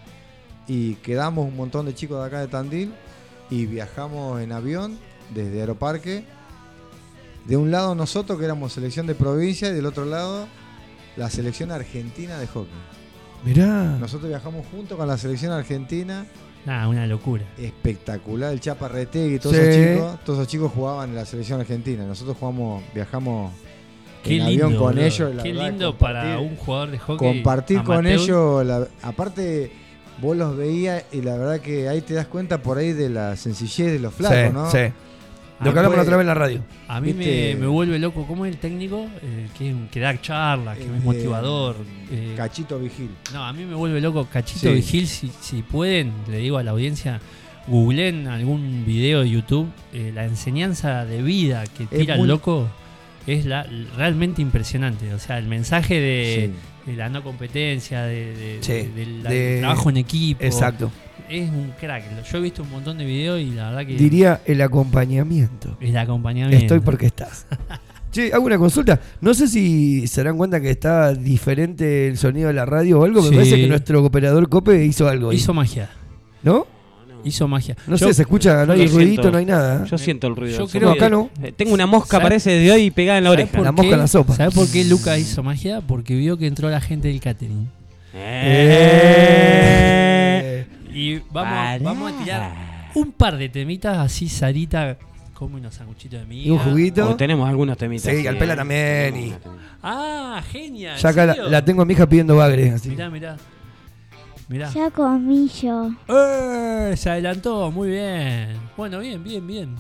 y 0.67 0.95
quedamos 0.97 1.47
un 1.47 1.57
montón 1.57 1.87
de 1.87 1.95
chicos 1.95 2.19
de 2.21 2.27
acá 2.27 2.41
de 2.41 2.49
Tandil 2.49 2.93
y 3.51 3.67
viajamos 3.67 4.41
en 4.41 4.51
avión 4.53 4.99
desde 5.35 5.61
Aeroparque. 5.61 6.25
De 7.45 7.57
un 7.57 7.71
lado 7.71 7.95
nosotros 7.95 8.39
que 8.39 8.45
éramos 8.45 8.73
selección 8.73 9.07
de 9.07 9.15
provincia 9.15 9.69
y 9.69 9.73
del 9.73 9.87
otro 9.87 10.05
lado 10.05 10.49
la 11.17 11.31
selección 11.31 11.71
argentina 11.71 12.39
de 12.39 12.49
hockey. 12.49 12.73
Mirá. 13.45 13.97
Nosotros 14.01 14.29
viajamos 14.29 14.67
junto 14.73 14.97
con 14.97 15.07
la 15.07 15.17
selección 15.17 15.53
argentina. 15.53 16.27
Nah, 16.67 16.89
una 16.89 17.07
locura. 17.07 17.45
Espectacular, 17.59 18.53
el 18.53 18.61
Chapa 18.61 18.89
Retegui, 18.89 19.39
todos 19.39 19.55
Sí. 19.57 19.63
esos 19.63 19.75
chicos, 19.95 20.25
todos 20.25 20.39
esos 20.41 20.49
chicos 20.51 20.73
jugaban 20.75 21.11
en 21.11 21.15
la 21.15 21.25
selección 21.25 21.61
argentina. 21.61 22.05
Nosotros 22.05 22.37
jugamos, 22.39 22.83
viajamos 22.93 23.53
Qué 24.25 24.37
en 24.39 24.47
lindo. 24.47 24.67
avión 24.67 24.81
con 24.83 24.99
ellos. 24.99 25.35
la 25.35 25.43
Qué 25.45 25.53
verdad, 25.53 25.69
lindo 25.71 25.97
para 25.97 26.39
un 26.41 26.57
jugador 26.57 26.91
de 26.91 26.99
hockey. 26.99 27.17
Compartir 27.35 27.83
con 27.85 28.07
ellos, 28.07 28.67
la- 28.67 28.89
aparte 29.03 29.71
vos 30.21 30.37
los 30.37 30.57
veías 30.57 31.05
y 31.13 31.23
la 31.23 31.37
verdad 31.37 31.61
que 31.61 31.89
ahí 31.89 32.01
te 32.01 32.15
das 32.15 32.27
cuenta 32.27 32.61
por 32.63 32.79
ahí 32.79 32.93
de 32.93 33.11
la 33.11 33.37
sencillez 33.37 33.93
de 33.93 33.99
los 34.01 34.13
flacos, 34.15 34.39
Sí, 34.49 34.53
¿no? 34.53 34.71
sí. 34.71 34.93
Lo 35.61 35.73
que 35.73 35.79
hablamos 35.79 35.97
la 35.97 36.03
otra 36.03 36.17
vez 36.17 36.23
en 36.25 36.27
la 36.27 36.35
radio. 36.35 36.61
A 36.89 37.01
mí 37.01 37.15
me, 37.15 37.55
me 37.59 37.67
vuelve 37.67 37.99
loco. 37.99 38.27
¿Cómo 38.27 38.45
es 38.45 38.53
el 38.53 38.59
técnico? 38.59 39.07
Eh, 39.23 39.49
que, 39.57 39.71
es- 39.71 39.77
que 39.91 40.01
da 40.01 40.21
charlas, 40.21 40.77
que 40.77 40.85
es 40.85 40.91
Eh, 40.91 41.01
motivador. 41.03 41.77
eh, 42.11 42.35
Cachito 42.37 42.79
Vigil. 42.79 43.09
No, 43.33 43.43
a 43.45 43.53
mí 43.53 43.65
me 43.65 43.75
vuelve 43.75 44.01
loco 44.01 44.27
Cachito 44.31 44.61
Sí. 44.69 44.75
Vigil. 44.75 45.07
Si, 45.07 45.31
si 45.41 45.63
pueden, 45.63 46.13
le 46.31 46.39
digo 46.39 46.59
a 46.59 46.63
la 46.63 46.73
audiencia, 46.73 47.21
googleen 47.69 48.27
algún 48.29 48.85
video 48.87 49.23
de 49.23 49.31
YouTube. 49.31 49.69
eh, 49.95 50.13
la 50.15 50.25
enseñanza 50.27 51.05
de 51.07 51.23
vida 51.23 51.65
que 51.67 51.87
tira 51.87 52.17
muy- 52.17 52.25
el 52.25 52.29
loco 52.29 52.69
es 53.27 53.47
la, 53.47 53.67
realmente 53.97 54.43
impresionante. 54.43 55.15
O 55.15 55.19
sea, 55.19 55.39
el 55.39 55.47
mensaje 55.49 55.99
de, 56.01 56.53
Sí. 56.85 56.91
de 56.91 56.97
la 56.97 57.09
no 57.09 57.23
competencia, 57.25 58.03
de, 58.03 58.37
de- 58.37 58.59
Sí, 58.61 58.73
de- 58.73 58.89
del 58.95 59.23
de- 59.23 59.59
trabajo 59.61 59.89
en 59.91 59.97
equipo. 59.97 60.45
Exacto. 60.45 60.93
Es 61.29 61.49
un 61.51 61.73
crack. 61.81 62.05
Yo 62.31 62.39
he 62.39 62.41
visto 62.41 62.63
un 62.63 62.71
montón 62.71 62.99
de 62.99 63.05
videos 63.05 63.41
y 63.41 63.47
la 63.51 63.71
verdad 63.71 63.87
que. 63.87 63.95
Diría 63.97 64.41
el 64.47 64.61
acompañamiento. 64.63 65.77
El 65.81 65.97
acompañamiento. 65.97 66.57
Estoy 66.65 66.81
porque 66.81 67.07
estás. 67.07 67.47
Che, 68.13 68.33
hago 68.33 68.47
una 68.47 68.57
consulta. 68.57 68.99
No 69.21 69.35
sé 69.35 69.47
si 69.49 70.07
se 70.07 70.23
dan 70.23 70.37
cuenta 70.39 70.61
que 70.61 70.71
está 70.71 71.13
diferente 71.13 72.07
el 72.09 72.17
sonido 72.17 72.49
de 72.49 72.55
la 72.55 72.65
radio 72.65 73.01
o 73.01 73.05
algo. 73.05 73.21
Me 73.23 73.29
Sí. 73.29 73.35
parece 73.35 73.57
que 73.57 73.67
nuestro 73.67 74.03
operador 74.05 74.49
Cope 74.49 74.85
hizo 74.85 75.07
algo. 75.09 75.31
ahí. 75.31 75.37
Hizo 75.37 75.53
magia. 75.53 75.91
¿No? 76.43 76.67
Hizo 77.25 77.49
magia. 77.49 77.77
No 77.89 77.97
Yo- 77.97 78.07
sé, 78.09 78.15
se 78.15 78.23
escucha, 78.23 78.65
no 78.65 78.73
hay 78.75 78.87
ruidito, 78.87 79.23
siento. 79.23 79.31
no 79.33 79.39
hay 79.39 79.45
nada. 79.47 79.83
¿eh? 79.85 79.89
Yo 79.91 79.99
siento 79.99 80.29
el 80.29 80.37
ruido. 80.37 80.57
Yo 80.59 80.69
creo 80.69 80.93
acá 80.93 81.11
no. 81.11 81.29
Eh, 81.43 81.53
Tengo 81.55 81.75
una 81.75 81.87
mosca, 81.87 82.13
¿Sabes- 82.19 82.23
parece, 82.25 82.51
de 82.53 82.71
hoy 82.71 82.91
pegada 82.93 83.19
en 83.19 83.25
la 83.25 83.31
¿Sabes 83.31 83.49
oreja. 83.49 83.63
La 83.63 83.73
mosca 83.73 83.93
en 83.95 83.99
la 83.99 84.07
sopa. 84.07 84.35
¿Sabes 84.37 84.55
por 84.55 84.69
qué 84.71 84.85
Lucas 84.85 85.19
hizo 85.19 85.43
magia? 85.43 85.81
Porque 85.81 86.15
vio 86.15 86.39
que 86.39 86.47
entró 86.47 86.71
la 86.71 86.81
gente 86.81 87.09
del 87.09 87.21
catering. 87.21 87.69
Eh. 88.15 90.03
Y 90.97 91.19
vamos, 91.31 91.53
Pará. 91.55 91.79
vamos 91.83 92.13
a 92.13 92.17
tirar 92.25 92.53
un 92.95 93.13
par 93.13 93.37
de 93.37 93.49
temitas 93.49 93.99
así, 93.99 94.29
Sarita 94.29 94.97
come 95.35 95.57
unos 95.57 95.75
sanguchitos 95.75 96.19
de 96.21 96.25
miga. 96.27 96.47
Y 96.49 96.51
un 96.51 96.59
juguito. 96.59 97.11
O 97.11 97.17
tenemos 97.17 97.47
algunos 97.49 97.77
temitas. 97.77 98.11
Sí, 98.15 98.27
al 98.27 98.39
pela 98.39 98.57
también. 98.57 99.15
Y 99.17 99.35
Ah, 99.83 100.43
genial. 100.51 100.97
ya 100.99 101.09
acá 101.11 101.27
la, 101.27 101.35
la 101.35 101.63
tengo 101.65 101.83
a 101.83 101.85
mi 101.85 101.93
hija 101.93 102.09
pidiendo 102.09 102.37
bagre. 102.37 102.71
Así. 102.71 102.89
Mirá, 102.89 103.11
mirá. 103.11 103.37
Mirá. 104.49 104.71
Ya 104.73 104.91
comí 104.91 105.49
yo. 105.61 105.91
¡Eh! 106.09 106.95
Se 106.97 107.11
adelantó, 107.11 107.71
muy 107.71 107.91
bien. 107.91 108.57
Bueno, 108.77 108.99
bien, 109.01 109.23
bien, 109.23 109.47
bien. 109.47 109.75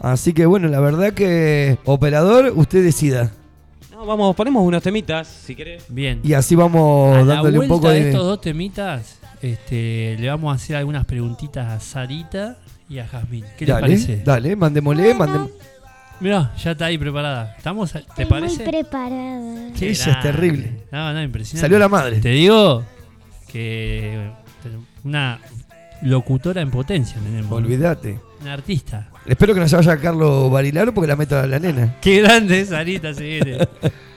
Así 0.00 0.32
que 0.32 0.46
bueno, 0.46 0.66
la 0.68 0.80
verdad 0.80 1.12
que 1.12 1.78
operador, 1.84 2.52
usted 2.56 2.82
decida. 2.82 3.30
No, 3.92 4.06
vamos, 4.06 4.34
ponemos 4.34 4.64
unos 4.66 4.82
temitas, 4.82 5.28
si 5.28 5.54
querés. 5.54 5.84
Bien. 5.88 6.20
Y 6.24 6.32
así 6.32 6.54
vamos 6.56 7.16
a 7.16 7.20
la 7.22 7.34
dándole 7.34 7.58
un 7.60 7.68
poco 7.68 7.88
de 7.90 8.00
de. 8.00 8.08
estos 8.10 8.24
dos 8.24 8.40
temitas, 8.40 9.17
este, 9.42 10.16
le 10.18 10.28
vamos 10.28 10.52
a 10.52 10.56
hacer 10.56 10.76
algunas 10.76 11.04
preguntitas 11.04 11.66
a 11.70 11.80
Sarita 11.80 12.58
y 12.88 12.98
a 12.98 13.06
Jazmín. 13.06 13.44
¿Qué 13.56 13.66
les 13.66 13.74
dale, 13.74 13.80
parece? 13.80 14.22
dale, 14.24 14.56
mandémosle, 14.56 15.14
mandem- 15.14 15.50
Mirá, 16.20 16.52
ya 16.56 16.72
está 16.72 16.86
ahí 16.86 16.98
preparada. 16.98 17.54
¿Estamos? 17.56 17.92
¿Te 17.92 17.98
Estoy 18.00 18.24
parece? 18.24 18.56
muy 18.64 18.72
preparada. 18.72 19.72
Qué 19.78 19.90
Ella 19.90 20.12
es 20.12 20.20
terrible. 20.20 20.82
No, 20.90 21.12
no, 21.12 21.22
impresionante. 21.22 21.60
Salió 21.60 21.78
la 21.78 21.88
madre. 21.88 22.18
Te 22.20 22.30
digo 22.30 22.82
que 23.52 24.30
una 25.04 25.38
locutora 26.02 26.60
en 26.60 26.70
potencia 26.70 27.18
tenemos. 27.22 27.52
Olvídate. 27.52 28.18
Una 28.40 28.52
artista. 28.54 29.08
Espero 29.26 29.54
que 29.54 29.60
no 29.60 29.68
se 29.68 29.76
vaya 29.76 29.96
Carlos 29.98 30.50
Barilaro 30.50 30.92
porque 30.92 31.06
la 31.08 31.16
meto 31.16 31.38
a 31.38 31.46
la 31.46 31.58
nena. 31.58 31.96
Qué 32.00 32.20
grande 32.22 32.60
es 32.62 32.68
Sarita 32.70 33.14
se 33.14 33.22
viene. 33.24 33.58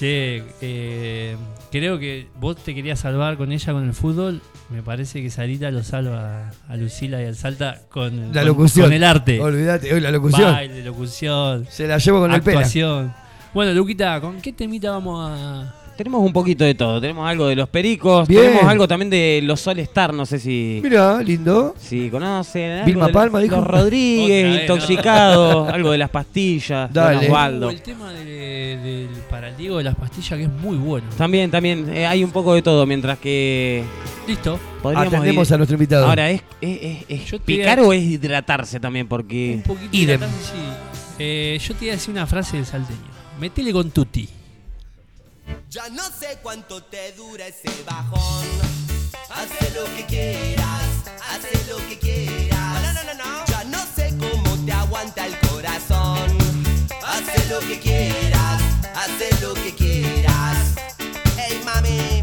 che, 0.00 0.42
eh, 0.62 1.36
creo 1.70 1.98
que 1.98 2.28
vos 2.40 2.56
te 2.56 2.74
querías 2.74 3.00
salvar 3.00 3.36
con 3.36 3.52
ella 3.52 3.72
con 3.74 3.84
el 3.86 3.92
fútbol. 3.92 4.40
Me 4.70 4.82
parece 4.82 5.20
que 5.20 5.28
Sarita 5.28 5.70
lo 5.70 5.82
salva 5.82 6.52
a 6.68 6.76
Lucila 6.76 7.22
y 7.22 7.26
al 7.26 7.36
Salta 7.36 7.82
con, 7.90 8.32
La 8.32 8.42
locución. 8.42 8.86
con 8.86 8.94
el 8.94 9.04
arte. 9.04 9.38
Olvídate, 9.38 9.92
hoy 9.92 10.00
la 10.00 10.10
locución. 10.10 10.54
Baile, 10.54 10.82
locución. 10.82 11.66
Se 11.68 11.86
la 11.86 11.98
llevo 11.98 12.20
con 12.20 12.30
el 12.30 12.36
actuación. 12.36 13.12
Bueno, 13.52 13.74
Luquita, 13.74 14.18
¿con 14.22 14.40
qué 14.40 14.54
temita 14.54 14.90
vamos 14.90 15.30
a, 15.30 15.74
Tenemos 16.02 16.24
un 16.24 16.32
poquito 16.32 16.64
de 16.64 16.74
todo. 16.74 16.98
Tenemos 16.98 17.28
algo 17.28 17.46
de 17.46 17.54
los 17.56 17.68
pericos, 17.68 18.26
Bien. 18.26 18.42
tenemos 18.44 18.64
algo 18.64 18.88
también 18.88 19.10
de 19.10 19.40
los 19.44 19.60
Sol 19.60 19.78
Star, 19.80 20.14
no 20.14 20.24
sé 20.24 20.38
si. 20.38 20.80
Mira, 20.82 21.20
lindo. 21.22 21.74
Si 21.78 22.08
conocen. 22.08 22.70
algo 22.72 22.86
Vilma 22.86 23.06
de 23.08 23.12
Palma 23.12 23.38
los, 23.38 23.42
dijo. 23.42 23.56
Los 23.56 23.66
Rodríguez, 23.66 24.44
Otra 24.46 24.52
vez, 24.54 24.62
intoxicados, 24.62 25.68
algo 25.74 25.90
de 25.90 25.98
las 25.98 26.08
pastillas, 26.08 26.90
Dale. 26.90 27.26
Osvaldo. 27.26 27.66
Uh, 27.66 27.70
el 27.70 27.82
tema 27.82 28.12
de- 28.14 28.24
del 28.82 29.08
para 29.28 29.48
el 29.50 29.56
Diego 29.58 29.76
de 29.76 29.84
las 29.84 29.94
pastillas 29.94 30.38
que 30.38 30.44
es 30.44 30.50
muy 30.50 30.78
bueno. 30.78 31.06
También, 31.18 31.50
también, 31.50 31.86
eh, 31.94 32.06
hay 32.06 32.24
un 32.24 32.30
poco 32.30 32.54
de 32.54 32.62
todo, 32.62 32.86
mientras 32.86 33.18
que. 33.18 33.84
Listo. 34.26 34.58
Podríamos 34.82 35.08
Atendemos 35.12 35.50
ir- 35.50 35.54
a 35.54 35.56
nuestro 35.58 35.74
invitado. 35.74 36.06
Ahora, 36.06 36.30
¿es, 36.30 36.40
es, 36.62 37.04
es- 37.10 37.32
es 37.34 37.40
picar 37.40 37.78
o 37.80 37.92
es 37.92 38.02
hidratarse 38.02 38.80
también? 38.80 39.06
Porque. 39.06 39.56
Un 39.56 39.62
poquito 39.64 39.94
Idem. 39.94 40.18
de 40.20 40.26
latencia, 40.26 40.54
sí. 40.54 41.14
Eh, 41.18 41.58
yo 41.62 41.74
te 41.74 41.84
iba 41.84 41.92
a 41.92 41.96
decir 41.96 42.10
una 42.10 42.26
frase 42.26 42.56
del 42.56 42.64
salteño. 42.64 42.98
Metele 43.38 43.70
con 43.70 43.90
tutti. 43.90 44.26
Ya 45.68 45.88
no 45.88 46.02
sé 46.10 46.38
cuánto 46.42 46.82
te 46.82 47.12
dura 47.12 47.46
ese 47.46 47.70
bajón. 47.84 48.46
Haz 49.30 49.48
lo 49.74 49.84
que 49.96 50.04
quieras, 50.06 50.84
haz 51.28 51.68
lo 51.68 51.76
que 51.88 51.98
quieras. 51.98 52.82
No, 52.82 52.92
no, 52.92 53.02
no, 53.04 53.14
no. 53.14 53.46
Ya 53.46 53.64
no 53.64 53.78
sé 53.94 54.12
cómo 54.18 54.56
te 54.64 54.72
aguanta 54.72 55.26
el 55.26 55.38
corazón. 55.48 56.38
Haz 57.04 57.48
lo 57.48 57.60
que 57.60 57.78
quieras, 57.78 58.62
haz 58.94 59.40
lo 59.40 59.54
que 59.54 59.74
quieras. 59.74 60.74
Hey 61.36 61.60
mami, 61.64 62.20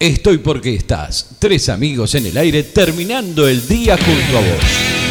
Estoy 0.03 0.39
porque 0.39 0.74
estás. 0.74 1.37
Tres 1.39 1.69
amigos 1.69 2.16
en 2.16 2.27
el 2.27 2.37
aire 2.37 2.65
terminando 2.65 3.47
el 3.47 3.69
día 3.69 3.97
junto 3.97 4.37
a 4.37 4.41
vos. 4.41 5.02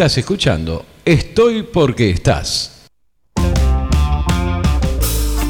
Estás 0.00 0.16
escuchando 0.16 0.86
Estoy 1.04 1.62
porque 1.62 2.08
estás. 2.08 2.86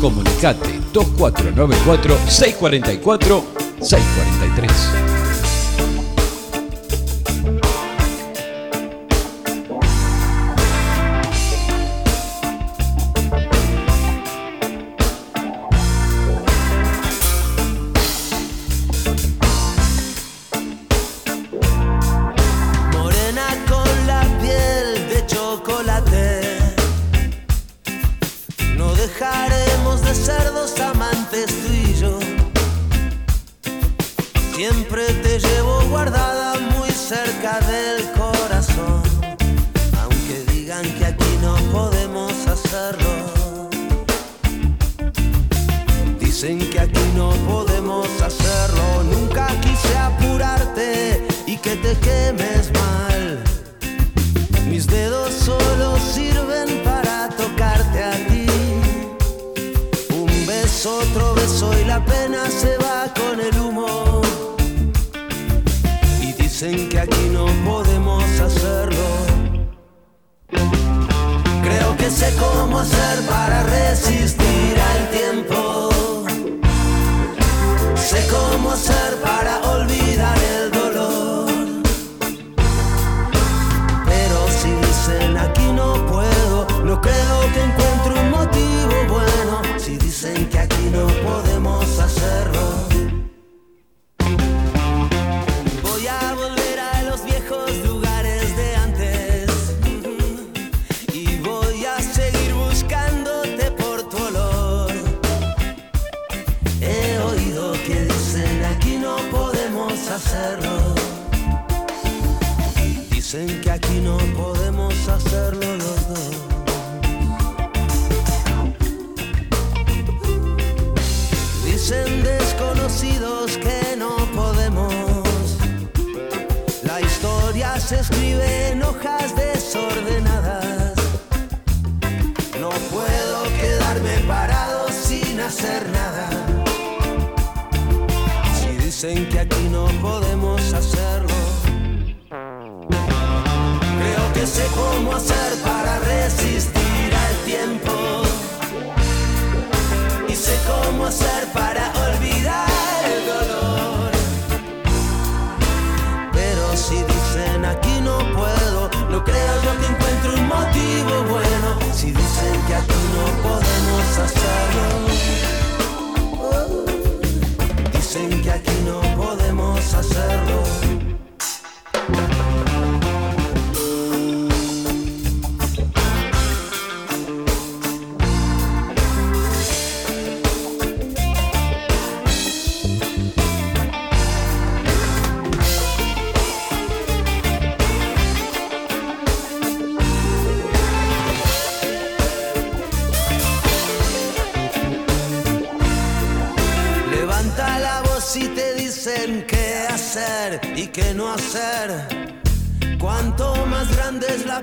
Comunicate 0.01 0.81
2494 0.93 2.19
644 2.27 3.45
643. 3.81 5.10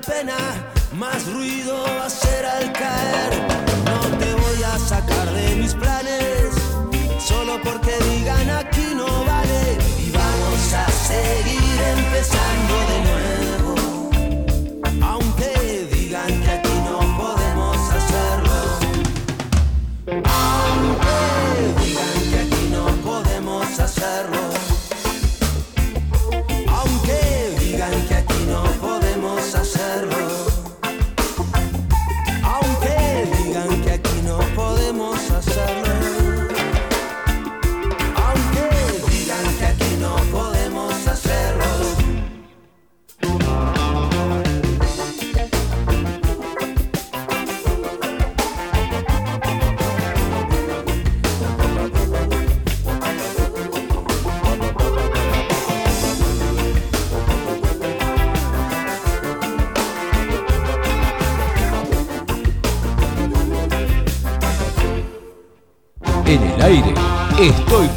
open 0.09 0.36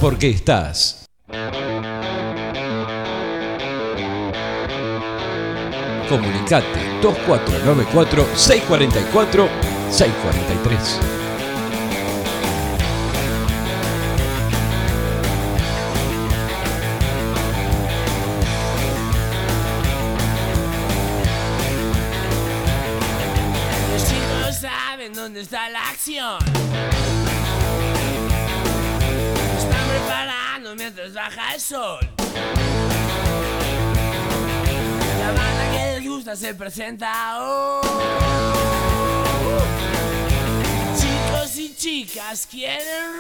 porque 0.01 0.31
estás. 0.31 1.05
Comunicate 6.09 6.67
2494 7.03 8.25
644 8.35 9.49
643. 9.91 11.20
Se 36.37 36.55
presenta 36.55 37.41
hoy. 37.41 37.87
Chicos 40.97 41.57
y 41.57 41.75
chicas. 41.75 42.47
Quieren 42.47 43.20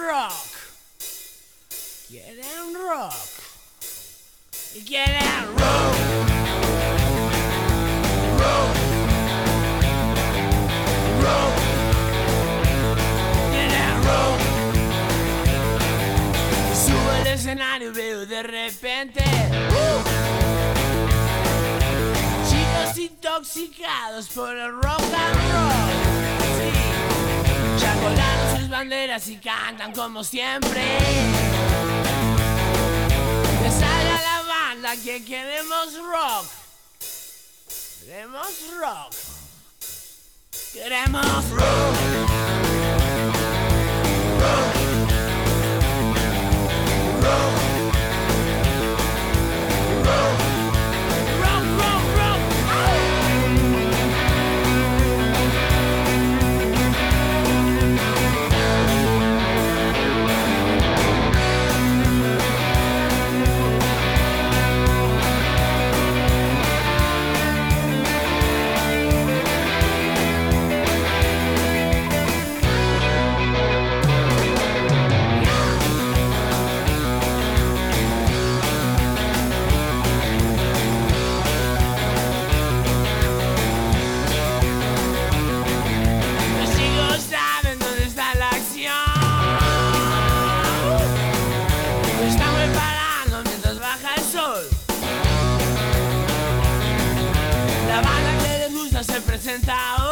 intoxicados 23.60 24.28
por 24.28 24.56
el 24.56 24.72
rock 24.72 25.02
and 25.14 25.36
roll. 25.52 25.90
Sí. 26.56 26.70
Ya 27.80 27.94
colgaron 28.00 28.58
sus 28.58 28.68
banderas 28.68 29.28
y 29.28 29.36
cantan 29.36 29.92
como 29.92 30.24
siempre. 30.24 30.82
Que 33.62 33.70
salga 33.70 34.22
la 34.22 34.42
banda 34.48 34.96
que 34.96 35.24
queremos 35.24 35.94
rock. 35.94 36.46
Queremos 38.04 38.48
rock. 38.78 39.14
Queremos 40.72 41.50
rock. 41.50 41.80
Presenta. 99.70 99.97
Uh. 99.98 100.10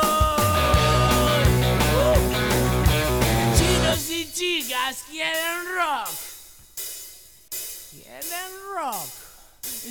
Y 4.10 4.32
chicas 4.32 5.05
quieren 5.10 5.64
rock. 5.76 6.09
Quieren 7.90 8.52
rock. 8.74 9.09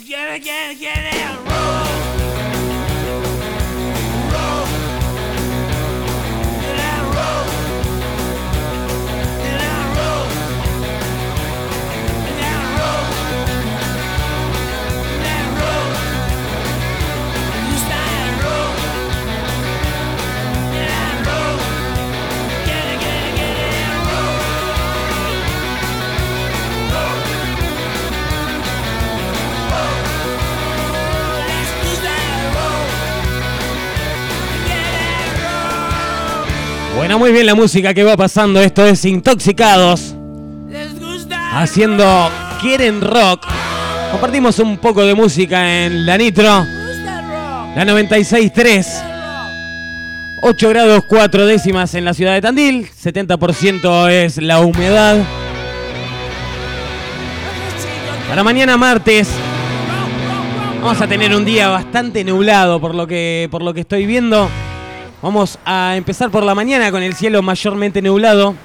Quieren, 0.06 0.42
quieren, 0.42 0.78
quieren. 0.78 1.46
Rock. 1.46 1.57
Bueno, 36.98 37.20
muy 37.20 37.32
bien 37.32 37.46
la 37.46 37.54
música 37.54 37.94
que 37.94 38.04
va 38.04 38.18
pasando. 38.18 38.60
Esto 38.60 38.84
es 38.84 39.06
Intoxicados. 39.06 40.16
Haciendo 41.54 42.32
Quieren 42.60 43.02
Rock. 43.02 43.46
Compartimos 44.12 44.58
un 44.58 44.80
poco 44.80 45.06
de 45.06 45.14
música 45.14 45.86
en 45.86 46.08
la 46.08 46.18
Nitro. 46.18 46.66
La 47.76 47.86
96.3. 47.86 49.04
8 50.42 50.70
grados 50.70 51.04
4 51.08 51.46
décimas 51.46 51.94
en 51.94 52.04
la 52.04 52.16
ciudad 52.16 52.34
de 52.34 52.42
Tandil. 52.42 52.90
70% 52.90 54.10
es 54.10 54.38
la 54.38 54.62
humedad. 54.62 55.24
Para 58.28 58.44
mañana 58.44 58.76
martes 58.76 59.30
vamos 60.82 61.00
a 61.00 61.08
tener 61.08 61.36
un 61.36 61.46
día 61.46 61.70
bastante 61.70 62.24
nublado 62.24 62.82
por 62.82 62.96
lo 62.96 63.06
que, 63.06 63.48
por 63.52 63.62
lo 63.62 63.76
que 63.76 63.82
estoy 63.82 64.08
viendo. 64.08 64.50
Vamos 65.22 65.58
a 65.66 65.96
empezar 65.98 66.30
por 66.30 66.44
la 66.44 66.54
mañana 66.54 66.92
con 66.92 67.02
el 67.02 67.16
cielo 67.16 67.42
mayormente 67.42 68.04
nublado. 68.04 68.56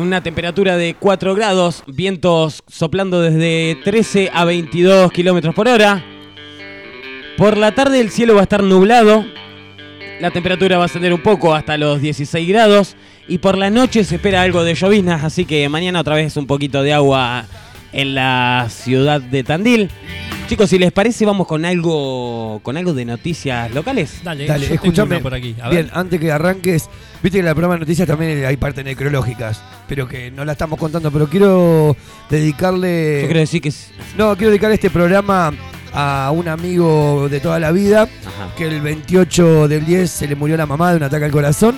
Una 0.00 0.20
temperatura 0.20 0.76
de 0.76 0.94
4 0.98 1.34
grados, 1.34 1.82
vientos 1.86 2.62
soplando 2.68 3.20
desde 3.20 3.80
13 3.82 4.30
a 4.32 4.44
22 4.44 5.10
kilómetros 5.10 5.54
por 5.54 5.66
hora. 5.66 6.04
Por 7.36 7.56
la 7.56 7.72
tarde 7.72 8.00
el 8.00 8.10
cielo 8.10 8.34
va 8.34 8.40
a 8.40 8.42
estar 8.44 8.62
nublado. 8.62 9.24
La 10.20 10.30
temperatura 10.30 10.76
va 10.78 10.84
a 10.84 10.86
ascender 10.86 11.12
un 11.12 11.22
poco 11.22 11.54
hasta 11.54 11.76
los 11.76 12.00
16 12.00 12.48
grados. 12.48 12.96
Y 13.28 13.38
por 13.38 13.58
la 13.58 13.70
noche 13.70 14.04
se 14.04 14.16
espera 14.16 14.42
algo 14.42 14.62
de 14.62 14.74
lloviznas, 14.74 15.24
así 15.24 15.44
que 15.44 15.68
mañana 15.68 16.00
otra 16.00 16.14
vez 16.14 16.36
un 16.36 16.46
poquito 16.46 16.84
de 16.84 16.92
agua 16.92 17.44
en 17.92 18.14
la 18.14 18.68
ciudad 18.70 19.20
de 19.20 19.42
Tandil. 19.42 19.90
Chicos, 20.48 20.70
si 20.70 20.78
les 20.78 20.92
parece, 20.92 21.26
vamos 21.26 21.44
con 21.48 21.64
algo 21.64 22.60
con 22.62 22.76
algo 22.76 22.92
de 22.94 23.04
noticias 23.04 23.72
locales. 23.74 24.20
Dale, 24.46 24.72
escúchame. 24.74 25.18
por 25.18 25.34
aquí. 25.34 25.56
A 25.60 25.68
ver. 25.68 25.84
Bien, 25.84 25.90
antes 25.92 26.20
que 26.20 26.30
arranques, 26.30 26.88
viste 27.20 27.38
que 27.38 27.40
en 27.40 27.48
el 27.48 27.54
programa 27.54 27.74
de 27.74 27.80
noticias 27.80 28.06
también 28.06 28.44
hay 28.44 28.56
partes 28.56 28.84
necrológicas, 28.84 29.60
pero 29.88 30.06
que 30.06 30.30
no 30.30 30.44
la 30.44 30.52
estamos 30.52 30.78
contando, 30.78 31.10
pero 31.10 31.28
quiero 31.28 31.96
dedicarle... 32.30 33.22
Yo 33.22 33.26
quiero 33.26 33.40
decir 33.40 33.60
que... 33.60 33.70
es- 33.70 33.90
No, 34.16 34.36
quiero 34.36 34.50
dedicar 34.50 34.70
este 34.70 34.88
programa 34.88 35.52
a 35.92 36.30
un 36.32 36.46
amigo 36.46 37.28
de 37.28 37.40
toda 37.40 37.58
la 37.58 37.72
vida, 37.72 38.08
que 38.56 38.68
el 38.68 38.80
28 38.80 39.66
del 39.66 39.84
10 39.84 40.08
se 40.08 40.28
le 40.28 40.36
murió 40.36 40.56
la 40.56 40.66
mamá 40.66 40.92
de 40.92 40.98
un 40.98 41.02
ataque 41.02 41.24
al 41.24 41.32
corazón, 41.32 41.76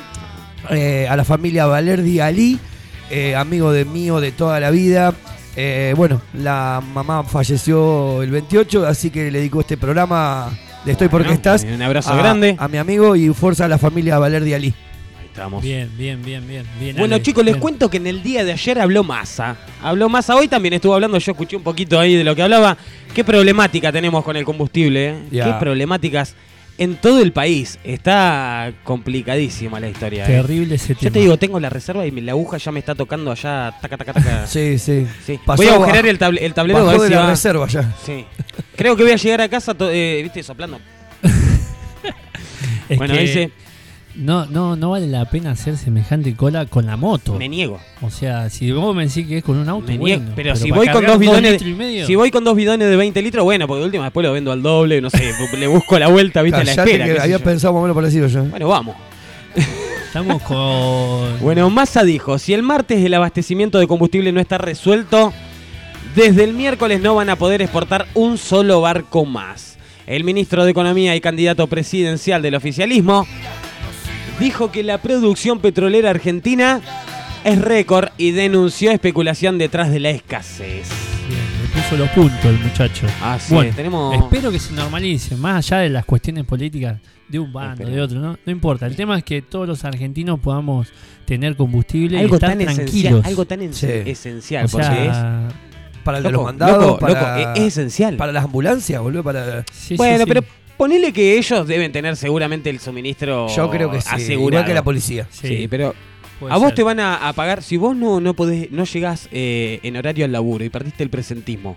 eh, 0.71 1.07
a 1.09 1.17
la 1.17 1.25
familia 1.25 1.65
Valerdi 1.65 2.21
Ali, 2.21 2.59
eh, 3.11 3.35
amigo 3.35 3.73
de 3.73 3.87
mío 3.87 4.21
de 4.21 4.31
toda 4.33 4.61
la 4.61 4.71
vida. 4.71 5.15
Eh, 5.61 5.93
bueno, 5.97 6.23
la 6.35 6.81
mamá 6.95 7.25
falleció 7.25 8.23
el 8.23 8.31
28, 8.31 8.87
así 8.87 9.11
que 9.11 9.29
le 9.33 9.39
dedico 9.41 9.61
este 9.61 9.77
programa 9.77 10.57
de 10.85 10.93
Estoy 10.93 11.09
porque 11.09 11.33
estás. 11.33 11.65
un 11.65 11.83
abrazo 11.83 12.13
a- 12.13 12.17
grande. 12.17 12.55
A 12.61 12.69
mi 12.69 12.79
amigo 12.79 13.17
y 13.17 13.29
fuerza 13.31 13.65
a 13.65 13.69
la 13.69 13.77
familia 13.77 14.19
Valerdi 14.21 14.55
Ali. 14.55 14.69
Ahí 15.19 15.27
estamos. 15.27 15.61
Bien, 15.61 15.91
bien, 15.99 16.23
bien, 16.25 16.47
bien. 16.47 16.65
bien 16.79 16.95
Bueno, 16.97 17.17
Ale. 17.17 17.25
chicos, 17.25 17.45
les 17.45 17.57
cuento 17.57 17.91
que 17.91 17.97
en 17.97 18.07
el 18.07 18.23
día 18.23 18.45
de 18.45 18.53
ayer 18.53 18.79
habló 18.79 19.03
Massa. 19.03 19.57
Habló 19.83 20.09
Massa 20.09 20.37
hoy 20.37 20.47
también 20.47 20.75
estuvo 20.75 20.95
hablando, 20.95 21.19
yo 21.19 21.33
escuché 21.33 21.57
un 21.57 21.65
poquito 21.65 21.99
ahí 21.99 22.15
de 22.15 22.23
lo 22.23 22.37
que 22.37 22.43
hablaba. 22.45 22.77
Qué 23.13 23.25
problemática 23.25 23.91
tenemos 23.91 24.23
con 24.23 24.37
el 24.37 24.45
combustible, 24.45 25.09
¿eh? 25.11 25.23
Qué 25.33 25.55
problemáticas 25.59 26.37
en 26.79 26.97
todo 26.97 27.21
el 27.21 27.33
país. 27.33 27.79
Está 27.85 28.73
complicadísima 28.85 29.79
la 29.81 29.89
historia. 29.89 30.25
¿eh? 30.25 30.27
Terrible 30.29 30.77
ese 30.77 30.95
Yo 30.95 31.01
tema. 31.01 31.13
te 31.13 31.19
digo, 31.21 31.37
tengo 31.37 31.61
la 31.61 31.69
reserva 31.71 32.07
y 32.07 32.11
la 32.13 32.33
aguja 32.33 32.57
ya 32.59 32.73
me 32.73 32.79
está 32.81 32.95
tocando 32.95 33.31
allá, 33.31 33.75
taca, 33.81 33.97
taca, 33.97 34.13
taca. 34.15 34.47
Sí, 34.49 34.79
sí. 34.79 35.07
Sí. 35.27 35.39
Pasó 35.45 35.63
voy 35.63 35.71
a 35.71 35.75
agujerar 35.75 36.07
el, 36.07 36.19
table- 36.19 36.41
el 36.43 36.55
tablero. 36.55 36.79
bajó 36.85 36.91
a 36.91 36.93
ver 36.93 37.01
de 37.03 37.09
si 37.09 37.15
la 37.15 37.21
va- 37.21 37.31
reserva 37.31 37.67
ya. 37.69 37.95
Sí. 38.07 38.25
Creo 38.77 38.97
que 38.97 39.03
voy 39.03 39.13
a 39.13 39.17
llegar 39.17 39.41
a 39.43 39.49
casa, 39.49 39.75
eh, 39.81 40.21
viste, 40.23 40.43
soplando. 40.43 40.79
Es 42.89 42.97
bueno, 42.97 43.13
que 43.15 43.21
dice, 43.21 43.51
No, 44.19 44.47
no, 44.47 44.75
no 44.75 44.91
vale 44.91 45.07
la 45.07 45.25
pena 45.27 45.53
hacer 45.53 45.77
semejante 45.77 46.35
cola 46.35 46.67
con 46.67 46.87
la 46.87 46.97
moto. 46.97 47.35
me 47.35 47.49
niego. 47.49 47.79
O 48.03 48.11
sea, 48.11 48.51
si 48.51 48.73
vos 48.73 48.95
me 48.95 49.07
decís 49.07 49.29
que 49.29 49.39
es 49.39 49.45
con 49.45 49.57
un 49.57 49.69
auto, 49.69 49.87
Me 49.87 49.97
niego, 49.97 50.23
bueno, 50.23 50.33
pero, 50.35 50.57
si 50.57 50.73
voy 50.73 50.89
con 50.89 51.07
dos 51.07 51.21
bidones, 51.21 51.63
y 51.63 51.73
medio, 51.73 52.05
si 52.05 52.17
voy 52.17 52.33
con 52.33 52.43
dos 52.43 52.57
bidones 52.57 52.89
de 52.89 52.97
20 52.97 53.23
litros, 53.23 53.45
bueno, 53.45 53.69
porque 53.69 53.79
de 53.79 53.87
última 53.87 54.05
después 54.05 54.27
lo 54.27 54.33
vendo 54.33 54.51
al 54.51 54.61
doble, 54.61 55.01
no 55.01 55.09
sé, 55.09 55.33
le 55.57 55.67
busco 55.69 56.01
la 56.01 56.09
vuelta, 56.09 56.43
viste, 56.43 56.61
a 56.61 56.65
la 56.65 56.75
Callate 56.75 56.91
espera. 56.91 57.05
que 57.05 57.21
había 57.21 57.39
yo. 57.39 57.45
pensado 57.45 57.73
más 57.75 57.79
o 57.79 57.83
menos 57.83 57.95
parecido 57.95 58.27
yo. 58.27 58.43
Bueno, 58.45 58.67
vamos. 58.67 58.97
Estamos 60.07 60.43
con. 60.43 61.39
Bueno, 61.41 61.71
Massa 61.71 62.03
dijo, 62.03 62.41
si 62.41 62.55
el 62.55 62.65
martes 62.65 63.05
el 63.05 63.15
abastecimiento 63.15 63.79
de 63.79 63.87
combustible 63.87 64.33
no 64.33 64.41
está 64.41 64.59
resuelto, 64.59 65.33
desde 66.17 66.43
el 66.43 66.55
miércoles 66.55 67.01
no 67.01 67.15
van 67.15 67.31
a 67.31 67.37
poder 67.37 67.63
exportar 67.63 68.09
un 68.15 68.37
solo 68.37 68.81
barco 68.81 69.25
más. 69.25 69.79
El 70.09 70.25
ministro 70.25 70.65
de 70.65 70.73
Economía 70.73 71.15
y 71.15 71.21
candidato 71.21 71.69
presidencial 71.69 72.43
del 72.43 72.57
oficialismo 72.57 73.27
dijo 74.39 74.71
que 74.71 74.83
la 74.83 74.99
producción 74.99 75.61
petrolera 75.61 76.11
argentina 76.11 76.81
es 77.45 77.61
récord 77.61 78.09
y 78.19 78.33
denunció 78.33 78.91
especulación 78.91 79.59
detrás 79.59 79.91
de 79.91 80.01
la 80.01 80.11
escasez. 80.11 80.89
Bien, 81.29 81.41
le 81.63 81.83
puso 81.83 81.97
los 81.97 82.09
puntos 82.11 82.45
el 82.45 82.59
muchacho. 82.59 83.07
Ah, 83.23 83.39
sí, 83.41 83.55
bueno, 83.55 83.73
tenemos- 83.75 84.15
espero 84.17 84.51
que 84.51 84.59
se 84.59 84.73
normalice, 84.73 85.37
más 85.37 85.57
allá 85.71 85.83
de 85.83 85.91
las 85.91 86.05
cuestiones 86.05 86.45
políticas 86.45 86.99
de 87.29 87.39
un 87.39 87.53
bando, 87.53 87.87
de 87.87 88.01
otro, 88.01 88.19
¿no? 88.21 88.39
No 88.45 88.53
importa. 88.53 88.87
El 88.87 88.97
tema 88.97 89.19
es 89.19 89.25
que 89.25 89.43
todos 89.43 89.69
los 89.69 89.85
argentinos 89.85 90.41
podamos 90.41 90.89
tener 91.27 91.57
combustible 91.57 92.19
Algo 92.19 92.35
y 92.35 92.37
estar 92.37 92.51
tan 92.51 92.61
esencial, 92.63 92.87
tranquilos. 92.87 93.25
algo 93.27 93.45
tan 93.45 93.63
en- 93.63 93.71
esencial, 94.09 94.65
O 94.65 94.69
sea, 94.69 94.89
porque 94.89 95.07
es 95.09 95.17
Para 96.05 96.19
el 96.19 96.25
de 96.25 96.31
Loco, 96.31 96.43
los 96.45 96.53
mandados, 96.53 96.83
loco, 96.87 96.99
para, 97.01 97.39
loco, 97.39 97.53
es- 97.55 97.61
es 97.61 97.67
esencial. 97.77 98.17
Para 98.17 98.33
las 98.33 98.45
ambulancias, 98.45 98.99
boludo, 99.03 99.23
para... 99.23 99.65
bueno, 99.99 100.25
pero 100.27 100.43
ponele 100.79 101.13
que 101.13 101.37
ellos 101.37 101.67
deben 101.67 101.93
tener 101.93 102.17
seguramente 102.17 102.71
el 102.71 102.81
suministro 102.81 103.49
Yo 103.55 103.69
creo 103.69 103.91
que 103.91 104.01
sí, 104.01 104.09
asegurado. 104.11 104.49
igual 104.49 104.65
que 104.65 104.75
la 104.75 104.83
policía. 104.83 105.27
Sí, 105.31 105.49
Sí, 105.49 105.69
pero 105.69 105.95
puede 106.41 106.55
a 106.55 106.57
vos 106.57 106.69
ser. 106.69 106.77
te 106.77 106.83
van 106.85 107.01
a, 107.01 107.29
a 107.29 107.33
pagar 107.35 107.63
si 107.63 107.77
vos 107.77 107.95
no 107.95 108.21
no 108.21 108.33
podés 108.33 108.71
no 108.71 108.85
llegás 108.85 109.29
eh, 109.33 109.81
en 109.83 109.97
horario 109.97 110.25
al 110.25 110.33
laburo 110.33 110.65
y 110.65 110.71
perdiste 110.71 111.03
el 111.03 111.11
presentismo. 111.11 111.77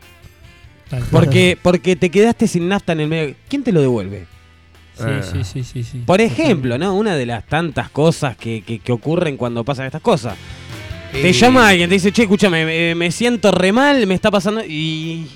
Tal 0.89 0.99
cual. 1.05 1.09
Porque 1.25 1.57
porque 1.61 1.95
te 1.97 2.09
quedaste 2.09 2.47
sin 2.47 2.67
nafta 2.69 2.93
en 2.93 3.01
el 3.01 3.07
medio. 3.07 3.35
¿Quién 3.49 3.63
te 3.63 3.71
lo 3.73 3.81
devuelve? 3.81 4.25
Sí, 4.97 5.05
sí, 5.31 5.43
sí, 5.43 5.63
sí, 5.63 5.83
sí. 5.83 6.03
Por 6.05 6.21
ejemplo, 6.21 6.77
¿no? 6.77 6.93
Una 6.95 7.15
de 7.15 7.25
las 7.25 7.45
tantas 7.47 7.89
cosas 7.89 8.37
que, 8.37 8.61
que- 8.61 8.77
que 8.79 8.91
ocurren 8.91 9.35
cuando 9.35 9.63
pasan 9.63 9.87
estas 9.87 10.01
cosas. 10.01 10.35
Te 11.11 11.27
Eh. 11.29 11.33
llama 11.33 11.67
alguien, 11.69 11.89
te 11.89 11.95
dice, 11.95 12.11
che, 12.11 12.21
escúchame, 12.23 12.65
me, 12.65 12.93
me 12.95 13.11
siento 13.11 13.51
re 13.51 13.71
mal, 13.71 14.05
me 14.05 14.13
está 14.13 14.29
pasando. 14.29 14.63
Y. 14.63 15.27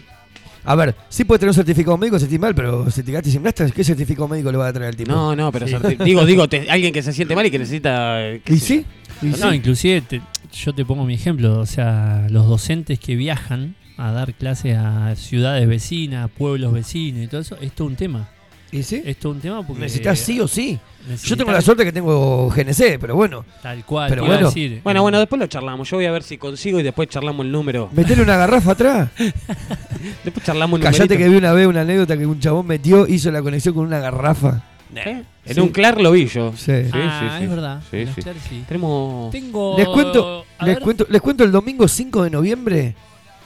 A 0.66 0.76
ver, 0.76 0.96
sí 1.10 1.24
puede 1.24 1.40
tener 1.40 1.50
un 1.52 1.56
certificado 1.56 1.98
médico, 1.98 2.18
sentís 2.20 2.40
mal, 2.40 2.56
pero 2.56 2.90
si 2.90 3.04
te 3.04 3.12
quedaste 3.12 3.30
sin 3.30 3.44
nafta, 3.44 3.70
¿qué 3.70 3.84
certificado 3.84 4.28
médico 4.28 4.52
le 4.52 4.58
va 4.58 4.68
a 4.68 4.74
traer 4.74 4.90
al 4.90 4.96
tipo? 4.96 5.12
No, 5.12 5.36
no, 5.36 5.52
pero 5.52 5.68
certi- 5.68 5.98
digo, 6.04 6.26
digo, 6.26 6.48
te- 6.50 6.70
alguien 6.70 6.92
que 6.92 7.04
se 7.04 7.14
siente 7.14 7.36
mal 7.36 7.46
y 7.46 7.52
que 7.52 7.60
necesita. 7.60 8.22
eh, 8.28 8.42
qué 8.44 8.54
¿Y 8.54 8.60
sé 8.60 8.86
sí? 9.22 9.28
No, 9.40 9.54
inclusive 9.54 10.02
te- 10.02 10.22
yo 10.54 10.74
te 10.74 10.84
pongo 10.86 11.06
mi 11.06 11.14
ejemplo, 11.14 11.60
o 11.60 11.66
sea, 11.66 12.28
los 12.30 12.48
docentes 12.48 13.00
que 13.00 13.16
viajan 13.16 13.76
a 13.98 14.12
dar 14.12 14.34
clases 14.34 14.76
a 14.78 15.16
ciudades 15.16 15.68
vecinas, 15.68 16.30
pueblos 16.36 16.74
vecinos 16.74 17.24
y 17.24 17.28
todo 17.28 17.42
eso, 17.42 17.58
es 17.62 17.72
todo 17.72 17.88
un 17.88 17.96
tema. 17.96 18.28
¿Y 18.72 18.84
sí? 18.84 19.02
Es 19.06 19.18
todo 19.18 19.32
un 19.34 19.40
tema 19.40 19.66
porque... 19.66 19.82
Necesitas 19.84 20.20
sí 20.20 20.40
o 20.40 20.48
sí. 20.48 20.78
Yo 21.24 21.38
tengo 21.38 21.52
la 21.52 21.62
suerte 21.62 21.86
que 21.86 21.92
tengo 21.92 22.50
GNC, 22.50 22.98
pero 23.00 23.16
bueno. 23.16 23.46
Tal 23.62 23.86
cual, 23.86 24.10
Pero 24.10 24.26
bueno, 24.26 24.48
decir. 24.48 24.82
Bueno, 24.84 25.02
bueno, 25.04 25.20
después 25.20 25.40
lo 25.40 25.46
charlamos. 25.48 25.90
Yo 25.90 25.98
voy 25.98 26.06
a 26.08 26.12
ver 26.12 26.24
si 26.24 26.38
consigo 26.38 26.80
y 26.80 26.84
después 26.84 27.08
charlamos 27.10 27.46
el 27.46 27.52
número. 27.52 27.90
metele 27.94 28.24
una 28.24 28.38
garrafa 28.38 28.72
atrás. 28.72 29.10
Después 30.24 30.46
charlamos 30.46 30.80
el 30.80 30.84
Callate 30.84 31.04
numerito. 31.06 31.24
que 31.24 31.30
vi 31.30 31.36
una 31.38 31.52
vez 31.54 31.68
una 31.68 31.82
anécdota 31.82 32.18
que 32.18 32.26
un 32.26 32.40
chabón 32.40 32.68
metió, 32.68 33.08
hizo 33.08 33.32
la 33.32 33.42
conexión 33.42 33.74
con 33.76 33.86
una 33.86 34.00
garrafa. 34.00 34.64
¿Eh? 34.96 35.24
En 35.46 35.56
Sí. 35.56 35.60
un 35.60 35.70
clar 35.70 36.00
lo 36.00 36.12
vi 36.12 36.28
yo. 36.28 36.54
Sí. 36.56 36.72
Ah, 36.94 37.40
es 37.42 37.50
verdad. 37.50 37.82
Sí, 37.92 37.98
En 37.98 38.06
los 38.08 38.16
sí. 38.16 38.22
claros 38.22 38.42
sí. 38.50 38.64
Tenemos. 38.68 39.32
Tengo... 39.32 39.78
Les 39.78 39.88
cuento, 39.88 40.46
les 40.62 40.80
cuento, 40.80 41.06
les 41.10 41.22
cuento 41.22 41.44
el 41.44 41.52
domingo 41.52 41.88
5 41.88 42.24
de 42.24 42.30
noviembre 42.30 42.96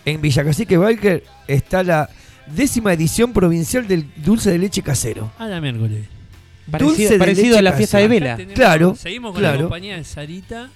en 0.06 0.22
Villacacique 0.22 0.78
Biker 0.78 1.24
está 1.48 1.84
la 1.84 2.10
décima 2.56 2.94
edición 2.94 3.34
provincial 3.34 3.88
del 3.88 4.06
dulce 4.18 4.52
de 4.52 4.58
leche 4.58 4.82
casero. 4.82 5.32
A 5.38 5.48
la 5.48 5.62
miércoles. 5.62 6.06
Parecido- 6.70 6.96
Dulce 6.98 7.18
parecido 7.18 7.58
a 7.58 7.62
la 7.64 7.74
fiesta 7.74 7.98
de 7.98 8.08
vela. 8.08 8.36
Tenemos- 8.36 8.54
Claro, 8.56 8.96
Seguimos 8.96 9.34
con 9.34 9.42
la 9.42 9.58
compañía 9.58 9.96
de 9.98 10.04
Sarita. 10.04 10.70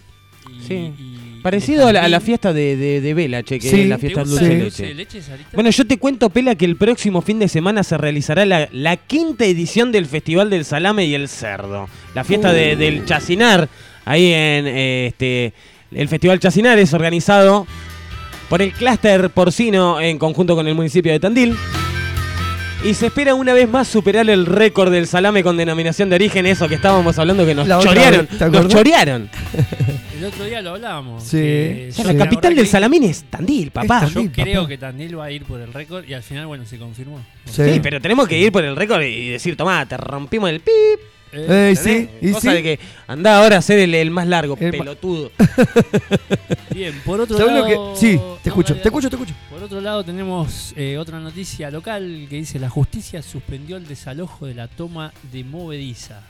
Y, 0.50 0.68
Sí. 0.68 0.74
y- 0.74 1.40
Parecido 1.44 1.88
a 1.88 1.94
la, 1.94 2.04
a 2.04 2.08
la 2.10 2.20
fiesta 2.20 2.52
de, 2.54 2.76
de, 2.78 3.02
de 3.02 3.14
Vela, 3.14 3.44
che, 3.44 3.60
que 3.60 3.70
Sí. 3.70 3.82
es 3.82 3.88
la 3.90 3.98
fiesta 3.98 4.24
¿Te 4.24 4.30
del 4.30 4.32
gusta 4.32 4.46
dulce 4.46 4.56
de 4.58 4.64
dulce 4.64 4.82
leche. 4.84 4.88
de 4.90 4.94
leche, 4.96 5.22
Sarita? 5.22 5.50
Bueno, 5.54 5.70
yo 5.70 5.86
te 5.88 5.98
cuento, 5.98 6.30
Pela, 6.30 6.56
que 6.56 6.66
el 6.66 6.76
próximo 6.78 7.22
fin 7.22 7.38
de 7.40 7.48
semana 7.50 7.84
se 7.84 7.98
realizará 7.98 8.46
la, 8.46 8.68
la 8.72 8.98
quinta 8.98 9.46
edición 9.46 9.92
del 9.92 10.06
Festival 10.06 10.50
del 10.50 10.64
Salame 10.66 11.06
y 11.06 11.16
el 11.16 11.28
Cerdo. 11.30 11.88
La 12.16 12.24
fiesta 12.24 12.52
de- 12.54 12.76
Uh. 12.76 12.80
del 12.80 13.06
Chacinar, 13.06 13.68
ahí 14.06 14.26
en 14.34 14.68
eh, 14.68 15.08
este. 15.08 15.54
El 15.92 16.08
Festival 16.08 16.40
Chacinar 16.40 16.80
es 16.80 16.94
organizado 16.94 17.68
por 18.54 18.62
el 18.62 18.72
clúster 18.72 19.32
porcino 19.32 20.00
en 20.00 20.20
conjunto 20.20 20.54
con 20.56 20.68
el 20.68 20.76
municipio 20.76 21.12
de 21.12 21.20
Tandil. 21.20 21.58
Y 22.84 22.94
se 22.94 23.08
espera 23.08 23.34
una 23.34 23.52
vez 23.52 23.68
más 23.68 23.88
superar 23.88 24.30
el 24.30 24.46
récord 24.46 24.92
del 24.92 25.08
salame 25.08 25.42
con 25.42 25.58
denominación 25.58 26.08
de 26.10 26.18
origen, 26.18 26.46
eso 26.46 26.68
que 26.70 26.76
estábamos 26.76 27.18
hablando 27.18 27.48
que 27.48 27.56
nos 27.56 27.68
La 27.68 27.80
chorearon. 27.80 28.28
vez, 28.30 28.38
¿te 28.38 28.50
Nos 28.52 28.68
chorearon. 28.68 29.28
El 30.20 30.26
otro 30.26 30.46
día 30.46 30.62
lo 30.62 30.70
hablábamos. 30.76 31.24
Sí. 31.24 31.32
que 31.38 31.88
O 31.90 31.94
sea, 31.96 32.06
yo- 32.06 32.14
la 32.14 32.26
capital 32.26 32.56
del 32.56 32.68
salamín 32.68 33.06
es 33.06 33.24
Tandil, 33.24 33.72
papá. 33.72 34.08
Yo 34.14 34.32
creo 34.32 34.68
que 34.68 34.78
Tandil 34.78 35.18
va 35.18 35.26
a 35.26 35.32
ir 35.32 35.46
por 35.46 35.60
el 35.60 35.74
récord 35.74 36.08
y 36.08 36.14
al 36.14 36.22
final, 36.22 36.46
bueno, 36.46 36.64
se 36.68 36.78
confirmó. 36.78 37.26
Sí, 37.46 37.80
pero 37.82 38.00
tenemos 38.00 38.28
que 38.28 38.38
ir 38.38 38.52
por 38.52 38.64
el 38.64 38.76
récord 38.76 39.02
y 39.02 39.30
decir, 39.30 39.58
tomá, 39.58 39.84
te 39.88 39.98
rompimos 39.98 40.52
el 40.52 40.60
pip. 40.60 41.00
Eh, 41.36 41.76
sí, 41.76 42.10
y 42.22 42.32
Cosa 42.32 42.50
sí. 42.52 42.56
de 42.58 42.64
que 42.64 42.80
andá 43.08 43.38
ahora 43.38 43.58
a 43.58 43.62
ser 43.62 43.80
el, 43.80 43.94
el 43.96 44.12
más 44.12 44.28
largo, 44.28 44.56
El 44.60 44.72
ma- 44.74 44.78
pelotudo. 44.84 45.32
Bien, 46.74 46.94
por 47.06 47.22
otro 47.22 47.38
¿Sabés 47.38 47.54
lado. 47.54 47.68
lo 47.70 47.94
que- 47.94 48.00
sí, 48.00 48.20
te 48.44 48.50
escucho, 48.50 48.74
dale, 48.74 48.84
te 48.84 48.90
escucho, 48.90 49.10
te 49.10 49.16
escucho. 49.16 49.34
Por 49.50 49.64
otro 49.64 49.82
lado, 49.82 50.04
tenemos 50.04 50.74
eh, 50.76 50.98
otra 50.98 51.20
noticia 51.20 51.70
local 51.72 52.28
que 52.30 52.36
dice: 52.38 52.60
La 52.60 52.70
justicia 52.70 53.22
suspendió 53.22 53.78
el 53.78 53.88
desalojo 53.88 54.46
de 54.46 54.56
la 54.56 54.68
toma 54.68 55.14
de 55.32 55.44
Movediza. 55.44 56.22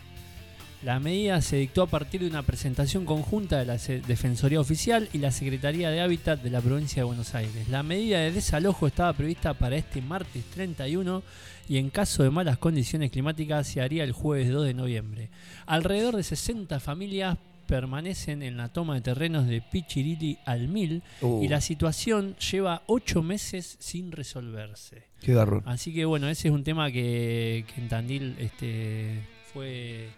La 0.83 0.99
medida 0.99 1.41
se 1.41 1.55
dictó 1.55 1.83
a 1.83 1.87
partir 1.87 2.19
de 2.21 2.27
una 2.27 2.41
presentación 2.43 3.05
conjunta 3.05 3.57
de 3.57 3.65
la 3.65 3.79
Se- 3.79 4.01
Defensoría 4.01 4.59
Oficial 4.59 5.07
y 5.13 5.19
la 5.19 5.31
Secretaría 5.31 5.89
de 5.89 6.01
Hábitat 6.01 6.41
de 6.41 6.49
la 6.49 6.59
provincia 6.59 7.01
de 7.01 7.05
Buenos 7.05 7.33
Aires. 7.35 7.69
La 7.69 7.83
medida 7.83 8.19
de 8.19 8.31
desalojo 8.33 8.87
estaba 8.87 9.13
prevista 9.13 9.53
para 9.53 9.77
este 9.77 10.01
martes 10.01 10.43
31 10.53 11.23
y 11.67 11.77
en 11.77 11.89
caso 11.89 12.23
de 12.23 12.29
malas 12.29 12.57
condiciones 12.57 13.11
climáticas 13.11 13.67
se 13.67 13.81
haría 13.81 14.03
el 14.03 14.11
jueves 14.11 14.49
2 14.51 14.65
de 14.65 14.73
noviembre. 14.73 15.29
Alrededor 15.65 16.15
de 16.15 16.23
60 16.23 16.79
familias 16.79 17.37
permanecen 17.67 18.43
en 18.43 18.57
la 18.57 18.69
toma 18.69 18.95
de 18.95 19.01
terrenos 19.01 19.47
de 19.47 19.61
Pichirili 19.61 20.37
al 20.45 20.67
Mil 20.67 21.01
Uh. 21.21 21.41
y 21.43 21.47
la 21.47 21.61
situación 21.61 22.35
lleva 22.37 22.83
8 22.87 23.23
meses 23.23 23.77
sin 23.79 24.11
resolverse. 24.11 25.03
Qué 25.21 25.33
garrón. 25.33 25.63
Así 25.65 25.93
que 25.93 26.05
bueno, 26.05 26.27
ese 26.27 26.49
es 26.49 26.53
un 26.53 26.63
tema 26.63 26.91
que, 26.91 27.65
que 27.73 27.81
en 27.81 27.87
Tandil 27.87 28.35
este, 28.39 29.21
fue, 29.53 30.09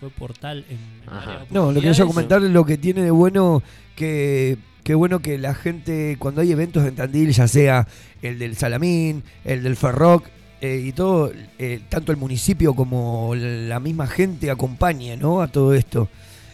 fue 0.00 0.10
portal 0.10 0.64
en, 0.68 0.76
en 0.76 1.46
No, 1.50 1.70
lo 1.70 1.80
que 1.80 1.88
quería 1.88 2.04
comentar 2.04 2.42
lo 2.42 2.64
que 2.64 2.76
tiene 2.76 3.02
de 3.02 3.12
bueno 3.12 3.62
que 3.94 4.58
qué 4.82 4.94
bueno 4.96 5.20
que 5.20 5.38
la 5.38 5.54
gente 5.54 6.16
cuando 6.18 6.40
hay 6.40 6.50
eventos 6.50 6.84
en 6.84 6.96
Tandil, 6.96 7.30
ya 7.30 7.46
sea 7.46 7.86
el 8.20 8.40
del 8.40 8.56
Salamín, 8.56 9.22
el 9.44 9.62
del 9.62 9.76
Ferroc 9.76 10.26
eh, 10.62 10.80
y 10.86 10.92
todo, 10.92 11.30
eh, 11.58 11.80
tanto 11.90 12.12
el 12.12 12.18
municipio 12.18 12.72
como 12.74 13.34
la 13.34 13.80
misma 13.80 14.06
gente 14.06 14.50
acompaña, 14.50 15.16
¿no? 15.16 15.42
A 15.42 15.48
todo 15.48 15.74
esto. 15.74 16.08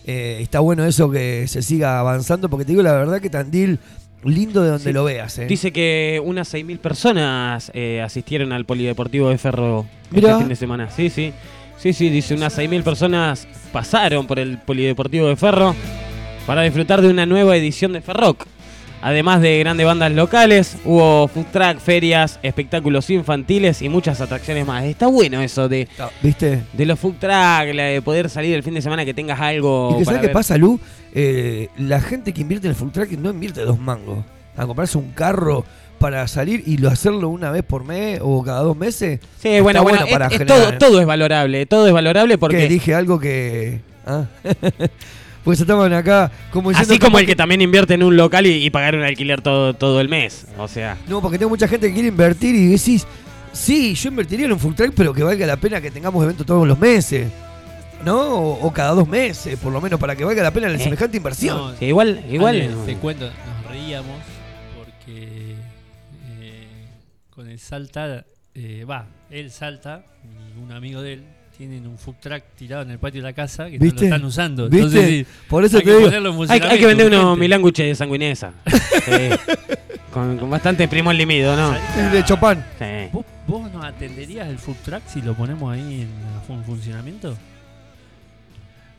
Eh, 0.06 0.38
está 0.40 0.60
bueno 0.60 0.84
eso 0.86 1.10
que 1.10 1.46
se 1.46 1.60
siga 1.62 2.00
avanzando 2.00 2.48
porque 2.48 2.64
te 2.64 2.72
digo 2.72 2.82
la 2.82 2.92
verdad 2.94 3.20
que 3.20 3.28
Tandil 3.28 3.78
lindo 4.24 4.62
de 4.62 4.70
donde 4.70 4.84
Sí. 4.84 4.92
lo 4.92 5.04
veas. 5.04 5.38
Dice 5.46 5.70
que 5.72 6.20
unas 6.24 6.48
6.000 6.52 6.78
personas 6.78 7.70
asistieron 8.02 8.52
al 8.52 8.64
Polideportivo 8.64 9.28
de 9.28 9.38
Ferro 9.38 9.84
Mirá. 10.10 10.30
este 10.30 10.38
fin 10.40 10.48
de 10.48 10.56
semana. 10.56 10.90
Sí, 10.90 11.10
sí. 11.10 11.32
Sí, 11.76 11.92
sí, 11.92 12.08
dice 12.10 12.34
unas 12.34 12.56
6.000 12.58 12.82
personas 12.82 13.46
pasaron 13.72 14.26
por 14.26 14.38
el 14.40 14.58
Polideportivo 14.58 15.28
de 15.28 15.36
Ferro 15.36 15.76
para 16.46 16.62
disfrutar 16.62 17.02
de 17.02 17.08
una 17.08 17.26
nueva 17.26 17.54
edición 17.56 17.92
de 17.92 18.00
Ferroc. 18.00 18.46
Además 19.00 19.40
de 19.40 19.58
grandes 19.60 19.86
bandas 19.86 20.10
locales, 20.12 20.76
hubo 20.84 21.28
food 21.28 21.46
truck, 21.52 21.78
ferias, 21.78 22.40
espectáculos 22.42 23.08
infantiles 23.10 23.80
y 23.82 23.88
muchas 23.88 24.20
atracciones 24.20 24.66
más. 24.66 24.84
Está 24.84 25.06
bueno 25.06 25.40
eso 25.40 25.68
de, 25.68 25.86
¿Viste? 26.22 26.62
de 26.72 26.86
los 26.86 26.98
food 26.98 27.14
truck, 27.20 27.30
la 27.74 27.84
de 27.84 28.02
poder 28.02 28.28
salir 28.28 28.54
el 28.54 28.62
fin 28.62 28.74
de 28.74 28.82
semana 28.82 29.04
que 29.04 29.14
tengas 29.14 29.40
algo. 29.40 29.90
Y 29.94 29.98
que 30.00 30.04
para 30.04 30.16
sabes 30.16 30.28
qué 30.28 30.32
pasa, 30.34 30.56
Lu, 30.58 30.80
Eh, 31.14 31.68
la 31.78 32.00
gente 32.00 32.32
que 32.32 32.40
invierte 32.42 32.66
en 32.66 32.70
el 32.72 32.76
full 32.76 32.90
track 32.90 33.12
no 33.12 33.30
invierte 33.30 33.60
dos 33.62 33.78
mangos. 33.78 34.24
A 34.56 34.66
comprarse 34.66 34.98
un 34.98 35.12
carro 35.12 35.64
para 36.00 36.26
salir 36.28 36.62
y 36.66 36.76
lo 36.78 36.88
hacerlo 36.90 37.28
una 37.28 37.50
vez 37.50 37.62
por 37.64 37.84
mes 37.84 38.20
o 38.22 38.42
cada 38.42 38.60
dos 38.60 38.76
meses. 38.76 39.20
Sí, 39.40 39.48
está 39.48 39.62
bueno, 39.62 39.82
bueno, 39.84 40.04
es- 40.04 40.12
para 40.12 40.26
es 40.26 40.32
generar- 40.38 40.78
todo, 40.78 40.90
todo 40.90 41.00
es 41.00 41.06
valorable, 41.06 41.66
todo 41.66 41.86
es 41.86 41.92
valorable 41.92 42.36
porque... 42.38 42.56
Que 42.58 42.68
dije 42.68 42.94
algo 42.94 43.18
que. 43.20 43.80
ah. 44.06 44.24
pues 45.48 45.58
estaban 45.62 45.94
acá 45.94 46.30
como 46.52 46.68
diciendo 46.68 46.92
Así 46.92 47.00
como 47.00 47.18
el 47.18 47.24
que 47.24 47.34
también 47.34 47.62
invierte 47.62 47.94
en 47.94 48.02
un 48.02 48.18
local 48.18 48.44
y, 48.46 48.66
y 48.66 48.68
pagar 48.68 48.94
un 48.96 49.02
alquiler 49.02 49.40
todo, 49.40 49.72
todo 49.72 49.98
el 50.02 50.06
mes. 50.10 50.44
O 50.58 50.68
sea, 50.68 50.98
No, 51.08 51.22
porque 51.22 51.38
tengo 51.38 51.48
mucha 51.48 51.66
gente 51.66 51.86
que 51.88 51.94
quiere 51.94 52.08
invertir 52.08 52.54
y 52.54 52.66
decís, 52.66 53.06
sí, 53.54 53.94
yo 53.94 54.10
invertiría 54.10 54.44
en 54.44 54.52
un 54.52 54.58
full 54.58 54.74
track, 54.74 54.92
pero 54.94 55.14
que 55.14 55.22
valga 55.22 55.46
la 55.46 55.56
pena 55.56 55.80
que 55.80 55.90
tengamos 55.90 56.22
eventos 56.22 56.44
todos 56.44 56.68
los 56.68 56.78
meses. 56.78 57.28
¿No? 58.04 58.20
O, 58.28 58.66
o 58.66 58.72
cada 58.74 58.90
dos 58.90 59.08
meses, 59.08 59.58
por 59.58 59.72
lo 59.72 59.80
menos, 59.80 59.98
para 59.98 60.14
que 60.14 60.22
valga 60.22 60.42
la 60.42 60.50
pena 60.52 60.68
la 60.68 60.74
Eh, 60.76 60.80
semejante 60.84 61.16
inversión. 61.16 61.56
No, 61.56 61.76
Sí, 61.78 61.86
igual- 61.86 62.22
igual- 62.30 62.56
Ale, 62.60 62.70
te 62.84 62.94
cuento, 62.96 63.24
nos 63.24 63.70
reíamos 63.72 64.18
porque 64.76 65.54
eh, 66.40 66.66
con 67.30 67.48
el 67.48 67.58
Salta, 67.58 68.26
eh, 68.54 68.84
va, 68.84 69.06
él 69.30 69.50
salta, 69.50 70.04
y 70.22 70.62
un 70.62 70.72
amigo 70.72 71.00
de 71.00 71.14
él 71.14 71.24
tienen 71.58 71.86
un 71.86 71.98
food 71.98 72.14
truck 72.20 72.42
tirado 72.56 72.82
en 72.82 72.92
el 72.92 72.98
patio 72.98 73.20
de 73.20 73.28
la 73.28 73.32
casa 73.34 73.68
que 73.68 73.78
no 73.78 73.84
lo 73.84 74.00
están 74.00 74.24
usando. 74.24 74.68
¿Viste? 74.70 74.78
Entonces, 74.86 75.08
sí, 75.08 75.26
Por 75.48 75.64
eso 75.64 75.76
hay 75.78 75.82
te 75.84 75.90
que 75.90 75.96
digo. 75.96 76.08
en 76.44 76.50
Hay, 76.50 76.60
que 76.78 76.86
vender 76.86 77.06
unos 77.08 77.20
urgente. 77.24 77.40
milanguches 77.40 77.86
de 77.86 77.94
sanguinesa. 77.94 78.52
Sí. 79.04 79.54
con, 80.12 80.38
con 80.38 80.48
bastante 80.50 80.86
primo 80.88 81.12
limido, 81.12 81.54
¿no? 81.56 81.74
El 81.98 82.10
de 82.12 82.24
Chopin. 82.24 82.62
Sí. 82.78 83.08
¿Vos, 83.12 83.24
vos 83.46 83.70
nos 83.72 83.84
atenderías 83.84 84.48
el 84.48 84.58
food 84.58 84.76
truck 84.84 85.02
si 85.06 85.20
lo 85.22 85.34
ponemos 85.34 85.72
ahí 85.72 86.02
en 86.02 86.08
fun- 86.46 86.64
funcionamiento? 86.64 87.36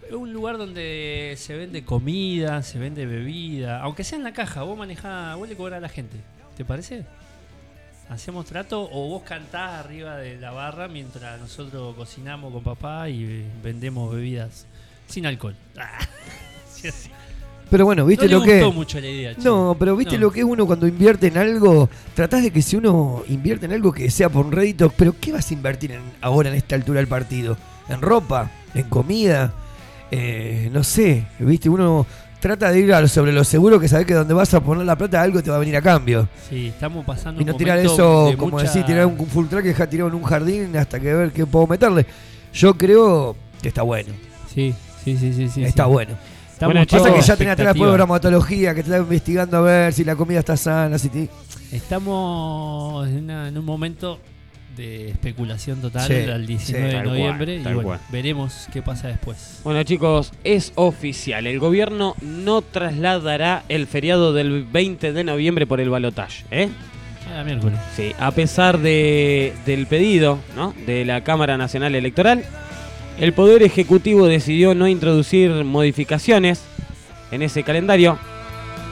Es 0.08 0.14
un 0.16 0.34
lugar 0.34 0.58
donde 0.58 1.36
se 1.38 1.56
vende 1.56 1.84
comida, 1.84 2.62
se 2.64 2.80
vende 2.80 3.06
bebida, 3.06 3.82
aunque 3.82 4.04
sea 4.04 4.18
en 4.18 4.24
la 4.24 4.34
caja, 4.34 4.64
vos 4.64 4.78
manejás, 4.78 5.38
vos 5.38 5.48
le 5.48 5.56
cobrás 5.56 5.78
a 5.78 5.82
la 5.82 5.90
gente. 5.90 6.18
¿Te 6.58 6.66
parece? 6.66 7.04
¿Hacemos 8.10 8.46
trato 8.46 8.90
o 8.92 9.08
vos 9.10 9.22
cantás 9.24 9.86
arriba 9.86 10.18
de 10.18 10.38
la 10.40 10.52
barra 10.52 10.88
mientras 10.88 11.40
nosotros 11.40 11.96
cocinamos 11.96 12.52
con 12.52 12.64
papá 12.64 13.08
y 13.10 13.24
eh, 13.24 13.46
vendemos 13.64 14.12
bebidas 14.14 14.66
sin 15.08 15.26
alcohol? 15.28 15.56
Pero 17.70 17.86
bueno, 17.86 18.04
¿viste 18.06 18.26
No 18.28 18.40
le 18.44 18.62
lo 18.62 18.70
que 18.70 18.76
mucho 18.76 19.00
la 19.00 19.08
idea, 19.08 19.36
che. 19.36 19.42
No, 19.44 19.76
pero 19.78 19.96
¿viste 19.96 20.16
No. 20.16 20.22
lo 20.22 20.32
que 20.32 20.40
es 20.40 20.46
uno 20.46 20.66
cuando 20.66 20.88
invierte 20.88 21.28
en 21.28 21.38
algo? 21.38 21.88
Tratás 22.16 22.42
de 22.42 22.50
que 22.52 22.64
si 22.64 22.76
uno 22.78 23.22
invierte 23.28 23.68
en 23.68 23.74
algo 23.74 23.92
que 23.92 24.10
sea 24.10 24.28
por 24.30 24.44
un 24.44 24.52
rédito, 24.52 24.90
pero 24.98 25.14
¿qué 25.22 25.32
vas 25.32 25.52
a 25.52 25.54
invertir 25.54 25.92
en- 25.92 26.02
ahora 26.22 26.50
en 26.50 26.56
esta 26.56 26.74
altura 26.76 26.98
del 27.00 27.08
partido? 27.08 27.58
¿En 27.88 28.02
ropa? 28.02 28.50
¿En 28.74 28.90
comida? 28.90 29.54
Eh, 30.10 30.70
no 30.74 30.84
sé, 30.84 31.28
¿viste? 31.38 31.70
Uno 31.70 32.08
trata 32.40 32.72
de 32.72 32.80
ir 32.80 32.94
a 32.94 33.02
lo- 33.02 33.08
sobre 33.08 33.32
lo 33.32 33.44
seguro 33.44 33.80
que 33.80 33.88
sabés 33.88 34.06
que 34.06 34.14
donde 34.14 34.34
vas 34.34 34.54
a 34.54 34.60
poner 34.62 34.86
la 34.86 34.98
plata 34.98 35.22
algo 35.22 35.42
te 35.44 35.50
va 35.50 35.58
a 35.58 35.60
venir 35.60 35.76
a 35.78 35.82
cambio. 35.82 36.28
Sí, 36.50 36.68
estamos 36.68 37.06
pasando 37.06 37.42
Y 37.42 37.44
un 37.44 37.50
no 37.52 37.56
tirar 37.56 37.78
eso, 37.80 38.28
de 38.28 38.38
como 38.38 38.52
mucha- 38.52 38.64
decir, 38.64 38.86
tirar 38.86 39.06
un 39.06 39.18
full 39.28 39.48
track 39.48 39.66
y 39.66 39.68
dejar 39.70 39.88
tirado 39.88 40.10
en 40.10 40.16
un 40.16 40.24
jardín 40.24 40.76
hasta 40.78 41.00
que 41.00 41.14
ver 41.14 41.32
qué 41.32 41.46
puedo 41.46 41.68
meterle. 41.68 42.06
Yo 42.54 42.74
creo 42.76 43.36
que 43.62 43.68
está 43.68 43.82
bueno. 43.84 44.10
Sí, 44.54 44.74
sí, 45.04 45.18
sí, 45.18 45.34
sí. 45.34 45.50
sí 45.50 45.64
está 45.64 45.84
sí. 45.86 45.90
bueno. 45.92 46.12
Estamos 46.52 46.74
Bueno, 46.74 46.88
pasa 46.90 47.14
que 47.14 47.22
ya 47.22 47.38
tenés 47.38 47.54
atrás 47.54 47.74
después 47.74 47.94
bromatología, 47.94 48.76
que 48.76 48.84
te 48.84 48.90
está 48.90 48.98
investigando 48.98 49.58
a 49.58 49.62
ver 49.62 49.94
si 49.94 50.04
la 50.04 50.16
comida 50.18 50.40
está 50.40 50.58
sana, 50.58 50.98
si 51.00 51.08
te... 51.10 51.30
Estamos 51.72 53.08
en, 53.08 53.24
una- 53.26 53.48
en 53.48 53.58
un 53.58 53.64
momento 53.66 54.20
de 54.80 55.10
especulación 55.10 55.82
total 55.82 56.08
Sí, 56.08 56.14
al 56.32 56.48
19 56.48 56.90
sí, 56.90 56.98
de 56.98 57.04
noviembre 57.04 57.60
cual, 57.62 57.72
y 57.72 57.76
bueno, 57.76 57.90
cual. 57.90 58.00
veremos 58.10 58.68
qué 58.72 58.82
pasa 58.82 59.10
después. 59.10 59.60
Bueno 59.64 59.84
chicos, 59.84 60.32
es 60.46 60.72
oficial. 60.76 61.46
El 61.48 61.60
gobierno 61.60 62.16
no 62.22 62.62
trasladará 62.62 63.64
el 63.68 63.88
feriado 63.88 64.32
del 64.34 64.64
20 64.64 65.12
de 65.12 65.24
noviembre 65.26 65.68
por 65.68 65.82
el 65.82 65.90
balotaje. 65.90 66.46
¿eh? 66.50 66.70
Ah, 67.36 67.44
miércoles. 67.44 67.78
Sí, 67.96 68.14
a 68.18 68.32
pesar 68.32 68.80
de, 68.80 69.54
del 69.66 69.86
pedido 69.86 70.40
¿no? 70.56 70.74
de 70.86 71.04
la 71.04 71.24
Cámara 71.26 71.58
Nacional 71.58 71.94
Electoral, 71.94 72.46
el 73.20 73.34
Poder 73.34 73.64
Ejecutivo 73.64 74.28
decidió 74.28 74.74
no 74.76 74.88
introducir 74.88 75.52
modificaciones 75.66 76.62
en 77.32 77.42
ese 77.42 77.64
calendario. 77.64 78.18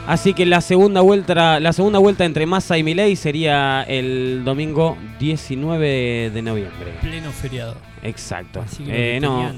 Así 0.08 0.32
que 0.32 0.46
la 0.46 0.60
segunda 0.62 1.02
vuelta, 1.02 1.60
la 1.60 1.72
segunda 1.74 1.98
vuelta 1.98 2.24
entre 2.24 2.46
Massa 2.46 2.78
y 2.78 2.82
Milei 2.82 3.14
sería 3.14 3.82
el 3.82 4.42
domingo 4.44 4.96
19 5.20 6.30
de 6.32 6.42
noviembre. 6.42 6.92
Pleno 7.02 7.30
feriado. 7.30 7.76
Exacto. 8.02 8.60
Así 8.62 8.84
que 8.84 9.16
Eh, 9.16 9.20
no, 9.20 9.52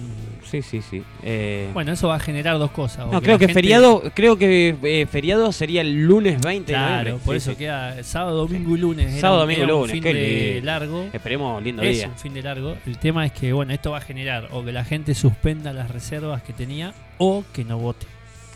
sí, 0.45 0.61
sí, 0.63 0.83
sí. 0.83 1.03
Eh, 1.23 1.71
Bueno, 1.73 1.93
eso 1.93 2.09
va 2.09 2.17
a 2.17 2.19
generar 2.19 2.59
dos 2.59 2.73
cosas. 2.73 3.07
no, 3.11 3.23
creo 3.23 3.39
que 3.39 3.47
gente- 3.47 3.55
feriado, 3.55 4.03
creo 4.15 4.37
que 4.37 4.75
eh, 4.83 5.07
feriado 5.07 5.53
sería 5.53 5.83
el 5.83 6.05
lunes 6.05 6.41
20 6.41 6.73
de 6.73 6.79
Claro, 6.79 6.97
noviembre. 6.97 7.25
por 7.25 7.35
Sí, 7.35 7.39
eso 7.39 7.51
sí. 7.53 7.57
queda 7.57 8.03
sábado, 8.03 8.39
domingo 8.39 8.75
y 8.77 8.81
lunes. 8.81 9.21
Sábado, 9.21 9.43
domingo 9.43 9.61
y 9.61 9.65
era 9.65 9.75
un 9.75 9.81
lunes, 9.83 9.93
fin 9.93 10.03
qué 10.03 10.15
de 10.15 10.61
largo. 10.65 11.07
Esperemos 11.13 11.63
lindo 11.63 11.83
es 11.83 11.97
día. 11.99 12.09
un 12.09 12.17
fin 12.17 12.35
de 12.35 12.43
largo. 12.43 12.77
El 12.87 12.99
tema 12.99 13.25
es 13.25 13.31
que, 13.33 13.53
bueno, 13.53 13.73
esto 13.73 13.93
va 13.93 13.99
a 13.99 14.03
generar 14.03 14.49
o 14.51 14.65
que 14.65 14.73
la 14.73 14.85
gente 14.85 15.15
suspenda 15.15 15.73
las 15.73 15.91
reservas 15.91 16.43
que 16.43 16.53
tenía 16.53 16.93
o 17.19 17.45
que 17.53 17.65
no 17.65 17.79
vote. 17.79 18.07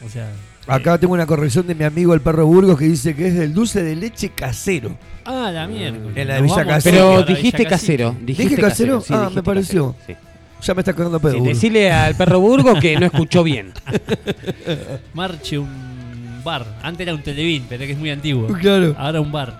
O 0.04 0.08
sea, 0.08 0.28
Acá 0.66 0.96
tengo 0.98 1.12
una 1.14 1.26
corrección 1.26 1.66
de 1.66 1.74
mi 1.74 1.84
amigo 1.84 2.14
el 2.14 2.20
perro 2.20 2.46
Burgos 2.46 2.78
que 2.78 2.86
dice 2.86 3.14
que 3.14 3.28
es 3.28 3.34
del 3.34 3.52
dulce 3.52 3.82
de 3.82 3.94
leche 3.96 4.30
casero. 4.30 4.96
ah, 5.26 5.50
la 5.52 5.66
mierda. 5.66 5.98
En 6.14 6.28
la 6.28 6.34
de 6.36 6.42
Villa 6.42 6.64
Casero. 6.64 6.96
Pero 6.96 7.22
dijiste 7.24 7.66
casero. 7.66 8.16
¿Dije 8.20 8.42
dijiste 8.44 8.62
casero? 8.62 9.00
sí, 9.00 9.12
ah, 9.12 9.18
dijiste 9.20 9.36
me 9.36 9.42
pareció. 9.42 9.94
sí. 10.06 10.14
Ya 10.62 10.72
me 10.72 10.80
está 10.80 10.94
cagando 10.94 11.20
pedo. 11.20 11.32
Sí, 11.32 11.38
Burgos. 11.40 11.54
decile 11.56 11.92
al 11.92 12.14
perro 12.14 12.40
Burgo 12.40 12.80
que 12.80 12.96
no 12.98 13.04
escuchó 13.04 13.42
bien. 13.44 13.72
Marche 15.14 15.58
un 15.58 16.40
bar. 16.42 16.64
Antes 16.82 17.06
era 17.06 17.14
un 17.14 17.22
televín, 17.22 17.66
pero 17.68 17.84
que 17.84 17.92
es 17.92 17.98
muy 17.98 18.10
antiguo. 18.10 18.46
Claro. 18.48 18.94
Ahora 18.98 19.20
un 19.20 19.30
bar. 19.30 19.58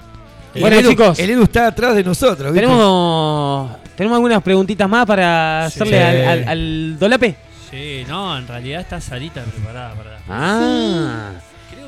Bueno, 0.58 0.78
el 0.78 0.84
Edu- 0.86 0.90
chicos. 0.90 1.18
El 1.18 1.30
Edu 1.30 1.42
está 1.42 1.66
atrás 1.66 1.94
de 1.96 2.04
nosotros. 2.04 2.52
¿viste? 2.52 2.66
Tenemos, 2.66 3.70
tenemos 3.96 4.16
algunas 4.16 4.42
preguntitas 4.42 4.88
más 4.88 5.04
para 5.04 5.68
Sí. 5.70 5.80
hacerle 5.80 6.02
al, 6.02 6.24
al- 6.26 6.48
al 6.48 6.98
Dolape. 6.98 7.36
Sí, 7.70 8.04
no, 8.08 8.38
en 8.38 8.46
realidad 8.48 8.80
está 8.80 9.00
Sarita 9.00 9.42
preparada 9.42 9.94
para. 9.94 10.13
Ah, 10.28 11.32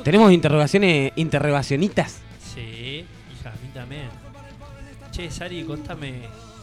tenemos 0.03 0.31
interrogaciones, 0.31 1.11
interrogacionitas. 1.15 2.19
Sí, 2.53 3.05
hija, 3.33 3.49
a 3.49 3.53
mí 3.53 3.69
también. 3.73 4.09
Che, 5.11 5.31
Sari, 5.31 5.63
contame, 5.63 6.21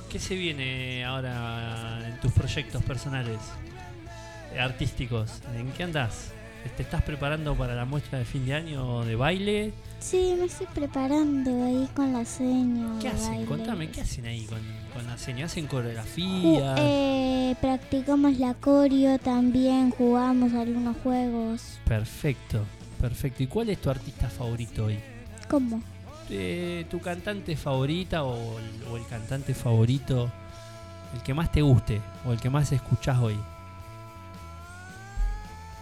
¿qué 0.09 0.19
se 0.19 0.35
viene 0.37 1.05
ahora 1.05 2.01
en 2.07 2.21
tus 2.21 2.33
proyectos 2.33 2.83
personales, 2.85 3.39
artísticos? 4.59 5.41
¿En 5.55 5.73
qué 5.73 5.83
andás? 5.83 6.33
¿Te 6.77 6.82
estás 6.82 7.03
preparando 7.03 7.55
para 7.55 7.74
la 7.77 7.85
muestra 7.85 8.19
de 8.19 8.24
fin 8.24 8.45
de 8.47 8.55
año 8.55 9.05
de 9.05 9.15
baile? 9.15 9.73
Sí, 10.01 10.35
me 10.39 10.47
estoy 10.47 10.66
preparando 10.74 11.65
ahí 11.65 11.89
con 11.95 12.12
la 12.12 12.24
seña. 12.24 12.99
¿Qué 13.01 13.09
hacen? 13.09 13.28
baile. 13.31 13.47
Contame, 13.47 13.91
¿qué 13.91 14.01
hacen 14.01 14.27
ahí 14.27 14.45
con, 14.47 14.59
con 14.93 15.07
la 15.07 15.16
seña? 15.16 15.47
¿Hacen 15.47 15.66
Ju- 15.66 15.70
coreografía? 15.70 16.74
eh, 16.78 17.55
practicamos 17.61 18.39
la 18.39 18.55
coreo 18.55 19.19
también, 19.20 19.91
jugamos 19.91 20.53
algunos 20.55 20.97
juegos. 21.05 21.78
Perfecto, 21.86 22.65
perfecto. 23.01 23.43
¿Y 23.45 23.47
cuál 23.47 23.70
es 23.70 23.81
tu 23.81 23.91
artista 23.91 24.28
favorito 24.28 24.86
hoy? 24.86 24.99
¿Cómo? 25.49 25.81
Eh, 26.28 26.86
¿Tu 26.91 26.99
cantante 27.01 27.55
favorita 27.57 28.24
o 28.24 28.59
el, 28.59 28.82
o 28.91 28.97
el 28.97 29.07
cantante 29.07 29.55
favorito? 29.55 30.28
El 31.15 31.23
que 31.23 31.35
más 31.35 31.53
te 31.53 31.62
guste 31.62 32.01
o 32.27 32.32
el 32.32 32.41
que 32.41 32.51
más 32.51 32.73
escuchás 32.73 33.19
hoy. 33.20 33.36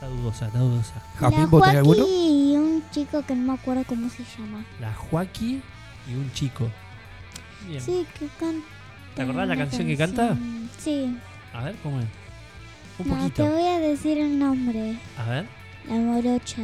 Está 0.02 0.14
dudosa, 0.16 0.46
está 0.48 0.58
dudosa. 0.58 0.94
la 1.20 1.46
Joaquín 1.46 2.04
y 2.08 2.56
un 2.56 2.82
chico 2.90 3.22
que 3.24 3.36
no 3.36 3.52
me 3.52 3.52
acuerdo 3.52 3.84
cómo 3.86 4.10
se 4.10 4.24
llama. 4.36 4.64
La 4.80 4.92
Joaquí 4.94 5.62
y 6.10 6.14
un 6.14 6.28
chico. 6.32 6.68
Bien. 7.68 7.80
Sí, 7.80 8.04
que 8.18 8.26
canta. 8.40 8.66
¿Te 9.14 9.22
acordás 9.22 9.46
la 9.46 9.56
canción 9.56 9.86
que 9.86 9.96
canta? 9.96 10.36
Sí. 10.76 11.16
A 11.54 11.62
ver, 11.62 11.76
¿cómo 11.84 12.00
es? 12.00 12.06
Un 12.98 13.08
No, 13.10 13.14
poquito. 13.16 13.44
te 13.44 13.48
voy 13.48 13.64
a 13.64 13.78
decir 13.78 14.18
el 14.18 14.40
nombre. 14.40 14.96
A 15.16 15.30
ver. 15.30 15.46
La 15.88 15.94
morocha. 15.94 16.62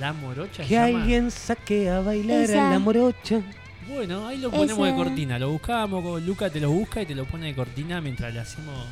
La 0.00 0.14
morocha 0.14 0.64
Que 0.64 0.78
alguien 0.78 1.30
saque 1.30 1.90
a 1.90 2.00
bailar 2.00 2.40
Esa. 2.40 2.68
a 2.68 2.72
la 2.72 2.78
morocha. 2.78 3.42
Bueno, 3.86 4.28
ahí 4.28 4.38
lo 4.38 4.50
ponemos 4.50 4.86
de 4.86 4.94
cortina. 4.94 5.38
Lo 5.38 5.50
buscábamos, 5.50 6.02
con 6.02 6.24
Luca 6.24 6.48
te 6.48 6.58
lo 6.58 6.70
busca 6.70 7.02
y 7.02 7.06
te 7.06 7.14
lo 7.14 7.26
pone 7.26 7.48
de 7.48 7.54
cortina 7.54 8.00
mientras 8.00 8.32
le 8.32 8.40
hacemos. 8.40 8.86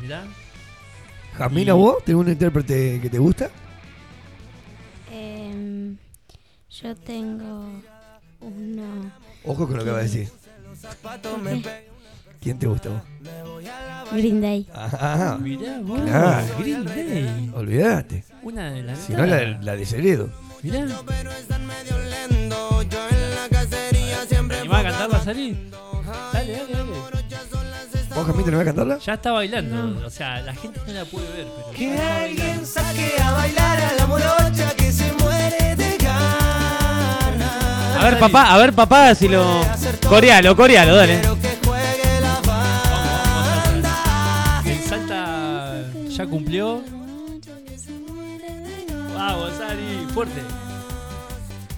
Mirá. 0.00 0.24
Jamina, 1.36 1.72
¿vos? 1.74 2.04
¿Tenés 2.04 2.20
un 2.20 2.28
intérprete 2.28 3.00
que 3.00 3.08
te 3.10 3.18
gusta? 3.18 3.50
Em, 5.10 5.96
yo 6.70 6.94
tengo 6.96 7.66
uno. 8.40 9.12
Ojo 9.44 9.66
con 9.66 9.76
lo 9.78 9.84
que 9.84 9.90
va 9.90 9.98
a 9.98 10.02
decir. 10.02 10.28
¿Quién 12.40 12.58
te 12.58 12.66
gusta 12.66 12.88
vos? 12.90 13.02
Green 14.12 14.40
Day. 14.40 14.66
Ah, 14.74 15.38
Mirá 15.40 15.78
vos, 15.80 16.00
claro. 16.02 16.46
Green 16.58 16.84
Day. 16.84 17.50
Olvídate. 17.54 18.24
Una 18.42 18.70
de 18.70 18.82
las. 18.82 18.98
Si 18.98 19.12
no, 19.12 19.24
la, 19.24 19.36
de- 19.36 19.58
la 19.62 19.76
de 19.76 19.86
Ceredo. 19.86 20.28
Mirá. 20.62 20.86
¿Y 24.64 24.68
vas 24.68 24.80
a 24.80 24.88
cantarla, 24.88 25.20
Sari? 25.20 25.70
Dale, 26.32 26.52
dale, 26.52 26.72
dale. 26.72 27.11
¿Vos, 28.22 28.30
Jamita, 28.30 28.52
no 28.52 28.58
vas 28.58 28.62
a 28.62 28.66
cantarla? 28.66 28.98
Ya 28.98 29.14
está 29.14 29.32
bailando. 29.32 30.06
O 30.06 30.10
sea, 30.10 30.40
la 30.42 30.54
gente 30.54 30.80
no 30.86 30.92
la 30.92 31.04
puede 31.04 31.26
ver, 31.32 31.46
pero. 31.56 31.72
Que 31.76 31.98
alguien 31.98 32.64
saque 32.64 33.14
a 33.20 33.32
bailar 33.32 33.80
a 33.80 33.94
la 33.94 34.06
morocha 34.06 34.76
que 34.76 34.92
se 34.92 35.12
muere 35.14 35.74
de 35.74 35.98
ganas. 35.98 37.40
A 37.98 38.04
ver, 38.04 38.20
papá, 38.20 38.54
a 38.54 38.58
ver, 38.58 38.72
papá, 38.72 39.12
si 39.16 39.26
lo. 39.26 39.60
Corealo, 40.08 40.54
corealo, 40.54 40.94
dale. 40.94 41.20
El 44.66 44.78
Salta 44.88 45.82
ya 46.08 46.24
cumplió. 46.26 46.80
Vamos, 49.16 49.52
Sari, 49.58 50.06
fuerte. 50.14 50.42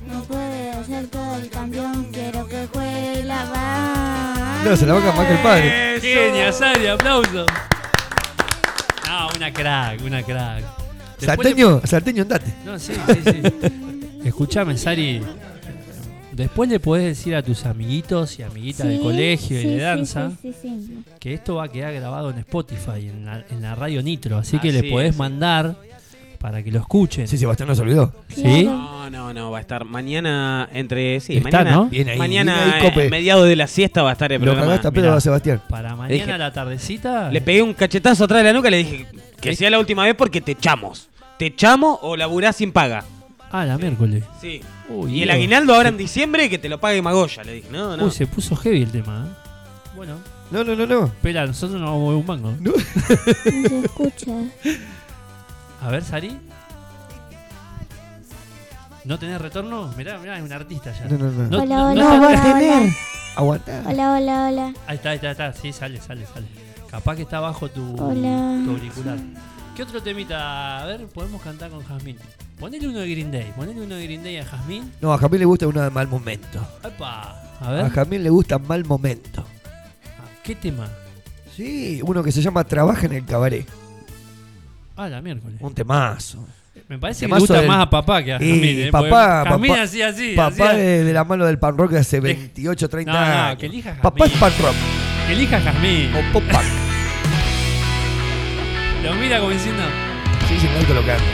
No 0.06 0.22
puede 0.24 0.84
ser 0.84 1.06
todo 1.06 1.36
el 1.36 1.48
campeón, 1.48 2.08
quiero 2.12 2.46
que 2.46 2.66
juegue 2.70 3.24
la 3.24 3.44
banda. 3.44 4.33
No, 4.64 4.76
se 4.76 4.86
la 4.86 4.94
va 4.94 5.10
a 5.12 5.16
más 5.16 5.26
que 5.26 5.32
el 5.34 5.38
padre. 5.40 6.00
Genia, 6.00 6.52
Sari, 6.52 6.86
aplauso. 6.86 7.46
No, 9.06 9.28
una 9.36 9.52
crack, 9.52 10.00
una 10.04 10.22
crack. 10.22 10.64
Después 11.20 11.48
Salteño, 11.48 11.80
salteño, 11.84 12.22
andate. 12.22 12.52
No, 12.64 12.78
sí, 12.78 12.92
sí, 13.06 13.20
sí. 13.24 13.42
Escuchame, 14.24 14.76
Sari. 14.76 15.22
Después 16.32 16.68
le 16.68 16.80
podés 16.80 17.04
decir 17.16 17.36
a 17.36 17.42
tus 17.42 17.64
amiguitos 17.64 18.38
y 18.40 18.42
amiguitas 18.42 18.88
de 18.88 18.96
Sí, 18.96 19.02
colegio 19.02 19.58
y 19.58 19.62
sí, 19.62 19.68
de 19.68 19.74
sí, 19.74 19.80
danza 19.80 20.30
sí, 20.42 20.52
sí, 20.60 20.84
sí. 20.86 21.04
que 21.20 21.32
esto 21.34 21.54
va 21.56 21.64
a 21.64 21.68
quedar 21.68 21.94
grabado 21.94 22.30
en 22.30 22.38
Spotify, 22.38 23.08
en 23.08 23.24
la, 23.24 23.44
en 23.48 23.62
la 23.62 23.76
radio 23.76 24.02
Nitro. 24.02 24.38
Así 24.38 24.58
que 24.58 24.70
Así 24.70 24.82
le 24.82 24.90
podés 24.90 25.10
es. 25.10 25.16
mandar 25.16 25.76
para 26.44 26.62
que 26.62 26.70
lo 26.70 26.78
escuchen. 26.80 27.26
Sí, 27.26 27.38
Sebastián 27.38 27.70
no 27.70 27.74
se 27.74 27.80
olvidó. 27.80 28.12
¿Sí? 28.28 28.64
No, 28.64 29.08
no, 29.08 29.32
no, 29.32 29.50
va 29.50 29.56
a 29.56 29.60
estar 29.62 29.86
mañana 29.86 30.68
entre. 30.74 31.18
Sí, 31.20 31.38
Está, 31.38 31.60
mañana. 31.60 31.70
¿no? 31.70 31.84
Bien 31.86 32.06
ahí, 32.10 32.18
mañana, 32.18 32.54
bien 32.64 32.74
ahí, 32.74 32.82
Cope. 32.82 33.06
eh, 33.06 33.08
mediado 33.08 33.44
de 33.44 33.56
la 33.56 33.66
siesta, 33.66 34.02
va 34.02 34.10
a 34.10 34.12
estar 34.12 34.30
el 34.30 34.40
Lo 34.42 34.44
programa. 34.44 34.66
cagaste 34.66 34.88
a 34.88 34.90
pedo 34.90 35.04
Mirá. 35.04 35.16
a 35.16 35.20
Sebastián. 35.22 35.62
Para 35.70 35.96
mañana 35.96 36.12
dije- 36.12 36.32
a 36.32 36.36
la 36.36 36.52
tardecita. 36.52 37.30
Le 37.32 37.40
pegué 37.40 37.62
un 37.62 37.72
cachetazo 37.72 38.24
atrás 38.24 38.40
de 38.40 38.44
la 38.44 38.52
nuca 38.52 38.68
y 38.68 38.70
le 38.72 38.76
dije 38.76 39.06
que 39.40 39.56
sea 39.56 39.70
la 39.70 39.78
última 39.78 40.04
vez 40.04 40.14
porque 40.16 40.42
te 40.42 40.52
echamos. 40.52 41.08
Te 41.38 41.46
echamos 41.46 41.98
o 42.02 42.14
laburás 42.14 42.56
sin 42.56 42.72
paga. 42.72 43.04
Ah, 43.50 43.64
la 43.64 43.78
miércoles. 43.78 44.22
Sí. 44.38 44.60
Uy, 44.90 45.12
y 45.12 45.22
el 45.22 45.28
Dios. 45.28 45.36
aguinaldo 45.36 45.74
ahora 45.74 45.88
en 45.88 45.96
diciembre 45.96 46.50
que 46.50 46.58
te 46.58 46.68
lo 46.68 46.78
pague 46.78 47.00
Magoya, 47.00 47.42
le 47.42 47.54
dije. 47.54 47.68
No, 47.72 47.96
no. 47.96 48.04
Uy, 48.04 48.10
se 48.10 48.26
puso 48.26 48.54
heavy 48.56 48.82
el 48.82 48.90
tema. 48.90 49.26
¿eh? 49.26 49.90
Bueno. 49.96 50.18
No, 50.50 50.62
no, 50.62 50.76
no, 50.76 50.84
no. 50.86 51.06
Espera, 51.06 51.46
nosotros 51.46 51.80
no 51.80 51.86
vamos 51.86 52.00
a 52.00 52.02
mover 52.02 52.18
un 52.18 52.26
mango. 52.26 52.54
No. 52.60 52.72
No 52.72 53.68
se 53.70 53.86
escucha. 53.86 54.32
A 55.84 55.88
ver, 55.90 56.02
Sari. 56.04 56.38
¿No 59.04 59.18
tenés 59.18 59.40
retorno? 59.40 59.92
Mirá, 59.98 60.18
mirá, 60.18 60.38
es 60.38 60.42
un 60.42 60.52
artista 60.52 60.92
ya. 60.92 61.04
No, 61.06 61.18
no, 61.18 61.30
no. 61.30 61.58
Hola, 61.62 61.86
hola, 61.88 62.34
está- 62.34 62.56
hola, 62.56 62.76
hola. 62.78 62.92
Aguanta. 63.36 63.82
Hola, 63.86 64.14
hola, 64.14 64.48
hola. 64.48 64.74
Ahí 64.86 64.96
está, 64.96 65.10
ahí 65.10 65.16
está, 65.16 65.26
ahí 65.28 65.32
está. 65.32 65.52
Sí, 65.52 65.72
sale, 65.72 66.00
sale, 66.00 66.24
sale. 66.32 66.46
Capaz 66.90 67.16
que 67.16 67.22
está 67.22 67.38
abajo 67.38 67.68
tu, 67.68 67.82
Hola. 68.02 68.62
tu 68.64 68.70
auricular. 68.70 69.18
¿Qué 69.76 69.82
otro 69.82 70.02
temita? 70.02 70.82
A 70.82 70.86
ver, 70.86 71.06
podemos 71.08 71.42
cantar 71.42 71.70
con 71.70 71.84
Jazmín. 71.84 72.16
Ponele 72.58 72.86
uno 72.88 73.00
de 73.00 73.10
Green 73.10 73.30
Day. 73.32 73.52
Ponele 73.56 73.80
uno 73.82 73.96
de 73.96 74.04
Green 74.04 74.22
Day 74.22 74.36
a 74.38 74.44
Jazmín. 74.44 74.90
No, 75.02 75.12
a 75.12 75.18
Jamil 75.18 75.40
le 75.40 75.44
gusta 75.44 75.66
una 75.66 75.82
de 75.84 75.90
mal 75.90 76.06
momento. 76.08 76.66
Epa. 76.82 77.34
A 77.60 77.68
A 77.68 77.72
ver. 77.72 77.90
Jamil 77.90 78.22
le 78.22 78.30
gusta 78.30 78.58
mal 78.58 78.84
momento. 78.86 79.44
¿Qué 80.44 80.54
tema? 80.54 80.88
Sí, 81.54 82.00
uno 82.04 82.22
que 82.22 82.32
se 82.32 82.40
llama 82.40 82.64
Trabaja 82.64 83.04
en 83.06 83.12
el 83.14 83.24
cabaret. 83.26 83.66
Ah, 84.96 85.08
la 85.08 85.20
miércoles. 85.20 85.56
Un 85.60 85.74
temazo. 85.74 86.46
Me 86.88 86.98
parece 86.98 87.26
que 87.26 87.32
gusta 87.34 87.58
del- 87.58 87.66
más 87.68 87.80
a 87.82 87.90
papá 87.90 88.22
que 88.22 88.32
a 88.34 88.38
Jazmín. 88.38 88.64
¿eh? 88.64 88.88
Papá, 88.92 89.44
Jazmín 89.48 89.70
papá, 89.70 89.82
hacía 89.82 90.08
así. 90.08 90.34
papá 90.36 90.48
hacía- 90.48 90.72
de, 90.74 91.04
de 91.04 91.12
la 91.12 91.24
mano 91.24 91.46
del 91.46 91.58
pan 91.58 91.76
rock 91.78 91.92
de 91.92 91.98
hace 92.00 92.20
28, 92.20 92.88
30 92.88 93.12
No, 93.12 93.18
no, 93.20 93.24
años. 93.44 93.58
que 93.58 93.66
elija 93.66 93.96
Papá 94.02 94.26
es 94.26 94.32
pan 94.32 94.52
rock. 94.60 94.74
Que 95.26 95.32
elija 95.32 95.60
Jazmín. 95.60 96.10
O 96.14 96.32
pop 96.32 96.42
punk. 96.50 96.62
Lo 99.02 99.14
mira 99.14 99.38
como 99.38 99.50
diciendo. 99.52 99.82
Sí, 100.48 100.58
sí, 100.60 100.68
alto 100.78 100.94
lo 100.94 101.00
canta. 101.06 101.24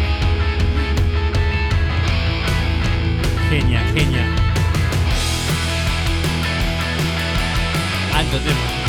Genia, 3.51 3.81
genia. 3.95 4.27
Alto 8.15 8.37
tema. 8.39 8.80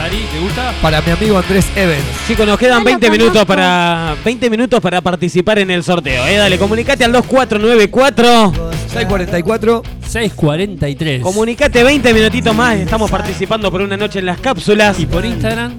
Sari, 0.00 0.16
¿te 0.32 0.40
gusta? 0.40 0.72
Para 0.80 1.02
mi 1.02 1.10
amigo 1.10 1.36
Andrés 1.36 1.66
Evans. 1.76 2.00
Chicos, 2.26 2.46
nos 2.46 2.58
quedan 2.58 2.78
No 2.78 2.78
lo 2.78 2.84
20 2.86 3.10
minutos 3.10 3.44
para 3.44 4.16
20 4.24 4.48
minutos 4.48 4.80
para 4.80 5.02
participar 5.02 5.58
en 5.58 5.70
el 5.70 5.84
sorteo. 5.84 6.26
Eh, 6.26 6.36
dale, 6.36 6.56
comunicate 6.56 7.04
al 7.04 7.12
2494. 7.12 8.70
644. 8.86 9.82
643. 10.00 11.22
Comunicate 11.22 11.84
20 11.84 12.14
minutitos 12.14 12.56
más. 12.56 12.78
Estamos 12.78 13.10
participando 13.10 13.70
por 13.70 13.82
una 13.82 13.98
noche 13.98 14.20
en 14.20 14.24
las 14.24 14.40
cápsulas. 14.40 14.98
¿Y 14.98 15.04
por 15.04 15.22
Instagram? 15.22 15.74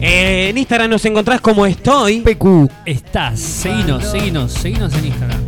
Eh, 0.00 0.50
en 0.50 0.56
Instagram 0.56 0.90
nos 0.90 1.04
encontrás 1.04 1.40
como 1.40 1.66
estoy. 1.66 2.20
PQ. 2.20 2.70
Estás. 2.86 3.40
Seguinos, 3.40 4.08
seguinos, 4.08 4.52
seguinos 4.52 4.94
en 4.94 5.06
Instagram. 5.06 5.40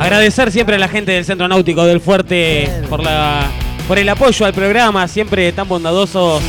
Agradecer 0.00 0.50
siempre 0.50 0.74
a 0.74 0.78
la 0.80 0.88
gente 0.88 1.12
del 1.12 1.24
Centro 1.24 1.46
Náutico 1.46 1.84
del 1.84 2.00
Fuerte 2.00 2.68
por 2.90 3.04
la 3.04 3.48
por 3.86 3.98
el 3.98 4.08
apoyo 4.08 4.46
al 4.46 4.54
programa, 4.54 5.06
siempre 5.08 5.52
tan 5.52 5.68
bondadosos, 5.68 6.42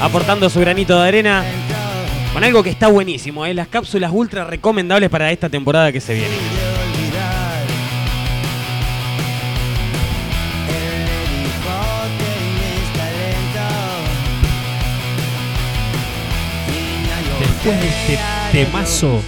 aportando 0.00 0.50
su 0.50 0.60
granito 0.60 1.00
de 1.00 1.08
arena. 1.08 1.44
Con 2.32 2.44
algo 2.44 2.62
que 2.62 2.70
está 2.70 2.88
buenísimo, 2.88 3.44
¿eh? 3.44 3.54
las 3.54 3.68
cápsulas 3.68 4.10
ultra 4.12 4.44
recomendables 4.44 5.10
para 5.10 5.30
esta 5.32 5.48
temporada 5.48 5.90
que 5.92 6.00
se 6.00 6.14
viene. 6.14 6.28
Después 17.40 17.80
de 17.80 17.88
este 17.88 18.18
temazo, 18.52 19.22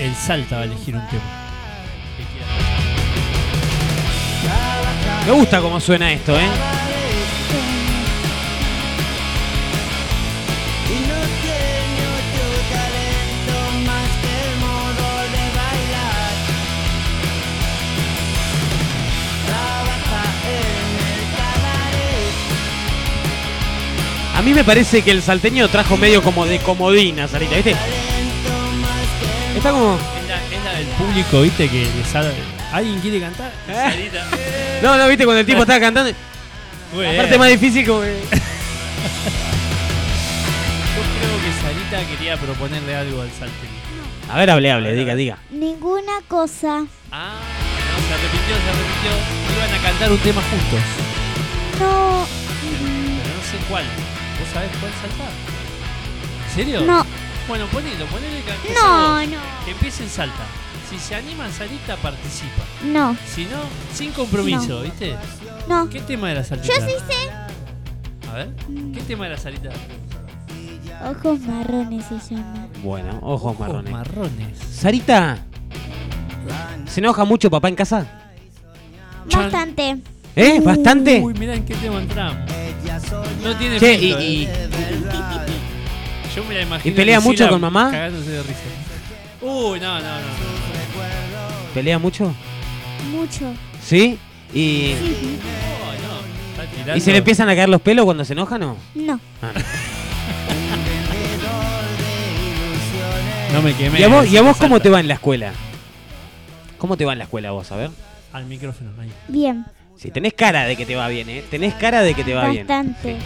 el 0.00 0.14
Salta 0.14 0.56
va 0.56 0.62
a 0.62 0.64
elegir 0.64 0.94
un 0.94 1.06
tema. 1.08 1.39
Me 5.26 5.32
gusta 5.32 5.60
cómo 5.60 5.78
suena 5.80 6.12
esto, 6.12 6.34
¿eh? 6.38 6.48
A 24.40 24.42
mí 24.42 24.54
me 24.54 24.64
parece 24.64 25.02
que 25.02 25.10
el 25.10 25.20
salteño 25.20 25.68
trajo 25.68 25.98
medio 25.98 26.22
como 26.22 26.46
de 26.46 26.58
comodina, 26.60 27.28
Sarita, 27.28 27.56
¿viste? 27.56 27.76
Está 29.54 29.70
como... 29.70 29.96
Es 29.96 30.28
la, 30.28 30.36
es 30.56 30.64
la 30.64 30.72
del 30.78 30.86
público, 30.86 31.42
viste, 31.42 31.68
que 31.68 31.82
le 31.84 32.04
sale. 32.10 32.59
¿Alguien 32.72 33.00
quiere 33.00 33.20
cantar? 33.20 33.52
Sarita. 33.66 34.26
No, 34.82 34.96
no, 34.96 35.08
viste, 35.08 35.24
cuando 35.24 35.40
el 35.40 35.46
tipo 35.46 35.60
estaba 35.60 35.80
cantando... 35.80 36.12
Muy 36.92 37.04
La 37.04 37.10
bien. 37.10 37.22
parte 37.22 37.38
más 37.38 37.48
difícil 37.48 37.86
como 37.86 38.00
que... 38.02 38.08
Yo 40.96 41.02
creo 41.18 41.36
que 41.42 41.50
Sarita 41.62 41.98
quería 42.10 42.36
proponerle 42.36 42.94
algo 42.96 43.22
al 43.22 43.30
salteño. 43.30 43.80
A 44.28 44.38
ver, 44.38 44.50
hable, 44.50 44.70
hable, 44.70 44.92
diga, 44.94 45.14
diga. 45.14 45.38
Ninguna 45.50 46.20
cosa. 46.28 46.84
Ah, 47.10 47.32
no, 47.90 47.98
se 48.08 48.14
repitió, 48.22 48.54
se 48.56 48.72
repitió. 48.72 49.10
Iban 49.56 49.74
a 49.74 49.82
cantar 49.82 50.12
un 50.12 50.18
tema 50.18 50.40
juntos. 50.42 50.80
No. 51.80 52.26
Pero 52.62 53.34
no 53.34 53.42
sé 53.50 53.56
cuál. 53.68 53.84
¿Vos 54.38 54.48
sabés 54.52 54.70
cuál 54.78 54.92
saltar? 55.00 55.32
¿En 56.48 56.54
serio? 56.54 56.80
No. 56.82 57.04
Bueno, 57.48 57.66
ponelo, 57.66 58.06
ponele 58.06 58.42
que 58.42 58.68
que 58.68 58.74
No, 58.74 59.26
no. 59.26 59.38
Que 59.64 59.70
empiece 59.72 60.04
el 60.04 60.10
salta. 60.10 60.44
Si 60.90 60.98
se 60.98 61.14
anima 61.14 61.48
Sarita, 61.50 61.96
participa. 61.96 62.64
No. 62.84 63.16
Si 63.26 63.44
no, 63.44 63.58
sin 63.94 64.10
compromiso, 64.10 64.68
No. 64.78 64.80
¿viste? 64.82 65.14
No. 65.68 65.88
¿Qué 65.88 66.00
tema 66.00 66.30
era 66.32 66.42
Sarita? 66.44 66.66
Yo 66.66 66.74
sí 66.84 66.94
sé. 67.08 68.28
A 68.28 68.34
ver, 68.34 68.48
¿qué 68.92 69.00
tema 69.02 69.26
era 69.26 69.36
Sarita? 69.38 69.70
Ojos 71.08 71.40
marrones 71.40 72.04
se 72.06 72.34
llama. 72.34 72.66
Bueno, 72.82 73.18
ojos 73.22 73.58
marrones. 73.58 73.92
marrones. 73.92 74.58
Sarita, 74.72 75.38
¿se 76.86 77.00
enoja 77.00 77.24
mucho 77.24 77.48
papá 77.50 77.68
en 77.68 77.76
casa? 77.76 78.06
Bastante. 79.32 79.96
¿Eh? 80.36 80.60
¿Bastante? 80.60 81.20
Uy, 81.20 81.34
mirá 81.34 81.54
en 81.54 81.64
qué 81.64 81.74
tema 81.76 82.00
entramos. 82.02 82.36
No 83.42 83.56
tiene 83.56 83.78
Che, 83.78 83.98
filtro, 83.98 84.20
y- 84.22 84.44
¿eh? 84.44 84.68
Yo 86.34 86.44
me 86.44 86.54
la 86.54 86.62
imagino. 86.62 86.92
¿Y 86.92 86.96
pelea 86.96 87.20
mucho 87.20 87.48
con 87.48 87.60
mamá? 87.60 87.90
Cagándose 87.90 88.30
de 88.30 88.42
risa. 88.42 88.60
Uy, 89.40 89.80
no, 89.80 89.94
no, 90.00 90.00
no. 90.02 90.59
¿Pelea 91.74 91.98
mucho? 91.98 92.34
Mucho. 93.12 93.52
¿Sí? 93.82 94.18
¿Y, 94.52 94.94
no. 96.86 96.96
¿Y 96.96 97.00
se 97.00 97.12
le 97.12 97.18
empiezan 97.18 97.48
a 97.48 97.54
caer 97.54 97.68
los 97.68 97.80
pelos 97.80 98.04
cuando 98.04 98.24
se 98.24 98.32
enoja 98.32 98.58
no? 98.58 98.76
No. 98.94 99.20
Ah. 99.42 99.52
No 103.52 103.62
me 103.62 103.74
quemé. 103.74 104.00
¿Y 104.00 104.02
a 104.04 104.08
vos, 104.08 104.28
y 104.30 104.36
a 104.36 104.42
vos 104.42 104.56
Salta. 104.56 104.66
cómo 104.66 104.80
te 104.80 104.90
va 104.90 105.00
en 105.00 105.08
la 105.08 105.14
escuela? 105.14 105.52
¿Cómo 106.78 106.96
te 106.96 107.04
va 107.04 107.12
en 107.12 107.18
la 107.18 107.24
escuela 107.24 107.50
vos, 107.50 107.70
a 107.72 107.76
ver? 107.76 107.90
Al 108.32 108.46
micrófono, 108.46 108.90
ahí. 109.00 109.10
Bien. 109.28 109.66
Si 109.96 110.10
tenés 110.10 110.34
cara 110.34 110.64
de 110.64 110.76
que 110.76 110.86
te 110.86 110.96
va 110.96 111.08
bien, 111.08 111.28
¿eh? 111.28 111.44
Tenés 111.50 111.74
cara 111.74 112.02
de 112.02 112.14
que 112.14 112.24
te 112.24 112.34
va 112.34 112.48
bien. 112.48 112.66
Bastante. 112.66 113.16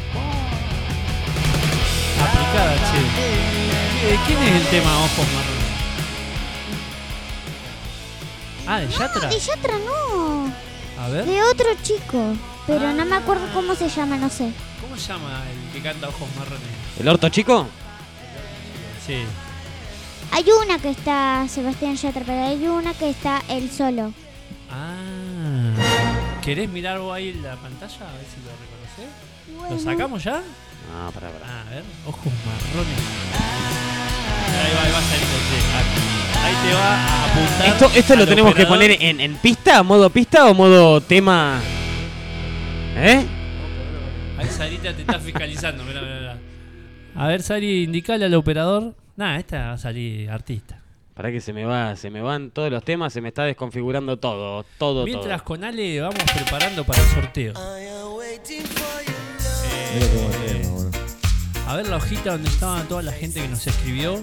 Aplicada, 2.21 2.75
che. 2.75 4.09
¿De 4.09 4.17
quién 4.27 4.43
es 4.43 4.63
el 4.63 4.67
tema 4.69 4.97
Ojos 4.99 5.27
Marrones? 5.35 5.54
Ah, 8.67 8.81
de 8.81 8.89
Yatra. 8.89 9.29
De 9.29 9.39
Yatra 9.39 9.75
no. 9.79 10.53
A 11.03 11.09
ver. 11.09 11.25
De 11.25 11.43
otro 11.43 11.67
chico. 11.83 12.35
Pero 12.67 12.93
no 12.93 13.05
me 13.05 13.17
acuerdo 13.17 13.47
cómo 13.53 13.75
se 13.75 13.89
llama, 13.89 14.17
no 14.17 14.31
sé. 14.31 14.51
¿Cómo 14.81 14.97
se 14.97 15.09
llama 15.13 15.43
el 15.53 15.73
que 15.73 15.83
canta 15.87 16.09
Ojos 16.09 16.29
Marrones? 16.39 16.63
¿El 16.99 17.09
orto 17.09 17.29
chico? 17.29 17.67
Sí. 19.07 19.23
Hay 20.31 20.45
una 20.65 20.79
que 20.79 20.91
está 20.91 21.47
Sebastián 21.49 21.97
Yatra, 21.97 22.23
pero 22.25 22.43
hay 22.45 22.67
una 22.67 22.95
que 22.95 23.11
está 23.11 23.43
él 23.49 23.71
solo. 23.71 24.13
Ah. 24.71 26.41
¿Querés 26.43 26.69
mirar 26.71 26.99
vos 27.01 27.15
ahí 27.15 27.35
la 27.35 27.57
pantalla? 27.57 27.95
A 28.09 28.13
ver 28.13 28.25
si 28.25 28.41
lo 28.45 28.51
reconocés. 28.61 29.53
¿Lo 29.53 29.59
Bueno. 29.77 29.93
sacamos 29.93 30.25
ya? 30.25 30.41
No, 30.41 31.11
pará, 31.13 31.29
pará. 31.31 31.47
Ah, 31.47 31.65
a 31.67 31.71
ver. 31.71 31.85
Ojos 32.07 32.33
marrones. 32.47 32.99
Ahí 34.49 34.75
va, 34.75 34.83
ahí 34.85 34.93
va 34.93 35.01
Sarita, 35.01 35.39
sí. 35.51 36.24
Ahí 36.45 36.55
te 36.69 36.75
va 36.75 36.95
a 36.95 37.25
apuntar. 37.25 37.67
¿Esto, 37.69 37.91
esto 37.95 38.17
lo 38.17 38.27
tenemos 38.27 38.55
que 38.55 38.67
poner 38.67 38.97
en, 39.01 39.21
en 39.21 39.37
pista, 39.37 39.83
modo 39.83 40.11
pista 40.11 40.47
o 40.47 40.55
modo 40.55 41.01
tema? 41.01 41.61
¿Eh? 42.97 43.25
Ahí 44.39 44.47
Sarita 44.49 44.93
te 44.93 45.01
está 45.01 45.19
fiscalizando, 45.19 45.83
mirá, 45.85 46.03
mirá, 46.03 46.19
mirá. 46.21 46.37
A 47.17 47.29
ver, 47.29 47.43
Sari, 47.43 47.85
indicale 47.85 48.25
al 48.25 48.35
operador. 48.35 48.95
Nah, 49.17 49.39
esta 49.39 49.69
va 49.69 49.73
a 49.75 49.79
salir 49.79 50.29
artista. 50.31 50.81
Para 51.15 51.31
que 51.31 51.41
se 51.41 51.53
me 51.53 51.65
va, 51.65 51.95
se 51.95 52.11
me 52.11 52.21
van 52.21 52.51
todos 52.51 52.73
los 52.73 52.83
temas, 52.85 53.13
se 53.13 53.21
me 53.21 53.29
está 53.29 53.45
desconfigurando 53.45 54.17
todo, 54.19 54.65
todo, 54.79 55.05
Mientras 55.05 55.39
todo. 55.39 55.45
con 55.45 55.63
Ale 55.63 56.01
vamos 56.01 56.25
preparando 56.35 56.83
para 56.85 57.01
el 57.01 57.09
sorteo. 57.09 57.53
Boludo. 59.95 60.91
A 61.69 61.77
ver 61.77 61.89
la 61.89 61.97
hojita 61.97 62.33
donde 62.33 62.49
estaba 62.51 62.83
toda 62.83 63.03
la 63.03 63.13
gente 63.13 63.41
que 63.41 63.49
nos 63.49 63.65
escribió. 63.67 64.21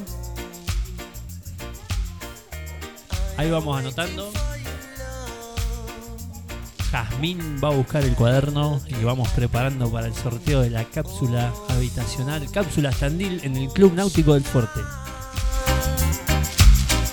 Ahí 3.42 3.50
vamos 3.50 3.76
anotando. 3.76 4.32
Jazmín 6.92 7.60
va 7.60 7.70
a 7.70 7.72
buscar 7.72 8.04
el 8.04 8.14
cuaderno 8.14 8.80
y 8.86 9.04
vamos 9.04 9.28
preparando 9.30 9.92
para 9.92 10.06
el 10.06 10.14
sorteo 10.14 10.62
de 10.62 10.70
la 10.70 10.84
cápsula 10.84 11.52
habitacional, 11.70 12.52
cápsula 12.52 12.92
Standil 12.92 13.42
en 13.44 13.58
el 13.58 13.70
Club 13.70 13.96
Náutico 13.96 14.36
del 14.36 14.44
Fuerte. 14.44 14.80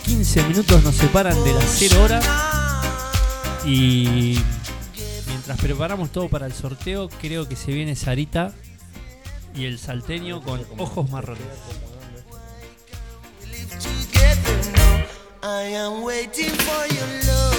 15 0.05 0.43
minutos 0.49 0.85
nos 0.85 0.97
separan 0.97 1.43
de 1.45 1.55
las 1.55 1.65
0 1.65 2.03
horas 2.03 2.27
y 3.65 4.39
mientras 5.29 5.59
preparamos 5.59 6.13
todo 6.13 6.29
para 6.29 6.45
el 6.45 6.53
sorteo, 6.53 7.09
creo 7.23 7.49
que 7.49 7.57
se 7.57 7.73
viene 7.73 7.97
Sarita 7.97 8.53
y 9.55 9.65
el 9.65 9.79
salteño 9.79 10.43
con 10.43 10.61
ojos 10.77 11.09
marrones. 11.09 11.47
I 15.43 15.75
am 15.75 16.03
waiting 16.03 16.51
for 16.51 16.87
your 16.95 17.09
love. 17.27 17.55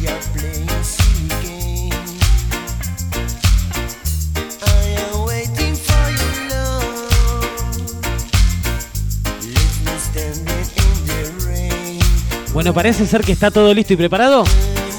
We 0.00 0.08
are 0.08 0.20
playing 0.34 0.68
silly 0.82 1.28
games. 1.42 2.22
I 4.62 4.96
am 5.04 5.24
waiting 5.26 5.74
for 5.76 6.10
your 6.10 6.34
love. 6.50 7.92
Leave 9.42 9.76
me 9.84 9.94
standing 9.98 10.68
in 10.76 11.06
the 11.06 11.46
rain. 11.46 12.00
Bueno, 12.54 12.72
parece 12.72 13.06
ser 13.06 13.22
que 13.22 13.32
está 13.32 13.50
todo 13.50 13.72
listo 13.74 13.92
y 13.92 13.96
preparado. 13.96 14.44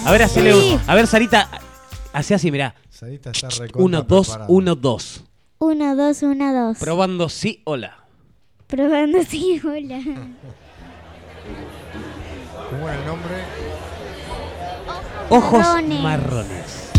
A 0.06 0.11
ver, 0.11 0.24
hacele, 0.24 0.53
Sí. 0.53 0.80
a 0.88 0.95
ver, 0.95 1.07
Sarita, 1.07 1.49
hace 2.14 2.36
así, 2.36 2.52
mirá. 2.52 2.76
Sarita 2.90 3.32
está 3.32 3.49
recontra 3.49 3.82
1, 3.84 4.02
2, 4.03 4.28
preparada. 4.28 4.49
1, 4.53 4.76
2. 4.76 5.24
Uno, 5.61 5.94
dos, 5.95 6.24
uno, 6.24 6.53
dos. 6.53 6.78
Probando 6.78 7.28
sí, 7.28 7.61
hola. 7.66 7.99
Probando 8.70 9.24
sí, 9.28 9.60
hola. 9.66 10.00
¿Cómo 12.70 12.88
era 12.88 13.00
el 13.00 13.06
nombre? 13.08 13.36
Ojos 15.32 15.60
Marrones. 15.60 16.02
marrones. 16.02 16.91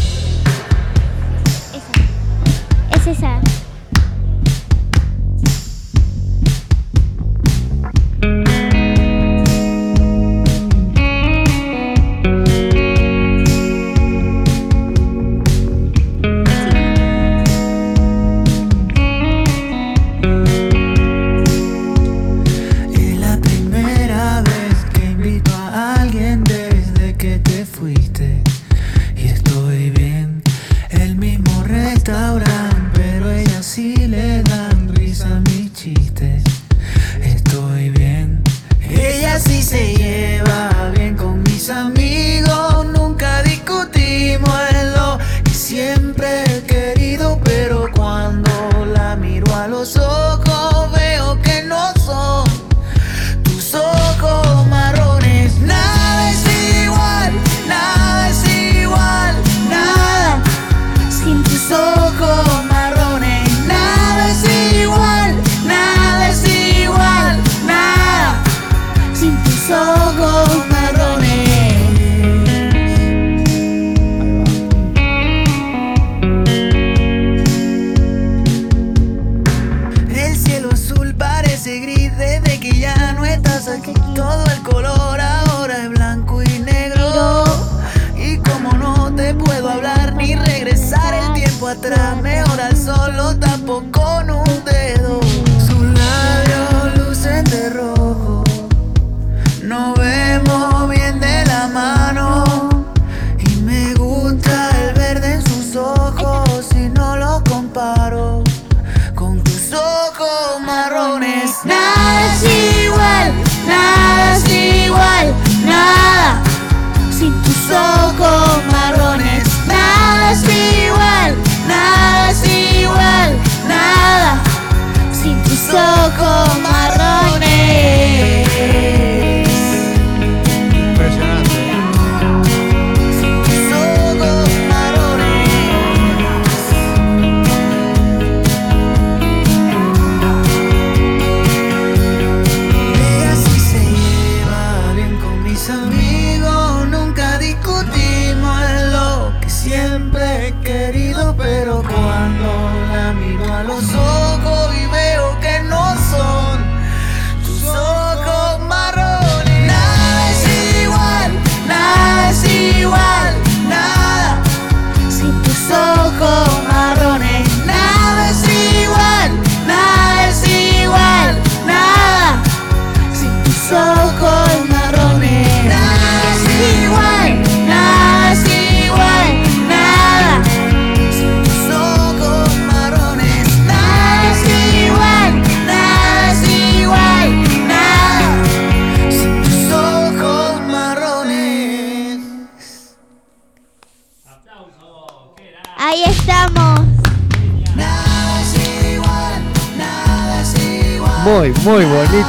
Es 2.92 3.06
esa. 3.06 3.40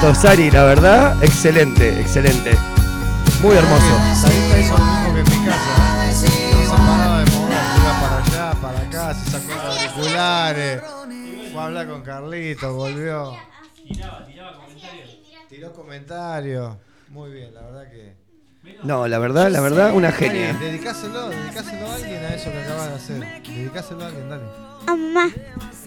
Bonito, 0.02 0.20
Sari, 0.20 0.52
la 0.52 0.64
verdad. 0.64 1.24
Excelente, 1.24 2.00
excelente. 2.00 2.52
Muy 3.42 3.56
hermoso. 3.56 4.00
Sarita 4.16 4.60
hizo 4.60 4.78
lo 4.78 4.86
mismo 4.86 5.14
que 5.14 5.20
en 5.20 5.40
mi 5.40 5.46
casa. 5.46 6.06
No 6.06 6.14
se 6.14 6.70
paraba 6.70 7.20
de 7.20 7.32
mover, 7.32 7.58
iba 7.78 8.02
para 8.02 8.18
allá, 8.18 8.62
para 8.62 8.80
acá, 8.80 9.14
se 9.14 9.32
sacó 9.32 9.54
los 9.54 9.78
auriculares. 9.78 10.82
Fue 11.52 11.62
a 11.62 11.66
hablar 11.66 11.88
con 11.88 12.02
Carlito, 12.02 12.74
volvió. 12.74 13.36
Tiró 15.50 15.74
comentarios. 15.74 16.78
Muy 17.10 17.32
bien, 17.32 17.54
la 17.54 17.62
verdad 17.62 17.92
que. 17.92 18.16
No, 18.84 19.08
la 19.08 19.20
verdad, 19.20 19.50
la 19.50 19.60
verdad, 19.60 19.94
una 19.94 20.12
genia. 20.12 20.54
Dale, 20.54 20.66
dedicáselo, 20.66 21.30
dedicáselo 21.30 21.88
a 21.88 21.96
alguien 21.96 22.24
a 22.24 22.36
eso 22.36 22.52
que 22.52 22.60
acabas 22.60 22.90
de 22.90 22.96
hacer. 22.96 23.44
Dedicáselo 23.44 24.04
a 24.04 24.08
alguien, 24.08 24.30
dale. 24.30 24.44
A 24.88 24.96
mamá. 24.96 25.30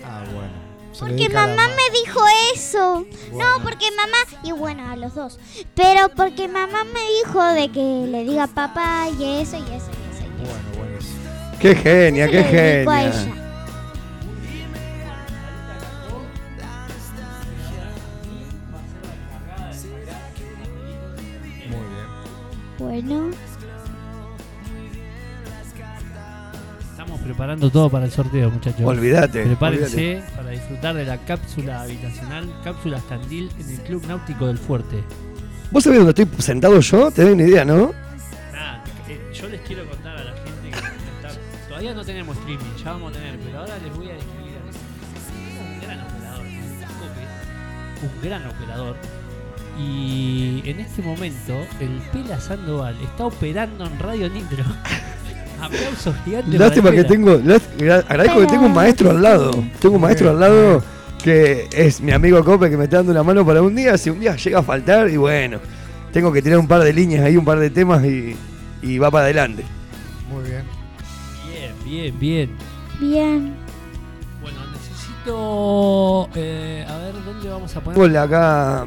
Ah, 0.04 0.22
bueno. 0.34 0.63
Porque 0.98 1.28
mamá 1.28 1.54
ma- 1.56 1.68
me 1.68 1.98
dijo 1.98 2.20
eso. 2.54 3.04
No, 3.32 3.62
porque 3.62 3.86
mamá, 3.90 4.16
y 4.42 4.52
bueno, 4.52 4.88
a 4.90 4.96
los 4.96 5.14
dos. 5.14 5.38
Pero 5.74 6.08
porque 6.16 6.48
mamá 6.48 6.84
me 6.84 7.00
dijo 7.18 7.42
de 7.44 7.70
que 7.70 8.06
le 8.10 8.24
diga 8.24 8.46
papá 8.46 9.08
y 9.10 9.40
eso 9.40 9.56
y 9.56 9.60
eso 9.62 9.66
y 9.66 9.72
eso. 9.72 9.90
Bueno, 10.38 10.78
buenísimo. 10.78 11.20
Qué 11.60 11.74
genia, 11.74 12.28
qué 12.28 12.42
genia. 12.44 12.84
Muy 21.68 21.78
bien. 21.88 22.14
Bueno, 22.78 23.30
preparando 27.24 27.70
todo 27.70 27.90
para 27.90 28.04
el 28.04 28.10
sorteo, 28.12 28.50
muchachos. 28.50 28.82
Olvídate, 28.84 29.44
Prepárense 29.44 30.22
para 30.36 30.50
disfrutar 30.50 30.94
de 30.94 31.04
la 31.04 31.18
cápsula 31.18 31.82
habitacional, 31.82 32.48
cápsula 32.62 32.98
Standil 32.98 33.50
en 33.58 33.70
el 33.70 33.80
Club 33.80 34.06
Náutico 34.06 34.46
del 34.46 34.58
Fuerte. 34.58 35.02
¿Vos 35.70 35.82
sabés 35.84 35.98
dónde 36.04 36.22
estoy 36.22 36.42
sentado 36.42 36.78
yo? 36.80 37.10
Te 37.10 37.22
doy 37.22 37.32
una 37.32 37.42
idea, 37.42 37.64
¿no? 37.64 37.92
Nada, 38.52 38.84
eh, 39.08 39.18
yo 39.34 39.48
les 39.48 39.60
quiero 39.62 39.88
contar 39.88 40.16
a 40.16 40.24
la 40.24 40.32
gente 40.32 40.70
que 40.70 40.76
está- 40.76 41.40
todavía 41.68 41.94
no 41.94 42.04
tenemos 42.04 42.36
streaming, 42.36 42.64
ya 42.84 42.92
vamos 42.92 43.10
a 43.10 43.14
tener, 43.18 43.38
pero 43.40 43.58
ahora 43.60 43.78
les 43.78 43.96
voy 43.96 44.08
a 44.08 44.12
describir 44.14 44.54
a 44.58 45.62
un 45.72 45.80
gran 45.80 46.00
operador, 46.00 46.46
un 48.02 48.22
gran 48.22 48.46
operador. 48.46 48.96
Y 49.76 50.62
en 50.66 50.78
este 50.78 51.02
momento, 51.02 51.54
el 51.80 52.00
Pela 52.12 52.38
Sandoval 52.40 52.96
está 53.02 53.26
operando 53.26 53.84
en 53.86 53.98
Radio 53.98 54.28
Nitro. 54.30 54.64
Aplausos 55.60 56.14
gigantes. 56.24 56.52
para 56.52 56.64
Lástima 56.66 56.90
que 56.90 57.04
tengo. 57.04 57.32
Agradezco 58.08 58.40
que 58.40 58.46
tengo 58.46 58.66
un 58.66 58.74
maestro 58.74 59.10
al 59.10 59.22
lado. 59.22 59.50
Tengo 59.80 59.96
un 59.96 60.00
maestro 60.02 60.30
al 60.30 60.40
lado 60.40 60.82
que 61.22 61.68
es 61.72 62.00
mi 62.02 62.12
amigo 62.12 62.44
Cope 62.44 62.68
que 62.68 62.76
me 62.76 62.84
está 62.84 62.98
dando 62.98 63.12
una 63.12 63.22
mano 63.22 63.46
para 63.46 63.62
un 63.62 63.74
día. 63.74 63.96
Si 63.96 64.10
un 64.10 64.20
día 64.20 64.36
llega 64.36 64.58
a 64.58 64.62
faltar, 64.62 65.08
y 65.08 65.16
bueno, 65.16 65.58
tengo 66.12 66.30
que 66.32 66.42
tirar 66.42 66.58
un 66.58 66.68
par 66.68 66.82
de 66.82 66.92
líneas 66.92 67.24
ahí, 67.24 67.36
un 67.36 67.44
par 67.44 67.58
de 67.58 67.70
temas 67.70 68.04
y, 68.04 68.36
y 68.82 68.98
va 68.98 69.10
para 69.10 69.24
adelante. 69.24 69.64
Muy 70.30 70.44
bien. 70.50 70.62
Bien, 71.50 71.72
bien, 71.84 72.18
bien. 72.18 72.50
bien. 73.00 73.54
Bueno, 74.42 74.58
necesito. 74.72 76.28
eh, 76.34 76.84
a 76.86 76.98
ver, 76.98 77.14
¿dónde 77.24 77.48
vamos 77.48 77.74
a 77.74 77.80
poner? 77.80 77.98
Ponle 77.98 78.18
acá. 78.18 78.86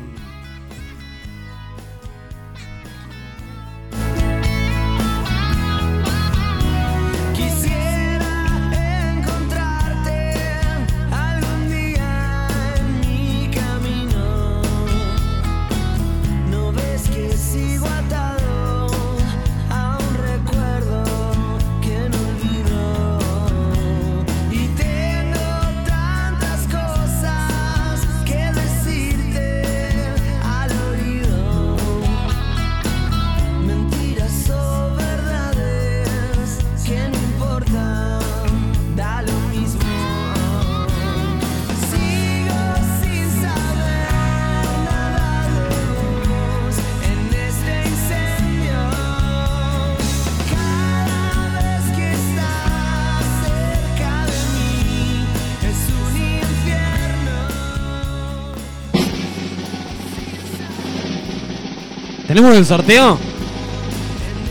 ¿Tenemos 62.37 62.55
el 62.55 62.65
sorteo? 62.67 63.17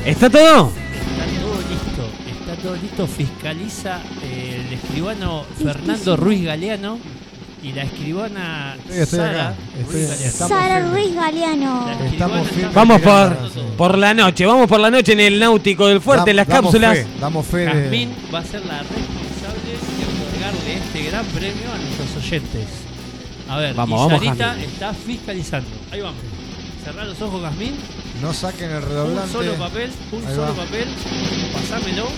¿Está 0.04 0.28
todo? 0.28 0.40
Está 0.42 1.24
todo 1.38 1.54
listo, 1.70 2.08
está 2.28 2.56
todo 2.60 2.74
listo. 2.74 3.06
Fiscaliza 3.06 4.00
eh, 4.24 4.64
el 4.66 4.72
escribano 4.74 5.44
Fernando 5.62 6.16
Ruiz 6.16 6.42
Galeano 6.46 6.98
y 7.62 7.70
la 7.70 7.84
escribana 7.84 8.74
Estoy- 8.88 8.98
estoy 9.02 9.18
Sara 9.20 9.54
estoy- 9.78 9.84
Ruiz 9.94 10.08
Galeano. 10.08 10.26
estamos 10.26 10.48
Sara 10.58 10.80
Ruiz 10.90 11.14
Galeano. 11.14 11.90
Estamos. 12.10 12.48
Vamos 12.74 13.00
por, 13.02 13.36
por 13.76 13.98
la 13.98 14.14
noche, 14.14 14.46
vamos 14.46 14.66
por 14.66 14.80
la 14.80 14.90
noche 14.90 15.12
en 15.12 15.20
el 15.20 15.38
Náutico 15.38 15.86
del 15.86 16.00
Fuerte, 16.00 16.32
Dam- 16.32 16.34
las 16.34 16.48
damos 16.48 16.62
cápsulas. 16.72 16.98
fe, 16.98 17.06
damos 17.20 17.46
fe 17.46 17.56
de- 17.58 17.66
Jazmín 17.66 18.10
va 18.34 18.38
a 18.40 18.44
ser 18.44 18.66
la 18.66 18.78
responsable 18.80 19.62
de 19.70 20.56
otorgarle 20.58 20.74
este 20.74 21.02
gran 21.08 21.24
premio 21.26 21.72
a 21.72 21.78
nuestros 21.78 22.16
oyentes. 22.24 22.66
A 23.48 23.58
ver, 23.58 23.74
Vamos, 23.76 23.96
y 24.00 24.02
vamos, 24.02 24.24
Sarita 24.24 24.60
está 24.60 24.92
fiscalizando. 24.92 25.68
Ahí 25.92 26.00
vamos. 26.00 26.16
Cerrá 26.86 27.04
los 27.04 27.20
ojos, 27.20 27.42
Jazmín. 27.42 27.74
No 28.22 28.32
saquen 28.32 28.70
el 28.70 28.76
Un 28.76 28.82
redoblante. 28.88 29.32
solo 29.32 29.54
papel, 29.54 29.90
un 30.12 30.24
Ahí 30.24 30.34
solo 30.36 30.54
va. 30.54 30.64
papel. 30.64 30.86
Pasámelo. 31.52 32.06
A 32.06 32.08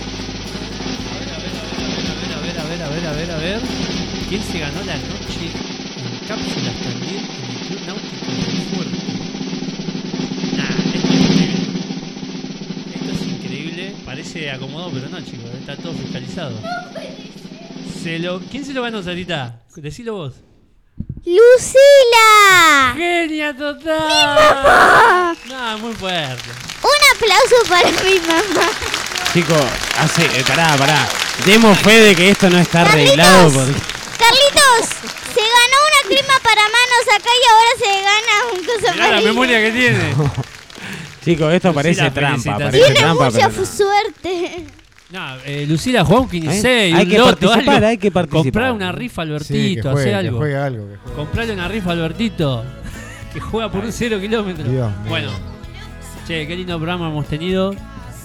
ver, 1.19 1.29
a 1.33 1.37
ver, 1.39 2.59
a 2.59 2.59
ver, 2.59 2.59
a 2.59 2.63
ver, 2.63 2.83
a 2.83 2.89
ver, 2.89 3.05
a 3.07 3.11
ver, 3.13 3.31
a 3.31 3.37
ver. 3.37 3.61
¿Quién 4.29 4.43
se 4.43 4.59
ganó 4.59 4.83
la 4.83 4.95
noche 4.95 5.49
en 5.97 6.27
cápsulas 6.27 6.75
también 6.83 7.17
en 7.17 7.49
el 7.49 7.57
Club 7.65 7.79
Náutico 7.87 8.31
del 8.31 8.61
Fuerte? 8.69 8.97
Nah, 10.55 10.77
esto 10.93 11.09
es 11.09 11.21
increíble. 11.25 11.73
Esto 12.93 13.11
es 13.11 13.21
increíble. 13.27 13.93
Parece 14.05 14.51
acomodado, 14.51 14.91
pero 14.91 15.09
no, 15.09 15.19
chicos. 15.21 15.49
Está 15.59 15.75
todo 15.77 15.93
fiscalizado. 15.93 16.53
Se 18.03 18.19
lo... 18.19 18.39
¿Quién 18.39 18.63
se 18.65 18.73
lo 18.73 18.83
ganó, 18.83 19.01
Sarita? 19.01 19.63
Decilo 19.75 20.13
vos. 20.13 20.35
¡Lucila! 21.29 22.95
¡Genia 22.97 23.55
total! 23.55 24.07
¡Mi 24.07 24.13
mamá! 24.25 25.35
No, 25.45 25.77
muy 25.77 25.93
fuerte. 25.93 26.49
Un 26.81 27.01
aplauso 27.15 27.55
para 27.69 27.91
mi 28.03 28.19
mamá. 28.19 28.67
Chicos, 29.33 29.63
hace, 29.99 30.25
eh, 30.25 30.43
pará, 30.47 30.75
pará. 30.75 31.07
Demos 31.45 31.77
fe 31.79 32.01
de 32.01 32.15
que 32.15 32.31
esto 32.31 32.49
no 32.49 32.57
está 32.57 32.81
arreglado. 32.81 33.51
Porque... 33.51 33.73
Carlitos, 34.17 34.89
se 35.35 35.41
ganó 35.41 35.77
una 35.85 36.01
crema 36.07 36.33
para 36.41 36.61
manos 36.63 37.05
acá 37.13 37.29
y 37.29 37.43
ahora 37.51 37.71
se 37.77 37.91
gana 38.01 38.33
un 38.51 38.65
cosa 38.65 38.93
Mirá 38.93 39.11
la 39.11 39.21
memoria 39.21 39.61
que 39.61 39.71
tiene. 39.71 40.15
Chicos, 41.25 41.53
esto 41.53 41.73
parece 41.73 42.09
trampa. 42.09 42.57
Parece 42.57 42.77
Tiene 42.85 42.99
trampa, 42.99 43.25
mucha 43.29 43.49
pero 43.49 43.61
no. 43.61 43.65
suerte. 43.67 44.65
No, 45.11 45.35
eh, 45.45 45.65
Lucila 45.67 46.05
jugó 46.05 46.21
un 46.21 46.29
15 46.29 46.93
Hay- 46.93 47.07
que 47.07 47.17
loto, 47.17 47.47
participar, 47.47 47.75
algo. 47.75 47.87
hay 47.87 47.97
que 47.97 48.11
participar. 48.11 48.43
Comprar 48.43 48.71
una 48.73 48.91
rifa 48.91 49.23
Sí, 49.23 49.27
que 49.27 49.33
Albertito, 49.33 49.91
juegue, 49.91 50.01
hacer 50.09 50.11
que 50.21 50.27
algo. 50.27 50.37
juegue 50.37 50.55
algo, 50.57 50.87
que 50.89 50.97
juegue. 50.97 51.15
Comprarle 51.15 51.53
una 51.53 51.67
rifa 51.67 51.89
a 51.89 51.93
Albertito. 51.93 52.63
Que 53.33 53.39
juega 53.39 53.71
por 53.71 53.85
un 53.85 53.91
cero 53.91 54.19
kilómetro. 54.19 54.67
Dios. 54.67 54.91
Bueno, 55.07 55.29
che, 56.27 56.47
qué 56.47 56.55
lindo 56.55 56.75
programa 56.77 57.09
hemos 57.09 57.27
tenido. 57.27 57.75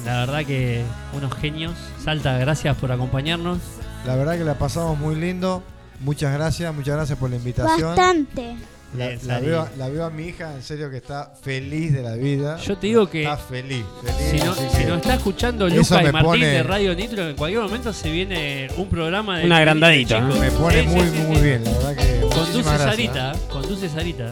La 0.06 0.20
verdad 0.20 0.44
que 0.46 0.82
unos 1.14 1.32
genios. 1.34 1.72
Salta, 2.02 2.38
gracias 2.38 2.74
por 2.78 2.90
acompañarnos. 2.90 3.58
La 4.06 4.16
verdad 4.16 4.38
que 4.38 4.44
la 4.44 4.54
pasamos 4.58 4.98
muy 4.98 5.14
lindo. 5.16 5.62
Muchas 6.00 6.32
gracias, 6.32 6.74
muchas 6.74 6.96
gracias 6.96 7.18
por 7.18 7.28
la 7.30 7.36
invitación. 7.36 7.88
Bastante. 7.88 8.56
La, 8.96 9.40
veo, 9.40 9.68
la 9.76 9.88
veo 9.88 10.04
a 10.04 10.10
mi 10.10 10.24
hija, 10.28 10.52
en 10.54 10.62
serio, 10.62 10.88
que 10.90 10.98
está 10.98 11.32
feliz 11.42 11.92
de 11.92 12.02
la 12.02 12.14
vida. 12.14 12.56
Yo 12.58 12.76
te 12.78 12.86
digo 12.86 13.08
que 13.10 13.22
Está 13.24 13.36
feliz, 13.36 13.84
feliz. 14.02 14.30
Si, 14.30 14.36
no, 14.46 14.54
si 14.54 14.78
que 14.78 14.84
nos 14.86 14.96
está 14.98 15.14
escuchando 15.14 15.66
eso 15.66 15.76
Luca 15.76 16.00
y 16.00 16.04
me 16.04 16.12
Martín 16.12 16.30
pone- 16.30 16.46
de 16.46 16.62
Radio 16.62 16.94
Nitro, 16.94 17.28
en 17.28 17.36
cualquier 17.36 17.62
momento 17.62 17.92
se 17.92 18.10
viene 18.10 18.68
un 18.76 18.88
programa 18.88 19.38
de. 19.38 19.46
Un 19.46 19.52
agrandadito, 19.52 20.14
de 20.14 20.20
chicos. 20.20 20.36
¿eh? 20.36 20.40
Me 20.40 20.50
pone 20.52 20.80
Sí, 20.82 20.86
muy, 20.88 21.06
sí, 21.08 21.18
muy 21.26 21.36
sí. 21.36 21.42
bien, 21.42 21.64
la 21.64 21.70
verdad 21.72 21.96
que. 21.96 22.20
Conduce 22.20 22.62
gracias. 22.62 22.80
Sarita, 22.82 23.32
conduce 23.50 23.88
Sarita. 23.88 24.30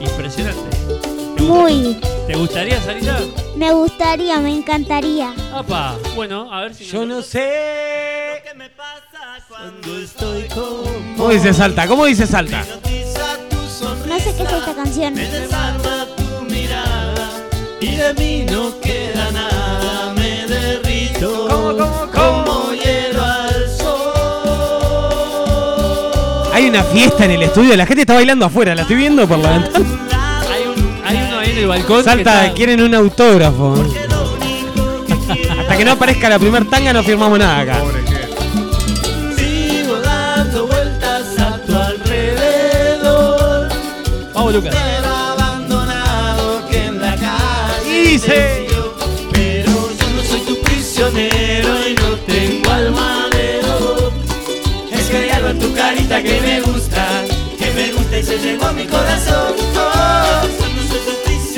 Impresionante. 0.00 0.76
Muy. 1.42 1.98
¿Te 2.26 2.34
gustaría, 2.36 2.80
Sarita? 2.80 3.18
Me 3.56 3.72
gustaría, 3.72 4.40
me 4.40 4.54
encantaría. 4.56 5.34
Apa, 5.52 5.96
bueno, 6.14 6.52
a 6.52 6.62
ver 6.62 6.74
si. 6.74 6.84
Yo 6.84 7.04
no 7.04 7.20
sé. 7.22 8.42
Cuando 9.48 9.98
estoy 9.98 10.42
con 10.48 11.16
¿Cómo 11.16 11.30
dice 11.30 11.52
Salta? 11.52 11.86
¿Cómo 11.86 12.04
dice 12.04 12.26
Salta? 12.26 12.64
Sonrisa 14.08 14.30
sé 14.30 14.36
qué 14.36 14.42
es 14.42 14.52
esta 14.52 14.74
canción. 14.74 15.14
Me 15.14 15.28
desarma 15.28 16.06
tu 16.16 16.44
mirada 16.44 17.14
y 17.80 17.96
de 17.96 18.14
mí 18.14 18.46
no 18.50 18.78
queda 18.80 19.30
nada. 19.32 20.12
Me 20.14 20.46
derrito 20.46 21.48
como 22.14 22.72
hielo 22.72 23.22
al 23.24 23.68
sol. 23.76 24.12
Hay 26.54 26.68
una 26.68 26.82
fiesta 26.84 27.24
en 27.24 27.30
el 27.32 27.42
estudio, 27.42 27.76
la 27.76 27.86
gente 27.86 28.02
está 28.02 28.14
bailando 28.14 28.46
afuera, 28.46 28.74
la 28.74 28.82
estoy 28.82 28.96
viendo 28.96 29.26
por 29.28 29.38
la 29.38 29.50
ventana. 29.58 29.86
Hay 31.04 31.16
uno 31.28 31.38
ahí 31.38 31.50
en 31.50 31.58
el 31.58 31.66
balcón. 31.66 31.98
que 31.98 32.04
Salta, 32.04 32.44
está- 32.44 32.54
quieren 32.54 32.80
un 32.82 32.94
autógrafo. 32.94 33.74
Hasta 35.60 35.76
que 35.76 35.84
no 35.84 35.92
aparezca 35.92 36.28
la 36.28 36.38
primer 36.38 36.64
tanga 36.68 36.92
no 36.92 37.02
firmamos 37.02 37.38
nada 37.38 37.60
acá. 37.60 37.78
Vamos, 44.46 44.62
Lucas. 44.62 44.76
Pero 44.80 45.08
abandonado 45.08 46.68
que 46.68 46.84
en 46.84 47.00
la 47.00 47.16
calle. 47.16 48.10
Dice. 48.10 48.66
Pero 49.32 49.72
yo 49.72 50.08
no 50.14 50.22
soy 50.22 50.40
tu 50.40 50.60
prisionero 50.60 51.88
y 51.88 51.94
no 51.94 52.14
tengo 52.24 52.70
alma 52.70 53.26
de 53.32 53.60
dolor. 53.60 54.12
Es 54.92 55.02
que 55.06 55.16
hay 55.16 55.30
algo 55.30 55.48
en 55.48 55.58
tu 55.58 55.74
carita 55.74 56.22
que 56.22 56.40
me 56.40 56.60
gusta, 56.60 57.24
que 57.58 57.70
me 57.72 57.92
gusta 57.92 58.18
y 58.18 58.22
se 58.22 58.38
llevó 58.38 58.66
a 58.66 58.72
mi 58.72 58.84
corazón. 58.84 59.54
Oh. 59.76 60.46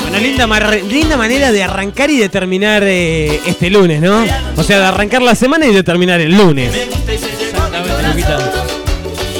Bueno, 0.01 0.17
linda, 0.17 0.47
linda 0.89 1.15
manera 1.15 1.51
de 1.51 1.63
arrancar 1.63 2.09
y 2.09 2.17
de 2.17 2.29
terminar 2.29 2.81
eh, 2.83 3.39
este 3.45 3.69
lunes, 3.69 4.01
¿no? 4.01 4.25
O 4.57 4.63
sea, 4.63 4.79
de 4.79 4.85
arrancar 4.85 5.21
la 5.21 5.35
semana 5.35 5.67
y 5.67 5.73
de 5.75 5.83
terminar 5.83 6.19
el 6.21 6.35
lunes. 6.35 6.73
Exactamente, 7.07 8.07
Luquita. 8.07 8.39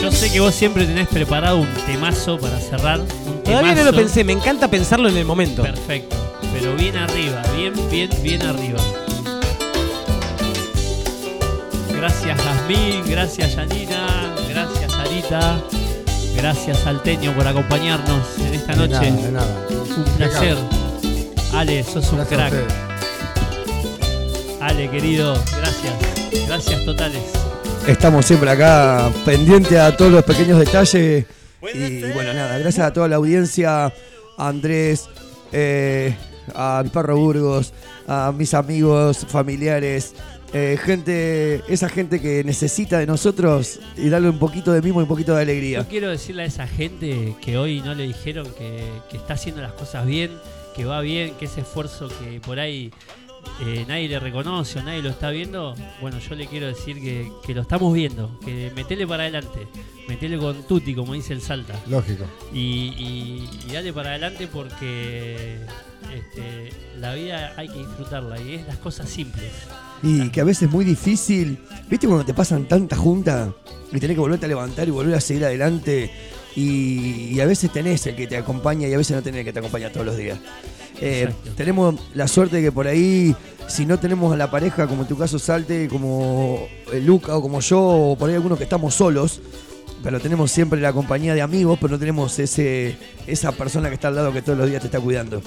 Yo 0.03 0.11
sé 0.11 0.31
que 0.31 0.39
vos 0.39 0.53
siempre 0.53 0.85
tenés 0.85 1.07
preparado 1.07 1.57
un 1.57 1.67
temazo 1.87 2.37
para 2.39 2.59
cerrar. 2.59 3.01
Todavía 3.49 3.75
no 3.75 3.83
lo 3.91 3.93
pensé, 3.97 4.23
me 4.23 4.33
encanta 4.33 4.67
pensarlo 4.69 5.09
en 5.09 5.17
el 5.17 5.25
momento. 5.25 5.63
Perfecto. 5.63 6.15
Pero 6.53 6.75
bien 6.75 6.95
arriba, 6.97 7.41
bien, 7.55 7.73
bien, 7.89 8.09
bien 8.21 8.41
arriba. 8.43 8.79
Gracias 11.95 12.39
Jazmín, 12.41 13.03
gracias 13.07 13.55
Yanina, 13.55 14.33
gracias 14.49 14.91
Sarita, 14.91 15.57
gracias 16.35 16.79
Salteño 16.79 17.33
por 17.33 17.45
acompañarnos 17.45 18.21
en 18.39 18.53
esta 18.53 18.71
De 18.73 18.87
noche. 18.87 19.11
nada, 19.11 19.21
de 19.25 19.31
nada. 19.31 19.67
Un 19.97 20.03
placer. 20.15 20.57
Ale, 21.53 21.83
sos 21.83 22.09
un 22.11 22.19
Gracias 22.19 22.51
crack. 22.51 22.53
Ale, 24.61 24.89
querido, 24.89 25.33
gracias. 25.57 25.93
Gracias 26.47 26.85
totales. 26.85 27.21
Estamos 27.87 28.25
siempre 28.25 28.49
acá 28.51 29.09
pendientes 29.25 29.77
a 29.77 29.95
todos 29.95 30.11
los 30.11 30.23
pequeños 30.23 30.59
detalles. 30.59 31.25
Y 31.61 32.01
bueno, 32.13 32.33
nada, 32.33 32.57
gracias 32.57 32.87
a 32.87 32.93
toda 32.93 33.07
la 33.07 33.17
audiencia, 33.17 33.85
a 33.85 34.47
Andrés, 34.47 35.09
eh, 35.51 36.15
a 36.55 36.81
mi 36.83 36.89
perro 36.89 37.17
Burgos, 37.17 37.73
a 38.07 38.31
mis 38.31 38.53
amigos, 38.53 39.25
familiares, 39.27 40.15
eh, 40.53 40.77
gente, 40.81 41.61
esa 41.67 41.89
gente 41.89 42.19
que 42.19 42.43
necesita 42.43 42.97
de 42.97 43.05
nosotros 43.05 43.79
y 43.97 44.09
darle 44.09 44.29
un 44.29 44.39
poquito 44.39 44.71
de 44.71 44.81
mimo 44.81 44.99
y 44.99 45.03
un 45.03 45.09
poquito 45.09 45.35
de 45.35 45.41
alegría. 45.41 45.79
Yo 45.79 45.87
quiero 45.87 46.09
decirle 46.09 46.43
a 46.43 46.45
esa 46.45 46.65
gente 46.65 47.35
que 47.41 47.57
hoy 47.57 47.81
no 47.81 47.93
le 47.93 48.07
dijeron 48.07 48.47
que, 48.57 48.83
que 49.11 49.17
está 49.17 49.33
haciendo 49.33 49.61
las 49.61 49.73
cosas 49.73 50.05
bien, 50.07 50.31
que 50.75 50.85
va 50.85 51.01
bien, 51.01 51.33
que 51.35 51.45
ese 51.45 51.61
esfuerzo 51.61 52.07
que 52.07 52.39
por 52.39 52.59
ahí 52.59 52.91
eh, 53.61 53.85
nadie 53.87 54.07
le 54.09 54.19
reconoce 54.19 54.79
o 54.79 54.83
nadie 54.83 55.01
lo 55.01 55.09
está 55.09 55.29
viendo, 55.31 55.75
bueno, 56.01 56.19
yo 56.19 56.35
le 56.35 56.47
quiero 56.47 56.67
decir 56.67 57.01
que, 57.01 57.31
que 57.45 57.53
lo 57.53 57.61
estamos 57.61 57.93
viendo, 57.93 58.39
que 58.43 58.71
metele 58.75 59.05
para 59.07 59.23
adelante, 59.23 59.67
metele 60.07 60.37
con 60.37 60.63
tutti, 60.63 60.93
como 60.95 61.13
dice 61.13 61.33
el 61.33 61.41
Salta. 61.41 61.73
Lógico. 61.87 62.25
Y, 62.53 62.59
y- 62.59 63.49
y 63.69 63.73
dale 63.73 63.91
para 63.93 64.11
adelante 64.11 64.47
porque 64.47 65.57
este, 66.13 66.69
la 66.99 67.13
vida 67.13 67.53
hay 67.57 67.67
que 67.67 67.77
disfrutarla 67.79 68.39
y 68.41 68.55
es 68.55 68.67
las 68.67 68.77
cosas 68.77 69.09
simples. 69.09 69.51
Y 70.01 70.29
que 70.29 70.39
a 70.41 70.45
veces 70.45 70.63
es 70.63 70.71
muy 70.71 70.85
difícil, 70.85 71.59
¿viste 71.89 72.07
cuando 72.07 72.25
te 72.25 72.33
pasan 72.33 72.65
tanta 72.65 72.95
junta 72.95 73.53
y 73.91 73.99
tenés 73.99 74.15
que 74.15 74.21
volverte 74.21 74.45
a 74.45 74.49
levantar 74.49 74.87
y 74.87 74.91
volver 74.91 75.15
a 75.15 75.21
seguir 75.21 75.43
adelante? 75.45 76.09
Y, 76.55 77.29
y 77.35 77.39
a 77.41 77.45
veces 77.45 77.71
tenés 77.71 78.05
el 78.07 78.15
que 78.15 78.25
te 78.27 78.37
acompaña 78.37 78.87
y 78.87 78.93
a 78.93 78.97
veces 78.97 79.15
no 79.15 79.21
tenés 79.21 79.39
el 79.39 79.45
que 79.45 79.53
te 79.53 79.59
acompaña 79.59 79.91
todos 79.91 80.05
los 80.05 80.17
días. 80.17 80.39
Eh, 81.01 81.29
tenemos 81.55 81.95
la 82.13 82.27
suerte 82.27 82.57
de 82.57 82.63
que 82.63 82.71
por 82.71 82.87
ahí, 82.87 83.35
si 83.67 83.85
no 83.85 83.99
tenemos 83.99 84.33
a 84.33 84.37
la 84.37 84.51
pareja, 84.51 84.87
como 84.87 85.03
en 85.03 85.07
tu 85.07 85.17
caso 85.17 85.39
Salte, 85.39 85.87
como 85.87 86.67
eh, 86.91 86.99
Luca 86.99 87.35
o 87.37 87.41
como 87.41 87.59
yo, 87.61 87.79
o 87.81 88.15
por 88.17 88.29
ahí 88.29 88.35
algunos 88.35 88.57
que 88.57 88.65
estamos 88.65 88.93
solos, 88.95 89.41
pero 90.03 90.19
tenemos 90.19 90.51
siempre 90.51 90.79
la 90.81 90.91
compañía 90.93 91.33
de 91.33 91.41
amigos, 91.41 91.77
pero 91.79 91.91
no 91.93 91.99
tenemos 91.99 92.37
ese 92.39 92.97
esa 93.27 93.51
persona 93.51 93.89
que 93.89 93.95
está 93.95 94.09
al 94.09 94.15
lado 94.15 94.33
que 94.33 94.41
todos 94.41 94.57
los 94.57 94.69
días 94.69 94.81
te 94.81 94.87
está 94.87 94.99
cuidando. 94.99 95.41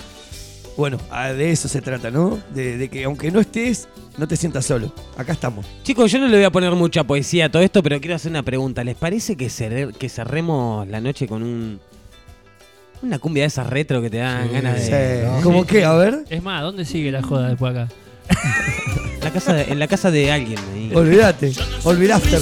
Bueno, 0.75 0.97
de 1.37 1.51
eso 1.51 1.69
se 1.69 1.83
trata, 1.83 2.11
¿no? 2.11 2.39
De, 2.55 2.79
de 2.79 2.89
que 2.89 3.05
aunque 3.05 3.31
no 3.31 3.41
estés, 3.41 3.89
no 4.17 4.27
te 4.27 4.37
sientas 4.37 4.65
solo. 4.65 4.91
Acá 5.19 5.33
estamos. 5.33 5.67
Chicos, 5.83 6.11
yo 6.11 6.19
no 6.19 6.29
le 6.29 6.37
voy 6.39 6.45
a 6.45 6.51
poner 6.51 6.73
mucha 6.73 7.05
poesía 7.05 7.45
a 7.47 7.49
todo 7.51 7.61
esto, 7.61 7.83
pero 7.83 8.01
quiero 8.01 8.17
hacer 8.17 8.31
una 8.31 8.43
pregunta. 8.43 8.83
¿Les 8.83 8.95
parece 8.97 9.37
que, 9.37 9.49
cerre- 9.51 9.93
que 9.93 10.09
cerremos 10.09 10.89
la 10.89 11.03
noche 11.03 11.29
con 11.29 11.43
un 11.43 11.79
una 13.03 13.19
cumbia 13.19 13.43
de 13.45 13.49
esas 13.49 13.67
retro 13.69 14.01
que 14.01 14.11
te 14.11 14.19
dan 14.19 14.49
Sí, 14.49 14.55
ganas 14.55 14.83
sí. 14.85 14.91
de... 14.91 15.29
¿Cómo 15.43 15.67
qué? 15.67 15.85
A 15.85 15.95
ver. 15.95 16.25
Es 16.31 16.43
más, 16.43 16.63
¿dónde 16.63 16.85
sigue 16.85 17.11
la 17.11 17.23
joda 17.23 17.49
después 17.49 17.75
acá? 17.75 17.89
La 19.23 19.31
casa 19.31 19.53
de- 19.55 19.65
en 19.73 19.79
la 19.79 19.87
casa 19.87 20.11
de 20.11 20.33
alguien. 20.33 20.59
ahí. 20.75 20.91
Olvídate, 20.95 21.53
olvidaste. 21.85 22.39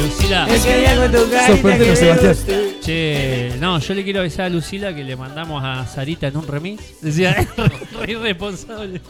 Lucila. 0.00 0.46
Es 0.48 0.64
que 0.64 0.72
hay 0.72 0.84
algo 0.86 1.04
en 1.04 1.12
tu 1.12 1.18
carita 1.30 1.46
Sorprendelo, 1.48 1.84
que 1.84 1.90
me 1.90 1.96
Sebastián. 1.96 2.60
Che, 2.80 3.52
no, 3.60 3.78
yo 3.80 3.94
le 3.94 4.04
quiero 4.04 4.20
avisar 4.20 4.46
a 4.46 4.48
Lucila 4.48 4.94
que 4.94 5.02
le 5.04 5.16
mandamos 5.16 5.62
a 5.64 5.86
Sarita 5.86 6.28
en 6.28 6.36
un 6.36 6.46
remix. 6.46 7.00
Decía, 7.00 7.34
re 8.00 8.12
irresponsable. 8.12 9.00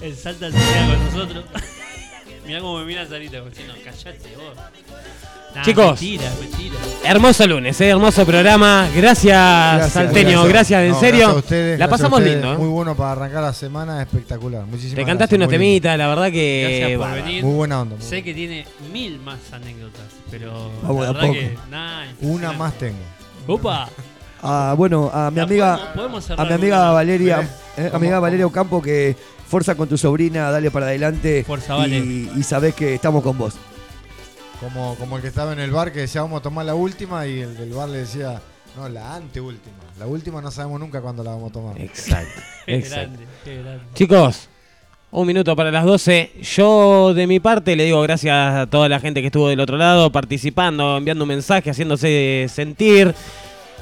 El 0.00 0.16
salta 0.16 0.50
se 0.50 0.56
queda 0.56 0.86
con 0.86 1.04
nosotros. 1.04 1.44
Mirá 2.50 2.62
cómo 2.62 2.80
me 2.80 2.84
mira 2.84 3.06
Sarita, 3.06 3.38
como 3.38 3.50
diciendo, 3.50 3.74
callate 3.84 4.34
vos. 4.34 4.56
Nah, 5.54 5.62
Chicos. 5.62 5.86
Mentira, 6.02 6.32
mentira. 6.40 6.74
Hermoso 7.04 7.46
lunes, 7.46 7.80
¿eh? 7.80 7.88
hermoso 7.90 8.26
programa. 8.26 8.88
Gracias, 8.92 9.92
Salteño, 9.92 10.42
gracias, 10.46 10.82
en 10.82 10.90
No, 10.90 10.98
serio. 10.98 11.18
gracias 11.20 11.36
a 11.36 11.38
ustedes, 11.38 11.78
la 11.78 11.84
a 11.84 11.88
pasamos 11.88 12.18
ustedes. 12.18 12.34
lindo. 12.42 12.52
¿eh? 12.54 12.58
Muy 12.58 12.68
bueno 12.68 12.96
para 12.96 13.12
arrancar 13.12 13.42
la 13.44 13.52
semana, 13.52 14.02
espectacular. 14.02 14.64
Muchísimas 14.66 14.96
Te 14.96 15.04
cantaste 15.04 15.36
gracias, 15.36 15.38
unos 15.38 15.48
temitas, 15.48 15.96
la 15.96 16.08
verdad 16.08 16.32
que. 16.32 16.76
Gracias 16.80 16.98
por 16.98 17.24
venir. 17.24 17.44
Muy 17.44 17.54
buena 17.54 17.80
onda, 17.82 17.94
muy 17.94 18.04
Sé 18.04 18.24
que 18.24 18.34
tiene 18.34 18.66
mil 18.92 19.20
más 19.20 19.38
anécdotas, 19.52 20.02
pero 20.28 20.72
Vamos 20.82 21.06
de 21.06 21.06
la 21.06 21.12
verdad 21.12 21.32
que 21.32 21.56
Una 22.26 22.52
más 22.52 22.74
tengo. 22.78 22.98
Opa. 23.46 23.88
Ah, 24.42 24.74
bueno, 24.76 25.08
a 25.14 25.30
mi 25.30 25.38
amiga, 25.38 25.76
podemos- 25.76 25.94
podemos 25.94 26.30
a 26.30 26.32
mi 26.32 26.36
con 26.48 26.52
amiga. 26.52 26.90
Valeria, 26.90 27.40
eh, 27.76 27.84
¿cómo- 27.84 27.96
amiga? 27.96 28.18
Valeria 28.18 28.46
Ocampo 28.46 28.82
que 28.82 29.14
fuerza 29.50 29.74
con 29.74 29.88
tu 29.88 29.98
sobrina, 29.98 30.50
dale 30.50 30.70
para 30.70 30.86
adelante. 30.86 31.42
Fuerza, 31.44 31.74
y, 31.76 31.80
Vale. 31.80 31.98
y 32.38 32.42
sabés 32.44 32.74
que 32.74 32.94
estamos 32.94 33.22
con 33.22 33.36
vos. 33.36 33.54
Como, 34.60 34.94
como 34.96 35.16
el 35.16 35.22
que 35.22 35.28
estaba 35.28 35.52
en 35.52 35.58
el 35.58 35.70
bar 35.72 35.92
que 35.92 36.00
decía 36.00 36.22
vamos 36.22 36.40
a 36.40 36.42
tomar 36.42 36.64
la 36.66 36.74
última 36.74 37.26
y 37.26 37.40
el 37.40 37.56
del 37.56 37.72
bar 37.72 37.88
le 37.88 37.98
decía, 37.98 38.40
no, 38.76 38.88
la 38.88 39.16
anteúltima. 39.16 39.74
La 39.98 40.06
última 40.06 40.40
no 40.40 40.50
sabemos 40.50 40.78
nunca 40.78 41.00
cuándo 41.00 41.24
la 41.24 41.30
vamos 41.32 41.50
a 41.50 41.52
tomar. 41.52 41.80
Exacto. 41.80 42.40
Qué 42.66 42.76
Exacto. 42.76 43.10
grande, 43.16 43.26
qué 43.44 43.62
grande. 43.62 43.84
Chicos, 43.94 44.48
un 45.10 45.26
minuto 45.26 45.56
para 45.56 45.72
las 45.72 45.84
12. 45.84 46.32
Yo 46.42 47.12
de 47.14 47.26
mi 47.26 47.40
parte 47.40 47.74
le 47.74 47.84
digo 47.84 48.00
gracias 48.02 48.54
a 48.54 48.66
toda 48.68 48.88
la 48.88 49.00
gente 49.00 49.20
que 49.20 49.26
estuvo 49.26 49.48
del 49.48 49.58
otro 49.58 49.76
lado, 49.76 50.12
participando, 50.12 50.98
enviando 50.98 51.24
un 51.24 51.28
mensaje, 51.28 51.70
haciéndose 51.70 52.46
sentir. 52.48 53.12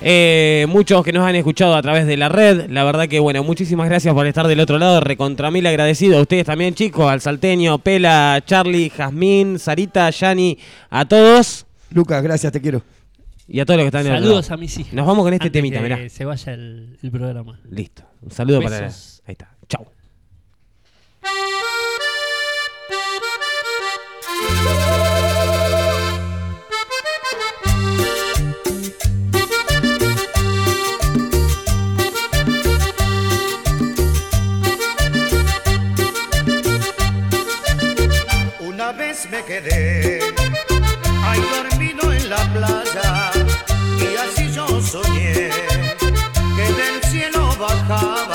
Eh, 0.00 0.66
muchos 0.68 1.04
que 1.04 1.12
nos 1.12 1.24
han 1.26 1.34
escuchado 1.34 1.74
a 1.74 1.82
través 1.82 2.06
de 2.06 2.16
la 2.16 2.28
red. 2.28 2.70
La 2.70 2.84
verdad 2.84 3.08
que, 3.08 3.18
bueno, 3.18 3.42
muchísimas 3.42 3.88
gracias 3.88 4.14
por 4.14 4.26
estar 4.26 4.46
del 4.46 4.60
otro 4.60 4.78
lado. 4.78 5.00
Recontra 5.00 5.50
mil 5.50 5.66
agradecido 5.66 6.18
a 6.18 6.22
ustedes 6.22 6.46
también, 6.46 6.74
chicos. 6.74 7.10
Al 7.10 7.20
Salteño, 7.20 7.78
Pela, 7.78 8.42
Charlie, 8.46 8.90
Jazmín, 8.90 9.58
Sarita, 9.58 10.10
Yani, 10.10 10.58
a 10.90 11.04
todos. 11.04 11.66
Lucas, 11.90 12.22
gracias, 12.22 12.52
te 12.52 12.60
quiero. 12.60 12.82
Y 13.48 13.60
a 13.60 13.64
todos 13.64 13.78
los 13.78 13.84
que 13.84 13.98
están 13.98 14.02
otro 14.06 14.20
Saludos 14.20 14.50
a 14.50 14.56
mis 14.56 14.78
hijos. 14.78 14.92
Nos 14.92 15.06
vamos 15.06 15.24
con 15.24 15.32
este 15.32 15.46
Antes 15.46 15.58
temita, 15.58 15.78
que 15.78 15.82
mirá. 15.82 16.08
se 16.10 16.24
vaya 16.24 16.52
el, 16.52 16.98
el 17.02 17.10
programa. 17.10 17.58
Listo. 17.70 18.02
Un 18.22 18.30
saludo 18.30 18.60
para. 18.62 18.76
Ahí 18.76 18.82
Besos. 18.84 19.22
está. 19.26 19.48
Chau. 19.68 19.86
me 39.26 39.44
quedé, 39.44 40.20
ahí 41.24 41.40
dormido 41.56 42.12
en 42.12 42.30
la 42.30 42.36
playa, 42.52 43.32
y 43.98 44.16
así 44.16 44.52
yo 44.52 44.80
soñé 44.80 45.50
que 46.56 46.72
del 46.80 47.02
cielo 47.10 47.48
bajaba. 47.58 48.27